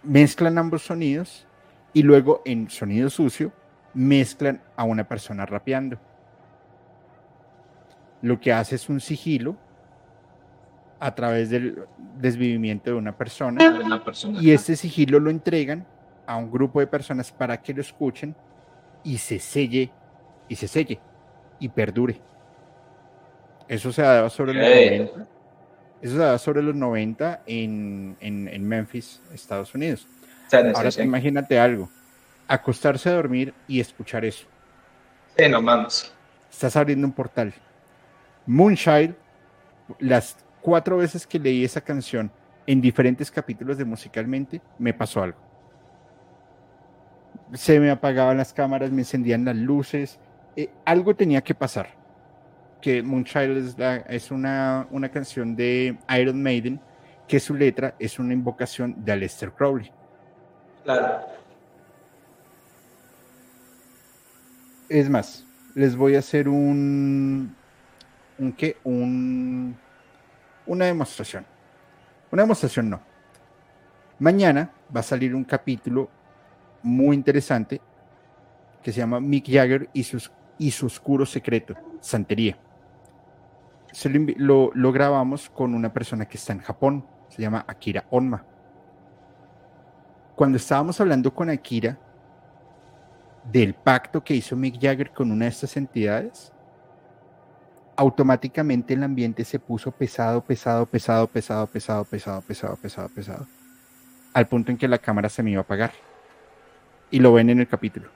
Mezclan 0.03 0.57
ambos 0.57 0.84
sonidos 0.84 1.45
y 1.91 2.03
luego 2.03 2.41
en 2.45 2.69
sonido 2.69 3.09
sucio 3.09 3.51
mezclan 3.93 4.61
a 4.76 4.84
una 4.84 5.03
persona 5.03 5.45
rapeando. 5.45 5.97
Lo 8.22 8.39
que 8.39 8.53
hace 8.53 8.76
es 8.76 8.89
un 8.89 8.99
sigilo 8.99 9.57
a 10.99 11.14
través 11.14 11.49
del 11.49 11.85
desvivimiento 12.18 12.91
de 12.91 12.95
una 12.95 13.15
persona, 13.15 13.61
y 14.39 14.51
este 14.51 14.76
sigilo 14.76 15.19
lo 15.19 15.30
entregan 15.30 15.85
a 16.26 16.38
un 16.38 16.51
grupo 16.51 16.80
de 16.80 16.88
personas 16.88 17.31
para 17.31 17.61
que 17.61 17.73
lo 17.73 17.81
escuchen 17.81 18.35
y 19.03 19.18
se 19.18 19.39
selle 19.39 19.91
y 20.47 20.55
se 20.55 20.68
selle 20.68 20.99
y 21.59 21.69
perdure. 21.69 22.19
Eso 23.68 23.91
se 23.91 24.02
daba 24.02 24.30
sobre 24.30 24.53
los 24.53 24.64
90. 24.64 25.27
Eso 26.02 26.14
se 26.14 26.19
daba 26.19 26.38
sobre 26.38 26.64
los 26.64 26.76
90 26.76 27.44
en, 27.45 28.15
en, 28.19 28.68
Memphis, 28.68 29.22
Estados 29.34 29.73
Unidos. 29.76 30.07
Ahora 30.52 30.89
imagínate 30.99 31.60
algo. 31.60 31.89
Acostarse 32.48 33.10
a 33.10 33.14
dormir 33.14 33.53
y 33.68 33.80
escuchar 33.80 34.23
eso. 34.23 34.48
Sí, 35.38 35.49
no 35.49 35.61
mames. 35.61 36.14
Estás 36.49 36.76
abriendo 36.77 37.06
un 37.06 37.14
portal. 37.14 37.53
Moonchild, 38.45 39.15
las 39.99 40.38
cuatro 40.61 40.98
veces 40.98 41.27
que 41.27 41.39
leí 41.39 41.65
esa 41.65 41.81
canción 41.81 42.31
en 42.65 42.80
diferentes 42.80 43.30
capítulos 43.30 43.77
de 43.77 43.85
musicalmente, 43.85 44.61
me 44.77 44.94
pasó 44.94 45.23
algo. 45.23 45.38
Se 47.53 47.80
me 47.80 47.89
apagaban 47.89 48.38
las 48.38 48.53
cámaras, 48.53 48.91
me 48.91 49.02
encendían 49.02 49.44
las 49.45 49.56
luces, 49.56 50.19
eh, 50.56 50.69
algo 50.85 51.15
tenía 51.15 51.41
que 51.41 51.53
pasar 51.53 51.97
que 52.88 53.03
Moonchild 53.03 53.57
es, 53.57 53.76
es 54.07 54.31
una, 54.31 54.88
una, 54.91 55.09
canción 55.09 55.57
de 55.57 55.97
Iron 56.18 56.41
Maiden, 56.41 56.80
que 57.27 57.38
su 57.38 57.53
letra 57.53 57.95
es 57.99 58.18
una 58.18 58.31
invocación 58.31 58.95
de 59.03 59.11
Aleister 59.11 59.51
Crowley. 59.51 59.91
Claro. 60.85 61.19
Es 64.88 65.09
más, 65.09 65.45
les 65.76 65.97
voy 65.97 66.15
a 66.15 66.19
hacer 66.19 66.47
un, 66.47 67.53
un 68.39 68.53
qué, 68.53 68.77
un, 68.85 69.77
una 70.65 70.85
demostración. 70.85 71.45
Una 72.31 72.43
demostración 72.43 72.89
no. 72.89 73.01
Mañana 74.18 74.72
va 74.95 75.01
a 75.01 75.03
salir 75.03 75.35
un 75.35 75.43
capítulo 75.43 76.07
muy 76.81 77.18
interesante 77.18 77.81
que 78.81 78.93
se 78.93 78.99
llama 78.99 79.19
Mick 79.19 79.51
Jagger 79.51 79.89
y, 79.91 80.03
sus, 80.03 80.31
y 80.57 80.72
su 80.72 80.85
oscuro 80.85 81.26
secreto, 81.26 81.76
Santería 81.99 82.57
lo, 84.06 84.72
lo, 84.74 84.91
grabamos 84.91 85.49
con 85.49 85.74
una 85.74 85.91
persona 85.91 86.26
que 86.28 86.38
está 86.38 86.53
en 86.53 86.60
Japón, 86.60 87.06
se 87.30 87.41
llama 87.41 87.65
Akira 87.68 88.06
Onma. 88.10 88.45
Cuando 90.36 90.57
estábamos 90.57 90.99
hablando 91.02 91.34
con 91.34 91.49
Akira 91.49 91.98
del 93.52 93.74
pacto 93.74 94.24
que 94.24 94.36
hizo 94.36 94.56
Mick 94.56 94.80
Jagger 94.80 95.11
con 95.11 95.32
una 95.32 95.45
de 95.45 95.49
estas 95.49 95.76
entidades, 95.78 96.52
automáticamente 97.95 98.94
el 98.94 99.03
ambiente 99.03 99.44
se 99.44 99.57
puso 99.57 99.91
pesado, 99.91 100.41
pesado, 100.41 100.86
pesado, 100.86 101.26
pesado, 101.28 101.65
pesado, 101.65 102.06
pesado, 102.06 102.41
pesado, 102.41 102.76
pesado, 102.78 103.10
pesado, 103.10 103.48
al 104.34 104.48
punto 104.48 104.72
en 104.72 104.78
que 104.78 104.88
la 104.88 104.99
cámara 104.99 105.30
se 105.30 105.41
me 105.41 105.52
iba 105.52 105.61
a 105.61 105.64
apagar. 105.64 105.91
Y 107.10 107.19
lo 107.19 107.34
ven 107.34 107.49
en 107.49 107.61
el 107.61 107.68
capítulo. 107.68 108.10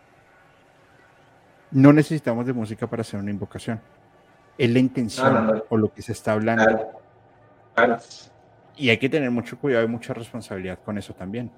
No 1.72 1.94
necesitamos 1.94 2.46
de 2.46 2.54
música 2.54 2.86
para 2.88 3.02
hacer 3.02 3.20
una 3.20 3.32
invocación 3.32 3.80
es 4.62 4.70
la 4.70 4.78
intención 4.78 5.64
o 5.70 5.76
lo 5.78 5.92
que 5.92 6.04
se 6.04 6.12
está 6.12 6.34
hablando. 6.34 6.92
y 8.78 8.92
hay 8.92 8.98
que 8.98 9.10
tener 9.10 9.32
mucho 9.32 9.58
cuidado 9.58 9.84
y 9.84 9.88
mucha 9.88 10.14
responsabilidad 10.14 10.78
con 10.86 11.00
eso 11.00 11.16
también. 11.16 11.52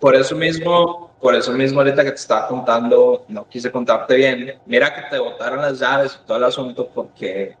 Por 0.00 0.16
eso 0.16 0.34
mismo, 0.34 1.14
por 1.20 1.36
eso 1.36 1.52
mismo 1.52 1.78
ahorita 1.78 2.02
que 2.02 2.10
te 2.10 2.16
estaba 2.16 2.48
contando, 2.48 3.24
no 3.28 3.48
quise 3.48 3.70
contarte 3.70 4.16
bien. 4.16 4.58
Mira 4.66 4.92
que 4.92 5.02
te 5.02 5.20
botaron 5.20 5.60
las 5.60 5.78
llaves 5.78 6.18
y 6.20 6.26
todo 6.26 6.38
el 6.38 6.44
asunto 6.44 6.90
porque 6.92 7.56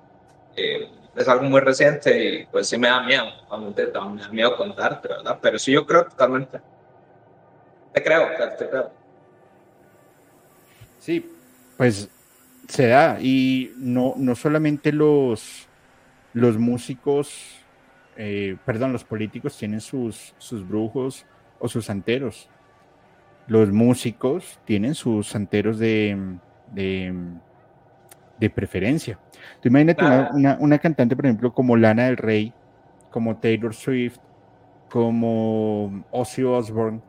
eh, 0.56 0.90
es 1.14 1.28
algo 1.28 1.44
muy 1.44 1.60
reciente 1.60 2.24
y 2.24 2.46
pues 2.46 2.68
sí 2.68 2.76
me 2.76 2.88
da 2.88 3.04
miedo, 3.04 3.26
obviamente 3.50 3.86
me 3.86 4.20
da 4.20 4.28
miedo 4.30 4.56
contarte, 4.56 5.06
¿verdad? 5.06 5.38
Pero 5.40 5.60
sí 5.60 5.70
yo 5.70 5.86
creo 5.86 6.06
totalmente. 6.06 6.60
Te 7.92 8.02
creo, 8.02 8.28
te 8.58 8.68
creo. 8.68 8.90
Sí, 10.98 11.36
pues 11.76 12.08
se 12.72 12.88
da 12.88 13.18
y 13.20 13.72
no, 13.76 14.14
no 14.16 14.34
solamente 14.34 14.92
los, 14.92 15.68
los 16.32 16.58
músicos 16.58 17.62
eh, 18.16 18.56
perdón, 18.64 18.92
los 18.92 19.04
políticos 19.04 19.56
tienen 19.56 19.80
sus, 19.80 20.34
sus 20.38 20.66
brujos 20.66 21.26
o 21.58 21.68
sus 21.68 21.86
santeros. 21.86 22.48
Los 23.46 23.70
músicos 23.72 24.60
tienen 24.64 24.94
sus 24.94 25.28
santeros 25.28 25.78
de, 25.78 26.38
de, 26.72 28.50
preferencia. 28.50 29.18
Tú 29.60 29.68
imagínate 29.68 30.04
una, 30.04 30.56
una, 30.60 30.78
cantante, 30.78 31.16
por 31.16 31.26
ejemplo, 31.26 31.52
como 31.52 31.76
Lana 31.76 32.04
del 32.04 32.16
Rey, 32.16 32.52
como 33.10 33.36
Taylor 33.36 33.74
Swift, 33.74 34.18
como 34.90 36.04
Ozzy 36.10 36.42
Osbourne. 36.42 37.00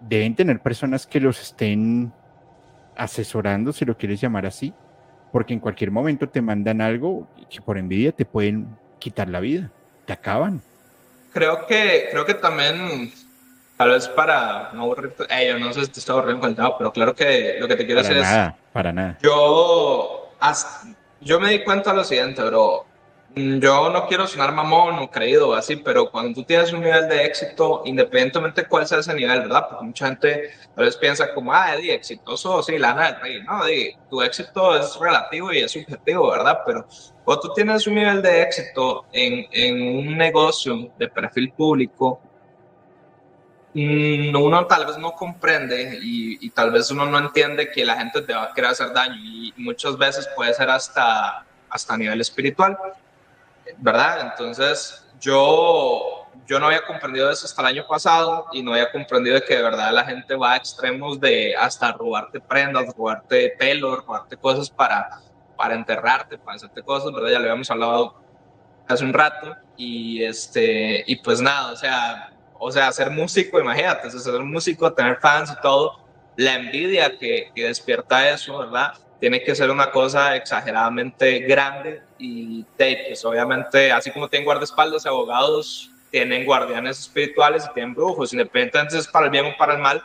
Deben 0.00 0.34
tener 0.34 0.60
personas 0.60 1.06
que 1.06 1.20
los 1.20 1.40
estén 1.40 2.12
asesorando, 2.98 3.72
si 3.72 3.84
lo 3.84 3.96
quieres 3.96 4.20
llamar 4.20 4.44
así, 4.44 4.74
porque 5.32 5.54
en 5.54 5.60
cualquier 5.60 5.90
momento 5.90 6.28
te 6.28 6.42
mandan 6.42 6.80
algo 6.80 7.28
que 7.48 7.62
por 7.62 7.78
envidia 7.78 8.12
te 8.12 8.24
pueden 8.24 8.66
quitar 8.98 9.28
la 9.28 9.40
vida 9.40 9.70
te 10.08 10.14
acaban. 10.14 10.62
Creo 11.32 11.66
que, 11.66 12.08
creo 12.10 12.24
que 12.24 12.32
también, 12.32 13.12
tal 13.76 13.90
vez 13.90 14.08
para 14.08 14.70
no 14.72 14.84
aburrirte, 14.84 15.24
eh, 15.28 15.48
yo 15.48 15.58
no 15.58 15.72
sé 15.72 15.84
si 15.84 15.90
te 15.90 16.00
estoy 16.00 16.14
aburriendo 16.14 16.40
con 16.40 16.50
el 16.50 16.56
tema, 16.56 16.76
pero 16.78 16.90
claro 16.90 17.14
que 17.14 17.56
lo 17.60 17.68
que 17.68 17.76
te 17.76 17.84
quiero 17.84 18.00
para 18.00 18.08
decir 18.08 18.22
nada, 18.22 18.56
Para 18.72 18.92
nada, 18.92 19.18
Yo, 19.22 20.32
yo 21.20 21.38
me 21.38 21.50
di 21.50 21.62
cuenta 21.62 21.90
de 21.90 21.96
lo 21.98 22.04
siguiente, 22.04 22.42
bro. 22.42 22.86
Yo 23.38 23.90
no 23.90 24.06
quiero 24.06 24.26
sonar 24.26 24.52
mamón 24.52 24.98
o 24.98 25.10
creído 25.10 25.54
así, 25.54 25.76
pero 25.76 26.10
cuando 26.10 26.34
tú 26.34 26.44
tienes 26.44 26.72
un 26.72 26.80
nivel 26.80 27.08
de 27.08 27.24
éxito, 27.24 27.82
independientemente 27.84 28.62
de 28.62 28.68
cuál 28.68 28.86
sea 28.86 28.98
ese 28.98 29.14
nivel, 29.14 29.42
¿verdad? 29.42 29.68
Porque 29.68 29.84
mucha 29.84 30.06
gente 30.06 30.50
a 30.74 30.80
veces 30.80 30.96
piensa 30.96 31.32
como, 31.32 31.52
ah, 31.52 31.74
Eddie, 31.74 31.94
exitoso, 31.94 32.62
sí, 32.62 32.78
lana 32.78 33.12
del 33.12 33.20
rey. 33.20 33.42
No, 33.44 33.64
Eddie, 33.64 33.96
tu 34.10 34.22
éxito 34.22 34.76
es 34.76 34.98
relativo 34.98 35.52
y 35.52 35.58
es 35.58 35.70
subjetivo, 35.70 36.30
¿verdad? 36.30 36.60
Pero 36.66 36.86
cuando 37.24 37.42
tú 37.42 37.52
tienes 37.54 37.86
un 37.86 37.94
nivel 37.94 38.22
de 38.22 38.42
éxito 38.42 39.04
en, 39.12 39.46
en 39.52 39.98
un 39.98 40.18
negocio 40.18 40.90
de 40.98 41.08
perfil 41.08 41.52
público, 41.52 42.20
mm, 43.74 44.34
uno 44.34 44.66
tal 44.66 44.86
vez 44.86 44.98
no 44.98 45.12
comprende 45.12 46.00
y, 46.02 46.44
y, 46.44 46.50
tal 46.50 46.72
vez 46.72 46.90
uno 46.90 47.06
no 47.06 47.18
entiende 47.18 47.70
que 47.70 47.84
la 47.84 47.96
gente 47.96 48.22
te 48.22 48.34
va 48.34 48.44
a 48.44 48.52
querer 48.52 48.70
hacer 48.70 48.92
daño 48.92 49.16
y 49.16 49.54
muchas 49.58 49.96
veces 49.96 50.28
puede 50.34 50.52
ser 50.54 50.70
hasta, 50.70 51.44
hasta 51.70 51.94
a 51.94 51.98
nivel 51.98 52.20
espiritual. 52.20 52.76
¿Verdad? 53.76 54.30
Entonces, 54.30 55.06
yo, 55.20 56.26
yo 56.46 56.58
no 56.58 56.66
había 56.66 56.84
comprendido 56.84 57.30
eso 57.30 57.46
hasta 57.46 57.62
el 57.62 57.68
año 57.68 57.86
pasado 57.86 58.46
y 58.52 58.62
no 58.62 58.72
había 58.72 58.90
comprendido 58.90 59.40
que 59.46 59.56
de 59.56 59.62
verdad 59.62 59.92
la 59.92 60.04
gente 60.04 60.34
va 60.34 60.52
a 60.52 60.56
extremos 60.56 61.20
de 61.20 61.54
hasta 61.56 61.92
robarte 61.92 62.40
prendas, 62.40 62.94
robarte 62.96 63.54
pelo, 63.58 63.96
robarte 63.96 64.36
cosas 64.36 64.70
para, 64.70 65.20
para 65.56 65.74
enterrarte, 65.74 66.38
para 66.38 66.56
hacerte 66.56 66.82
cosas, 66.82 67.12
¿verdad? 67.12 67.30
Ya 67.30 67.38
lo 67.38 67.44
habíamos 67.44 67.70
hablado 67.70 68.14
hace 68.88 69.04
un 69.04 69.12
rato 69.12 69.54
y, 69.76 70.22
este, 70.22 71.04
y 71.06 71.16
pues 71.16 71.40
nada, 71.40 71.72
o 71.72 71.76
sea, 71.76 72.32
o 72.58 72.70
sea, 72.72 72.90
ser 72.92 73.10
músico, 73.10 73.60
imagínate, 73.60 74.10
ser 74.10 74.40
músico, 74.40 74.92
tener 74.92 75.18
fans 75.20 75.52
y 75.56 75.60
todo, 75.60 76.00
la 76.36 76.54
envidia 76.54 77.18
que, 77.18 77.50
que 77.54 77.64
despierta 77.64 78.28
eso, 78.30 78.58
¿verdad? 78.58 78.94
Tiene 79.20 79.42
que 79.42 79.54
ser 79.54 79.70
una 79.70 79.90
cosa 79.90 80.36
exageradamente 80.36 81.40
grande 81.40 82.02
y 82.18 82.64
pues 82.76 83.24
obviamente, 83.24 83.90
así 83.90 84.10
como 84.10 84.28
tienen 84.28 84.44
guardaespaldas 84.44 85.04
y 85.04 85.08
abogados, 85.08 85.90
tienen 86.10 86.44
guardianes 86.44 87.00
espirituales 87.00 87.66
y 87.68 87.74
tienen 87.74 87.94
brujos, 87.94 88.32
independientemente 88.32 89.00
si 89.00 89.10
para 89.10 89.26
el 89.26 89.30
bien 89.30 89.46
o 89.46 89.56
para 89.56 89.74
el 89.74 89.80
mal, 89.80 90.02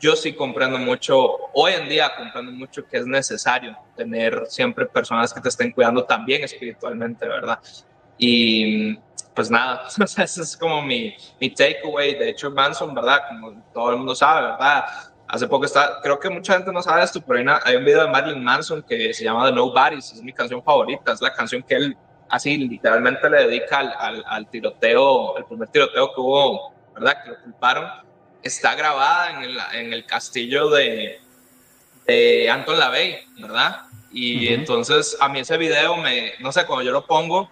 yo 0.00 0.16
sí 0.16 0.32
comprendo 0.32 0.78
mucho, 0.78 1.36
hoy 1.54 1.74
en 1.74 1.88
día 1.88 2.12
comprendo 2.16 2.50
mucho 2.50 2.84
que 2.86 2.98
es 2.98 3.06
necesario 3.06 3.76
tener 3.96 4.46
siempre 4.48 4.86
personas 4.86 5.32
que 5.32 5.40
te 5.40 5.48
estén 5.48 5.70
cuidando 5.70 6.04
también 6.04 6.42
espiritualmente, 6.42 7.26
¿verdad? 7.26 7.60
Y 8.18 8.96
pues 9.34 9.50
nada, 9.50 9.86
ese 10.18 10.42
es 10.42 10.56
como 10.56 10.82
mi, 10.82 11.14
mi 11.40 11.50
takeaway. 11.50 12.14
De 12.16 12.30
hecho, 12.30 12.50
Manson, 12.50 12.94
¿verdad? 12.94 13.20
Como 13.28 13.62
todo 13.72 13.90
el 13.90 13.98
mundo 13.98 14.14
sabe, 14.14 14.48
¿verdad? 14.48 14.84
Hace 15.32 15.48
poco 15.48 15.64
está, 15.64 15.98
creo 16.02 16.20
que 16.20 16.28
mucha 16.28 16.52
gente 16.52 16.70
no 16.70 16.82
sabe 16.82 17.02
esto, 17.02 17.18
pero 17.26 17.58
hay, 17.64 17.76
un 17.76 17.86
video 17.86 18.02
de 18.02 18.10
Marilyn 18.10 18.44
Manson 18.44 18.82
que 18.82 19.14
se 19.14 19.24
llama 19.24 19.46
The 19.46 19.52
Nobodies, 19.52 20.12
es 20.12 20.22
mi 20.22 20.30
canción 20.30 20.62
favorita, 20.62 21.10
es 21.10 21.22
la 21.22 21.32
canción 21.32 21.62
que 21.62 21.74
él 21.74 21.96
así 22.28 22.58
literalmente 22.58 23.30
le 23.30 23.46
dedica 23.46 23.78
al, 23.78 24.22
al, 24.26 24.50
tiroteo, 24.50 25.38
el 25.38 25.46
primer 25.46 25.68
tiroteo 25.68 26.12
que 26.14 26.20
hubo, 26.20 26.74
¿verdad? 26.92 27.24
Que 27.24 27.30
lo 27.30 27.40
culparon. 27.40 27.88
Está 28.42 28.74
grabada 28.74 29.30
en 29.30 29.42
el, 29.42 29.58
en 29.72 29.92
el 29.94 30.04
castillo 30.04 30.68
de, 30.68 31.18
de 32.06 32.50
Anton 32.50 32.78
LaVey, 32.78 33.20
¿verdad? 33.38 33.84
Y 34.12 34.48
entonces 34.48 35.16
a 35.18 35.30
mí 35.30 35.40
ese 35.40 35.56
video 35.56 35.96
me, 35.96 36.32
no 36.40 36.52
sé, 36.52 36.66
cuando 36.66 36.84
yo 36.84 36.92
lo 36.92 37.06
pongo, 37.06 37.48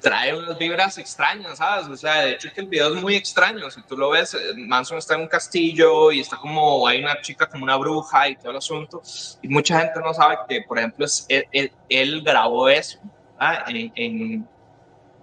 trae 0.00 0.36
unas 0.36 0.56
vibras 0.56 0.98
extrañas, 0.98 1.58
¿sabes? 1.58 1.88
O 1.88 1.96
sea, 1.96 2.22
de 2.22 2.32
hecho 2.32 2.48
es 2.48 2.54
que 2.54 2.60
el 2.60 2.68
video 2.68 2.94
es 2.94 3.02
muy 3.02 3.16
extraño. 3.16 3.68
Si 3.70 3.82
tú 3.82 3.96
lo 3.96 4.10
ves, 4.10 4.34
eh, 4.34 4.54
Manson 4.56 4.98
está 4.98 5.14
en 5.14 5.22
un 5.22 5.28
castillo 5.28 6.12
y 6.12 6.20
está 6.20 6.36
como, 6.36 6.86
hay 6.86 7.02
una 7.02 7.20
chica 7.20 7.46
como 7.46 7.64
una 7.64 7.76
bruja 7.76 8.28
y 8.28 8.36
todo 8.36 8.52
el 8.52 8.58
asunto. 8.58 9.02
Y 9.42 9.48
mucha 9.48 9.80
gente 9.80 10.00
no 10.00 10.14
sabe 10.14 10.38
que, 10.48 10.62
por 10.62 10.78
ejemplo, 10.78 11.04
es, 11.04 11.26
él, 11.28 12.22
grabó 12.22 12.68
eso 12.68 13.00
en, 13.66 13.92
en, 13.96 14.48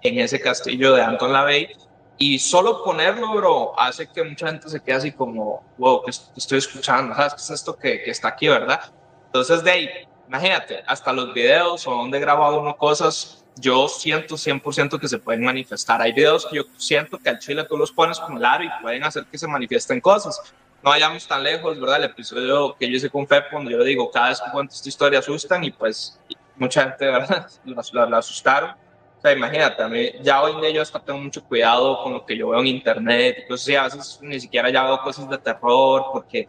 en, 0.01 0.19
ese 0.19 0.39
castillo 0.39 0.95
de 0.95 1.01
Anton 1.01 1.31
LaVey. 1.31 1.69
Y 2.17 2.37
solo 2.37 2.83
ponerlo, 2.83 3.33
bro, 3.33 3.79
hace 3.79 4.07
que 4.07 4.23
mucha 4.23 4.47
gente 4.47 4.69
se 4.69 4.81
quede 4.81 4.95
así 4.95 5.11
como, 5.11 5.63
wow, 5.77 6.03
¿qué 6.03 6.11
estoy 6.37 6.59
escuchando? 6.59 7.15
¿Sabes 7.15 7.33
qué 7.33 7.41
es 7.41 7.49
esto 7.49 7.75
que, 7.75 8.03
que 8.03 8.11
está 8.11 8.27
aquí, 8.27 8.47
verdad? 8.47 8.91
Entonces, 9.27 9.63
de 9.63 9.71
ahí, 9.71 9.89
imagínate, 10.27 10.83
hasta 10.85 11.13
los 11.13 11.33
videos 11.33 11.87
o 11.87 11.91
donde 11.91 12.19
grabado 12.19 12.59
uno 12.59 12.77
cosas 12.77 13.40
yo 13.55 13.87
siento 13.87 14.35
100% 14.35 14.99
que 14.99 15.07
se 15.07 15.17
pueden 15.17 15.43
manifestar. 15.43 16.01
Hay 16.01 16.13
videos 16.13 16.45
que 16.45 16.57
yo 16.57 16.63
siento 16.77 17.17
que 17.17 17.29
al 17.29 17.39
chile 17.39 17.63
tú 17.65 17.77
los 17.77 17.91
pones 17.91 18.19
como 18.19 18.37
el 18.37 18.45
aro 18.45 18.63
y 18.63 18.69
pueden 18.81 19.03
hacer 19.03 19.25
que 19.25 19.37
se 19.37 19.47
manifiesten 19.47 19.99
cosas. 19.99 20.39
No 20.83 20.89
vayamos 20.89 21.27
tan 21.27 21.43
lejos, 21.43 21.79
¿verdad? 21.79 21.97
El 21.97 22.05
episodio 22.05 22.75
que 22.79 22.89
yo 22.89 22.97
hice 22.97 23.09
con 23.09 23.27
Fep, 23.27 23.51
cuando 23.51 23.69
yo 23.69 23.83
digo, 23.83 24.09
cada 24.09 24.29
vez 24.29 24.41
que 24.41 24.51
cuento 24.51 24.73
esta 24.73 24.89
historia 24.89 25.19
asustan 25.19 25.63
y 25.63 25.71
pues 25.71 26.19
mucha 26.55 26.83
gente, 26.83 27.05
¿verdad? 27.05 27.47
La, 28.09 28.17
asustaron. 28.17 28.71
O 28.71 29.21
sea, 29.21 29.33
imagínate, 29.33 29.83
a 29.83 29.87
mí, 29.87 30.09
ya 30.23 30.41
hoy 30.41 30.53
en 30.53 30.61
día 30.61 30.69
yo 30.71 30.81
hasta 30.81 30.99
tengo 30.99 31.19
mucho 31.19 31.43
cuidado 31.43 32.01
con 32.01 32.13
lo 32.13 32.25
que 32.25 32.35
yo 32.35 32.49
veo 32.49 32.59
en 32.61 32.67
internet 32.67 33.45
cosas 33.47 33.63
así. 33.67 33.75
A 33.75 33.83
veces 33.83 34.19
ni 34.23 34.39
siquiera 34.39 34.71
ya 34.71 34.83
veo 34.83 34.99
cosas 35.03 35.29
de 35.29 35.37
terror 35.37 36.05
porque 36.11 36.47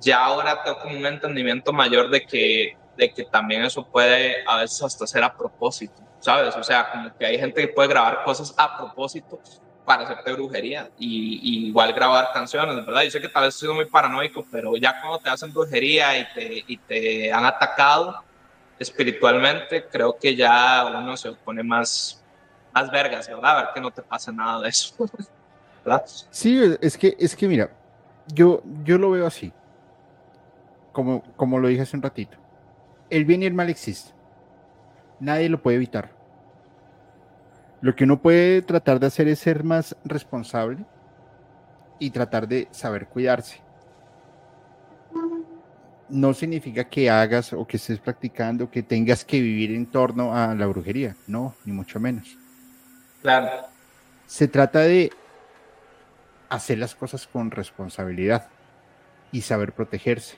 ya 0.00 0.22
ahora 0.22 0.62
tengo 0.62 0.78
como 0.80 0.98
un 0.98 1.06
entendimiento 1.06 1.72
mayor 1.72 2.10
de 2.10 2.26
que, 2.26 2.76
de 2.98 3.10
que 3.14 3.24
también 3.24 3.62
eso 3.64 3.86
puede 3.86 4.44
a 4.46 4.58
veces 4.58 4.82
hasta 4.82 5.06
ser 5.06 5.24
a 5.24 5.34
propósito. 5.34 6.09
¿Sabes? 6.20 6.54
O 6.54 6.62
sea, 6.62 6.90
como 6.92 7.16
que 7.16 7.26
hay 7.26 7.38
gente 7.38 7.62
que 7.62 7.68
puede 7.68 7.88
grabar 7.88 8.22
cosas 8.24 8.54
a 8.56 8.76
propósito 8.76 9.40
para 9.84 10.04
hacerte 10.04 10.32
brujería 10.32 10.88
y, 10.98 11.68
igual 11.68 11.92
grabar 11.92 12.28
canciones, 12.32 12.86
¿verdad? 12.86 13.02
Yo 13.02 13.10
sé 13.10 13.20
que 13.20 13.28
tal 13.28 13.44
vez 13.44 13.56
he 13.56 13.58
sido 13.58 13.74
muy 13.74 13.86
paranoico, 13.86 14.44
pero 14.50 14.76
ya 14.76 15.00
cuando 15.00 15.18
te 15.18 15.30
hacen 15.30 15.52
brujería 15.52 16.18
y 16.18 16.32
te, 16.32 16.64
y 16.66 16.76
te 16.76 17.32
han 17.32 17.44
atacado 17.44 18.22
espiritualmente, 18.78 19.86
creo 19.86 20.16
que 20.16 20.36
ya 20.36 20.86
uno 20.86 21.16
se 21.16 21.32
pone 21.32 21.62
más, 21.62 22.22
más 22.72 22.90
vergas, 22.90 23.26
¿verdad? 23.26 23.58
A 23.58 23.62
ver 23.62 23.74
que 23.74 23.80
no 23.80 23.90
te 23.90 24.02
pase 24.02 24.32
nada 24.32 24.60
de 24.60 24.68
eso, 24.68 24.94
¿verdad? 25.84 26.04
Sí, 26.06 26.76
es 26.80 26.96
que, 26.96 27.16
es 27.18 27.34
que 27.34 27.48
mira, 27.48 27.70
yo, 28.32 28.62
yo 28.84 28.96
lo 28.96 29.10
veo 29.10 29.26
así, 29.26 29.52
como, 30.92 31.22
como 31.36 31.58
lo 31.58 31.68
dije 31.68 31.82
hace 31.82 31.96
un 31.96 32.02
ratito. 32.02 32.36
El 33.08 33.24
bien 33.24 33.42
y 33.42 33.46
el 33.46 33.54
mal 33.54 33.68
existen 33.68 34.19
nadie 35.20 35.48
lo 35.48 35.62
puede 35.62 35.76
evitar. 35.76 36.10
Lo 37.80 37.94
que 37.94 38.04
uno 38.04 38.20
puede 38.20 38.62
tratar 38.62 39.00
de 39.00 39.06
hacer 39.06 39.28
es 39.28 39.38
ser 39.38 39.64
más 39.64 39.96
responsable 40.04 40.84
y 41.98 42.10
tratar 42.10 42.46
de 42.46 42.68
saber 42.70 43.06
cuidarse. 43.06 43.60
No 46.08 46.34
significa 46.34 46.84
que 46.84 47.08
hagas 47.08 47.52
o 47.52 47.66
que 47.66 47.76
estés 47.76 48.00
practicando, 48.00 48.70
que 48.70 48.82
tengas 48.82 49.24
que 49.24 49.40
vivir 49.40 49.72
en 49.72 49.86
torno 49.86 50.34
a 50.36 50.54
la 50.54 50.66
brujería, 50.66 51.16
no, 51.26 51.54
ni 51.64 51.72
mucho 51.72 52.00
menos. 52.00 52.36
Claro. 53.22 53.66
Se 54.26 54.48
trata 54.48 54.80
de 54.80 55.10
hacer 56.48 56.78
las 56.78 56.94
cosas 56.94 57.26
con 57.26 57.50
responsabilidad 57.50 58.48
y 59.32 59.40
saber 59.42 59.72
protegerse. 59.72 60.36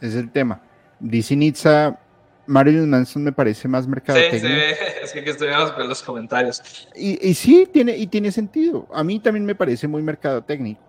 Ese 0.00 0.08
es 0.08 0.14
el 0.16 0.30
tema. 0.30 0.60
Dice 0.98 1.36
Nitza 1.36 1.98
Marilyn 2.46 2.88
Manson 2.88 3.22
me 3.22 3.32
parece 3.32 3.68
más 3.68 3.86
mercado 3.86 4.18
Sí, 4.18 4.38
sí, 4.38 4.46
es 5.02 5.12
que 5.12 5.30
estoy 5.30 5.48
viendo 5.48 5.72
los 5.84 6.02
comentarios. 6.02 6.62
Y, 6.94 7.28
y, 7.28 7.34
sí, 7.34 7.68
tiene, 7.72 7.96
y 7.96 8.06
tiene 8.06 8.30
sentido. 8.32 8.86
A 8.92 9.02
mí 9.02 9.18
también 9.20 9.44
me 9.44 9.54
parece 9.54 9.88
muy 9.88 10.02
mercadotécnico. 10.02 10.80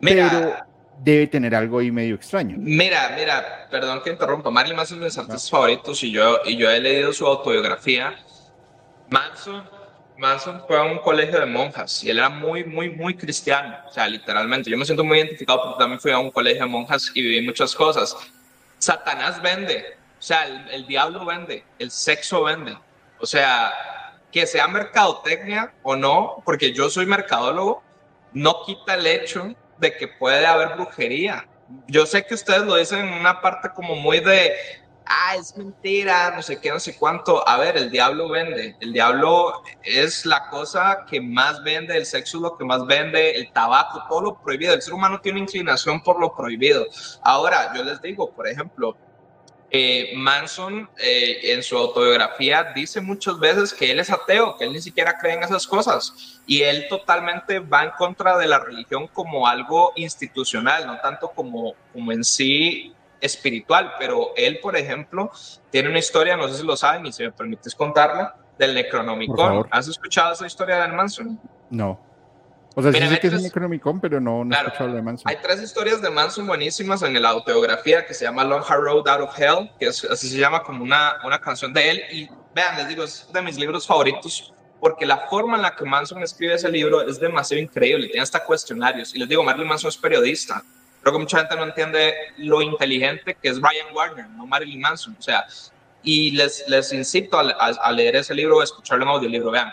Mira, 0.00 0.28
pero 0.30 0.54
debe 1.02 1.26
tener 1.26 1.54
algo 1.54 1.78
ahí 1.78 1.90
medio 1.90 2.14
extraño. 2.14 2.56
Mira, 2.58 3.14
mira, 3.16 3.68
perdón 3.70 4.02
que 4.02 4.10
interrumpa. 4.10 4.50
Marilyn 4.50 4.76
Manson 4.76 4.96
es 4.96 4.98
uno 4.98 5.04
de 5.04 5.10
mis 5.10 5.18
artistas 5.18 5.50
favoritos 5.50 6.02
y 6.02 6.10
yo, 6.10 6.40
y 6.44 6.56
yo 6.56 6.70
he 6.70 6.80
leído 6.80 7.12
su 7.12 7.26
autobiografía. 7.26 8.14
Manson, 9.10 9.64
Manson 10.16 10.62
fue 10.66 10.78
a 10.78 10.84
un 10.84 10.98
colegio 10.98 11.40
de 11.40 11.46
monjas 11.46 12.04
y 12.04 12.10
él 12.10 12.18
era 12.18 12.28
muy, 12.28 12.64
muy, 12.64 12.90
muy 12.90 13.14
cristiano. 13.14 13.76
O 13.88 13.92
sea, 13.92 14.08
literalmente. 14.08 14.70
Yo 14.70 14.76
me 14.76 14.84
siento 14.84 15.04
muy 15.04 15.18
identificado 15.18 15.62
porque 15.62 15.78
también 15.78 16.00
fui 16.00 16.10
a 16.12 16.18
un 16.18 16.30
colegio 16.30 16.62
de 16.62 16.68
monjas 16.68 17.10
y 17.14 17.22
viví 17.22 17.44
muchas 17.44 17.74
cosas. 17.74 18.16
Satanás 18.78 19.40
vende. 19.42 20.01
O 20.22 20.24
sea, 20.24 20.44
el, 20.46 20.86
diablo 20.86 21.24
vende. 21.24 21.64
El 21.80 21.90
sexo 21.90 22.44
vende. 22.44 22.78
O 23.18 23.26
sea, 23.26 23.72
que 24.30 24.46
sea 24.46 24.68
mercadotecnia 24.68 25.74
o 25.82 25.96
no, 25.96 26.40
porque 26.44 26.72
yo 26.72 26.88
soy 26.88 27.06
mercadólogo, 27.06 27.82
no 28.32 28.62
quita 28.64 28.94
el 28.94 29.04
hecho 29.04 29.52
de 29.78 29.96
que 29.96 30.06
puede 30.06 30.46
haber 30.46 30.76
brujería. 30.76 31.48
Yo 31.88 32.06
sé 32.06 32.24
que 32.24 32.34
ustedes 32.34 32.62
lo 32.62 32.76
dicen 32.76 33.00
en 33.00 33.14
una 33.14 33.40
parte 33.40 33.70
como 33.74 33.96
muy 33.96 34.20
de, 34.20 34.54
ah, 35.06 35.34
es 35.34 35.56
mentira, 35.56 36.30
no 36.36 36.40
sé 36.40 36.60
qué, 36.60 36.70
no 36.70 36.78
sé 36.78 36.96
cuánto. 36.96 37.46
A 37.48 37.56
ver, 37.56 37.76
el 37.76 37.90
diablo 37.90 38.28
vende. 38.28 38.76
El 38.78 38.92
diablo 38.92 39.64
es 39.82 40.24
la 40.24 40.48
cosa 40.50 41.04
que 41.10 41.20
más 41.20 41.64
vende, 41.64 41.96
el 41.96 42.06
sexo 42.06 42.36
es 42.36 42.42
lo 42.42 42.56
que 42.56 42.64
más 42.64 42.86
vende, 42.86 43.32
el 43.32 43.50
tabaco, 43.50 44.04
todo 44.08 44.20
lo 44.20 44.40
prohibido. 44.40 44.72
El 44.72 44.82
ser 44.82 44.94
humano 44.94 45.20
tiene 45.20 45.40
inclinación 45.40 46.00
por 46.00 46.20
lo 46.20 46.32
prohibido. 46.32 46.86
Ahora, 47.24 47.74
yo 47.74 47.82
les 47.82 48.00
digo, 48.00 48.30
por 48.30 48.46
ejemplo, 48.46 48.96
eh, 49.74 50.12
Manson 50.14 50.86
eh, 50.98 51.54
en 51.54 51.62
su 51.62 51.78
autobiografía 51.78 52.72
dice 52.74 53.00
muchas 53.00 53.38
veces 53.38 53.72
que 53.72 53.90
él 53.90 54.00
es 54.00 54.10
ateo, 54.10 54.58
que 54.58 54.64
él 54.64 54.72
ni 54.74 54.82
siquiera 54.82 55.16
cree 55.18 55.32
en 55.32 55.44
esas 55.44 55.66
cosas 55.66 56.42
y 56.46 56.60
él 56.60 56.86
totalmente 56.90 57.58
va 57.58 57.84
en 57.84 57.90
contra 57.96 58.36
de 58.36 58.46
la 58.46 58.58
religión 58.58 59.08
como 59.08 59.46
algo 59.46 59.94
institucional, 59.96 60.86
no 60.86 60.98
tanto 61.00 61.30
como, 61.30 61.72
como 61.90 62.12
en 62.12 62.22
sí 62.22 62.92
espiritual, 63.18 63.94
pero 63.98 64.32
él, 64.36 64.58
por 64.60 64.76
ejemplo, 64.76 65.30
tiene 65.70 65.88
una 65.88 66.00
historia, 66.00 66.36
no 66.36 66.48
sé 66.48 66.58
si 66.58 66.66
lo 66.66 66.76
saben 66.76 67.06
y 67.06 67.12
si 67.12 67.22
me 67.22 67.32
permites 67.32 67.74
contarla, 67.74 68.36
del 68.58 68.74
Necronomicon. 68.74 69.66
¿Has 69.70 69.88
escuchado 69.88 70.34
esa 70.34 70.46
historia 70.46 70.82
de 70.82 70.88
Manson? 70.88 71.40
No. 71.70 71.98
O 72.74 72.82
sea, 72.82 72.92
sí 72.92 73.06
sé 73.06 73.20
que 73.20 73.26
es 73.26 73.34
un 73.34 73.42
Necronomicon, 73.42 74.00
pero 74.00 74.20
no, 74.20 74.44
no 74.44 74.54
he 74.54 74.58
escuchado 74.58 74.92
de 74.92 75.02
Manson. 75.02 75.30
Hay 75.30 75.36
tres 75.42 75.62
historias 75.62 76.00
de 76.00 76.10
Manson 76.10 76.46
buenísimas 76.46 77.02
en 77.02 77.20
la 77.20 77.30
autobiografía 77.30 78.06
que 78.06 78.14
se 78.14 78.24
llama 78.24 78.44
Long 78.44 78.62
Hard 78.66 78.82
Road 78.82 79.08
Out 79.08 79.28
of 79.28 79.38
Hell, 79.38 79.70
que 79.78 79.86
es, 79.86 80.04
así 80.04 80.28
se 80.28 80.38
llama 80.38 80.62
como 80.62 80.82
una, 80.82 81.16
una 81.24 81.38
canción 81.38 81.72
de 81.72 81.90
él. 81.90 82.02
Y 82.10 82.28
vean, 82.54 82.76
les 82.78 82.88
digo, 82.88 83.04
es 83.04 83.28
de 83.32 83.42
mis 83.42 83.58
libros 83.58 83.86
favoritos 83.86 84.52
porque 84.82 85.06
la 85.06 85.28
forma 85.28 85.54
en 85.54 85.62
la 85.62 85.76
que 85.76 85.84
Manson 85.84 86.24
escribe 86.24 86.54
ese 86.54 86.68
libro 86.68 87.08
es 87.08 87.20
demasiado 87.20 87.62
increíble. 87.62 88.08
Tiene 88.08 88.20
hasta 88.20 88.42
cuestionarios. 88.42 89.14
Y 89.14 89.18
les 89.20 89.28
digo, 89.28 89.44
Marilyn 89.44 89.68
Manson 89.68 89.88
es 89.88 89.96
periodista. 89.96 90.60
Creo 91.00 91.12
que 91.12 91.20
mucha 91.20 91.38
gente 91.38 91.54
no 91.54 91.62
entiende 91.62 92.12
lo 92.38 92.60
inteligente 92.60 93.36
que 93.40 93.48
es 93.48 93.60
Brian 93.60 93.94
Warner, 93.94 94.28
no 94.30 94.44
Marilyn 94.44 94.80
Manson. 94.80 95.14
O 95.16 95.22
sea, 95.22 95.46
y 96.02 96.32
les, 96.32 96.64
les 96.66 96.92
incito 96.92 97.38
a, 97.38 97.42
a 97.42 97.92
leer 97.92 98.16
ese 98.16 98.34
libro 98.34 98.56
o 98.56 98.62
escucharlo 98.64 99.04
en 99.04 99.10
audiolibro. 99.10 99.52
Vean, 99.52 99.72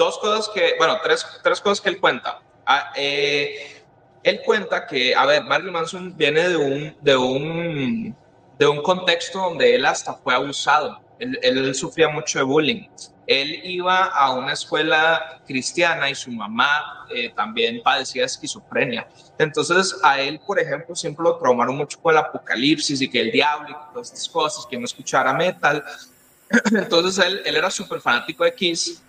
dos 0.00 0.18
cosas 0.18 0.48
que, 0.48 0.74
bueno, 0.78 0.98
tres, 1.04 1.26
tres 1.42 1.60
cosas 1.60 1.80
que 1.80 1.90
él 1.90 2.00
cuenta. 2.00 2.40
Ah, 2.66 2.90
eh, 2.96 3.84
él 4.22 4.40
cuenta 4.44 4.86
que, 4.86 5.14
a 5.14 5.26
ver, 5.26 5.44
Marilyn 5.44 5.74
Manson 5.74 6.16
viene 6.16 6.48
de 6.48 6.56
un, 6.56 6.96
de 7.02 7.16
un, 7.16 8.16
de 8.58 8.66
un 8.66 8.82
contexto 8.82 9.38
donde 9.38 9.74
él 9.74 9.84
hasta 9.84 10.14
fue 10.14 10.34
abusado. 10.34 11.00
Él, 11.18 11.38
él, 11.42 11.74
sufría 11.74 12.08
mucho 12.08 12.38
de 12.38 12.44
bullying. 12.44 12.88
Él 13.26 13.60
iba 13.62 14.06
a 14.06 14.32
una 14.32 14.54
escuela 14.54 15.42
cristiana 15.46 16.08
y 16.08 16.14
su 16.14 16.32
mamá 16.32 17.06
eh, 17.14 17.30
también 17.36 17.82
padecía 17.82 18.22
de 18.22 18.26
esquizofrenia. 18.26 19.06
Entonces 19.38 19.94
a 20.02 20.18
él, 20.18 20.40
por 20.46 20.58
ejemplo, 20.58 20.96
siempre 20.96 21.24
lo 21.24 21.36
traumaron 21.36 21.76
mucho 21.76 22.00
con 22.00 22.12
el 22.12 22.18
apocalipsis 22.18 23.02
y 23.02 23.10
que 23.10 23.20
el 23.20 23.30
diablo 23.30 23.68
y 23.68 23.92
todas 23.92 24.08
estas 24.08 24.28
cosas, 24.30 24.66
que 24.66 24.78
no 24.78 24.86
escuchara 24.86 25.34
metal. 25.34 25.84
Entonces 26.72 27.24
él, 27.24 27.42
él 27.44 27.56
era 27.56 27.70
súper 27.70 28.00
fanático 28.00 28.44
de 28.44 28.54
Kiss 28.54 29.02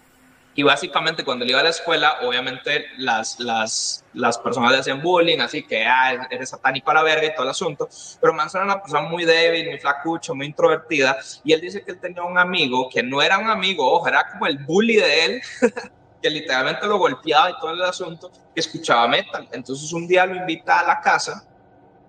y 0.54 0.64
básicamente 0.64 1.24
cuando 1.24 1.46
él 1.46 1.52
iba 1.52 1.62
a 1.62 1.64
la 1.64 1.70
escuela, 1.70 2.18
obviamente 2.24 2.88
las, 2.98 3.40
las, 3.40 4.04
las 4.14 4.38
personas 4.38 4.72
le 4.72 4.80
hacían 4.80 5.02
bullying, 5.02 5.40
así 5.40 5.64
que 5.64 5.86
ah, 5.86 6.28
eres 6.30 6.50
satánico 6.50 6.92
a 6.92 6.96
la 6.96 7.04
verga 7.04 7.26
y 7.26 7.34
todo 7.34 7.44
el 7.44 7.52
asunto. 7.52 7.88
Pero 8.20 8.34
Manson 8.34 8.64
era 8.64 8.74
una 8.74 8.82
persona 8.82 9.08
muy 9.08 9.24
débil, 9.24 9.70
muy 9.70 9.80
flacucho, 9.80 10.36
muy 10.36 10.48
introvertida. 10.48 11.18
Y 11.46 11.54
él 11.54 11.62
dice 11.62 11.84
que 11.84 11.92
él 11.92 12.00
tenía 12.00 12.24
un 12.24 12.38
amigo 12.38 12.90
que 12.90 13.02
no 13.02 13.22
era 13.22 13.38
un 13.38 13.50
amigo, 13.50 13.90
ojo, 13.90 14.08
era 14.08 14.30
como 14.30 14.46
el 14.46 14.58
bully 14.58 14.98
de 14.98 15.26
él, 15.26 15.42
que 16.22 16.30
literalmente 16.30 16.86
lo 16.86 16.98
golpeaba 16.98 17.50
y 17.50 17.54
todo 17.58 17.72
el 17.72 17.82
asunto, 17.84 18.30
que 18.54 18.60
escuchaba 18.60 19.08
metal. 19.08 19.48
Entonces 19.54 19.94
un 19.94 20.06
día 20.06 20.26
lo 20.26 20.36
invita 20.36 20.80
a 20.80 20.88
la 20.88 21.00
casa 21.00 21.48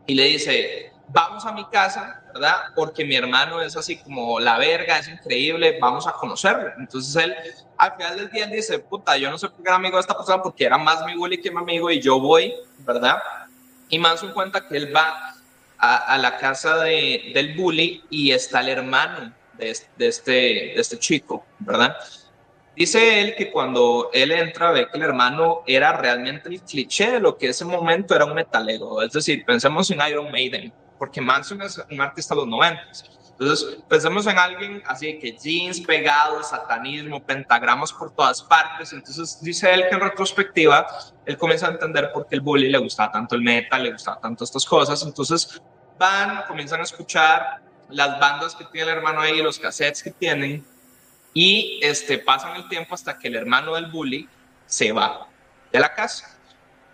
y 0.05 0.17
le 0.17 0.25
dice, 0.25 0.93
vamos 1.09 1.47
a 1.47 1.53
mi 1.53 1.65
casa, 1.67 2.22
¿verdad? 2.33 2.57
Porque 2.75 3.05
mi 3.05 3.17
hermano 3.17 3.61
es 3.61 3.77
así 3.77 3.97
como 3.99 4.41
la 4.41 4.59
verga, 4.59 4.99
es 4.99 5.09
increíble, 5.09 5.79
vamos 5.81 6.07
a 6.07 6.13
conocerlo. 6.13 6.71
Entonces 6.79 7.23
él, 7.23 7.35
al 7.77 7.93
final 7.97 8.17
del 8.17 8.31
día, 8.31 8.47
dice, 8.47 8.79
puta, 8.79 9.17
yo 9.17 9.31
no 9.31 9.39
sé 9.39 9.49
por 9.49 9.59
qué 9.59 9.69
era 9.69 9.77
amigo 9.77 9.97
de 9.97 10.01
esta 10.01 10.17
persona, 10.17 10.43
porque 10.43 10.65
era 10.65 10.79
más 10.79 11.05
mi 11.05 11.17
bully 11.17 11.41
que 11.41 11.51
mi 11.51 11.59
amigo 11.59 11.91
y 11.91 12.01
yo 12.01 12.19
voy, 12.21 12.55
¿verdad? 12.79 13.19
Y 13.89 13.99
Manson 13.99 14.33
cuenta 14.33 14.67
que 14.67 14.77
él 14.77 14.95
va 14.95 15.35
a, 15.79 15.97
a 15.97 16.19
la 16.19 16.39
casa 16.39 16.79
de, 16.79 17.33
del 17.35 17.55
bully 17.57 18.05
y 18.11 18.33
está 18.33 18.61
el 18.61 18.69
hermano 18.71 19.33
de, 19.59 19.77
de, 19.97 20.09
este, 20.09 20.31
de 20.31 20.75
este 20.77 20.99
chico, 20.99 21.45
¿verdad? 21.59 21.97
Dice 22.75 23.21
él 23.21 23.35
que 23.37 23.51
cuando 23.51 24.09
él 24.15 24.33
entra 24.33 24.71
ve 24.71 24.89
que 24.91 24.97
el 24.97 25.03
hermano 25.03 25.63
era 25.67 25.93
realmente 25.93 26.49
el 26.49 26.63
cliché 26.63 27.13
de 27.13 27.21
lo 27.21 27.37
que 27.37 27.49
ese 27.49 27.67
momento 27.67 28.15
era 28.15 28.25
un 28.25 28.35
metalero. 28.35 29.03
Es 29.03 29.13
decir, 29.13 29.45
pensemos 29.45 29.91
en 29.91 30.01
Iron 30.09 30.33
Maiden, 30.33 30.73
porque 31.03 31.21
Manson 31.21 31.61
es 31.63 31.85
un 31.91 32.01
artista 32.01 32.33
de 32.33 32.43
los 32.43 32.49
90. 32.49 32.81
Entonces, 33.33 33.79
pensemos 33.89 34.25
en 34.29 34.39
alguien 34.39 34.81
así 34.87 35.19
que 35.19 35.37
jeans 35.37 35.81
pegados, 35.81 36.51
satanismo, 36.51 37.21
pentagramas 37.21 37.93
por 37.93 38.15
todas 38.15 38.41
partes. 38.41 38.93
Entonces, 38.93 39.43
dice 39.43 39.75
él 39.75 39.89
que 39.89 39.97
en 39.97 40.01
retrospectiva, 40.01 40.87
él 41.27 41.37
comienza 41.37 41.67
a 41.67 41.71
entender 41.71 42.13
por 42.13 42.29
qué 42.29 42.37
el 42.37 42.41
bully 42.41 42.69
le 42.69 42.79
gustaba 42.79 43.11
tanto 43.11 43.35
el 43.35 43.43
metal, 43.43 43.83
le 43.83 43.91
gustaba 43.91 44.21
tanto 44.21 44.45
estas 44.45 44.65
cosas. 44.65 45.03
Entonces, 45.03 45.61
van, 45.99 46.45
comienzan 46.47 46.79
a 46.79 46.85
escuchar 46.85 47.61
las 47.89 48.21
bandas 48.21 48.55
que 48.55 48.65
tiene 48.67 48.93
el 48.93 48.99
hermano 48.99 49.23
ahí, 49.23 49.43
los 49.43 49.59
cassettes 49.59 50.05
que 50.05 50.13
tienen, 50.13 50.65
y 51.35 51.81
este, 51.83 52.19
pasan 52.19 52.55
el 52.55 52.69
tiempo 52.69 52.95
hasta 52.95 53.19
que 53.19 53.27
el 53.27 53.35
hermano 53.35 53.75
del 53.75 53.87
bully 53.87 54.29
se 54.67 54.93
va 54.93 55.27
de 55.73 55.81
la 55.81 55.93
casa. 55.93 56.39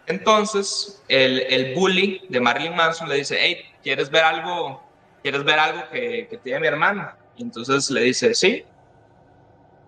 Entonces, 0.06 1.02
el, 1.08 1.40
el 1.40 1.74
bully 1.74 2.22
de 2.30 2.40
Marilyn 2.40 2.74
Manson 2.74 3.06
le 3.10 3.16
dice, 3.16 3.36
hey, 3.38 3.67
¿quieres 3.82 4.10
ver 4.10 4.24
algo? 4.24 4.82
¿Quieres 5.22 5.44
ver 5.44 5.58
algo 5.58 5.82
que, 5.90 6.40
tiene 6.42 6.60
mi 6.60 6.66
hermana? 6.66 7.16
Y 7.36 7.42
entonces 7.42 7.90
le 7.90 8.02
dice, 8.02 8.34
sí. 8.34 8.64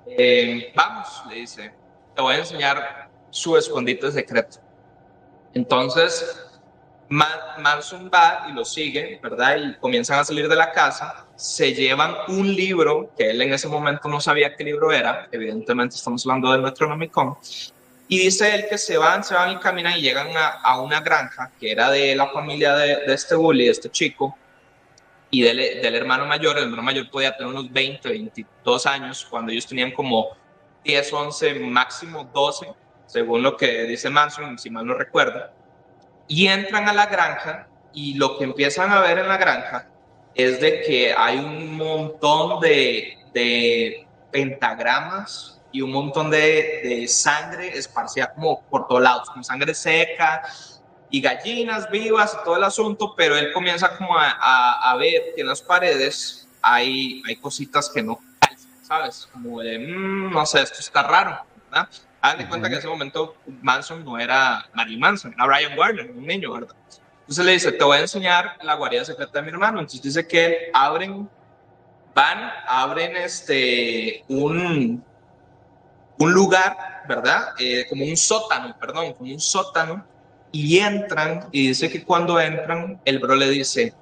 Eh, 0.07 0.73
vamos, 0.75 1.09
le 1.29 1.37
dice, 1.37 1.73
te 2.15 2.23
voy 2.23 2.35
a 2.35 2.39
enseñar 2.39 3.11
su 3.31 3.57
escondite 3.57 4.11
secreto. 4.11 4.59
Entonces, 5.55 6.51
Manson 7.11 8.09
va 8.13 8.47
y 8.49 8.53
lo 8.53 8.65
sigue, 8.65 9.19
¿verdad? 9.21 9.57
Y 9.57 9.75
comienzan 9.79 10.21
a 10.21 10.25
salir 10.25 10.49
de 10.49 10.55
la 10.55 10.71
casa, 10.71 11.27
se 11.35 11.75
llevan 11.75 12.15
un 12.29 12.55
libro, 12.55 13.11
que 13.17 13.31
él 13.31 13.43
en 13.43 13.53
ese 13.53 13.67
momento 13.67 14.09
no 14.09 14.21
sabía 14.21 14.55
qué 14.55 14.63
libro 14.63 14.93
era, 14.93 15.29
evidentemente 15.33 15.97
estamos 15.97 16.25
hablando 16.25 16.53
del 16.53 16.63
Metronomicon, 16.63 17.37
y 18.13 18.19
dice 18.19 18.53
él 18.53 18.67
que 18.69 18.77
se 18.77 18.99
van, 18.99 19.23
se 19.23 19.35
van 19.35 19.53
y 19.53 19.57
caminan 19.59 19.97
y 19.97 20.01
llegan 20.01 20.37
a, 20.37 20.49
a 20.49 20.81
una 20.81 21.01
granja 21.01 21.53
que 21.61 21.71
era 21.71 21.93
de 21.93 22.17
la 22.17 22.27
familia 22.27 22.75
de, 22.75 23.07
de 23.07 23.15
este 23.15 23.37
bully, 23.37 23.67
de 23.67 23.71
este 23.71 23.89
chico, 23.89 24.37
y 25.31 25.43
del, 25.43 25.59
del, 25.81 25.95
hermano 25.95 26.27
mayor. 26.27 26.59
El 26.59 26.65
hermano 26.65 26.83
mayor 26.83 27.09
podía 27.09 27.37
tener 27.37 27.53
unos 27.53 27.73
20, 27.73 28.09
22 28.09 28.87
años, 28.87 29.25
cuando 29.31 29.53
ellos 29.53 29.65
tenían 29.65 29.93
como 29.93 30.37
10, 30.83 31.13
11, 31.13 31.55
máximo 31.61 32.29
12, 32.35 32.75
según 33.07 33.45
lo 33.45 33.57
que 33.57 33.85
dice 33.85 34.11
Manson, 34.11 34.59
si 34.59 34.71
mal 34.71 34.85
no 34.85 34.95
recuerdo. 34.95 35.49
Y 36.27 36.49
entran 36.49 36.89
a 36.89 36.93
la 36.93 37.07
granja 37.07 37.69
y 37.95 38.15
lo 38.15 38.37
que 38.37 38.43
empiezan 38.43 38.91
a 38.91 39.03
ver 39.03 39.21
en 39.21 39.29
la 39.29 39.37
granja 39.37 39.89
es 40.35 40.61
de 40.61 40.81
que 40.81 41.15
hay 41.17 41.39
un 41.39 41.77
montón 41.77 42.59
de, 42.59 43.19
de 43.33 44.05
pentagramas 44.33 45.60
y 45.73 45.83
un 45.83 45.93
montón 45.93 46.31
de, 46.31 46.81
de, 46.83 47.09
sangre 47.09 47.77
esparcida 47.77 48.33
como 48.35 48.63
por 48.63 48.87
todos 48.89 49.03
lados, 49.03 49.31
como 49.31 49.45
sangre 49.45 49.75
seca 49.75 50.43
y 51.11 51.21
gallinas 51.21 51.91
vivas 51.91 52.37
y 52.41 52.45
todo 52.45 52.57
el 52.57 52.65
asunto, 52.65 53.15
pero 53.17 53.37
él 53.37 53.53
comienza 53.53 53.97
como 53.97 54.17
a, 54.17 54.31
a, 54.31 54.91
a 54.91 54.97
ver 54.97 55.35
que 55.35 55.43
en 55.43 55.47
las 55.47 55.63
paredes 55.63 56.49
hay, 56.63 57.23
hay 57.27 57.37
cositas 57.37 57.89
que 57.89 58.03
no 58.03 58.19
¿sabes? 58.91 59.29
Como 59.33 59.61
de, 59.61 59.79
mmm, 59.79 60.33
no 60.33 60.45
sé, 60.45 60.63
esto 60.63 60.81
está 60.81 61.05
raro, 61.05 61.45
¿verdad? 61.71 61.89
Hagan 62.21 62.39
de 62.39 62.49
cuenta 62.49 62.69
que 62.69 62.75
en 62.75 62.79
ese 62.81 62.89
momento 62.89 63.37
Manson 63.63 64.05
no 64.05 64.19
era 64.19 64.69
Marilyn 64.75 64.99
Manson, 64.99 65.33
era 65.33 65.47
Brian 65.47 65.79
Warner, 65.79 66.11
un 66.11 66.27
niño, 66.27 66.53
¿verdad? 66.53 66.75
Entonces 67.21 67.45
le 67.45 67.53
dice, 67.53 67.71
te 67.71 67.85
voy 67.85 67.99
a 67.99 68.01
enseñar 68.01 68.57
la 68.63 68.75
guarida 68.75 69.05
secreta 69.05 69.39
de 69.39 69.43
mi 69.43 69.51
hermano. 69.51 69.79
Entonces 69.79 70.03
dice 70.03 70.27
que 70.27 70.73
abren 70.75 71.31
van, 72.13 72.51
abren 72.67 73.17
este, 73.17 74.25
un, 74.27 75.05
un 76.19 76.33
lugar, 76.33 76.77
¿verdad? 77.09 77.55
Eh, 77.59 77.87
como 77.89 78.05
un 78.05 78.17
sótano, 78.17 78.77
perdón, 78.79 79.15
como 79.15 79.33
un 79.33 79.41
sótano, 79.41 80.05
y 80.53 80.79
entran, 80.79 81.49
y 81.53 81.69
dice 81.69 81.91
que 81.91 82.05
cuando 82.05 82.41
entran, 82.41 83.01
el 83.05 83.19
bro 83.19 83.35
le 83.35 83.49
dice, 83.49 83.95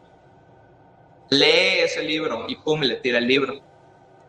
lee 1.30 1.80
ese 1.84 2.02
libro, 2.02 2.46
y 2.48 2.56
pum, 2.56 2.80
le 2.80 2.96
tira 2.96 3.18
el 3.18 3.26
libro. 3.26 3.60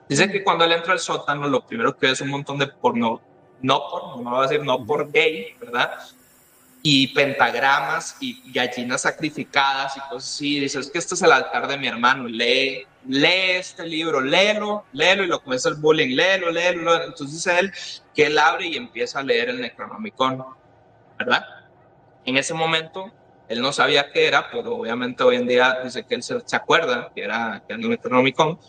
Dice 0.08 0.30
que 0.30 0.44
cuando 0.44 0.66
él 0.66 0.72
entra 0.74 0.94
al 0.94 1.00
sótano, 1.00 1.48
lo 1.48 1.66
primero 1.66 1.96
que 1.98 2.08
ve 2.08 2.14
es 2.14 2.22
un 2.22 2.30
montón 2.30 2.58
de 2.58 2.68
porno, 2.68 3.22
no 3.62 3.84
por, 3.90 4.22
no 4.22 4.32
va 4.32 4.40
a 4.40 4.48
decir 4.48 4.64
no 4.64 4.86
por 4.86 5.12
gay, 5.12 5.56
¿verdad? 5.60 5.92
y 6.82 7.08
pentagramas 7.08 8.16
y 8.22 8.52
gallinas 8.52 9.02
sacrificadas 9.02 9.98
y 9.98 10.00
cosas 10.02 10.30
así. 10.30 10.60
Dice, 10.60 10.80
es 10.80 10.90
que 10.90 10.98
este 10.98 11.16
es 11.16 11.22
el 11.22 11.32
altar 11.32 11.68
de 11.68 11.78
mi 11.78 11.88
hermano, 11.88 12.28
lee, 12.28 12.86
lee 13.08 13.52
este 13.52 13.86
libro, 13.86 14.22
léelo, 14.22 14.86
léelo 14.94 15.24
y 15.24 15.28
lo 15.28 15.42
comienza 15.42 15.70
el 15.70 15.76
bullying, 15.76 16.16
léelo, 16.16 16.52
léelo. 16.52 17.04
Entonces 17.04 17.46
él, 17.48 17.72
que 18.14 18.26
él 18.26 18.38
abre 18.38 18.68
y 18.68 18.78
empieza 18.78 19.20
a 19.20 19.24
leer 19.24 19.50
el 19.50 19.62
Necronomicon, 19.62 20.46
¿verdad? 21.18 21.46
En 22.26 22.38
ese 22.38 22.54
momento 22.54 23.12
él 23.50 23.62
no 23.62 23.74
sabía 23.74 24.12
qué 24.12 24.28
era, 24.28 24.48
pero 24.52 24.76
obviamente 24.76 25.24
hoy 25.24 25.38
en 25.38 25.48
día 25.48 25.80
dice 25.84 26.06
que 26.06 26.14
él 26.14 26.22
se, 26.22 26.36
acuerda 26.56 27.12
que 27.16 27.24
era, 27.24 27.64
que 27.68 27.74
era 27.74 27.82
el 27.82 27.90
Necronomicon. 27.90 28.60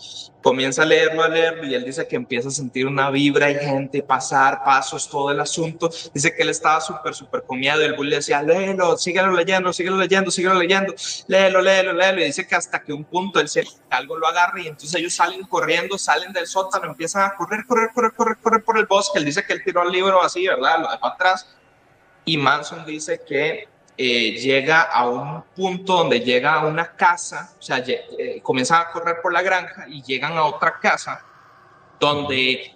Comienza 0.43 0.85
a 0.85 0.86
leerlo, 0.86 1.23
a 1.23 1.28
leerlo, 1.28 1.66
y 1.66 1.74
él 1.74 1.85
dice 1.85 2.09
que 2.09 2.16
empieza 2.16 2.48
a 2.48 2.51
sentir 2.51 2.86
una 2.86 3.11
vibra 3.11 3.51
y 3.51 3.57
gente, 3.57 4.02
pasar, 4.02 4.65
pasos, 4.65 5.11
todo 5.11 5.31
el 5.31 5.39
asunto. 5.39 5.90
Dice 6.15 6.35
que 6.35 6.43
él 6.43 6.48
estaba 6.48 6.81
súper, 6.81 7.12
súper 7.12 7.44
y 7.51 7.69
el 7.69 7.93
bull 7.93 8.09
le 8.09 8.16
decía, 8.16 8.43
léelo, 8.43 8.97
síguelo 8.97 9.32
leyendo, 9.32 9.70
síguelo 9.74 9.98
leyendo, 9.98 10.31
síguelo 10.31 10.55
leyendo, 10.55 10.94
léelo, 11.27 11.61
léelo, 11.61 11.93
léelo. 11.93 12.23
Y 12.23 12.24
dice 12.24 12.47
que 12.47 12.55
hasta 12.55 12.82
que 12.82 12.94
un 12.94 13.05
punto 13.05 13.39
él 13.39 13.51
se, 13.51 13.62
algo 13.90 14.16
lo 14.16 14.27
agarra, 14.27 14.62
y 14.62 14.69
entonces 14.69 14.94
ellos 14.94 15.12
salen 15.12 15.43
corriendo, 15.43 15.98
salen 15.98 16.32
del 16.32 16.47
sótano, 16.47 16.86
empiezan 16.86 17.24
a 17.24 17.35
correr, 17.35 17.66
correr, 17.66 17.90
correr, 17.93 18.12
correr, 18.15 18.36
correr 18.39 18.65
por 18.65 18.78
el 18.78 18.86
bosque. 18.86 19.19
Él 19.19 19.27
dice 19.27 19.44
que 19.44 19.52
él 19.52 19.62
tiró 19.62 19.82
el 19.82 19.93
libro 19.93 20.23
así, 20.23 20.47
¿verdad? 20.47 20.81
Lo 20.81 20.90
dejó 20.90 21.07
atrás. 21.07 21.55
Y 22.24 22.39
Manson 22.39 22.86
dice 22.86 23.20
que 23.28 23.69
eh, 24.03 24.39
llega 24.39 24.81
a 24.81 25.07
un 25.07 25.43
punto 25.55 25.99
donde 25.99 26.21
llega 26.21 26.55
a 26.55 26.65
una 26.65 26.97
casa, 26.97 27.53
o 27.59 27.61
sea, 27.61 27.85
eh, 27.87 28.41
comienzan 28.43 28.81
a 28.81 28.91
correr 28.91 29.17
por 29.21 29.31
la 29.31 29.43
granja 29.43 29.85
y 29.87 30.03
llegan 30.03 30.39
a 30.39 30.45
otra 30.45 30.81
casa 30.81 31.23
donde, 31.99 32.73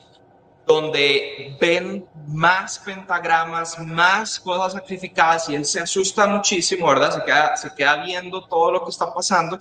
donde 0.66 1.56
ven 1.58 2.06
más 2.26 2.78
pentagramas, 2.78 3.78
más 3.78 4.38
cosas 4.38 4.74
sacrificadas 4.74 5.48
y 5.48 5.54
él 5.54 5.64
se 5.64 5.80
asusta 5.80 6.26
muchísimo, 6.26 6.88
¿verdad? 6.88 7.14
Se 7.14 7.24
queda, 7.24 7.56
se 7.56 7.74
queda 7.74 8.04
viendo 8.04 8.44
todo 8.46 8.72
lo 8.72 8.84
que 8.84 8.90
está 8.90 9.10
pasando 9.14 9.58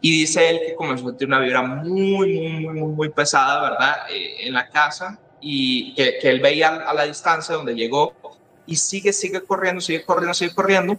y 0.00 0.18
dice 0.18 0.50
él 0.50 0.60
que 0.66 0.74
comenzó 0.74 1.04
a 1.04 1.10
sentir 1.10 1.28
una 1.28 1.38
vibra 1.38 1.62
muy, 1.62 2.40
muy, 2.40 2.66
muy, 2.66 2.88
muy 2.88 3.08
pesada, 3.10 3.70
¿verdad? 3.70 3.96
Eh, 4.10 4.48
en 4.48 4.52
la 4.52 4.68
casa 4.68 5.16
y 5.40 5.94
que, 5.94 6.18
que 6.18 6.28
él 6.28 6.40
veía 6.40 6.70
a 6.70 6.92
la 6.92 7.04
distancia 7.04 7.54
donde 7.54 7.76
llegó 7.76 8.14
y 8.66 8.76
sigue, 8.76 9.12
sigue 9.12 9.42
corriendo, 9.42 9.80
sigue 9.80 10.04
corriendo, 10.04 10.34
sigue 10.34 10.54
corriendo. 10.54 10.98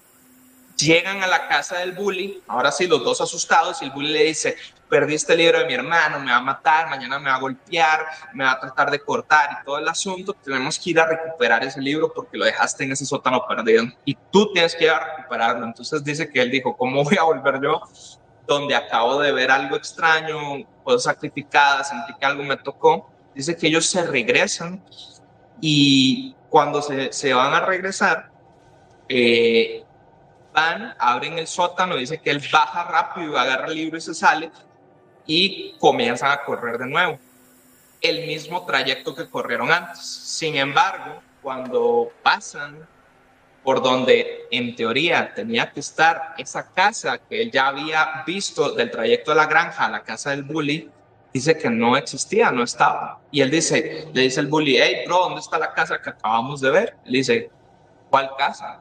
Llegan 0.77 1.23
a 1.23 1.27
la 1.27 1.47
casa 1.47 1.77
del 1.77 1.93
bully, 1.93 2.43
ahora 2.47 2.69
sí, 2.69 2.85
los 2.85 3.01
dos 3.01 3.21
asustados, 3.21 3.81
y 3.81 3.85
el 3.85 3.91
bully 3.91 4.11
le 4.11 4.23
dice, 4.25 4.57
perdiste 4.89 5.33
el 5.33 5.39
libro 5.39 5.59
de 5.59 5.65
mi 5.65 5.73
hermano, 5.73 6.19
me 6.19 6.31
va 6.31 6.37
a 6.37 6.41
matar, 6.41 6.89
mañana 6.89 7.17
me 7.17 7.29
va 7.29 7.37
a 7.37 7.39
golpear, 7.39 8.05
me 8.33 8.43
va 8.43 8.51
a 8.51 8.59
tratar 8.59 8.91
de 8.91 8.99
cortar 8.99 9.49
y 9.51 9.65
todo 9.65 9.77
el 9.79 9.87
asunto, 9.87 10.33
tenemos 10.33 10.77
que 10.77 10.91
ir 10.91 10.99
a 10.99 11.07
recuperar 11.07 11.63
ese 11.63 11.81
libro 11.81 12.11
porque 12.13 12.37
lo 12.37 12.45
dejaste 12.45 12.83
en 12.83 12.91
ese 12.91 13.05
sótano 13.05 13.45
perdido 13.47 13.85
y 14.03 14.15
tú 14.31 14.51
tienes 14.53 14.75
que 14.75 14.85
ir 14.85 14.91
a 14.91 15.15
recuperarlo. 15.15 15.65
Entonces 15.65 16.03
dice 16.03 16.29
que 16.29 16.41
él 16.41 16.51
dijo, 16.51 16.75
¿cómo 16.77 17.03
voy 17.03 17.17
a 17.17 17.23
volver 17.23 17.61
yo? 17.61 17.81
Donde 18.45 18.75
acabo 18.75 19.19
de 19.19 19.31
ver 19.31 19.49
algo 19.51 19.75
extraño, 19.75 20.65
cosas 20.83 21.03
sacrificadas, 21.03 21.89
sentí 21.89 22.13
que 22.19 22.25
algo 22.25 22.43
me 22.43 22.57
tocó. 22.57 23.09
Dice 23.33 23.57
que 23.57 23.67
ellos 23.67 23.85
se 23.85 24.05
regresan 24.05 24.83
y 25.59 26.35
cuando 26.55 26.81
se, 26.81 27.11
se 27.11 27.33
van 27.33 27.53
a 27.53 27.65
regresar, 27.65 28.29
eh, 29.09 29.83
van, 30.53 30.95
abren 30.97 31.37
el 31.37 31.47
sótano, 31.47 31.97
dice 31.97 32.21
que 32.21 32.29
él 32.29 32.41
baja 32.49 32.85
rápido, 32.85 33.37
agarra 33.37 33.67
el 33.67 33.75
libro 33.75 33.97
y 33.97 33.99
se 33.99 34.13
sale 34.13 34.49
y 35.25 35.75
comienzan 35.79 36.31
a 36.31 36.45
correr 36.45 36.77
de 36.77 36.87
nuevo. 36.87 37.19
El 37.99 38.25
mismo 38.25 38.65
trayecto 38.65 39.13
que 39.13 39.29
corrieron 39.29 39.69
antes. 39.69 39.99
Sin 40.05 40.55
embargo, 40.55 41.21
cuando 41.41 42.13
pasan 42.23 42.87
por 43.61 43.83
donde 43.83 44.47
en 44.49 44.77
teoría 44.77 45.33
tenía 45.33 45.73
que 45.73 45.81
estar 45.81 46.35
esa 46.37 46.71
casa 46.71 47.17
que 47.17 47.41
él 47.41 47.51
ya 47.51 47.67
había 47.67 48.23
visto 48.25 48.71
del 48.71 48.91
trayecto 48.91 49.31
de 49.31 49.35
la 49.35 49.47
granja 49.47 49.87
a 49.87 49.91
la 49.91 50.03
casa 50.03 50.29
del 50.29 50.43
bully, 50.43 50.89
dice 51.35 51.57
que 51.57 51.69
no 51.69 51.97
existía, 51.97 52.49
no 52.49 52.63
estaba. 52.63 53.19
Y 53.29 53.41
él 53.41 53.51
dice, 53.51 54.07
le 54.13 54.21
dice 54.21 54.39
el 54.39 54.47
bully, 54.47 54.77
hey, 54.77 55.03
bro, 55.05 55.23
¿dónde 55.23 55.41
está 55.41 55.59
la 55.59 55.73
casa 55.73 56.01
que 56.01 56.11
acabamos 56.11 56.61
de 56.61 56.69
ver? 56.69 56.95
Él 57.03 57.11
dice, 57.11 57.51
¿cuál 58.09 58.31
casa? 58.37 58.79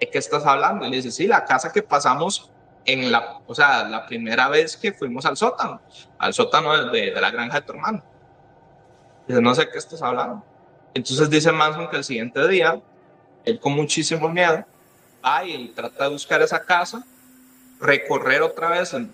¿De 0.00 0.08
qué 0.08 0.16
estás 0.16 0.46
hablando? 0.46 0.88
Le 0.88 0.96
dice, 0.96 1.10
sí, 1.10 1.26
la 1.26 1.44
casa 1.44 1.70
que 1.70 1.82
pasamos 1.82 2.50
en 2.86 3.12
la, 3.12 3.38
o 3.46 3.54
sea, 3.54 3.84
la 3.84 4.06
primera 4.06 4.48
vez 4.48 4.78
que 4.78 4.94
fuimos 4.94 5.26
al 5.26 5.36
sótano, 5.36 5.82
al 6.16 6.32
sótano 6.32 6.90
de, 6.90 7.10
de 7.10 7.20
la 7.20 7.30
granja 7.30 7.60
de 7.60 7.66
tu 7.66 7.72
hermano. 7.74 8.02
Dice, 9.28 9.42
no 9.42 9.54
sé 9.54 9.68
qué 9.68 9.76
estás 9.76 10.00
hablando. 10.00 10.42
Entonces 10.94 11.28
dice 11.28 11.52
Manson 11.52 11.90
que 11.90 11.98
el 11.98 12.04
siguiente 12.04 12.48
día, 12.48 12.80
él 13.44 13.60
con 13.60 13.74
muchísimo 13.74 14.30
miedo, 14.30 14.64
va 15.22 15.44
y 15.44 15.68
trata 15.68 16.04
de 16.04 16.10
buscar 16.10 16.40
esa 16.40 16.64
casa, 16.64 17.04
recorrer 17.78 18.40
otra 18.40 18.70
vez 18.70 18.94
en 18.94 19.12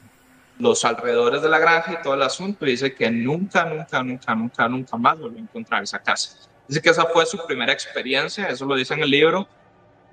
los 0.60 0.84
alrededores 0.84 1.42
de 1.42 1.48
la 1.48 1.58
granja 1.58 1.94
y 1.94 2.02
todo 2.02 2.14
el 2.14 2.22
asunto, 2.22 2.66
y 2.66 2.72
dice 2.72 2.94
que 2.94 3.10
nunca, 3.10 3.64
nunca, 3.64 4.02
nunca, 4.02 4.34
nunca, 4.34 4.68
nunca 4.68 4.96
más 4.96 5.18
volvió 5.18 5.38
a 5.38 5.42
encontrar 5.42 5.82
esa 5.82 5.98
casa. 5.98 6.36
Dice 6.68 6.82
que 6.82 6.90
esa 6.90 7.06
fue 7.06 7.26
su 7.26 7.44
primera 7.46 7.72
experiencia, 7.72 8.46
eso 8.48 8.66
lo 8.66 8.76
dice 8.76 8.94
en 8.94 9.00
el 9.00 9.10
libro, 9.10 9.48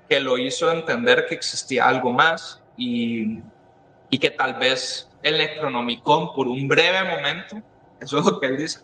que 0.08 0.18
lo 0.20 0.38
hizo 0.38 0.72
entender 0.72 1.26
que 1.28 1.34
existía 1.34 1.86
algo 1.86 2.12
más 2.12 2.62
y, 2.76 3.40
y 4.08 4.18
que 4.18 4.30
tal 4.30 4.54
vez 4.54 5.08
el 5.22 5.36
Necronomicon 5.36 6.32
por 6.32 6.48
un 6.48 6.66
breve 6.66 7.04
momento, 7.04 7.62
eso 8.00 8.18
es 8.18 8.24
lo 8.24 8.40
que 8.40 8.46
él 8.46 8.56
dice, 8.56 8.80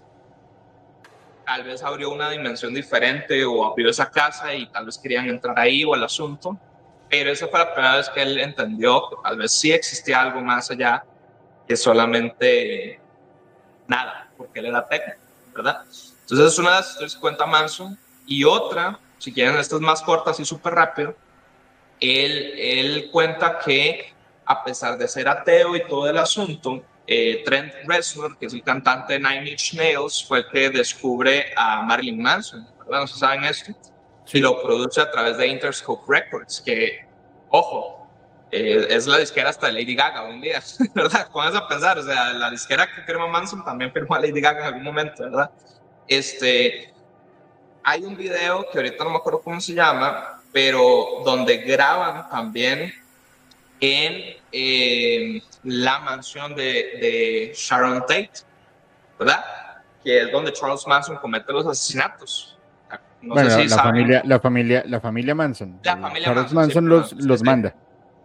tal 1.47 1.65
vez 1.65 1.82
abrió 1.82 2.11
una 2.11 2.28
dimensión 2.28 2.74
diferente 2.74 3.43
o 3.45 3.65
abrió 3.65 3.89
esa 3.89 4.11
casa 4.11 4.55
y 4.55 4.66
tal 4.66 4.86
vez 4.86 4.99
querían 4.99 5.28
entrar 5.28 5.59
ahí 5.59 5.82
o 5.82 5.95
el 5.95 6.05
asunto, 6.05 6.59
pero 7.09 7.31
esa 7.31 7.49
fue 7.49 7.59
la 7.59 7.73
primera 7.73 7.97
vez 7.97 8.11
que 8.11 8.20
él 8.20 8.39
entendió 8.39 9.09
que 9.09 9.16
tal 9.23 9.39
vez 9.39 9.53
sí 9.53 9.73
existía 9.73 10.20
algo 10.20 10.43
más 10.43 10.70
allá 10.70 11.05
que 11.66 11.77
solamente 11.77 13.01
nada, 13.86 14.31
porque 14.36 14.61
él 14.61 14.66
era 14.66 14.86
técnico, 14.86 15.19
¿verdad? 15.55 15.82
Entonces 15.82 16.53
es 16.53 16.59
una 16.59 16.70
de 16.70 16.77
las 16.77 16.91
historias 16.91 17.15
que 17.15 17.20
cuenta 17.20 17.47
Manson. 17.47 17.99
Y 18.27 18.45
otra, 18.45 18.99
si 19.19 19.32
quieren, 19.32 19.57
estas 19.57 19.81
más 19.81 20.03
cortas 20.03 20.41
y 20.41 20.45
súper 20.45 20.74
rápido, 20.74 21.15
él, 22.01 22.53
él 22.57 23.11
cuenta 23.11 23.59
que 23.59 24.15
a 24.47 24.65
pesar 24.65 24.99
de 24.99 25.09
ser 25.09 25.28
ateo 25.28 25.77
y 25.77 25.86
todo 25.86 26.09
el 26.09 26.19
asunto, 26.19 26.82
eh, 27.07 27.43
Trent 27.45 27.73
Reznor, 27.86 28.39
que 28.39 28.47
es 28.47 28.55
el 28.55 28.62
cantante 28.62 29.15
de 29.15 29.19
Nine 29.20 29.51
Inch 29.51 29.74
Nails, 29.74 30.24
fue 30.27 30.39
el 30.39 30.49
que 30.49 30.70
descubre 30.70 31.53
a 31.57 31.82
Marilyn 31.82 32.20
Manson, 32.20 32.66
¿verdad? 32.78 33.01
No 33.01 33.07
se 33.07 33.19
saben 33.19 33.45
esto. 33.45 33.73
Y 34.32 34.41
lo 34.41 34.62
produce 34.62 35.01
a 35.01 35.11
través 35.11 35.36
de 35.36 35.47
Interscope 35.47 36.05
Records, 36.09 36.62
que, 36.65 37.07
ojo, 37.51 38.04
eh, 38.57 38.87
es 38.89 39.09
la 39.09 39.19
disquera 39.19 39.51
hasta 39.51 39.73
Lady 39.73 39.97
Gaga 39.97 40.23
hoy 40.23 40.35
en 40.35 40.41
día, 40.41 40.63
¿verdad? 40.95 41.27
Comienza 41.33 41.59
a 41.59 41.69
pensar, 41.69 41.99
o 41.99 42.05
sea, 42.05 42.33
la 42.35 42.51
disquera 42.51 42.87
que 42.87 43.03
firma 43.03 43.27
Manson 43.27 43.65
también 43.65 43.93
firmó 43.93 44.15
a 44.15 44.21
Lady 44.21 44.41
Gaga 44.41 44.61
en 44.61 44.67
algún 44.67 44.85
momento, 44.85 45.25
¿verdad? 45.25 45.51
Este, 46.07 46.95
hay 47.83 48.05
un 48.05 48.17
video 48.17 48.65
que 48.71 48.79
ahorita 48.79 49.03
no 49.03 49.11
me 49.11 49.17
acuerdo 49.17 49.41
cómo 49.43 49.61
se 49.61 49.75
llama, 49.75 50.41
pero 50.53 51.23
donde 51.25 51.57
graban 51.59 52.31
también 52.31 52.95
en 53.81 54.37
eh, 54.53 55.43
la 55.65 55.99
mansión 55.99 56.55
de, 56.55 56.63
de, 56.63 57.53
Sharon 57.57 58.03
Tate, 58.03 58.31
¿verdad? 59.19 59.45
Que 60.05 60.23
es 60.23 60.31
donde 60.31 60.53
Charles 60.53 60.87
Manson 60.87 61.17
comete 61.17 61.53
los 61.53 61.67
asesinatos. 61.67 62.57
No 63.21 63.35
bueno, 63.35 63.51
sé 63.51 63.63
si 63.63 63.69
la, 63.69 63.83
familia, 63.83 64.23
la, 64.25 64.39
familia, 64.39 64.85
la 64.87 65.01
familia 65.01 65.35
Manson. 65.35 65.81
La 65.83 65.97
familia 65.97 66.29
Charles 66.29 66.53
Manson, 66.53 66.89
los, 66.89 67.13
los 67.15 67.43
manda. 67.43 67.75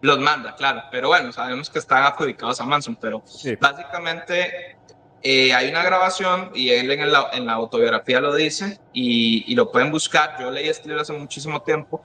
Los 0.01 0.19
manda, 0.19 0.55
claro, 0.55 0.83
pero 0.91 1.09
bueno, 1.09 1.31
sabemos 1.31 1.69
que 1.69 1.79
están 1.79 2.03
adjudicados 2.03 2.61
a 2.61 2.65
Manson, 2.65 2.95
pero 2.95 3.21
básicamente 3.59 4.77
eh, 5.21 5.53
hay 5.53 5.69
una 5.69 5.83
grabación 5.83 6.51
y 6.55 6.69
él 6.69 6.89
en, 6.91 7.01
en 7.01 7.45
la 7.45 7.53
autobiografía 7.53 8.21
lo 8.21 8.33
dice 8.33 8.79
y, 8.93 9.51
y, 9.51 9.55
lo 9.55 9.71
pueden 9.71 9.91
buscar. 9.91 10.37
Yo 10.39 10.51
leí 10.51 10.69
este 10.69 10.87
libro 10.87 11.01
hace 11.01 11.11
muchísimo 11.11 11.61
tiempo, 11.61 12.01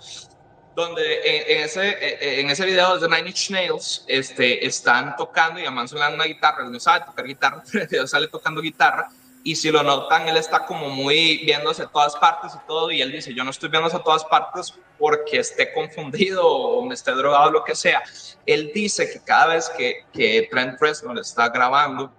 donde 0.74 1.52
en, 1.52 1.62
ese, 1.62 2.40
en 2.40 2.50
ese 2.50 2.66
video 2.66 2.98
de 2.98 3.08
Nine 3.08 3.28
Inch 3.28 3.50
Nails 3.50 4.04
este, 4.08 4.66
están 4.66 5.14
tocando 5.16 5.60
y 5.60 5.66
a 5.66 5.70
Manson 5.70 5.98
le 6.00 6.04
dan 6.04 6.14
una 6.14 6.24
guitarra, 6.24 6.64
él 6.64 6.72
no 6.72 6.80
sabe 6.80 7.04
tocar 7.04 7.24
guitarra, 7.24 7.62
pero 7.88 8.06
sale 8.08 8.26
tocando 8.26 8.60
guitarra 8.60 9.08
y 9.46 9.56
si 9.56 9.70
lo 9.70 9.82
notan, 9.82 10.26
él 10.26 10.38
está 10.38 10.64
como 10.64 10.88
muy 10.88 11.44
viéndose 11.44 11.82
a 11.82 11.86
todas 11.86 12.16
partes 12.16 12.54
y 12.54 12.66
todo, 12.66 12.90
y 12.90 13.02
él 13.02 13.12
dice, 13.12 13.34
yo 13.34 13.44
no 13.44 13.50
estoy 13.50 13.68
viéndose 13.68 13.96
a 13.96 14.02
todas 14.02 14.24
partes 14.24 14.74
porque 14.98 15.38
esté 15.38 15.70
confundido 15.74 16.46
o 16.46 16.84
me 16.86 16.94
esté 16.94 17.12
drogado 17.12 17.50
lo 17.50 17.62
que 17.62 17.74
sea. 17.74 18.02
Él 18.46 18.72
dice 18.74 19.12
que 19.12 19.20
cada 19.20 19.54
vez 19.54 19.68
que, 19.76 20.06
que 20.14 20.48
Trent 20.50 20.80
Reznor 20.80 21.18
está 21.18 21.50
grabando 21.50 22.10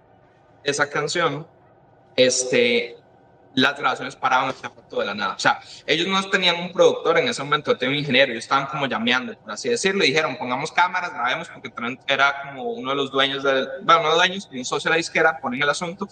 esa 0.62 0.88
canción, 0.88 1.44
este, 2.14 2.96
las 3.54 3.76
grabaciones 3.76 4.14
paraban 4.14 4.54
de 4.90 5.04
la 5.04 5.14
nada. 5.14 5.34
O 5.34 5.38
sea, 5.40 5.60
ellos 5.84 6.06
no 6.06 6.30
tenían 6.30 6.60
un 6.60 6.72
productor 6.72 7.18
en 7.18 7.26
ese 7.26 7.42
momento, 7.42 7.76
tenían 7.76 7.94
un 7.94 8.00
ingeniero, 8.00 8.30
ellos 8.30 8.44
estaban 8.44 8.66
como 8.66 8.86
llameando, 8.86 9.36
por 9.36 9.50
así 9.50 9.68
decirlo, 9.68 10.04
y 10.04 10.08
dijeron, 10.08 10.36
pongamos 10.36 10.70
cámaras, 10.70 11.12
grabemos, 11.12 11.48
porque 11.48 11.72
era 12.06 12.42
como 12.42 12.70
uno 12.70 12.90
de 12.90 12.96
los 12.96 13.10
dueños, 13.10 13.42
del, 13.42 13.68
bueno, 13.82 14.04
no 14.04 14.14
dueños, 14.14 14.48
un 14.52 14.64
socio 14.64 14.90
de 14.90 14.92
la 14.92 14.98
disquera, 14.98 15.40
ponen 15.40 15.60
el 15.60 15.68
asunto, 15.68 16.06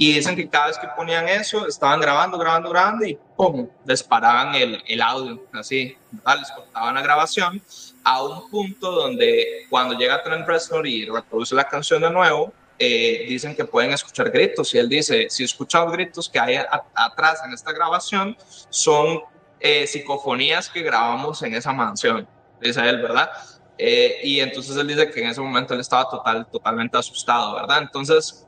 y 0.00 0.14
dicen 0.14 0.36
que 0.36 0.48
cada 0.48 0.68
vez 0.68 0.78
que 0.78 0.86
ponían 0.96 1.28
eso, 1.28 1.66
estaban 1.66 2.00
grabando, 2.00 2.38
grabando, 2.38 2.70
grabando, 2.70 3.04
y 3.04 3.18
¡pum! 3.36 3.68
les 3.84 4.00
paraban 4.00 4.54
el, 4.54 4.80
el 4.86 5.02
audio, 5.02 5.42
así, 5.52 5.96
les 6.12 6.50
cortaban 6.52 6.94
la 6.94 7.02
grabación, 7.02 7.60
a 8.04 8.22
un 8.22 8.48
punto 8.48 8.92
donde 8.92 9.66
cuando 9.68 9.98
llega 9.98 10.22
Trent 10.22 10.46
Reznor 10.46 10.86
y 10.86 11.04
reproduce 11.04 11.52
la 11.54 11.64
canción 11.64 12.00
de 12.00 12.10
nuevo, 12.10 12.52
eh, 12.78 13.26
dicen 13.28 13.56
que 13.56 13.64
pueden 13.64 13.92
escuchar 13.92 14.30
gritos. 14.30 14.72
Y 14.72 14.78
él 14.78 14.88
dice, 14.88 15.26
si 15.30 15.42
escuchan 15.42 15.84
los 15.84 15.92
gritos 15.92 16.28
que 16.28 16.38
hay 16.38 16.56
atrás 16.94 17.42
en 17.44 17.52
esta 17.52 17.72
grabación, 17.72 18.36
son 18.70 19.20
eh, 19.58 19.84
psicofonías 19.84 20.68
que 20.68 20.82
grabamos 20.82 21.42
en 21.42 21.54
esa 21.54 21.72
mansión, 21.72 22.28
dice 22.60 22.88
él, 22.88 23.02
¿verdad? 23.02 23.30
Eh, 23.76 24.20
y 24.22 24.38
entonces 24.38 24.76
él 24.76 24.86
dice 24.86 25.10
que 25.10 25.22
en 25.22 25.30
ese 25.30 25.40
momento 25.40 25.74
él 25.74 25.80
estaba 25.80 26.08
total, 26.08 26.46
totalmente 26.50 26.96
asustado, 26.96 27.56
¿verdad? 27.56 27.82
Entonces, 27.82 28.46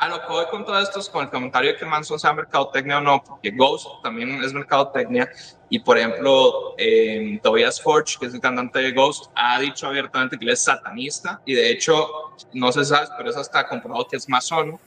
a 0.00 0.08
lo 0.08 0.20
que 0.22 0.28
voy 0.28 0.46
con 0.46 0.64
todo 0.64 0.80
esto 0.80 0.98
es 0.98 1.10
con 1.10 1.24
el 1.24 1.30
comentario 1.30 1.72
de 1.72 1.76
que 1.76 1.84
Manson 1.84 2.18
sea 2.18 2.32
mercadotecnia 2.32 2.98
o 2.98 3.00
no, 3.02 3.22
porque 3.22 3.50
Ghost 3.50 3.86
también 4.02 4.42
es 4.42 4.54
mercadotecnia. 4.54 5.30
Y 5.68 5.78
por 5.80 5.98
ejemplo, 5.98 6.74
eh, 6.78 7.38
Tobias 7.42 7.82
Forge, 7.82 8.16
que 8.18 8.26
es 8.26 8.34
el 8.34 8.40
cantante 8.40 8.78
de 8.78 8.92
Ghost, 8.92 9.30
ha 9.36 9.60
dicho 9.60 9.86
abiertamente 9.86 10.38
que 10.38 10.46
él 10.46 10.52
es 10.52 10.64
satanista. 10.64 11.42
Y 11.44 11.52
de 11.52 11.70
hecho, 11.70 12.08
no 12.54 12.72
se 12.72 12.82
sabe, 12.86 13.08
pero 13.18 13.28
eso 13.28 13.42
está 13.42 13.68
comprobado 13.68 14.08
que 14.08 14.16
es 14.16 14.26
masón. 14.26 14.80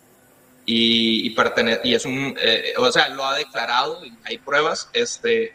Y, 0.66 1.28
y, 1.28 1.36
y 1.84 1.94
es 1.94 2.06
un, 2.06 2.36
eh, 2.42 2.74
o 2.78 2.92
sea, 2.92 3.10
lo 3.10 3.24
ha 3.24 3.38
declarado 3.38 4.04
y 4.04 4.18
hay 4.26 4.40
pruebas. 4.40 4.90
Este, 4.94 5.54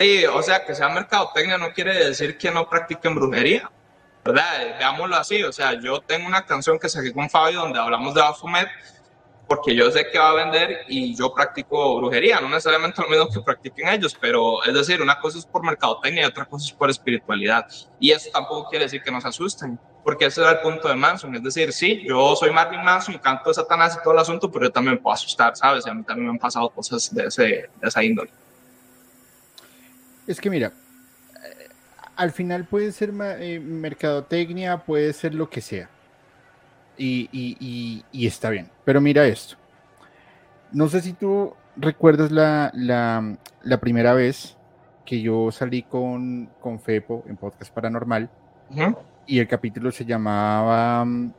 y, 0.00 0.24
o 0.24 0.42
sea, 0.42 0.66
que 0.66 0.74
sea 0.74 0.88
mercadotecnia 0.88 1.56
no 1.56 1.72
quiere 1.72 1.94
decir 2.06 2.36
que 2.36 2.50
no 2.50 2.68
practiquen 2.68 3.14
brujería. 3.14 3.70
¿Verdad? 4.24 4.78
Veámoslo 4.78 5.16
así, 5.16 5.42
o 5.42 5.52
sea, 5.52 5.74
yo 5.80 6.00
tengo 6.00 6.26
una 6.26 6.44
canción 6.44 6.78
que 6.78 6.88
saqué 6.88 7.12
con 7.12 7.28
Fabio 7.28 7.60
donde 7.60 7.78
hablamos 7.78 8.14
de 8.14 8.20
Bafumet 8.20 8.68
porque 9.48 9.74
yo 9.74 9.90
sé 9.90 10.06
que 10.10 10.18
va 10.18 10.30
a 10.30 10.34
vender 10.34 10.84
y 10.88 11.14
yo 11.14 11.34
practico 11.34 11.98
brujería, 11.98 12.40
no 12.40 12.48
necesariamente 12.48 13.02
lo 13.02 13.08
mismo 13.08 13.28
que 13.28 13.40
practiquen 13.40 13.88
ellos, 13.88 14.16
pero 14.18 14.64
es 14.64 14.72
decir, 14.72 15.02
una 15.02 15.18
cosa 15.20 15.38
es 15.38 15.44
por 15.44 15.62
mercadotecnia 15.62 16.22
y 16.22 16.24
otra 16.24 16.46
cosa 16.46 16.64
es 16.64 16.72
por 16.72 16.88
espiritualidad. 16.88 17.66
Y 18.00 18.12
eso 18.12 18.30
tampoco 18.32 18.70
quiere 18.70 18.86
decir 18.86 19.02
que 19.02 19.10
nos 19.10 19.26
asusten, 19.26 19.78
porque 20.04 20.24
ese 20.26 20.40
era 20.40 20.52
el 20.52 20.60
punto 20.60 20.88
de 20.88 20.94
Manson, 20.94 21.34
es 21.34 21.42
decir, 21.42 21.70
sí, 21.72 22.02
yo 22.06 22.34
soy 22.34 22.50
Marvin 22.50 22.82
Manson, 22.82 23.18
canto 23.18 23.50
de 23.50 23.54
Satanás 23.54 23.98
y 24.00 24.02
todo 24.02 24.14
el 24.14 24.20
asunto, 24.20 24.50
pero 24.50 24.66
yo 24.66 24.72
también 24.72 24.96
puedo 24.96 25.12
asustar, 25.12 25.54
¿sabes? 25.54 25.86
Y 25.86 25.90
a 25.90 25.94
mí 25.94 26.02
también 26.02 26.28
me 26.28 26.32
han 26.32 26.38
pasado 26.38 26.70
cosas 26.70 27.14
de, 27.14 27.26
ese, 27.26 27.42
de 27.44 27.68
esa 27.82 28.02
índole. 28.02 28.30
Es 30.26 30.40
que 30.40 30.48
mira, 30.48 30.72
al 32.22 32.30
final 32.30 32.66
puede 32.66 32.92
ser 32.92 33.12
eh, 33.40 33.58
mercadotecnia, 33.58 34.84
puede 34.84 35.12
ser 35.12 35.34
lo 35.34 35.50
que 35.50 35.60
sea. 35.60 35.90
Y, 36.96 38.04
está 38.12 38.48
bien. 38.48 38.70
Pero 38.84 39.00
mira 39.00 39.26
esto. 39.26 39.56
No 40.70 40.88
sé 40.88 41.00
si 41.00 41.14
tú 41.14 41.52
recuerdas 41.76 42.30
la, 42.30 43.38
primera 43.80 44.14
vez 44.14 44.56
que 45.04 45.20
yo 45.20 45.50
salí 45.50 45.82
con, 45.82 46.48
con 46.60 46.78
Fepo 46.78 47.24
en 47.26 47.36
Podcast 47.36 47.74
Paranormal 47.74 48.30
y 49.26 49.40
el 49.40 49.48
capítulo 49.48 49.90
se 49.90 50.04
llamaba 50.04 51.04
mm, 51.04 51.32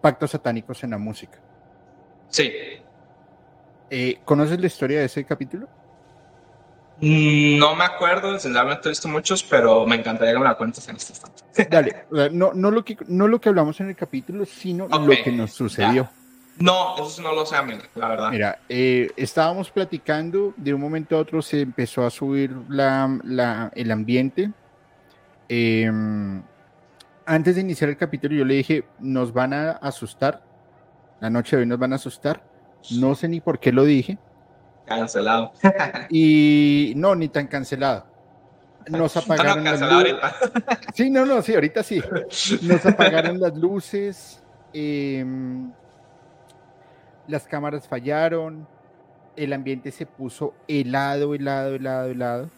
Pactos 0.00 0.30
Satánicos 0.30 0.82
en 0.82 0.92
la 0.92 0.98
Música. 0.98 1.38
Sí. 2.30 2.50
Eh, 3.90 4.18
¿Conoces 4.24 4.58
la 4.58 4.66
historia 4.66 5.00
de 5.00 5.04
ese 5.04 5.24
capítulo? 5.24 5.68
Mm, 7.00 7.58
no 7.58 7.74
me 7.74 7.84
acuerdo, 7.84 8.38
sinceramente 8.38 8.88
he 8.88 8.90
visto 8.90 9.08
muchos, 9.08 9.42
pero 9.42 9.86
me 9.86 9.96
encantaría 9.96 10.32
que 10.32 10.38
me 10.38 10.44
la 10.44 10.54
cuentes 10.54 10.88
en 10.88 10.96
este 10.96 11.12
instante. 11.12 11.42
Dale, 11.70 12.06
no, 12.32 12.52
no, 12.54 12.70
lo 12.70 12.84
que, 12.84 12.96
no 13.08 13.28
lo 13.28 13.40
que 13.40 13.50
hablamos 13.50 13.80
en 13.80 13.88
el 13.88 13.96
capítulo, 13.96 14.46
sino 14.46 14.88
lo 14.88 15.12
que 15.22 15.32
nos 15.32 15.52
sucedió. 15.52 16.08
No, 16.58 16.96
eso 16.96 17.20
no 17.20 17.34
lo 17.34 17.44
sé, 17.44 17.56
la 17.96 18.08
verdad. 18.08 18.30
Mira, 18.30 18.58
eh, 18.70 19.10
estábamos 19.16 19.70
platicando, 19.70 20.54
de 20.56 20.72
un 20.72 20.80
momento 20.80 21.16
a 21.16 21.18
otro 21.20 21.42
se 21.42 21.60
empezó 21.60 22.06
a 22.06 22.10
subir 22.10 22.50
la, 22.70 23.18
la, 23.24 23.70
el 23.74 23.90
ambiente. 23.90 24.50
Em, 25.50 26.42
antes 27.26 27.56
de 27.56 27.60
iniciar 27.60 27.90
el 27.90 27.98
capítulo, 27.98 28.34
yo 28.34 28.44
le 28.46 28.54
dije, 28.54 28.84
nos 29.00 29.34
van 29.34 29.52
a 29.52 29.72
asustar, 29.72 30.42
la 31.20 31.28
noche 31.28 31.56
de 31.56 31.62
hoy 31.62 31.68
nos 31.68 31.78
van 31.78 31.92
a 31.92 31.96
asustar. 31.96 32.42
No 32.92 33.14
sé 33.14 33.28
ni 33.28 33.40
por 33.40 33.58
qué 33.58 33.70
lo 33.70 33.84
dije 33.84 34.16
Cancelado. 34.86 35.52
y 36.10 36.92
no, 36.96 37.14
ni 37.14 37.28
tan 37.28 37.46
cancelado. 37.48 38.06
Nos 38.88 39.16
apagaron 39.16 39.64
las 39.64 39.80
luces. 39.80 40.16
Sí, 40.94 41.10
no, 41.10 41.26
no, 41.26 41.42
sí, 41.42 41.54
ahorita 41.54 41.82
sí. 41.82 42.00
Nos 42.62 42.86
apagaron 42.86 43.40
las 43.40 43.56
luces. 43.56 44.42
Em, 44.72 45.72
las 47.26 47.46
cámaras 47.48 47.88
fallaron. 47.88 48.68
El 49.34 49.52
ambiente 49.52 49.90
se 49.90 50.06
puso 50.06 50.54
helado, 50.68 51.34
helado, 51.34 51.74
helado, 51.74 52.10
helado. 52.10 52.50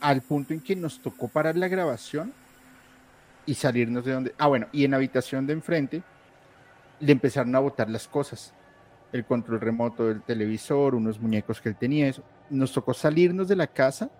Al 0.00 0.20
punto 0.20 0.52
en 0.52 0.60
que 0.60 0.74
nos 0.74 1.00
tocó 1.00 1.28
parar 1.28 1.56
la 1.56 1.68
grabación 1.68 2.32
y 3.46 3.54
salirnos 3.54 4.04
de 4.04 4.12
donde. 4.12 4.34
Ah, 4.36 4.48
bueno, 4.48 4.66
y 4.72 4.84
en 4.84 4.90
la 4.90 4.96
habitación 4.96 5.46
de 5.46 5.52
enfrente 5.52 6.02
le 6.98 7.12
empezaron 7.12 7.54
a 7.54 7.60
botar 7.60 7.88
las 7.88 8.08
cosas 8.08 8.52
el 9.14 9.24
control 9.24 9.60
remoto 9.60 10.08
del 10.08 10.22
televisor, 10.22 10.96
unos 10.96 11.20
muñecos 11.20 11.60
que 11.60 11.68
él 11.68 11.76
tenía, 11.76 12.08
eso. 12.08 12.24
Nos 12.50 12.72
tocó 12.72 12.92
salirnos 12.92 13.46
de 13.46 13.54
la 13.54 13.68
casa, 13.68 14.10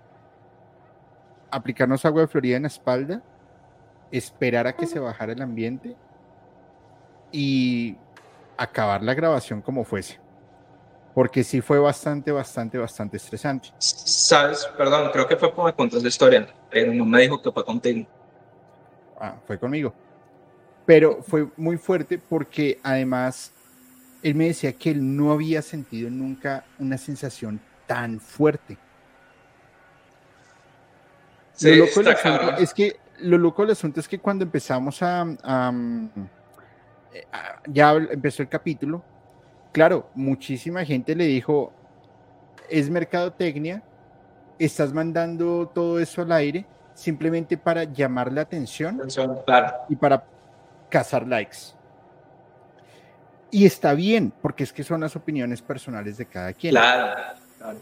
aplicarnos 1.50 2.04
agua 2.04 2.22
de 2.22 2.28
Florida 2.28 2.56
en 2.56 2.62
la 2.62 2.68
espalda, 2.68 3.20
esperar 4.12 4.68
a 4.68 4.72
que 4.76 4.86
se 4.86 5.00
bajara 5.00 5.32
el 5.32 5.42
ambiente 5.42 5.96
y 7.32 7.96
acabar 8.56 9.02
la 9.02 9.14
grabación 9.14 9.60
como 9.60 9.82
fuese. 9.82 10.20
Porque 11.12 11.42
sí 11.42 11.60
fue 11.60 11.80
bastante, 11.80 12.30
bastante, 12.30 12.78
bastante 12.78 13.16
estresante. 13.16 13.70
Sabes, 13.78 14.64
perdón, 14.76 15.10
creo 15.12 15.26
que 15.26 15.36
fue 15.36 15.52
como 15.52 15.66
me 15.66 15.74
contaste 15.74 16.04
la 16.04 16.08
historia, 16.08 16.46
pero 16.70 16.94
no 16.94 17.04
me 17.04 17.20
dijo 17.20 17.42
que 17.42 17.50
fue 17.50 17.64
contigo. 17.64 18.06
Ah, 19.20 19.34
fue 19.44 19.58
conmigo. 19.58 19.92
Pero 20.86 21.20
fue 21.20 21.48
muy 21.56 21.78
fuerte 21.78 22.16
porque 22.16 22.78
además 22.84 23.53
él 24.24 24.34
me 24.34 24.46
decía 24.46 24.72
que 24.72 24.90
él 24.90 25.16
no 25.16 25.32
había 25.32 25.60
sentido 25.60 26.08
nunca 26.08 26.64
una 26.78 26.96
sensación 26.96 27.60
tan 27.86 28.18
fuerte. 28.18 28.78
lo 31.60 31.76
loco 31.76 32.02
del 32.02 32.08
asunto 32.08 32.56
es 32.56 32.72
que 32.72 32.96
lo 33.18 33.36
loco 33.36 33.62
del 33.62 33.72
asunto 33.72 34.00
es 34.00 34.08
que 34.08 34.18
cuando 34.18 34.44
empezamos 34.44 35.02
a, 35.02 35.26
ya 37.68 37.92
empezó 37.92 38.42
el 38.42 38.48
capítulo, 38.48 39.04
claro, 39.72 40.08
muchísima 40.14 40.86
gente 40.86 41.14
le 41.14 41.26
dijo 41.26 41.70
es 42.70 42.88
mercadotecnia, 42.88 43.82
estás 44.58 44.94
mandando 44.94 45.68
todo 45.68 46.00
eso 46.00 46.22
al 46.22 46.32
aire 46.32 46.64
simplemente 46.94 47.58
para 47.58 47.84
llamar 47.84 48.32
la 48.32 48.40
atención, 48.40 49.02
y 49.90 49.96
para 49.96 50.24
cazar 50.88 51.26
likes. 51.26 51.74
Y 53.54 53.66
está 53.66 53.94
bien, 53.94 54.32
porque 54.42 54.64
es 54.64 54.72
que 54.72 54.82
son 54.82 55.02
las 55.02 55.14
opiniones 55.14 55.62
personales 55.62 56.16
de 56.16 56.26
cada 56.26 56.52
quien. 56.52 56.72
Claro, 56.72 57.38
claro. 57.56 57.78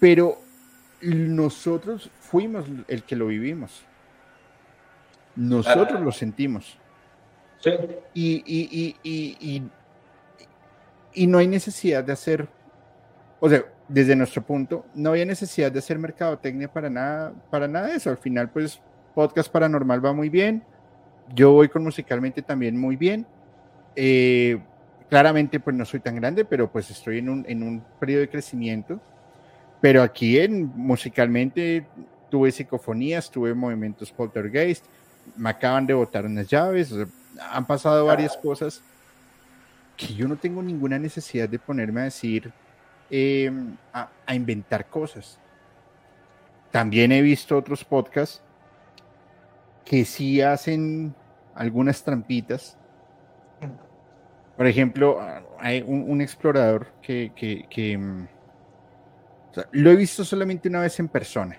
Pero 0.00 0.40
nosotros 1.02 2.10
fuimos 2.18 2.64
el 2.88 3.04
que 3.04 3.14
lo 3.14 3.28
vivimos. 3.28 3.84
Nosotros 5.36 6.00
lo 6.00 6.10
sentimos. 6.10 6.76
Sí. 7.60 7.70
Y, 8.12 8.42
y, 8.44 8.96
y, 9.04 9.70
y, 11.14 11.26
no 11.28 11.38
hay 11.38 11.46
necesidad 11.46 12.02
de 12.02 12.12
hacer, 12.12 12.48
o 13.38 13.48
sea, 13.48 13.66
desde 13.86 14.16
nuestro 14.16 14.42
punto, 14.42 14.84
no 14.96 15.10
había 15.10 15.26
necesidad 15.26 15.70
de 15.70 15.78
hacer 15.78 15.96
mercadotecnia 15.96 16.66
para 16.66 16.90
nada, 16.90 17.32
para 17.52 17.68
nada 17.68 17.86
de 17.86 17.94
eso. 17.94 18.10
Al 18.10 18.18
final, 18.18 18.50
pues, 18.50 18.80
podcast 19.14 19.48
paranormal 19.48 20.04
va 20.04 20.12
muy 20.12 20.28
bien. 20.28 20.64
Yo 21.36 21.52
voy 21.52 21.68
con 21.68 21.84
musicalmente 21.84 22.42
también 22.42 22.76
muy 22.76 22.96
bien 22.96 23.24
eh, 24.00 24.60
claramente, 25.10 25.58
pues 25.58 25.74
no 25.74 25.84
soy 25.84 25.98
tan 25.98 26.14
grande, 26.14 26.44
pero 26.44 26.70
pues 26.70 26.88
estoy 26.88 27.18
en 27.18 27.28
un, 27.28 27.44
en 27.48 27.64
un 27.64 27.82
periodo 27.98 28.20
de 28.20 28.28
crecimiento. 28.28 29.00
Pero 29.80 30.02
aquí 30.02 30.38
en, 30.38 30.66
musicalmente 30.76 31.84
tuve 32.30 32.52
psicofonías, 32.52 33.28
tuve 33.28 33.54
movimientos 33.54 34.12
poltergeist, 34.12 34.84
me 35.36 35.50
acaban 35.50 35.84
de 35.84 35.94
botar 35.94 36.24
unas 36.26 36.46
llaves, 36.46 36.94
han 37.50 37.66
pasado 37.66 38.06
varias 38.06 38.36
cosas 38.36 38.82
que 39.96 40.14
yo 40.14 40.28
no 40.28 40.36
tengo 40.36 40.62
ninguna 40.62 40.96
necesidad 40.96 41.48
de 41.48 41.58
ponerme 41.58 42.02
a 42.02 42.04
decir, 42.04 42.52
em, 43.10 43.76
a, 43.92 44.08
a, 44.24 44.34
inventar 44.34 44.86
cosas. 44.86 45.40
También 46.70 47.10
he 47.10 47.20
visto 47.20 47.56
otros 47.56 47.84
podcasts 47.84 48.40
que 49.84 50.04
sí 50.04 50.40
hacen 50.40 51.16
algunas 51.56 52.04
trampitas 52.04 52.78
Por 54.58 54.66
ejemplo, 54.66 55.20
hay 55.60 55.84
un, 55.86 56.20
explorador 56.20 56.88
que, 57.00 57.96
mm, 57.96 58.26
lo 59.70 59.90
he 59.92 59.94
visto 59.94 60.24
solamente 60.24 60.68
una 60.68 60.80
vez 60.80 60.98
en 60.98 61.06
persona, 61.06 61.56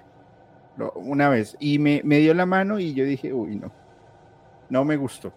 una 0.95 1.29
vez, 1.29 1.55
y 1.61 1.79
me, 1.79 2.01
dio 2.01 2.33
la 2.33 2.45
mano 2.45 2.77
y 2.77 2.93
yo 2.93 3.05
dije, 3.05 3.31
uy, 3.31 3.55
no, 3.55 3.71
no 4.69 4.83
me 4.83 4.97
gustó. 4.97 5.31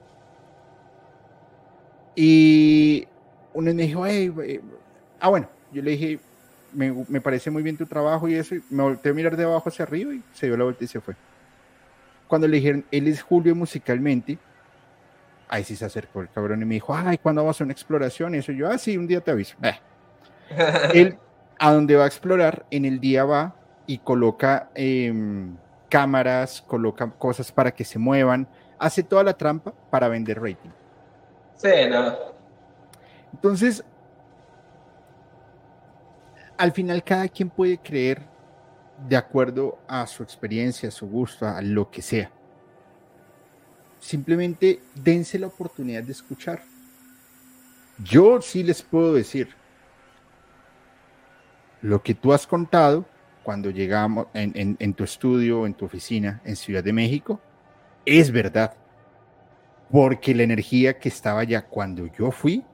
Y 2.16 3.06
uno 3.54 3.72
me 3.72 3.82
dijo, 3.84 4.06
hey, 4.06 4.60
ah, 5.20 5.28
bueno, 5.28 5.48
yo 5.70 5.82
le 5.82 5.92
dije, 5.92 6.18
me, 6.72 6.92
me, 7.08 7.20
parece 7.20 7.48
muy 7.48 7.62
bien 7.62 7.76
tu 7.76 7.86
trabajo 7.86 8.28
y 8.28 8.34
eso, 8.34 8.56
y 8.56 8.64
me 8.70 8.82
volteé 8.82 9.12
a 9.12 9.14
mirar 9.14 9.36
de 9.36 9.44
abajo 9.44 9.68
hacia 9.68 9.84
arriba 9.84 10.12
y 10.12 10.20
se 10.32 10.46
dio 10.46 10.56
la 10.56 10.64
vuelta 10.64 10.82
y 10.82 10.88
se 10.88 11.00
fue. 11.00 11.14
Cuando 12.26 12.48
le 12.48 12.56
dijeron, 12.56 12.84
él 12.90 13.06
es 13.06 13.22
Julio 13.22 13.54
musicalmente, 13.54 14.36
ahí 15.52 15.64
sí 15.64 15.76
se 15.76 15.84
acercó 15.84 16.22
el 16.22 16.30
cabrón 16.30 16.62
y 16.62 16.64
me 16.64 16.74
dijo, 16.74 16.94
ay, 16.94 17.18
¿cuándo 17.18 17.42
vamos 17.42 17.60
a 17.60 17.64
una 17.64 17.74
exploración? 17.74 18.34
Y 18.34 18.38
eso 18.38 18.52
yo, 18.52 18.70
ah, 18.70 18.78
sí, 18.78 18.96
un 18.96 19.06
día 19.06 19.20
te 19.20 19.32
aviso. 19.32 19.54
Eh. 19.62 19.78
él, 20.94 21.18
a 21.58 21.72
donde 21.74 21.94
va 21.94 22.04
a 22.04 22.06
explorar, 22.06 22.64
en 22.70 22.86
el 22.86 22.98
día 22.98 23.26
va 23.26 23.54
y 23.86 23.98
coloca 23.98 24.70
em, 24.74 25.54
cámaras, 25.90 26.62
coloca 26.62 27.10
cosas 27.10 27.52
para 27.52 27.70
que 27.70 27.84
se 27.84 27.98
muevan, 27.98 28.48
hace 28.78 29.02
toda 29.02 29.22
la 29.24 29.34
trampa 29.34 29.74
para 29.90 30.08
vender 30.08 30.40
rating. 30.40 30.70
Sí, 31.56 31.68
no. 31.90 32.14
Entonces, 33.34 33.84
al 36.56 36.72
final 36.72 37.04
cada 37.04 37.28
quien 37.28 37.50
puede 37.50 37.76
creer 37.76 38.22
de 39.06 39.16
acuerdo 39.16 39.78
a 39.86 40.06
su 40.06 40.22
experiencia, 40.22 40.88
a 40.88 40.92
su 40.92 41.06
gusto, 41.06 41.46
a 41.46 41.60
lo 41.60 41.90
que 41.90 42.00
sea. 42.00 42.30
Simplemente 44.02 44.80
dense 44.94 45.38
la 45.38 45.46
oportunidad 45.46 46.02
de 46.02 46.12
escuchar. 46.12 46.62
Yo 48.02 48.42
sí 48.42 48.62
les 48.62 48.82
puedo 48.82 49.14
decir, 49.14 49.54
lo 51.80 52.02
que 52.02 52.14
tú 52.14 52.32
has 52.32 52.46
contado 52.46 53.06
cuando 53.44 53.70
llegamos 53.70 54.26
en, 54.34 54.76
en 54.78 54.94
tu 54.94 55.04
estudio, 55.04 55.66
en 55.66 55.74
tu 55.74 55.84
oficina 55.84 56.40
en 56.44 56.56
Ciudad 56.56 56.82
de 56.82 56.92
México, 56.92 57.40
es 58.04 58.32
verdad. 58.32 58.74
Porque 59.90 60.34
la 60.34 60.42
energía 60.42 60.98
que 60.98 61.08
estaba 61.08 61.40
allá 61.40 61.62
cuando 61.62 62.06
yo 62.06 62.30
fui 62.30 62.64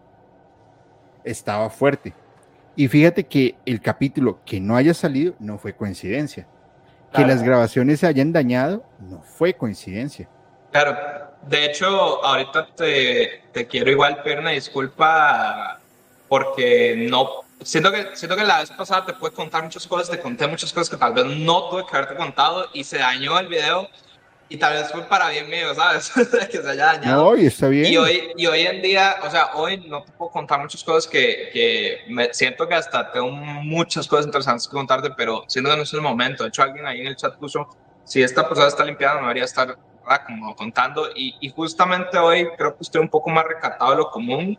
estaba 1.25 1.69
fuerte 1.69 2.15
y 2.79 2.87
fíjate 2.87 3.25
que 3.25 3.57
el 3.67 3.81
capítulo 3.81 4.39
que 4.45 4.61
no 4.61 4.77
haya 4.77 4.95
salido 4.95 5.35
no 5.41 5.59
fue 5.59 5.75
coincidencia. 5.75 6.47
Que 7.13 7.27
las 7.27 7.43
grabaciones 7.43 7.99
se 7.99 8.07
hayan 8.07 8.33
dañado 8.33 8.85
no 9.01 9.21
fue 9.21 9.53
coincidencia. 9.55 10.29
Claro, 10.71 10.97
de 11.43 11.65
hecho, 11.65 12.25
ahorita 12.25 12.69
te, 12.75 13.43
te 13.53 13.67
quiero 13.67 13.91
igual 13.91 14.23
pedir 14.23 14.39
una 14.39 14.51
disculpa 14.51 15.81
porque 16.29 16.95
no. 17.09 17.43
Siento 17.63 17.91
que, 17.91 18.15
siento 18.15 18.37
que 18.37 18.45
la 18.45 18.61
vez 18.61 18.71
pasada 18.71 19.05
te 19.05 19.15
pude 19.15 19.33
contar 19.33 19.65
muchas 19.65 19.87
cosas, 19.87 20.11
te 20.11 20.21
conté 20.21 20.47
muchas 20.47 20.73
cosas 20.73 20.91
que 20.91 20.97
tal 20.97 21.13
vez 21.13 21.25
no 21.25 21.69
tuve 21.71 21.85
que 21.87 21.97
haberte 21.97 22.15
contado 22.15 22.67
y 22.73 22.85
se 22.85 22.99
dañó 22.99 23.39
el 23.39 23.49
video 23.49 23.89
y 24.51 24.57
tal 24.57 24.75
vez 24.75 24.91
fue 24.91 25.03
para 25.03 25.29
bien 25.31 25.49
mío, 25.49 25.75
¿sabes? 25.75 26.11
que 26.51 26.63
se 26.63 26.71
haya 26.71 26.87
dañado. 26.87 27.25
No, 27.25 27.37
y 27.37 27.47
está 27.47 27.69
bien. 27.69 27.93
Y 27.93 27.97
hoy, 27.97 28.33
y 28.37 28.47
hoy 28.47 28.61
en 28.61 28.81
día, 28.81 29.17
o 29.23 29.31
sea, 29.31 29.51
hoy 29.55 29.77
no 29.89 30.03
te 30.03 30.13
puedo 30.13 30.31
contar 30.31 30.61
muchas 30.61 30.83
cosas 30.85 31.07
que, 31.11 31.51
que 31.53 32.01
me 32.09 32.33
siento 32.33 32.67
que 32.67 32.75
hasta 32.75 33.11
tengo 33.11 33.31
muchas 33.31 34.07
cosas 34.07 34.27
interesantes 34.27 34.67
que 34.67 34.73
contarte, 34.73 35.11
pero 35.17 35.45
siento 35.49 35.71
que 35.71 35.77
no 35.77 35.83
es 35.83 35.93
el 35.93 36.01
momento. 36.01 36.45
De 36.45 36.49
hecho, 36.49 36.63
alguien 36.63 36.87
ahí 36.87 37.01
en 37.01 37.09
el 37.09 37.17
chat 37.17 37.35
puso, 37.37 37.69
si 38.05 38.23
esta 38.23 38.49
persona 38.49 38.69
está 38.69 38.85
limpiada, 38.85 39.17
no 39.17 39.23
debería 39.23 39.45
estar 39.45 39.77
como 40.27 40.55
contando. 40.57 41.09
Y, 41.15 41.37
y, 41.41 41.51
justamente 41.51 42.19
hoy 42.19 42.49
creo 42.57 42.77
que 42.77 42.83
estoy 42.83 43.01
un 43.01 43.09
poco 43.09 43.31
más 43.31 43.45
recatado 43.45 43.91
de 43.93 43.97
lo 43.99 44.11
común, 44.11 44.59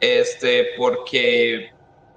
este, 0.00 0.68
porque 0.76 1.72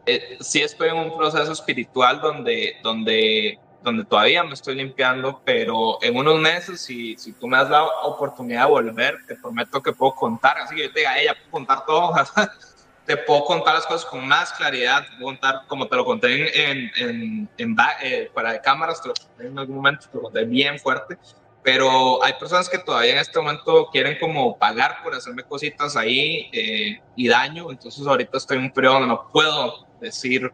eh, 0.05 0.37
sí 0.39 0.61
estoy 0.61 0.89
en 0.89 0.97
un 0.97 1.17
proceso 1.17 1.51
espiritual 1.51 2.21
donde, 2.21 2.77
donde 2.83 3.59
donde 3.83 4.05
todavía 4.05 4.43
me 4.43 4.53
estoy 4.53 4.75
limpiando, 4.75 5.41
pero 5.43 5.97
en 6.01 6.15
unos 6.15 6.39
meses, 6.39 6.81
si, 6.81 7.17
si 7.17 7.33
tú 7.33 7.47
me 7.47 7.57
das 7.57 7.69
la 7.69 7.83
oportunidad 7.83 8.65
de 8.65 8.71
volver, 8.71 9.17
te 9.27 9.35
prometo 9.35 9.81
que 9.81 9.91
puedo 9.91 10.13
contar, 10.13 10.57
así 10.59 10.75
que 10.75 10.83
yo 10.83 10.91
te 10.91 10.99
diga, 10.99 11.17
ella 11.17 11.33
puedo 11.35 11.51
contar 11.51 11.85
todo, 11.85 12.13
te 13.05 13.17
puedo 13.17 13.43
contar 13.45 13.75
las 13.75 13.85
cosas 13.85 14.05
con 14.05 14.27
más 14.27 14.53
claridad, 14.53 15.05
puedo 15.17 15.25
contar 15.25 15.61
como 15.67 15.87
te 15.87 15.95
lo 15.95 16.05
conté 16.05 16.71
en, 16.71 16.91
en, 16.95 17.49
en, 17.57 17.77
eh, 18.03 18.29
para 18.33 18.53
de 18.53 18.61
cámaras, 18.61 19.01
te 19.01 19.09
lo 19.09 19.13
conté 19.15 19.47
en 19.47 19.57
algún 19.57 19.77
momento, 19.77 20.07
te 20.09 20.17
lo 20.17 20.23
conté 20.23 20.45
bien 20.45 20.79
fuerte, 20.79 21.17
pero 21.63 22.23
hay 22.23 22.33
personas 22.33 22.67
que 22.67 22.79
todavía 22.79 23.13
en 23.13 23.19
este 23.19 23.39
momento 23.39 23.89
quieren 23.91 24.17
como 24.19 24.57
pagar 24.57 25.03
por 25.03 25.13
hacerme 25.13 25.43
cositas 25.43 25.95
ahí 25.95 26.49
eh, 26.51 26.99
y 27.15 27.27
daño, 27.27 27.69
entonces 27.71 28.05
ahorita 28.05 28.37
estoy 28.37 28.57
en 28.57 28.63
un 28.63 28.71
periodo 28.71 28.93
donde 28.95 29.07
no 29.09 29.29
puedo 29.31 29.85
decir 29.99 30.51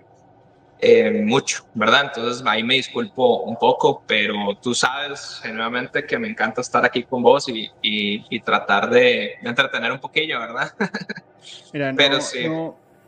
eh, 0.79 1.23
mucho, 1.23 1.65
¿verdad? 1.73 2.11
Entonces 2.13 2.45
ahí 2.45 2.61
me 2.61 2.75
disculpo 2.75 3.41
un 3.43 3.57
poco, 3.57 4.03
pero 4.05 4.55
tú 4.61 4.75
sabes 4.75 5.39
genuinamente 5.41 6.05
que 6.05 6.19
me 6.19 6.27
encanta 6.27 6.61
estar 6.61 6.85
aquí 6.85 7.03
con 7.03 7.23
vos 7.23 7.47
y, 7.49 7.71
y, 7.81 8.39
tratar 8.41 8.89
de, 8.89 9.35
entretener 9.41 9.91
un 9.91 9.99
poquillo, 9.99 10.39
¿verdad? 10.39 10.73
Mira, 11.73 11.91
no, 11.91 11.97
pero 11.97 12.21
sí. 12.21 12.45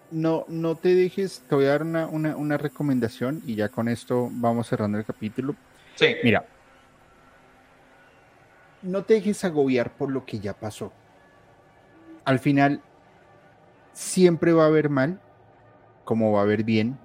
no, 0.10 0.46
no, 0.48 0.76
te 0.76 0.96
dejes, 0.96 1.44
te 1.48 1.54
voy 1.54 1.66
a 1.66 1.70
dar 1.70 1.84
una, 1.84 2.08
una, 2.08 2.36
una 2.36 2.58
recomendación 2.58 3.44
y 3.46 3.56
ya 3.56 3.70
con 3.70 3.88
esto 3.88 4.30
vamos 4.32 4.68
cerrando 4.68 4.98
el 4.98 5.06
capítulo. 5.06 5.56
Sí. 5.94 6.16
Mira, 6.24 6.46
no 8.82 9.04
te 9.04 9.16
dejes 9.16 9.44
agobiar 9.44 9.96
por 9.96 10.12
lo 10.12 10.26
que 10.26 10.40
ya 10.40 10.54
pasó. 10.54 10.92
Al 12.26 12.40
final, 12.40 12.82
siempre 13.94 14.54
va 14.54 14.64
a 14.64 14.68
haber 14.68 14.90
mal, 14.90 15.20
como 16.06 16.32
va 16.32 16.40
a 16.40 16.44
haber 16.44 16.64
bien, 16.64 16.98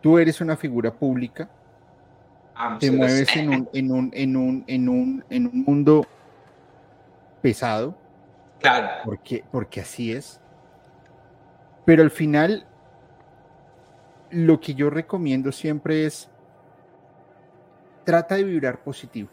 tú 0.00 0.18
eres 0.18 0.40
una 0.40 0.56
figura 0.56 0.92
pública, 0.92 1.48
te 2.80 2.90
mueves 2.90 3.34
en 3.36 3.50
un, 3.50 3.68
en 3.72 3.92
un, 3.92 4.10
en 4.12 4.36
un, 4.36 4.64
en 4.66 4.88
un, 4.88 5.24
en 5.30 5.46
un 5.46 5.62
mundo 5.62 6.06
pesado. 7.40 7.96
Claro. 8.60 8.88
Porque, 9.04 9.44
porque 9.52 9.80
así 9.80 10.12
es. 10.12 10.40
Pero 11.84 12.02
al 12.02 12.10
final, 12.10 12.66
lo 14.30 14.60
que 14.60 14.74
yo 14.74 14.90
recomiendo 14.90 15.52
siempre 15.52 16.04
es 16.04 16.28
trata 18.04 18.34
de 18.34 18.44
vibrar 18.44 18.82
positivo. 18.82 19.28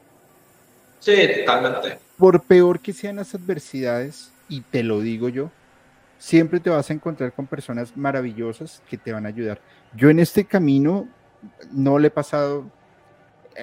Sí, 1.05 1.15
totalmente. 1.45 1.99
Por 2.17 2.41
peor 2.41 2.79
que 2.79 2.91
sean 2.91 3.17
las 3.17 3.35
adversidades, 3.35 4.33
y 4.49 4.61
te 4.61 4.81
lo 4.81 5.01
digo 5.01 5.29
yo, 5.29 5.51
siempre 6.17 6.59
te 6.59 6.71
vas 6.71 6.89
a 6.89 6.93
encontrar 6.93 7.31
con 7.31 7.45
personas 7.45 7.95
maravillosas 7.95 8.81
que 8.89 8.97
te 8.97 9.13
van 9.13 9.27
a 9.27 9.29
ayudar. 9.29 9.61
Yo 9.95 10.09
en 10.09 10.17
este 10.17 10.45
camino 10.45 11.07
no 11.71 11.99
le 11.99 12.07
he 12.07 12.11
pasado, 12.11 12.65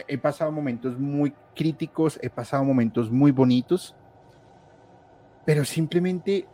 he 0.06 0.19
pasado 0.19 0.52
momentos 0.52 0.97
muy 0.97 1.35
críticos, 1.56 2.16
he 2.23 2.31
pasado 2.31 2.62
momentos 2.62 3.10
muy 3.10 3.32
bonitos, 3.32 3.97
pero 5.44 5.64
simplemente 5.64 6.47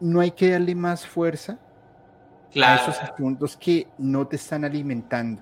no 0.00 0.20
hay 0.20 0.32
que 0.32 0.50
darle 0.50 0.74
más 0.74 1.06
fuerza 1.06 1.58
a 2.62 2.74
esos 2.76 3.02
asuntos 3.02 3.56
que 3.56 3.86
no 3.96 4.26
te 4.26 4.36
están 4.36 4.66
alimentando. 4.66 5.40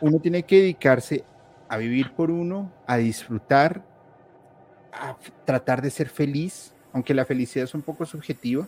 Uno 0.00 0.18
tiene 0.18 0.42
que 0.42 0.56
dedicarse 0.56 1.24
a 1.68 1.76
vivir 1.76 2.12
por 2.12 2.30
uno, 2.30 2.72
a 2.86 2.96
disfrutar, 2.96 3.84
a 4.92 5.16
tratar 5.44 5.82
de 5.82 5.90
ser 5.90 6.08
feliz 6.08 6.72
aunque 6.92 7.14
la 7.14 7.24
felicidad 7.24 7.64
es 7.64 7.74
un 7.74 7.82
poco 7.82 8.06
subjetiva, 8.06 8.66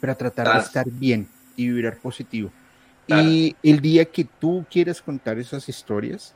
pero 0.00 0.12
a 0.12 0.16
tratar 0.16 0.52
de 0.54 0.60
estar 0.60 0.86
bien 0.88 1.28
y 1.56 1.68
vibrar 1.68 1.98
positivo. 1.98 2.50
Y 3.06 3.56
el 3.62 3.80
día 3.80 4.04
que 4.04 4.24
tú 4.24 4.64
quieras 4.70 5.02
contar 5.02 5.38
esas 5.38 5.68
historias, 5.68 6.34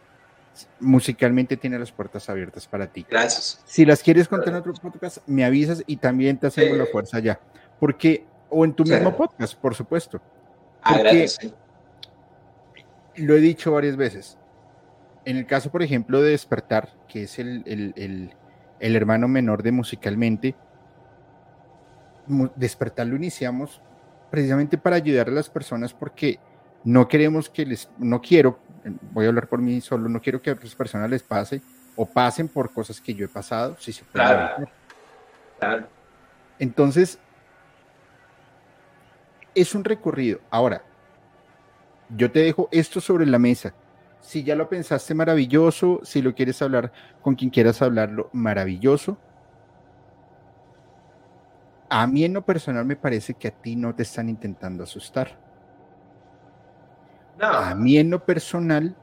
musicalmente 0.81 1.57
tiene 1.57 1.79
las 1.79 1.93
puertas 1.93 2.29
abiertas 2.29 2.67
para 2.67 2.87
ti. 2.87 3.07
Gracias. 3.09 3.63
Si 3.65 3.85
las 3.85 4.03
quieres 4.03 4.27
contar 4.27 4.49
en 4.49 4.55
otro 4.57 4.73
podcast, 4.75 5.19
me 5.27 5.45
avisas 5.45 5.83
y 5.87 5.97
también 5.97 6.39
te 6.39 6.49
hacemos 6.49 6.77
la 6.77 6.87
fuerza 6.87 7.21
ya. 7.21 7.39
Porque, 7.79 8.25
o 8.51 8.65
en 8.65 8.73
tu 8.73 8.85
mismo 8.85 9.17
podcast, 9.17 9.55
por 9.55 9.75
supuesto. 9.75 10.21
Ah, 10.83 10.99
gracias. 10.99 11.39
Lo 13.17 13.37
he 13.37 13.41
dicho 13.41 13.71
varias 13.71 13.97
veces. 13.97 14.37
En 15.25 15.37
el 15.37 15.47
caso, 15.47 15.71
por 15.71 15.83
ejemplo, 15.83 16.21
de 16.21 16.31
Despertar, 16.31 16.91
que 17.09 17.25
es 17.25 17.39
el, 17.39 17.63
el, 17.67 18.35
el 18.81 18.97
hermano 18.97 19.29
menor 19.29 19.63
de 19.63 19.73
Musicalmente, 19.73 20.55
despertar 22.57 23.07
lo 23.07 23.17
iniciamos 23.17 23.81
precisamente 24.31 24.79
para 24.79 24.97
ayudar 24.97 25.29
a 25.29 25.33
las 25.33 25.49
personas 25.49 25.93
porque 25.93 26.39
no 26.85 27.09
queremos 27.09 27.49
que 27.49 27.65
les, 27.65 27.89
no 27.99 28.21
quiero, 28.21 28.59
voy 29.13 29.27
a 29.27 29.29
hablar 29.29 29.49
por 29.49 29.61
mí 29.61 29.81
solo, 29.81 30.09
no 30.09 30.21
quiero 30.21 30.43
que 30.43 30.51
a 30.51 30.55
otras 30.55 30.75
personas 30.75 31.09
les 31.09 31.23
pase 31.23 31.63
o 31.97 32.05
pasen 32.05 32.49
por 32.49 32.73
cosas 32.73 33.01
que 33.01 33.15
yo 33.15 33.25
he 33.25 33.29
pasado, 33.29 33.77
si 33.79 33.93
se 33.93 34.05
puede. 34.05 34.67
Claro. 35.59 35.87
Entonces, 36.59 37.19
es 39.55 39.75
un 39.75 39.85
recorrido. 39.85 40.41
Ahora, 40.51 40.83
yo 42.15 42.31
te 42.31 42.41
dejo 42.41 42.69
esto 42.73 43.01
sobre 43.01 43.25
la 43.25 43.39
mesa. 43.39 43.73
Si 44.25 44.43
ya 44.43 44.57
lo 44.57 44.69
pensaste, 44.69 45.15
maravilloso. 45.15 46.01
Si 46.03 46.23
lo 46.23 46.35
quieres 46.35 46.61
hablar 46.63 46.93
con 47.21 47.35
quien 47.35 47.51
quieras 47.51 47.83
hablarlo, 47.83 48.31
maravilloso 48.33 49.19
a 51.97 52.09
mí 52.09 52.25
en 52.25 52.35
lo 52.35 52.45
personal 52.45 52.85
me 52.85 52.97
parece 52.97 53.35
que 53.35 53.47
a 53.47 53.51
ti 53.53 53.77
no 53.77 53.95
te 53.95 54.03
están 54.03 54.29
intentando 54.29 54.83
asustar. 54.83 55.39
No. 57.39 57.47
A 57.47 57.73
mí 57.77 57.99
en 57.99 58.11
lo 58.11 58.25
personal 58.25 58.97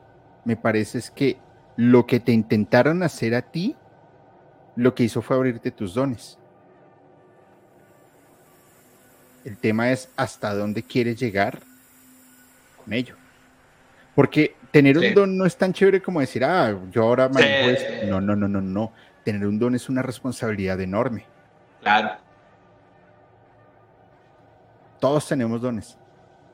me 0.44 0.58
parece 0.58 0.98
es 0.98 1.10
que 1.10 1.38
lo 1.78 2.06
que 2.06 2.20
te 2.20 2.34
intentaron 2.34 3.02
hacer 3.02 3.34
a 3.34 3.44
ti, 3.44 3.78
lo 4.76 4.94
que 4.94 5.04
hizo 5.04 5.22
fue 5.22 5.38
abrirte 5.38 5.72
tus 5.72 5.94
dones. 5.94 6.38
El 9.46 9.58
tema 9.58 9.92
es 9.92 10.10
hasta 10.18 10.54
dónde 10.54 10.84
quieres 10.84 11.18
llegar 11.18 11.62
con 12.84 12.92
ello. 12.92 13.16
Porque 14.16 14.56
tener 14.72 14.98
un 14.98 15.14
don 15.14 15.38
no 15.38 15.46
es 15.46 15.58
tan 15.58 15.74
chévere 15.74 16.02
como 16.02 16.20
decir, 16.20 16.44
ah, 16.44 16.78
yo 16.92 17.04
ahora 17.04 17.30
manejo 17.30 17.70
esto. 17.70 18.08
No, 18.08 18.22
no, 18.22 18.36
no, 18.36 18.48
no, 18.48 18.62
no. 18.62 18.92
Tener 19.24 19.46
un 19.46 19.60
don 19.60 19.76
es 19.76 19.90
una 19.90 20.02
responsabilidad 20.02 20.80
enorme. 20.80 21.26
Claro. 21.82 22.18
Todos 25.00 25.28
tenemos 25.28 25.62
dones. 25.62 25.98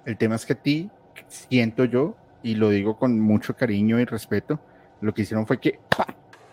El 0.05 0.17
tema 0.17 0.35
es 0.35 0.45
que 0.45 0.53
a 0.53 0.55
ti, 0.55 0.89
siento 1.27 1.85
yo, 1.85 2.15
y 2.43 2.55
lo 2.55 2.69
digo 2.69 2.97
con 2.97 3.19
mucho 3.19 3.55
cariño 3.55 3.99
y 3.99 4.05
respeto, 4.05 4.59
lo 5.01 5.13
que 5.13 5.23
hicieron 5.23 5.45
fue 5.45 5.59
que 5.59 5.79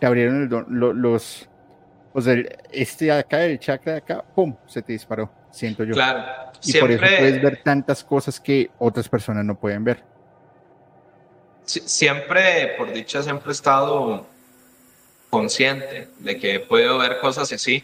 te 0.01 0.07
abrieron 0.07 0.43
el 0.43 0.49
don, 0.49 0.66
los, 0.69 1.49
o 2.12 2.20
sea, 2.20 2.36
este 2.73 3.07
de 3.07 3.12
acá, 3.12 3.45
el 3.45 3.59
chakra 3.59 3.93
de 3.93 3.99
acá, 3.99 4.24
¡pum! 4.35 4.57
se 4.66 4.82
te 4.82 4.93
disparó, 4.93 5.31
siento 5.51 5.85
yo. 5.85 5.95
Claro. 5.95 6.24
Y 6.65 6.78
por 6.78 6.91
eso 6.91 7.01
puedes 7.01 7.43
ver 7.43 7.62
tantas 7.62 8.03
cosas 8.03 8.41
que 8.41 8.70
otras 8.78 9.09
personas 9.09 9.45
no 9.45 9.55
pueden 9.59 9.85
ver. 9.85 10.03
Siempre, 11.65 12.74
por 12.77 12.93
dicha, 12.93 13.23
siempre 13.23 13.49
he 13.49 13.53
estado 13.53 14.27
consciente 15.31 16.09
de 16.19 16.39
que 16.39 16.61
puedo 16.61 16.99
ver 16.99 17.19
cosas 17.19 17.53
así, 17.53 17.82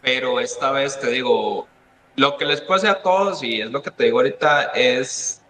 pero 0.00 0.40
esta 0.40 0.70
vez 0.70 0.98
te 0.98 1.10
digo, 1.10 1.68
lo 2.16 2.36
que 2.36 2.44
les 2.44 2.60
pase 2.60 2.88
a 2.88 3.02
todos, 3.02 3.42
y 3.42 3.60
es 3.60 3.70
lo 3.70 3.82
que 3.82 3.90
te 3.90 4.04
digo 4.04 4.18
ahorita, 4.18 4.72
es, 4.74 5.42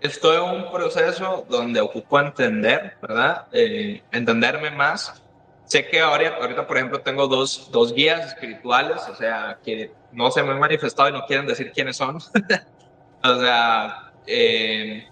estoy 0.00 0.36
en 0.36 0.42
un 0.42 0.72
proceso 0.72 1.46
donde 1.48 1.80
ocupo 1.80 2.18
entender, 2.20 2.96
¿verdad? 3.00 3.46
Eh, 3.52 4.02
entenderme 4.12 4.70
más. 4.70 5.22
Sé 5.64 5.86
que 5.86 6.00
ahora, 6.00 6.36
ahorita, 6.40 6.66
por 6.66 6.76
ejemplo, 6.76 7.00
tengo 7.00 7.28
dos, 7.28 7.70
dos 7.70 7.94
guías 7.94 8.26
espirituales, 8.26 9.00
o 9.08 9.14
sea, 9.14 9.58
que 9.64 9.92
no 10.12 10.30
se 10.30 10.42
me 10.42 10.50
han 10.50 10.58
manifestado 10.58 11.08
y 11.08 11.12
no 11.12 11.24
quieren 11.26 11.46
decir 11.46 11.70
quiénes 11.72 11.96
son. 11.96 12.16
o 13.22 13.40
sea, 13.40 14.12
eh, 14.26 15.08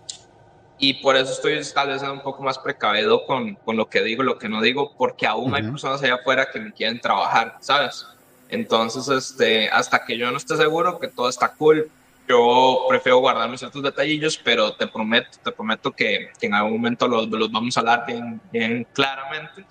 y 0.79 0.95
por 0.95 1.17
eso 1.17 1.33
estoy 1.33 1.61
tal 1.75 1.89
vez 1.89 2.03
un 2.03 2.21
poco 2.21 2.43
más 2.43 2.59
precavido 2.59 3.27
con, 3.27 3.57
con 3.57 3.77
lo 3.77 3.89
que 3.89 4.03
digo, 4.03 4.23
lo 4.23 4.39
que 4.39 4.49
no 4.49 4.61
digo, 4.61 4.95
porque 4.97 5.27
aún 5.27 5.55
hay 5.55 5.63
personas 5.63 6.03
allá 6.03 6.15
afuera 6.15 6.51
que 6.51 6.61
me 6.61 6.73
quieren 6.73 7.01
trabajar, 7.01 7.57
¿sabes? 7.61 8.07
Entonces, 8.49 9.09
este, 9.09 9.69
hasta 9.69 10.05
que 10.05 10.17
yo 10.17 10.31
no 10.31 10.37
esté 10.37 10.57
seguro 10.57 10.99
que 10.99 11.09
todo 11.09 11.29
está 11.29 11.53
cool, 11.53 11.91
yo 12.29 12.85
prefiero 12.89 13.19
guardarme 13.19 13.59
ciertos 13.59 13.83
detallillos, 13.83 14.39
pero 14.39 14.75
te 14.75 14.87
prometo, 14.87 15.39
te 15.43 15.51
prometo 15.51 15.91
que, 15.93 16.31
que 16.39 16.47
en 16.47 16.55
algún 16.55 16.75
momento 16.75 17.09
los, 17.09 17.27
los, 17.29 17.51
vamos 17.51 17.77
a 17.77 17.81
hablar 17.81 18.05
bien, 18.07 18.41
bien 18.53 18.87
claramente. 18.93 19.65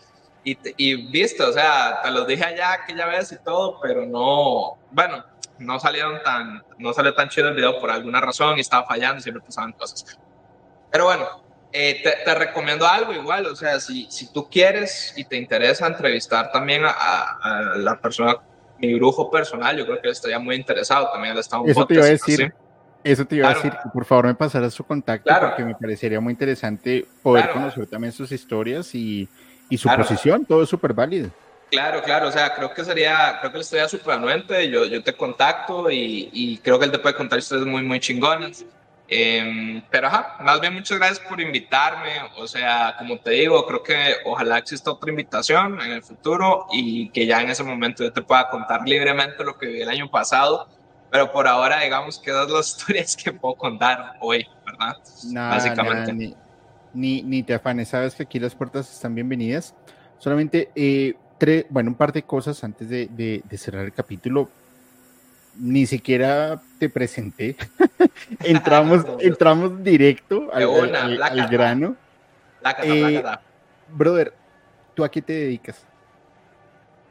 Y, 0.44 0.58
y 0.78 0.96
viste, 1.10 1.44
o 1.44 1.54
sea, 1.54 2.02
te 2.04 2.12
los 2.12 2.26
dije 2.26 2.44
allá 2.44 2.74
aquella 2.74 3.06
vez 3.06 3.32
y 3.32 3.44
todo, 3.44 3.80
pero 3.82 4.06
no, 4.06 4.78
bueno, 4.92 5.24
no 5.60 5.80
salieron 5.80 6.22
tan, 6.24 6.64
no 6.78 6.94
salió 6.94 7.14
tan 7.14 7.30
chido 7.30 7.50
el 7.50 7.56
video 7.56 7.80
por 7.80 7.92
alguna 7.92 8.22
razón 8.22 8.58
y 8.58 8.62
estaba 8.62 8.86
fallando 8.86 9.22
siempre 9.22 9.44
pasaban 9.44 9.74
cosas. 9.74 10.18
Pero 10.92 11.06
bueno, 11.06 11.26
eh, 11.72 12.02
te, 12.02 12.34
recomiendo 12.34 12.88
algo 12.88 13.14
igual, 13.14 13.46
o 13.46 13.56
sea, 13.56 13.80
si, 13.80 14.08
si 14.10 14.32
tú 14.32 14.50
quieres 14.50 15.14
y 15.18 15.26
te 15.26 15.36
interesa 15.36 15.86
entrevistar 15.86 16.52
también 16.52 16.84
a, 16.86 17.74
la 17.76 18.00
persona, 18.00 18.38
mi 18.80 18.94
brujo 18.96 19.30
personal, 19.30 19.78
yo 19.78 19.86
creo 19.86 20.02
que 20.02 20.10
estaría 20.10 20.40
muy 20.40 20.56
interesado 20.56 21.10
también. 21.12 21.38
Eso 21.38 21.86
te 21.86 21.94
iba 21.94 22.06
a 22.06 22.10
decir. 22.10 22.54
Eso 23.04 23.26
te 23.26 23.36
iba 23.36 23.50
a 23.50 23.54
decir, 23.54 23.72
que 23.72 23.90
por 23.94 24.06
favor 24.06 24.26
me 24.26 24.36
pasaras 24.36 24.74
su 24.74 24.84
contacto 24.84 25.32
porque 25.40 25.64
me 25.64 25.76
parecería 25.76 26.20
muy 26.20 26.32
interesante 26.32 27.06
poder 27.22 27.52
conocer 27.52 27.88
también 27.88 28.12
sus 28.12 28.32
historias 28.32 28.94
y, 28.96 29.30
y 29.70 29.78
su 29.78 29.88
posición, 29.90 30.46
todo 30.46 30.64
es 30.64 30.70
súper 30.70 30.94
válido. 30.94 31.30
Claro, 31.70 32.02
claro, 32.02 32.30
o 32.30 32.32
sea, 32.32 32.56
creo 32.56 32.74
que 32.74 32.84
sería, 32.84 33.38
creo 33.40 33.52
que 33.52 33.58
le 33.58 33.64
estaría 33.64 33.88
súper 33.90 34.16
anuente, 34.16 34.70
yo, 34.70 34.86
yo 34.86 35.04
te 35.04 35.14
contacto 35.14 35.92
y, 35.92 36.30
y, 36.32 36.58
creo 36.60 36.80
que 36.80 36.86
él 36.86 36.92
te 36.92 37.00
puede 37.00 37.16
contar 37.16 37.40
historias 37.40 37.68
muy, 37.68 37.84
muy 37.84 38.00
chingonas. 38.00 38.66
Em, 39.10 39.82
pero 39.90 40.08
ajá, 40.08 40.36
más 40.42 40.60
bien 40.60 40.74
muchas 40.74 40.98
gracias 40.98 41.20
por 41.22 41.40
invitarme. 41.40 42.12
O 42.38 42.48
sea, 42.48 42.96
como 42.98 43.18
te 43.20 43.32
digo, 43.32 43.66
creo 43.66 43.82
que 43.82 44.16
ojalá 44.26 44.58
exista 44.58 44.92
otra 44.92 45.10
invitación 45.10 45.80
en 45.82 45.92
el 45.92 46.04
futuro 46.04 46.68
y 46.72 47.10
que 47.10 47.26
ya 47.26 47.42
en 47.42 47.50
ese 47.50 47.64
momento 47.64 48.04
yo 48.04 48.12
te 48.12 48.22
pueda 48.22 48.50
contar 48.50 48.88
libremente 48.88 49.44
lo 49.44 49.58
que 49.58 49.68
vi 49.68 49.82
el 49.82 49.90
año 49.90 50.10
pasado. 50.10 50.68
Pero 51.10 51.32
por 51.32 51.48
ahora, 51.48 51.82
digamos 51.82 52.20
que 52.20 52.32
das 52.32 52.50
las 52.50 52.68
historias 52.78 53.16
que 53.16 53.32
puedo 53.32 53.56
contar 53.56 54.16
hoy, 54.20 54.46
¿verdad? 54.66 54.98
Básicamente. 55.34 56.12
ni, 56.12 56.36
ni, 56.94 57.22
ni, 57.22 57.44
te 57.44 57.54
afanes, 57.54 57.90
sabes 57.90 58.14
que 58.14 58.24
aquí 58.24 58.40
las 58.40 58.56
puertas 58.56 58.92
están 58.92 59.16
bienvenidas. 59.16 59.74
Solamente, 60.18 60.70
eh, 60.76 61.16
tres, 61.38 61.66
bueno, 61.70 61.92
un 61.92 61.96
par 61.96 62.12
de 62.12 62.24
cosas 62.24 62.62
antes 62.64 62.90
de, 62.90 63.08
de, 63.08 63.42
de 63.48 63.58
cerrar 63.58 63.86
el 63.86 63.94
capítulo 63.94 64.50
ni 65.60 65.86
siquiera 65.86 66.62
te 66.80 66.90
presenté. 66.90 67.56
entramos, 68.44 69.06
entramos 69.20 69.84
directo 69.84 70.50
al, 70.54 71.48
grano. 71.50 71.96
Eh, 72.84 73.24
brother, 73.90 74.34
¿tú 74.94 75.04
a 75.04 75.10
qué 75.10 75.22
te 75.22 75.34
dedicas? 75.34 75.86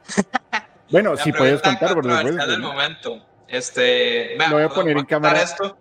bueno, 0.90 1.16
si 1.16 1.32
puedes 1.32 1.60
contar, 1.62 1.94
brother. 1.94 2.34
del 2.34 2.60
momento. 2.60 3.24
Este, 3.48 4.36
Lo 4.36 4.56
voy 4.56 4.64
a 4.64 4.68
poner 4.68 4.96
en 4.96 5.04
cámara. 5.04 5.40
Esto, 5.40 5.76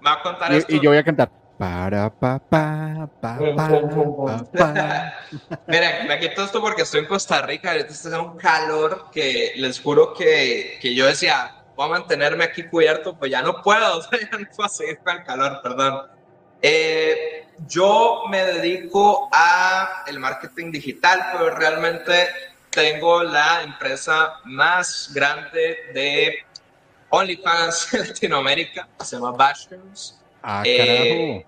me 0.00 0.10
a 0.10 0.22
contar 0.22 0.52
y, 0.52 0.56
esto. 0.56 0.74
y 0.74 0.80
yo 0.80 0.90
voy 0.90 0.98
a 0.98 1.04
cantar. 1.04 1.30
Para 1.58 2.08
pa 2.08 2.38
pa 2.38 3.06
pa 3.20 3.36
pa 3.54 4.42
pa. 4.50 5.14
Miren, 5.66 6.08
me 6.08 6.18
quito 6.18 6.42
esto 6.42 6.58
porque 6.58 6.82
estoy 6.82 7.00
en 7.00 7.06
Costa 7.06 7.42
Rica. 7.42 7.72
Ahorita 7.72 7.92
está 7.92 8.18
un 8.18 8.38
calor 8.38 9.08
que 9.12 9.52
les 9.56 9.78
juro 9.78 10.14
que, 10.14 10.78
que 10.80 10.94
yo 10.94 11.04
decía, 11.04 11.59
voy 11.80 11.88
a 11.88 11.98
mantenerme 11.98 12.44
aquí 12.44 12.64
cubierto, 12.64 13.16
pues 13.16 13.30
ya 13.30 13.40
no 13.40 13.62
puedo, 13.62 13.98
o 13.98 14.02
sea, 14.02 14.18
ya 14.20 14.38
no 14.38 14.46
puedo 14.54 14.68
seguir 14.68 14.98
con 14.98 15.16
el 15.16 15.24
calor, 15.24 15.60
perdón. 15.62 16.02
Eh, 16.60 17.46
yo 17.66 18.24
me 18.28 18.44
dedico 18.44 19.30
a 19.32 20.04
el 20.06 20.18
marketing 20.18 20.72
digital, 20.72 21.20
pero 21.32 21.50
realmente 21.50 22.28
tengo 22.68 23.22
la 23.22 23.62
empresa 23.62 24.34
más 24.44 25.10
grande 25.14 25.78
de 25.94 26.44
OnlyFans 27.08 27.94
en 27.94 28.08
Latinoamérica, 28.08 28.88
se 29.02 29.16
llama 29.16 29.32
Bashkins. 29.32 30.20
Ah, 30.42 30.62
eh, 30.66 31.44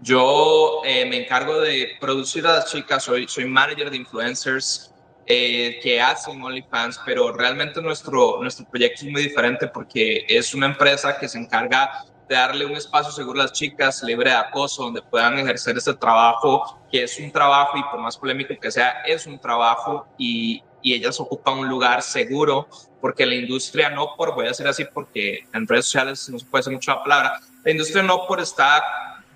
yo 0.00 0.82
eh, 0.84 1.06
me 1.06 1.22
encargo 1.22 1.60
de 1.60 1.96
producir 2.00 2.44
a 2.46 2.54
las 2.54 2.72
chicas, 2.72 3.04
soy, 3.04 3.28
soy 3.28 3.44
manager 3.44 3.88
de 3.90 3.98
influencers, 3.98 4.89
eh, 5.32 5.78
que 5.80 6.00
hacen 6.00 6.42
OnlyFans, 6.42 7.00
pero 7.06 7.32
realmente 7.32 7.80
nuestro, 7.80 8.42
nuestro 8.42 8.66
proyecto 8.68 9.06
es 9.06 9.12
muy 9.12 9.22
diferente 9.22 9.68
porque 9.68 10.26
es 10.28 10.54
una 10.54 10.66
empresa 10.66 11.16
que 11.20 11.28
se 11.28 11.38
encarga 11.38 12.04
de 12.28 12.34
darle 12.34 12.66
un 12.66 12.72
espacio 12.72 13.12
seguro 13.12 13.40
a 13.40 13.44
las 13.44 13.52
chicas, 13.52 14.02
libre 14.02 14.30
de 14.30 14.36
acoso, 14.36 14.82
donde 14.82 15.02
puedan 15.02 15.38
ejercer 15.38 15.76
este 15.76 15.94
trabajo, 15.94 16.80
que 16.90 17.04
es 17.04 17.16
un 17.20 17.30
trabajo 17.30 17.78
y 17.78 17.82
por 17.84 18.00
más 18.00 18.18
polémico 18.18 18.54
que 18.60 18.72
sea, 18.72 19.02
es 19.06 19.24
un 19.28 19.38
trabajo 19.38 20.08
y, 20.18 20.64
y 20.82 20.94
ellas 20.94 21.20
ocupan 21.20 21.58
un 21.58 21.68
lugar 21.68 22.02
seguro 22.02 22.66
porque 23.00 23.24
la 23.24 23.36
industria 23.36 23.88
no 23.88 24.16
por, 24.16 24.34
voy 24.34 24.46
a 24.46 24.48
decir 24.48 24.66
así 24.66 24.84
porque 24.84 25.46
en 25.54 25.68
redes 25.68 25.84
sociales 25.84 26.28
no 26.28 26.40
se 26.40 26.46
puede 26.46 26.62
decir 26.62 26.72
mucho 26.72 26.90
la 26.90 27.04
palabra, 27.04 27.40
la 27.64 27.70
industria 27.70 28.02
no 28.02 28.26
por 28.26 28.40
estar 28.40 28.82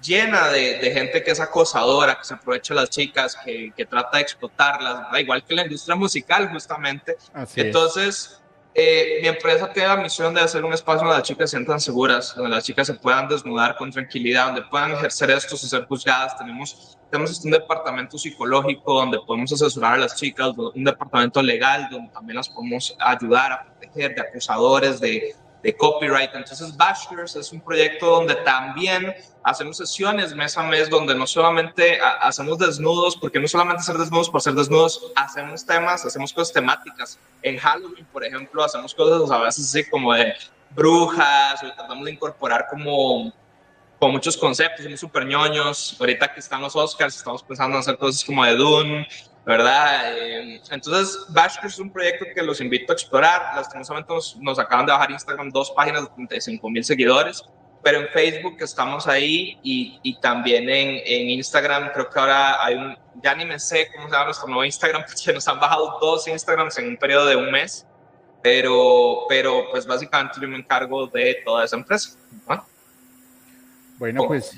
llena 0.05 0.49
de, 0.49 0.91
gente 0.93 1.23
que 1.23 1.31
es 1.31 1.41
acosadora, 1.41 2.19
que 2.19 2.25
se 2.25 2.35
aprovecha 2.35 2.75
de 2.75 2.81
las 2.81 2.91
chicas, 2.91 3.37
que, 3.45 3.87
trata 3.89 4.19
de 4.19 4.23
explotarlas, 4.23 5.07
igual 5.19 5.45
que 5.45 5.55
la 5.55 5.63
industria 5.63 5.97
musical 5.97 6.51
justamente. 6.51 7.17
Entonces, 7.57 8.41
eh, 8.77 9.21
mi 9.23 9.29
empresa 9.29 9.73
tiene 9.73 9.89
la 9.89 9.97
misión 9.97 10.35
de 10.35 10.41
hacer 10.41 10.65
un 10.65 10.73
espacio 10.73 11.01
donde 11.03 11.19
las 11.19 11.23
chicas 11.23 11.49
se 11.49 11.57
sientan 11.57 11.81
seguras, 11.81 12.35
donde 12.35 12.51
las 12.51 12.65
chicas 12.65 12.89
se 12.89 12.95
puedan 12.95 13.29
desnudar 13.29 13.77
con 13.77 13.93
tranquilidad, 13.93 14.47
donde 14.47 14.63
puedan 14.63 14.91
ejercer 14.93 15.31
esto 15.31 15.57
sin 15.57 15.69
ser 15.69 15.87
juzgadas. 15.87 16.37
Tenemos, 16.37 16.99
tenemos 17.09 17.45
un 17.45 17.53
departamento 17.53 18.19
psicológico 18.19 18.95
donde 18.95 19.21
podemos 19.25 19.53
asesorar 19.53 19.95
a 19.95 19.99
las 19.99 20.17
chicas, 20.17 20.53
un 20.57 20.85
departamento 20.85 21.41
legal 21.41 21.89
donde 21.89 22.13
también 22.13 22.37
las 22.37 22.49
podemos 22.49 22.97
ayudar 22.99 23.53
a 23.53 23.65
proteger 23.65 24.15
de 24.17 24.21
acusadores, 24.23 25.01
de, 25.01 25.37
de 25.65 25.75
copyright. 25.75 26.31
Entonces, 26.35 26.77
Bashers 26.77 27.35
es 27.37 27.51
un 27.51 27.61
proyecto 27.61 28.07
donde 28.07 28.35
también 28.37 29.15
hacemos 29.43 29.79
sesiones 29.79 30.35
mes 30.35 30.57
a 30.59 30.63
mes 30.63 30.91
donde 30.91 31.15
no 31.15 31.27
solamente 31.27 31.99
hacemos 32.21 32.59
desnudos, 32.59 33.17
porque 33.17 33.41
no 33.41 33.49
solamente 33.49 33.81
hacer 33.81 33.97
desnudos 33.97 34.29
por 34.29 34.43
ser 34.43 34.53
desnudos, 34.53 35.11
hacemos 35.17 35.65
temas, 35.65 36.05
hacemos 36.05 36.35
cosas 36.35 36.53
temáticas. 36.53 37.19
En 37.43 37.57
Halloween, 37.57 38.07
por 38.13 38.25
ejemplo, 38.25 38.63
hacemos 38.63 38.95
cosas 38.95 39.31
a 39.31 39.39
veces 39.39 39.65
así 39.65 39.89
como 39.89 40.13
de 40.13 40.35
brujas, 40.71 41.63
o 41.63 41.73
tratamos 41.75 42.05
de 42.05 42.13
incorporar 42.13 42.67
como, 42.69 43.33
como 43.99 44.13
muchos 44.13 44.37
conceptos, 44.37 44.85
somos 44.85 45.01
súper 45.01 45.25
ñoños. 45.25 45.97
Ahorita 45.99 46.31
que 46.35 46.41
están 46.41 46.61
los 46.61 46.77
Oscars, 46.77 47.17
estamos 47.17 47.43
pensando 47.43 47.77
en 47.77 47.81
hacer 47.81 47.97
cosas 47.97 48.23
como 48.23 48.45
de 48.45 48.55
Dune. 48.55 49.09
¿Verdad? 49.45 50.17
Eh, 50.17 50.61
entonces, 50.71 51.27
Bashker 51.29 51.67
es 51.67 51.79
un 51.79 51.93
proyecto 51.93 52.25
que 52.35 52.43
los 52.43 52.61
invito 52.61 52.93
a 52.93 52.95
explorar. 52.95 53.57
Lastimosamente 53.57 54.13
nos, 54.13 54.37
nos 54.37 54.59
acaban 54.59 54.87
de 54.87 54.93
bajar 54.93 55.11
Instagram 55.11 55.51
dos 55.51 55.71
páginas 55.73 56.03
de 56.03 56.09
35 56.15 56.71
mil 56.71 56.85
seguidores, 56.85 57.45
pero 57.83 58.01
en 58.01 58.09
Facebook 58.09 58.57
estamos 58.61 59.07
ahí 59.07 59.59
y, 59.63 60.01
y 60.03 60.19
también 60.21 60.69
en, 60.69 61.01
en, 61.05 61.31
Instagram 61.31 61.91
creo 61.93 62.09
que 62.09 62.19
ahora 62.19 62.65
hay 62.65 62.75
un, 62.75 62.97
ya 63.23 63.35
ni 63.35 63.45
me 63.45 63.59
sé 63.59 63.89
cómo 63.95 64.09
se 64.09 64.13
llama 64.13 64.25
nuestro 64.27 64.49
nuevo 64.49 64.65
Instagram, 64.65 65.05
porque 65.07 65.33
nos 65.33 65.47
han 65.47 65.61
bajado 65.61 65.99
dos 66.01 66.27
Instagrams 66.27 66.79
en 66.79 66.89
un 66.89 66.97
periodo 66.97 67.27
de 67.27 67.37
un 67.37 67.51
mes, 67.51 67.87
pero, 68.43 69.27
pero 69.29 69.71
pues 69.71 69.87
básicamente 69.87 70.39
yo 70.41 70.49
me 70.49 70.59
encargo 70.59 71.07
de 71.09 71.43
toda 71.45 71.65
esa 71.65 71.77
empresa. 71.77 72.19
Bueno, 73.99 74.27
pues 74.27 74.53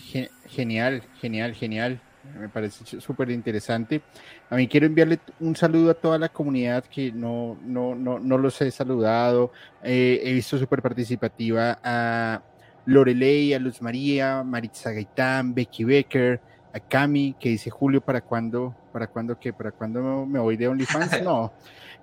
genial, 0.49 1.03
genial, 1.21 1.55
genial. 1.55 2.01
Me 2.39 2.49
parece 2.49 3.01
súper 3.01 3.31
interesante. 3.31 4.03
A 4.49 4.57
mí 4.57 4.69
quiero 4.69 4.87
enviarle 4.87 5.19
un 5.41 5.57
saludo 5.57 5.91
a 5.91 5.95
toda 5.95 6.19
la 6.19 6.29
comunidad 6.29 6.85
que 6.85 7.11
no, 7.11 7.59
no, 7.65 7.95
no, 7.95 8.19
no 8.19 8.39
los 8.39 8.61
he 8.63 8.71
saludado. 8.71 9.53
Eh, 9.83 10.21
he 10.23 10.33
visto 10.33 10.57
súper 10.57 10.83
participativa 10.83 11.79
a 11.83 12.43
Lorelei, 12.85 13.55
a 13.55 13.59
Luz 13.59 13.83
María, 13.83 14.45
Maritza 14.45 14.93
Gaitán, 14.93 15.53
Becky 15.53 15.83
Becker, 15.85 16.41
a 16.73 16.79
Cami, 16.79 17.35
que 17.41 17.49
dice 17.49 17.71
Julio, 17.71 18.01
¿para 18.01 18.21
cuándo? 18.21 18.75
¿Para 18.93 19.09
cuándo 19.09 19.39
qué? 19.39 19.53
¿Para 19.53 19.73
cuándo 19.73 20.25
me 20.27 20.39
voy 20.39 20.57
de 20.57 20.69
OnlyFans? 20.69 21.23
No. 21.25 21.53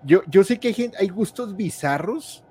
Yo, 0.05 0.21
yo 0.27 0.43
sé 0.43 0.59
que 0.59 0.67
hay, 0.67 0.91
hay 0.99 1.07
gustos 1.07 1.55
bizarros, 1.55 2.43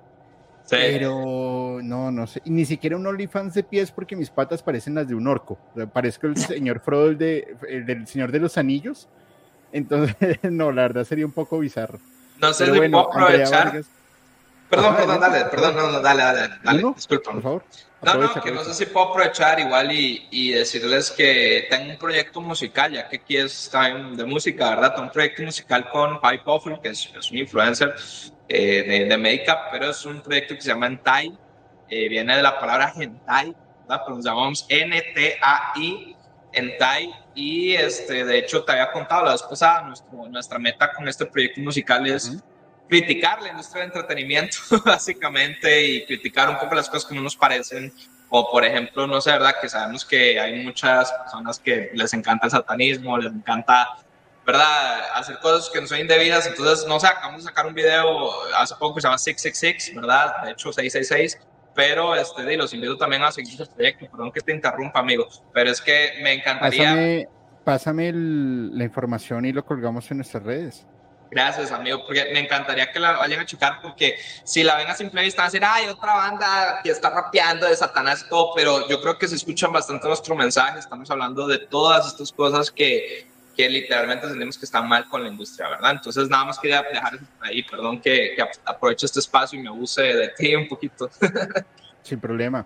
pero 0.69 1.79
no, 1.83 2.11
no 2.11 2.25
sé. 2.25 2.41
Ni 2.45 2.65
siquiera 2.65 2.95
un 2.95 3.05
OnlyFans 3.05 3.53
de 3.53 3.63
pies 3.63 3.91
porque 3.91 4.15
mis 4.15 4.31
patas 4.31 4.63
parecen 4.63 4.95
las 4.95 5.07
de 5.07 5.13
un 5.13 5.27
orco. 5.27 5.59
Parezco 5.93 6.25
el 6.25 6.37
señor 6.37 6.79
Frodo, 6.79 7.09
el, 7.09 7.17
de, 7.17 7.55
el 7.69 7.85
del 7.85 8.07
Señor 8.07 8.31
de 8.31 8.39
los 8.39 8.57
Anillos. 8.57 9.07
Entonces, 9.73 10.39
no, 10.43 10.71
la 10.71 10.83
verdad 10.83 11.03
sería 11.03 11.25
un 11.25 11.33
poco 11.33 11.59
bizarro. 11.59 11.99
No 12.39 12.53
sé 12.53 12.65
si 12.65 12.71
puedo 12.71 12.99
aprovechar. 12.99 13.83
Perdón, 14.69 14.95
perdón, 14.95 15.19
dale, 15.19 15.45
perdón, 15.45 15.75
no, 15.75 15.91
no, 15.91 15.99
dale, 15.99 16.23
dale, 16.23 16.55
dale, 16.63 16.83
disculpa. 16.95 17.31
Por 17.31 17.41
favor. 17.41 17.63
No, 18.01 18.15
no, 18.15 18.33
que 18.33 18.51
no 18.51 18.63
sé 18.65 18.73
si 18.73 18.85
puedo 18.87 19.09
aprovechar 19.09 19.59
igual 19.59 19.91
y, 19.91 20.27
y, 20.29 20.51
decirles 20.51 21.09
que 21.11 21.67
tengo 21.69 21.91
un 21.91 21.97
proyecto 21.97 22.41
musical, 22.41 22.91
ya 22.91 23.07
que 23.07 23.15
aquí 23.17 23.37
es 23.37 23.69
time 23.71 24.17
de 24.17 24.25
música, 24.25 24.71
¿verdad? 24.71 24.91
Tengo 24.93 25.07
un 25.07 25.11
proyecto 25.11 25.43
musical 25.43 25.89
con 25.89 26.19
Pipe 26.19 26.43
Awful, 26.45 26.81
que 26.81 26.89
es, 26.89 27.09
es, 27.17 27.31
un 27.31 27.37
influencer 27.37 27.95
eh, 28.49 28.83
de, 28.83 29.05
de 29.05 29.17
make-up, 29.17 29.69
pero 29.71 29.91
es 29.91 30.05
un 30.05 30.21
proyecto 30.21 30.53
que 30.55 30.61
se 30.61 30.69
llama 30.69 30.87
Entai, 30.87 31.37
eh, 31.89 32.09
viene 32.09 32.35
de 32.35 32.43
la 32.43 32.59
palabra 32.59 32.91
hentai, 32.93 33.55
¿verdad? 33.81 34.01
Pero 34.03 34.15
nos 34.15 34.25
llamamos 34.25 34.65
N-T-A-I, 34.67 36.12
Entai, 36.53 37.13
y 37.35 37.73
este, 37.73 38.23
de 38.23 38.37
hecho 38.37 38.63
te 38.63 38.71
había 38.71 38.91
contado 38.91 39.25
la 39.25 39.31
vez 39.31 39.43
pasada, 39.43 39.81
nuestro, 39.81 40.27
nuestra 40.29 40.59
meta 40.59 40.93
con 40.93 41.07
este 41.07 41.25
proyecto 41.25 41.61
musical 41.61 42.05
es... 42.07 42.29
Uh 42.29 42.33
-huh 42.33 42.43
criticar 42.87 43.41
la 43.41 43.49
industria 43.49 43.81
del 43.81 43.91
entretenimiento, 43.91 44.57
básicamente, 44.85 45.83
y 45.83 46.05
criticar 46.05 46.49
un 46.49 46.59
poco 46.59 46.75
las 46.75 46.89
cosas 46.89 47.09
que 47.09 47.15
no 47.15 47.21
nos 47.21 47.35
parecen. 47.35 47.93
O, 48.29 48.51
por 48.51 48.65
ejemplo, 48.65 49.05
no 49.07 49.21
sé, 49.21 49.31
¿verdad? 49.31 49.55
Que 49.61 49.69
sabemos 49.69 50.05
que 50.05 50.39
hay 50.39 50.63
muchas 50.63 51.11
personas 51.11 51.59
que 51.59 51.91
les 51.93 52.13
encanta 52.13 52.47
el 52.47 52.51
satanismo, 52.51 53.17
les 53.17 53.31
encanta, 53.31 53.97
¿verdad? 54.45 55.01
Hacer 55.13 55.39
cosas 55.39 55.69
que 55.71 55.81
no 55.81 55.87
son 55.87 55.99
indebidas. 55.99 56.47
Entonces, 56.47 56.87
no 56.87 56.99
sé, 56.99 57.07
acabamos 57.07 57.43
de 57.43 57.49
sacar 57.49 57.67
un 57.67 57.75
video 57.75 58.31
hace 58.57 58.75
poco 58.75 58.95
que 58.95 59.01
se 59.01 59.07
llama 59.07 59.17
666, 59.17 59.95
¿verdad? 59.95 60.43
De 60.43 60.51
hecho, 60.51 60.73
666. 60.73 61.39
Pero, 61.75 62.15
este, 62.15 62.55
los 62.55 62.73
invito 62.73 62.97
también 62.97 63.23
a 63.23 63.31
seguir 63.31 63.61
este 63.61 63.73
proyecto. 63.73 64.05
Perdón 64.11 64.31
que 64.31 64.41
te 64.41 64.53
interrumpa, 64.53 64.99
amigo. 64.99 65.27
Pero 65.53 65.71
es 65.71 65.81
que 65.81 66.19
me 66.21 66.33
encantaría. 66.33 66.83
Pásame, 66.83 67.27
pásame 67.63 68.09
el, 68.09 68.77
la 68.77 68.83
información 68.83 69.45
y 69.45 69.51
lo 69.51 69.65
colgamos 69.65 70.09
en 70.11 70.17
nuestras 70.17 70.43
redes. 70.43 70.85
Gracias, 71.33 71.71
amigo, 71.71 72.05
porque 72.05 72.29
me 72.31 72.41
encantaría 72.41 72.91
que 72.91 72.99
la 72.99 73.13
vayan 73.13 73.39
a 73.39 73.45
checar, 73.45 73.81
porque 73.81 74.17
si 74.43 74.61
la 74.61 74.77
ven 74.77 74.87
a 74.87 74.93
simple 74.93 75.23
vista 75.23 75.41
van 75.41 75.47
a 75.47 75.51
decir, 75.51 75.65
hay 75.65 75.87
otra 75.87 76.13
banda 76.13 76.79
que 76.83 76.91
está 76.91 77.09
rapeando 77.09 77.67
de 77.67 77.75
Satanás 77.75 78.23
y 78.23 78.29
todo, 78.29 78.51
pero 78.55 78.87
yo 78.87 79.01
creo 79.01 79.17
que 79.17 79.27
se 79.27 79.35
escuchan 79.35 79.71
bastante 79.71 80.07
nuestro 80.07 80.35
mensaje, 80.35 80.77
estamos 80.77 81.09
hablando 81.09 81.47
de 81.47 81.57
todas 81.57 82.05
estas 82.05 82.31
cosas 82.31 82.69
que, 82.69 83.32
que 83.55 83.69
literalmente 83.69 84.27
tenemos 84.27 84.57
que 84.57 84.65
están 84.65 84.87
mal 84.87 85.07
con 85.07 85.23
la 85.23 85.29
industria, 85.29 85.69
¿verdad? 85.69 85.91
Entonces, 85.91 86.29
nada 86.29 86.45
más 86.45 86.59
quería 86.59 86.81
dejar 86.81 87.19
ahí, 87.39 87.63
perdón 87.63 88.01
que, 88.01 88.33
que 88.35 88.43
aproveche 88.65 89.05
este 89.05 89.19
espacio 89.19 89.59
y 89.59 89.63
me 89.63 89.69
abuse 89.69 90.01
de 90.01 90.29
ti 90.29 90.55
un 90.55 90.67
poquito. 90.67 91.09
Sin 92.01 92.19
problema. 92.19 92.65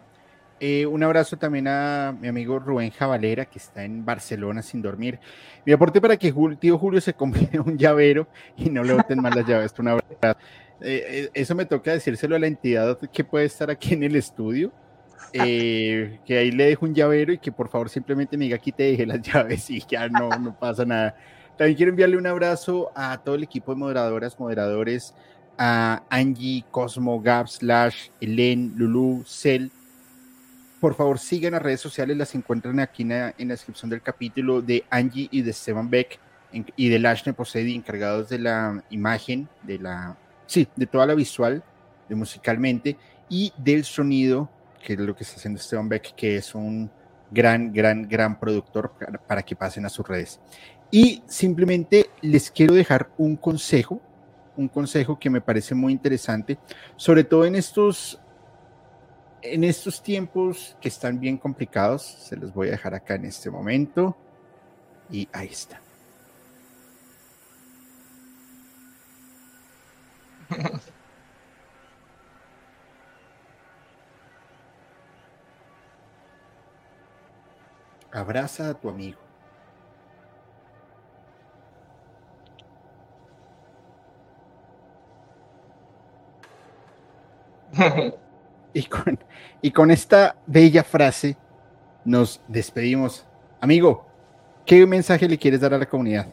Eh, 0.59 0.85
un 0.87 1.03
abrazo 1.03 1.37
también 1.37 1.67
a 1.67 2.15
mi 2.19 2.27
amigo 2.27 2.57
Rubén 2.57 2.89
Javalera, 2.89 3.45
que 3.45 3.59
está 3.59 3.83
en 3.83 4.03
Barcelona 4.03 4.63
sin 4.63 4.81
dormir. 4.81 5.19
Mi 5.65 5.71
aporte 5.71 6.01
para 6.01 6.17
que 6.17 6.31
Julio, 6.31 6.57
tío 6.57 6.79
Julio 6.79 6.99
se 6.99 7.13
compre 7.13 7.47
un 7.63 7.77
llavero 7.77 8.27
y 8.57 8.69
no 8.69 8.83
le 8.83 8.93
boten 8.93 9.21
mal 9.21 9.33
las 9.35 9.45
llaves. 9.45 9.73
Un 9.77 9.89
abrazo. 9.89 10.39
Eh, 10.81 11.29
eso 11.33 11.53
me 11.53 11.65
toca 11.65 11.91
decírselo 11.91 12.35
a 12.35 12.39
la 12.39 12.47
entidad 12.47 12.97
que 13.11 13.23
puede 13.23 13.45
estar 13.45 13.69
aquí 13.69 13.93
en 13.93 14.03
el 14.03 14.15
estudio. 14.15 14.71
Eh, 15.33 16.19
que 16.25 16.37
ahí 16.37 16.51
le 16.51 16.65
dejo 16.65 16.85
un 16.85 16.95
llavero 16.95 17.33
y 17.33 17.37
que 17.37 17.51
por 17.51 17.69
favor 17.69 17.89
simplemente 17.89 18.37
me 18.37 18.45
diga 18.45 18.55
aquí 18.55 18.71
te 18.71 18.83
dejé 18.83 19.05
las 19.05 19.21
llaves 19.33 19.69
y 19.69 19.83
ya 19.87 20.07
no, 20.07 20.29
no 20.29 20.57
pasa 20.57 20.85
nada. 20.85 21.15
También 21.57 21.75
quiero 21.75 21.89
enviarle 21.89 22.17
un 22.17 22.27
abrazo 22.27 22.91
a 22.95 23.17
todo 23.17 23.35
el 23.35 23.43
equipo 23.43 23.73
de 23.73 23.79
moderadoras, 23.79 24.39
moderadores, 24.39 25.13
a 25.57 26.03
Angie, 26.09 26.63
Cosmo, 26.69 27.19
Gab, 27.19 27.47
Slash, 27.47 28.09
Elen, 28.21 28.73
Lulu, 28.75 29.23
Cel, 29.25 29.71
por 30.79 30.93
favor, 30.93 31.17
sigan 31.17 31.53
las 31.53 31.61
redes 31.61 31.81
sociales, 31.81 32.15
las 32.17 32.35
encuentran 32.35 32.79
aquí 32.79 33.01
en 33.01 33.09
la, 33.09 33.33
en 33.37 33.47
la 33.47 33.55
descripción 33.55 33.89
del 33.89 34.01
capítulo 34.01 34.61
de 34.61 34.83
Angie 34.89 35.27
y 35.31 35.41
de 35.41 35.51
Esteban 35.51 35.89
Beck 35.89 36.19
en, 36.53 36.65
y 36.75 36.89
de 36.89 36.99
Lashne 36.99 37.33
Posedi, 37.33 37.73
encargados 37.73 38.29
de 38.29 38.39
la 38.39 38.83
imagen, 38.91 39.49
de 39.63 39.79
la, 39.79 40.15
sí, 40.45 40.67
de 40.75 40.85
toda 40.85 41.07
la 41.07 41.15
visual, 41.15 41.63
de 42.07 42.15
musicalmente, 42.15 42.95
y 43.27 43.51
del 43.57 43.85
sonido, 43.85 44.49
que 44.83 44.93
es 44.93 44.99
lo 44.99 45.15
que 45.15 45.23
está 45.23 45.37
haciendo 45.37 45.59
Esteban 45.59 45.89
Beck, 45.89 46.13
que 46.15 46.37
es 46.37 46.55
un 46.55 46.89
gran, 47.31 47.73
gran, 47.73 48.07
gran 48.07 48.39
productor 48.39 48.93
para, 48.97 49.17
para 49.17 49.43
que 49.43 49.55
pasen 49.55 49.85
a 49.85 49.89
sus 49.89 50.07
redes. 50.07 50.39
Y 50.89 51.23
simplemente 51.27 52.09
les 52.21 52.49
quiero 52.49 52.73
dejar 52.73 53.09
un 53.17 53.35
consejo, 53.35 54.01
un 54.55 54.67
consejo 54.67 55.19
que 55.19 55.29
me 55.29 55.41
parece 55.41 55.75
muy 55.75 55.91
interesante, 55.91 56.57
sobre 56.95 57.23
todo 57.23 57.45
en 57.45 57.55
estos 57.55 58.19
en 59.41 59.63
estos 59.63 60.01
tiempos 60.01 60.75
que 60.81 60.87
están 60.89 61.19
bien 61.19 61.37
complicados, 61.37 62.03
se 62.03 62.35
los 62.35 62.53
voy 62.53 62.69
a 62.69 62.71
dejar 62.71 62.93
acá 62.95 63.15
en 63.15 63.25
este 63.25 63.49
momento. 63.49 64.17
Y 65.09 65.27
ahí 65.31 65.47
está. 65.47 65.81
Abraza 78.11 78.69
a 78.69 78.73
tu 78.73 78.89
amigo. 78.89 79.19
Y 88.73 88.83
con, 88.83 89.17
y 89.61 89.71
con 89.71 89.89
esta 89.89 90.35
bella 90.45 90.83
frase 90.83 91.35
nos 92.05 92.39
despedimos. 92.47 93.25
Amigo, 93.59 94.05
¿qué 94.67 94.85
mensaje 94.85 95.27
le 95.27 95.37
quieres 95.37 95.61
dar 95.61 95.73
a 95.73 95.79
la 95.79 95.87
comunidad? 95.87 96.27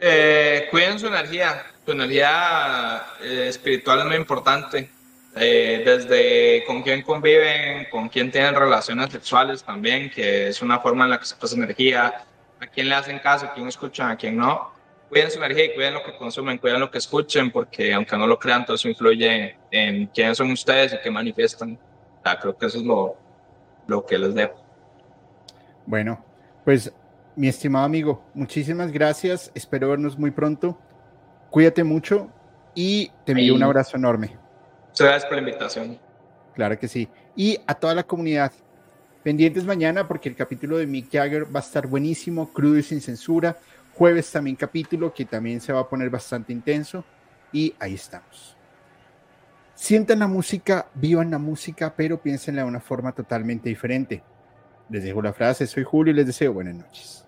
Eh, 0.00 0.66
cuiden 0.70 0.98
su 0.98 1.06
energía. 1.06 1.62
Su 1.84 1.92
energía 1.92 3.02
eh, 3.22 3.46
espiritual 3.48 4.00
es 4.00 4.04
muy 4.06 4.16
importante. 4.16 4.90
Eh, 5.36 5.82
desde 5.84 6.64
con 6.66 6.82
quién 6.82 7.02
conviven, 7.02 7.86
con 7.90 8.08
quién 8.08 8.30
tienen 8.30 8.54
relaciones 8.54 9.10
sexuales 9.10 9.62
también, 9.62 10.10
que 10.10 10.48
es 10.48 10.62
una 10.62 10.80
forma 10.80 11.04
en 11.04 11.10
la 11.10 11.18
que 11.18 11.26
se 11.26 11.36
pasa 11.36 11.54
energía, 11.54 12.24
a 12.60 12.66
quién 12.66 12.88
le 12.88 12.94
hacen 12.94 13.18
caso, 13.18 13.46
a 13.46 13.52
quién 13.52 13.68
escuchan, 13.68 14.10
a 14.10 14.16
quién 14.16 14.36
no 14.36 14.78
cuiden 15.08 15.30
su 15.30 15.38
energía 15.38 15.66
y 15.66 15.74
cuiden 15.74 15.94
lo 15.94 16.02
que 16.02 16.16
consumen, 16.16 16.58
cuiden 16.58 16.80
lo 16.80 16.90
que 16.90 16.98
escuchen, 16.98 17.50
porque 17.50 17.92
aunque 17.94 18.16
no 18.16 18.26
lo 18.26 18.38
crean, 18.38 18.64
todo 18.64 18.76
eso 18.76 18.88
influye 18.88 19.56
en 19.70 20.06
quiénes 20.08 20.36
son 20.36 20.50
ustedes 20.50 20.92
y 20.92 20.98
qué 21.02 21.10
manifiestan. 21.10 21.78
O 22.18 22.22
sea, 22.22 22.38
creo 22.38 22.56
que 22.56 22.66
eso 22.66 22.78
es 22.78 22.84
lo, 22.84 23.16
lo 23.86 24.04
que 24.04 24.18
les 24.18 24.34
debo. 24.34 24.54
Bueno, 25.86 26.24
pues 26.64 26.92
mi 27.36 27.48
estimado 27.48 27.84
amigo, 27.84 28.22
muchísimas 28.34 28.92
gracias. 28.92 29.50
Espero 29.54 29.90
vernos 29.90 30.18
muy 30.18 30.30
pronto. 30.30 30.78
Cuídate 31.50 31.84
mucho 31.84 32.28
y 32.74 33.10
te 33.24 33.32
envío 33.32 33.54
un 33.54 33.62
abrazo 33.62 33.96
enorme. 33.96 34.36
Muchas 34.88 35.06
gracias 35.06 35.24
por 35.26 35.34
la 35.34 35.40
invitación. 35.40 35.98
Claro 36.54 36.78
que 36.78 36.88
sí. 36.88 37.08
Y 37.36 37.58
a 37.66 37.74
toda 37.74 37.94
la 37.94 38.02
comunidad, 38.02 38.52
pendientes 39.22 39.64
mañana 39.64 40.08
porque 40.08 40.28
el 40.28 40.34
capítulo 40.34 40.78
de 40.78 40.86
Mick 40.86 41.10
Jagger 41.12 41.44
va 41.54 41.60
a 41.60 41.62
estar 41.62 41.86
buenísimo, 41.86 42.52
crudo 42.52 42.78
y 42.78 42.82
sin 42.82 43.00
censura. 43.00 43.56
Jueves 43.94 44.30
también 44.30 44.56
capítulo 44.56 45.12
que 45.12 45.24
también 45.24 45.60
se 45.60 45.72
va 45.72 45.80
a 45.80 45.88
poner 45.88 46.10
bastante 46.10 46.52
intenso 46.52 47.04
y 47.52 47.74
ahí 47.78 47.94
estamos. 47.94 48.56
Sientan 49.74 50.18
la 50.18 50.26
música, 50.26 50.88
vivan 50.94 51.30
la 51.30 51.38
música, 51.38 51.94
pero 51.96 52.20
piénsenla 52.20 52.62
de 52.62 52.68
una 52.68 52.80
forma 52.80 53.12
totalmente 53.12 53.68
diferente. 53.68 54.22
Les 54.88 55.04
dejo 55.04 55.22
la 55.22 55.32
frase, 55.32 55.66
soy 55.66 55.84
Julio 55.84 56.12
y 56.12 56.16
les 56.16 56.26
deseo 56.26 56.52
buenas 56.52 56.74
noches. 56.74 57.27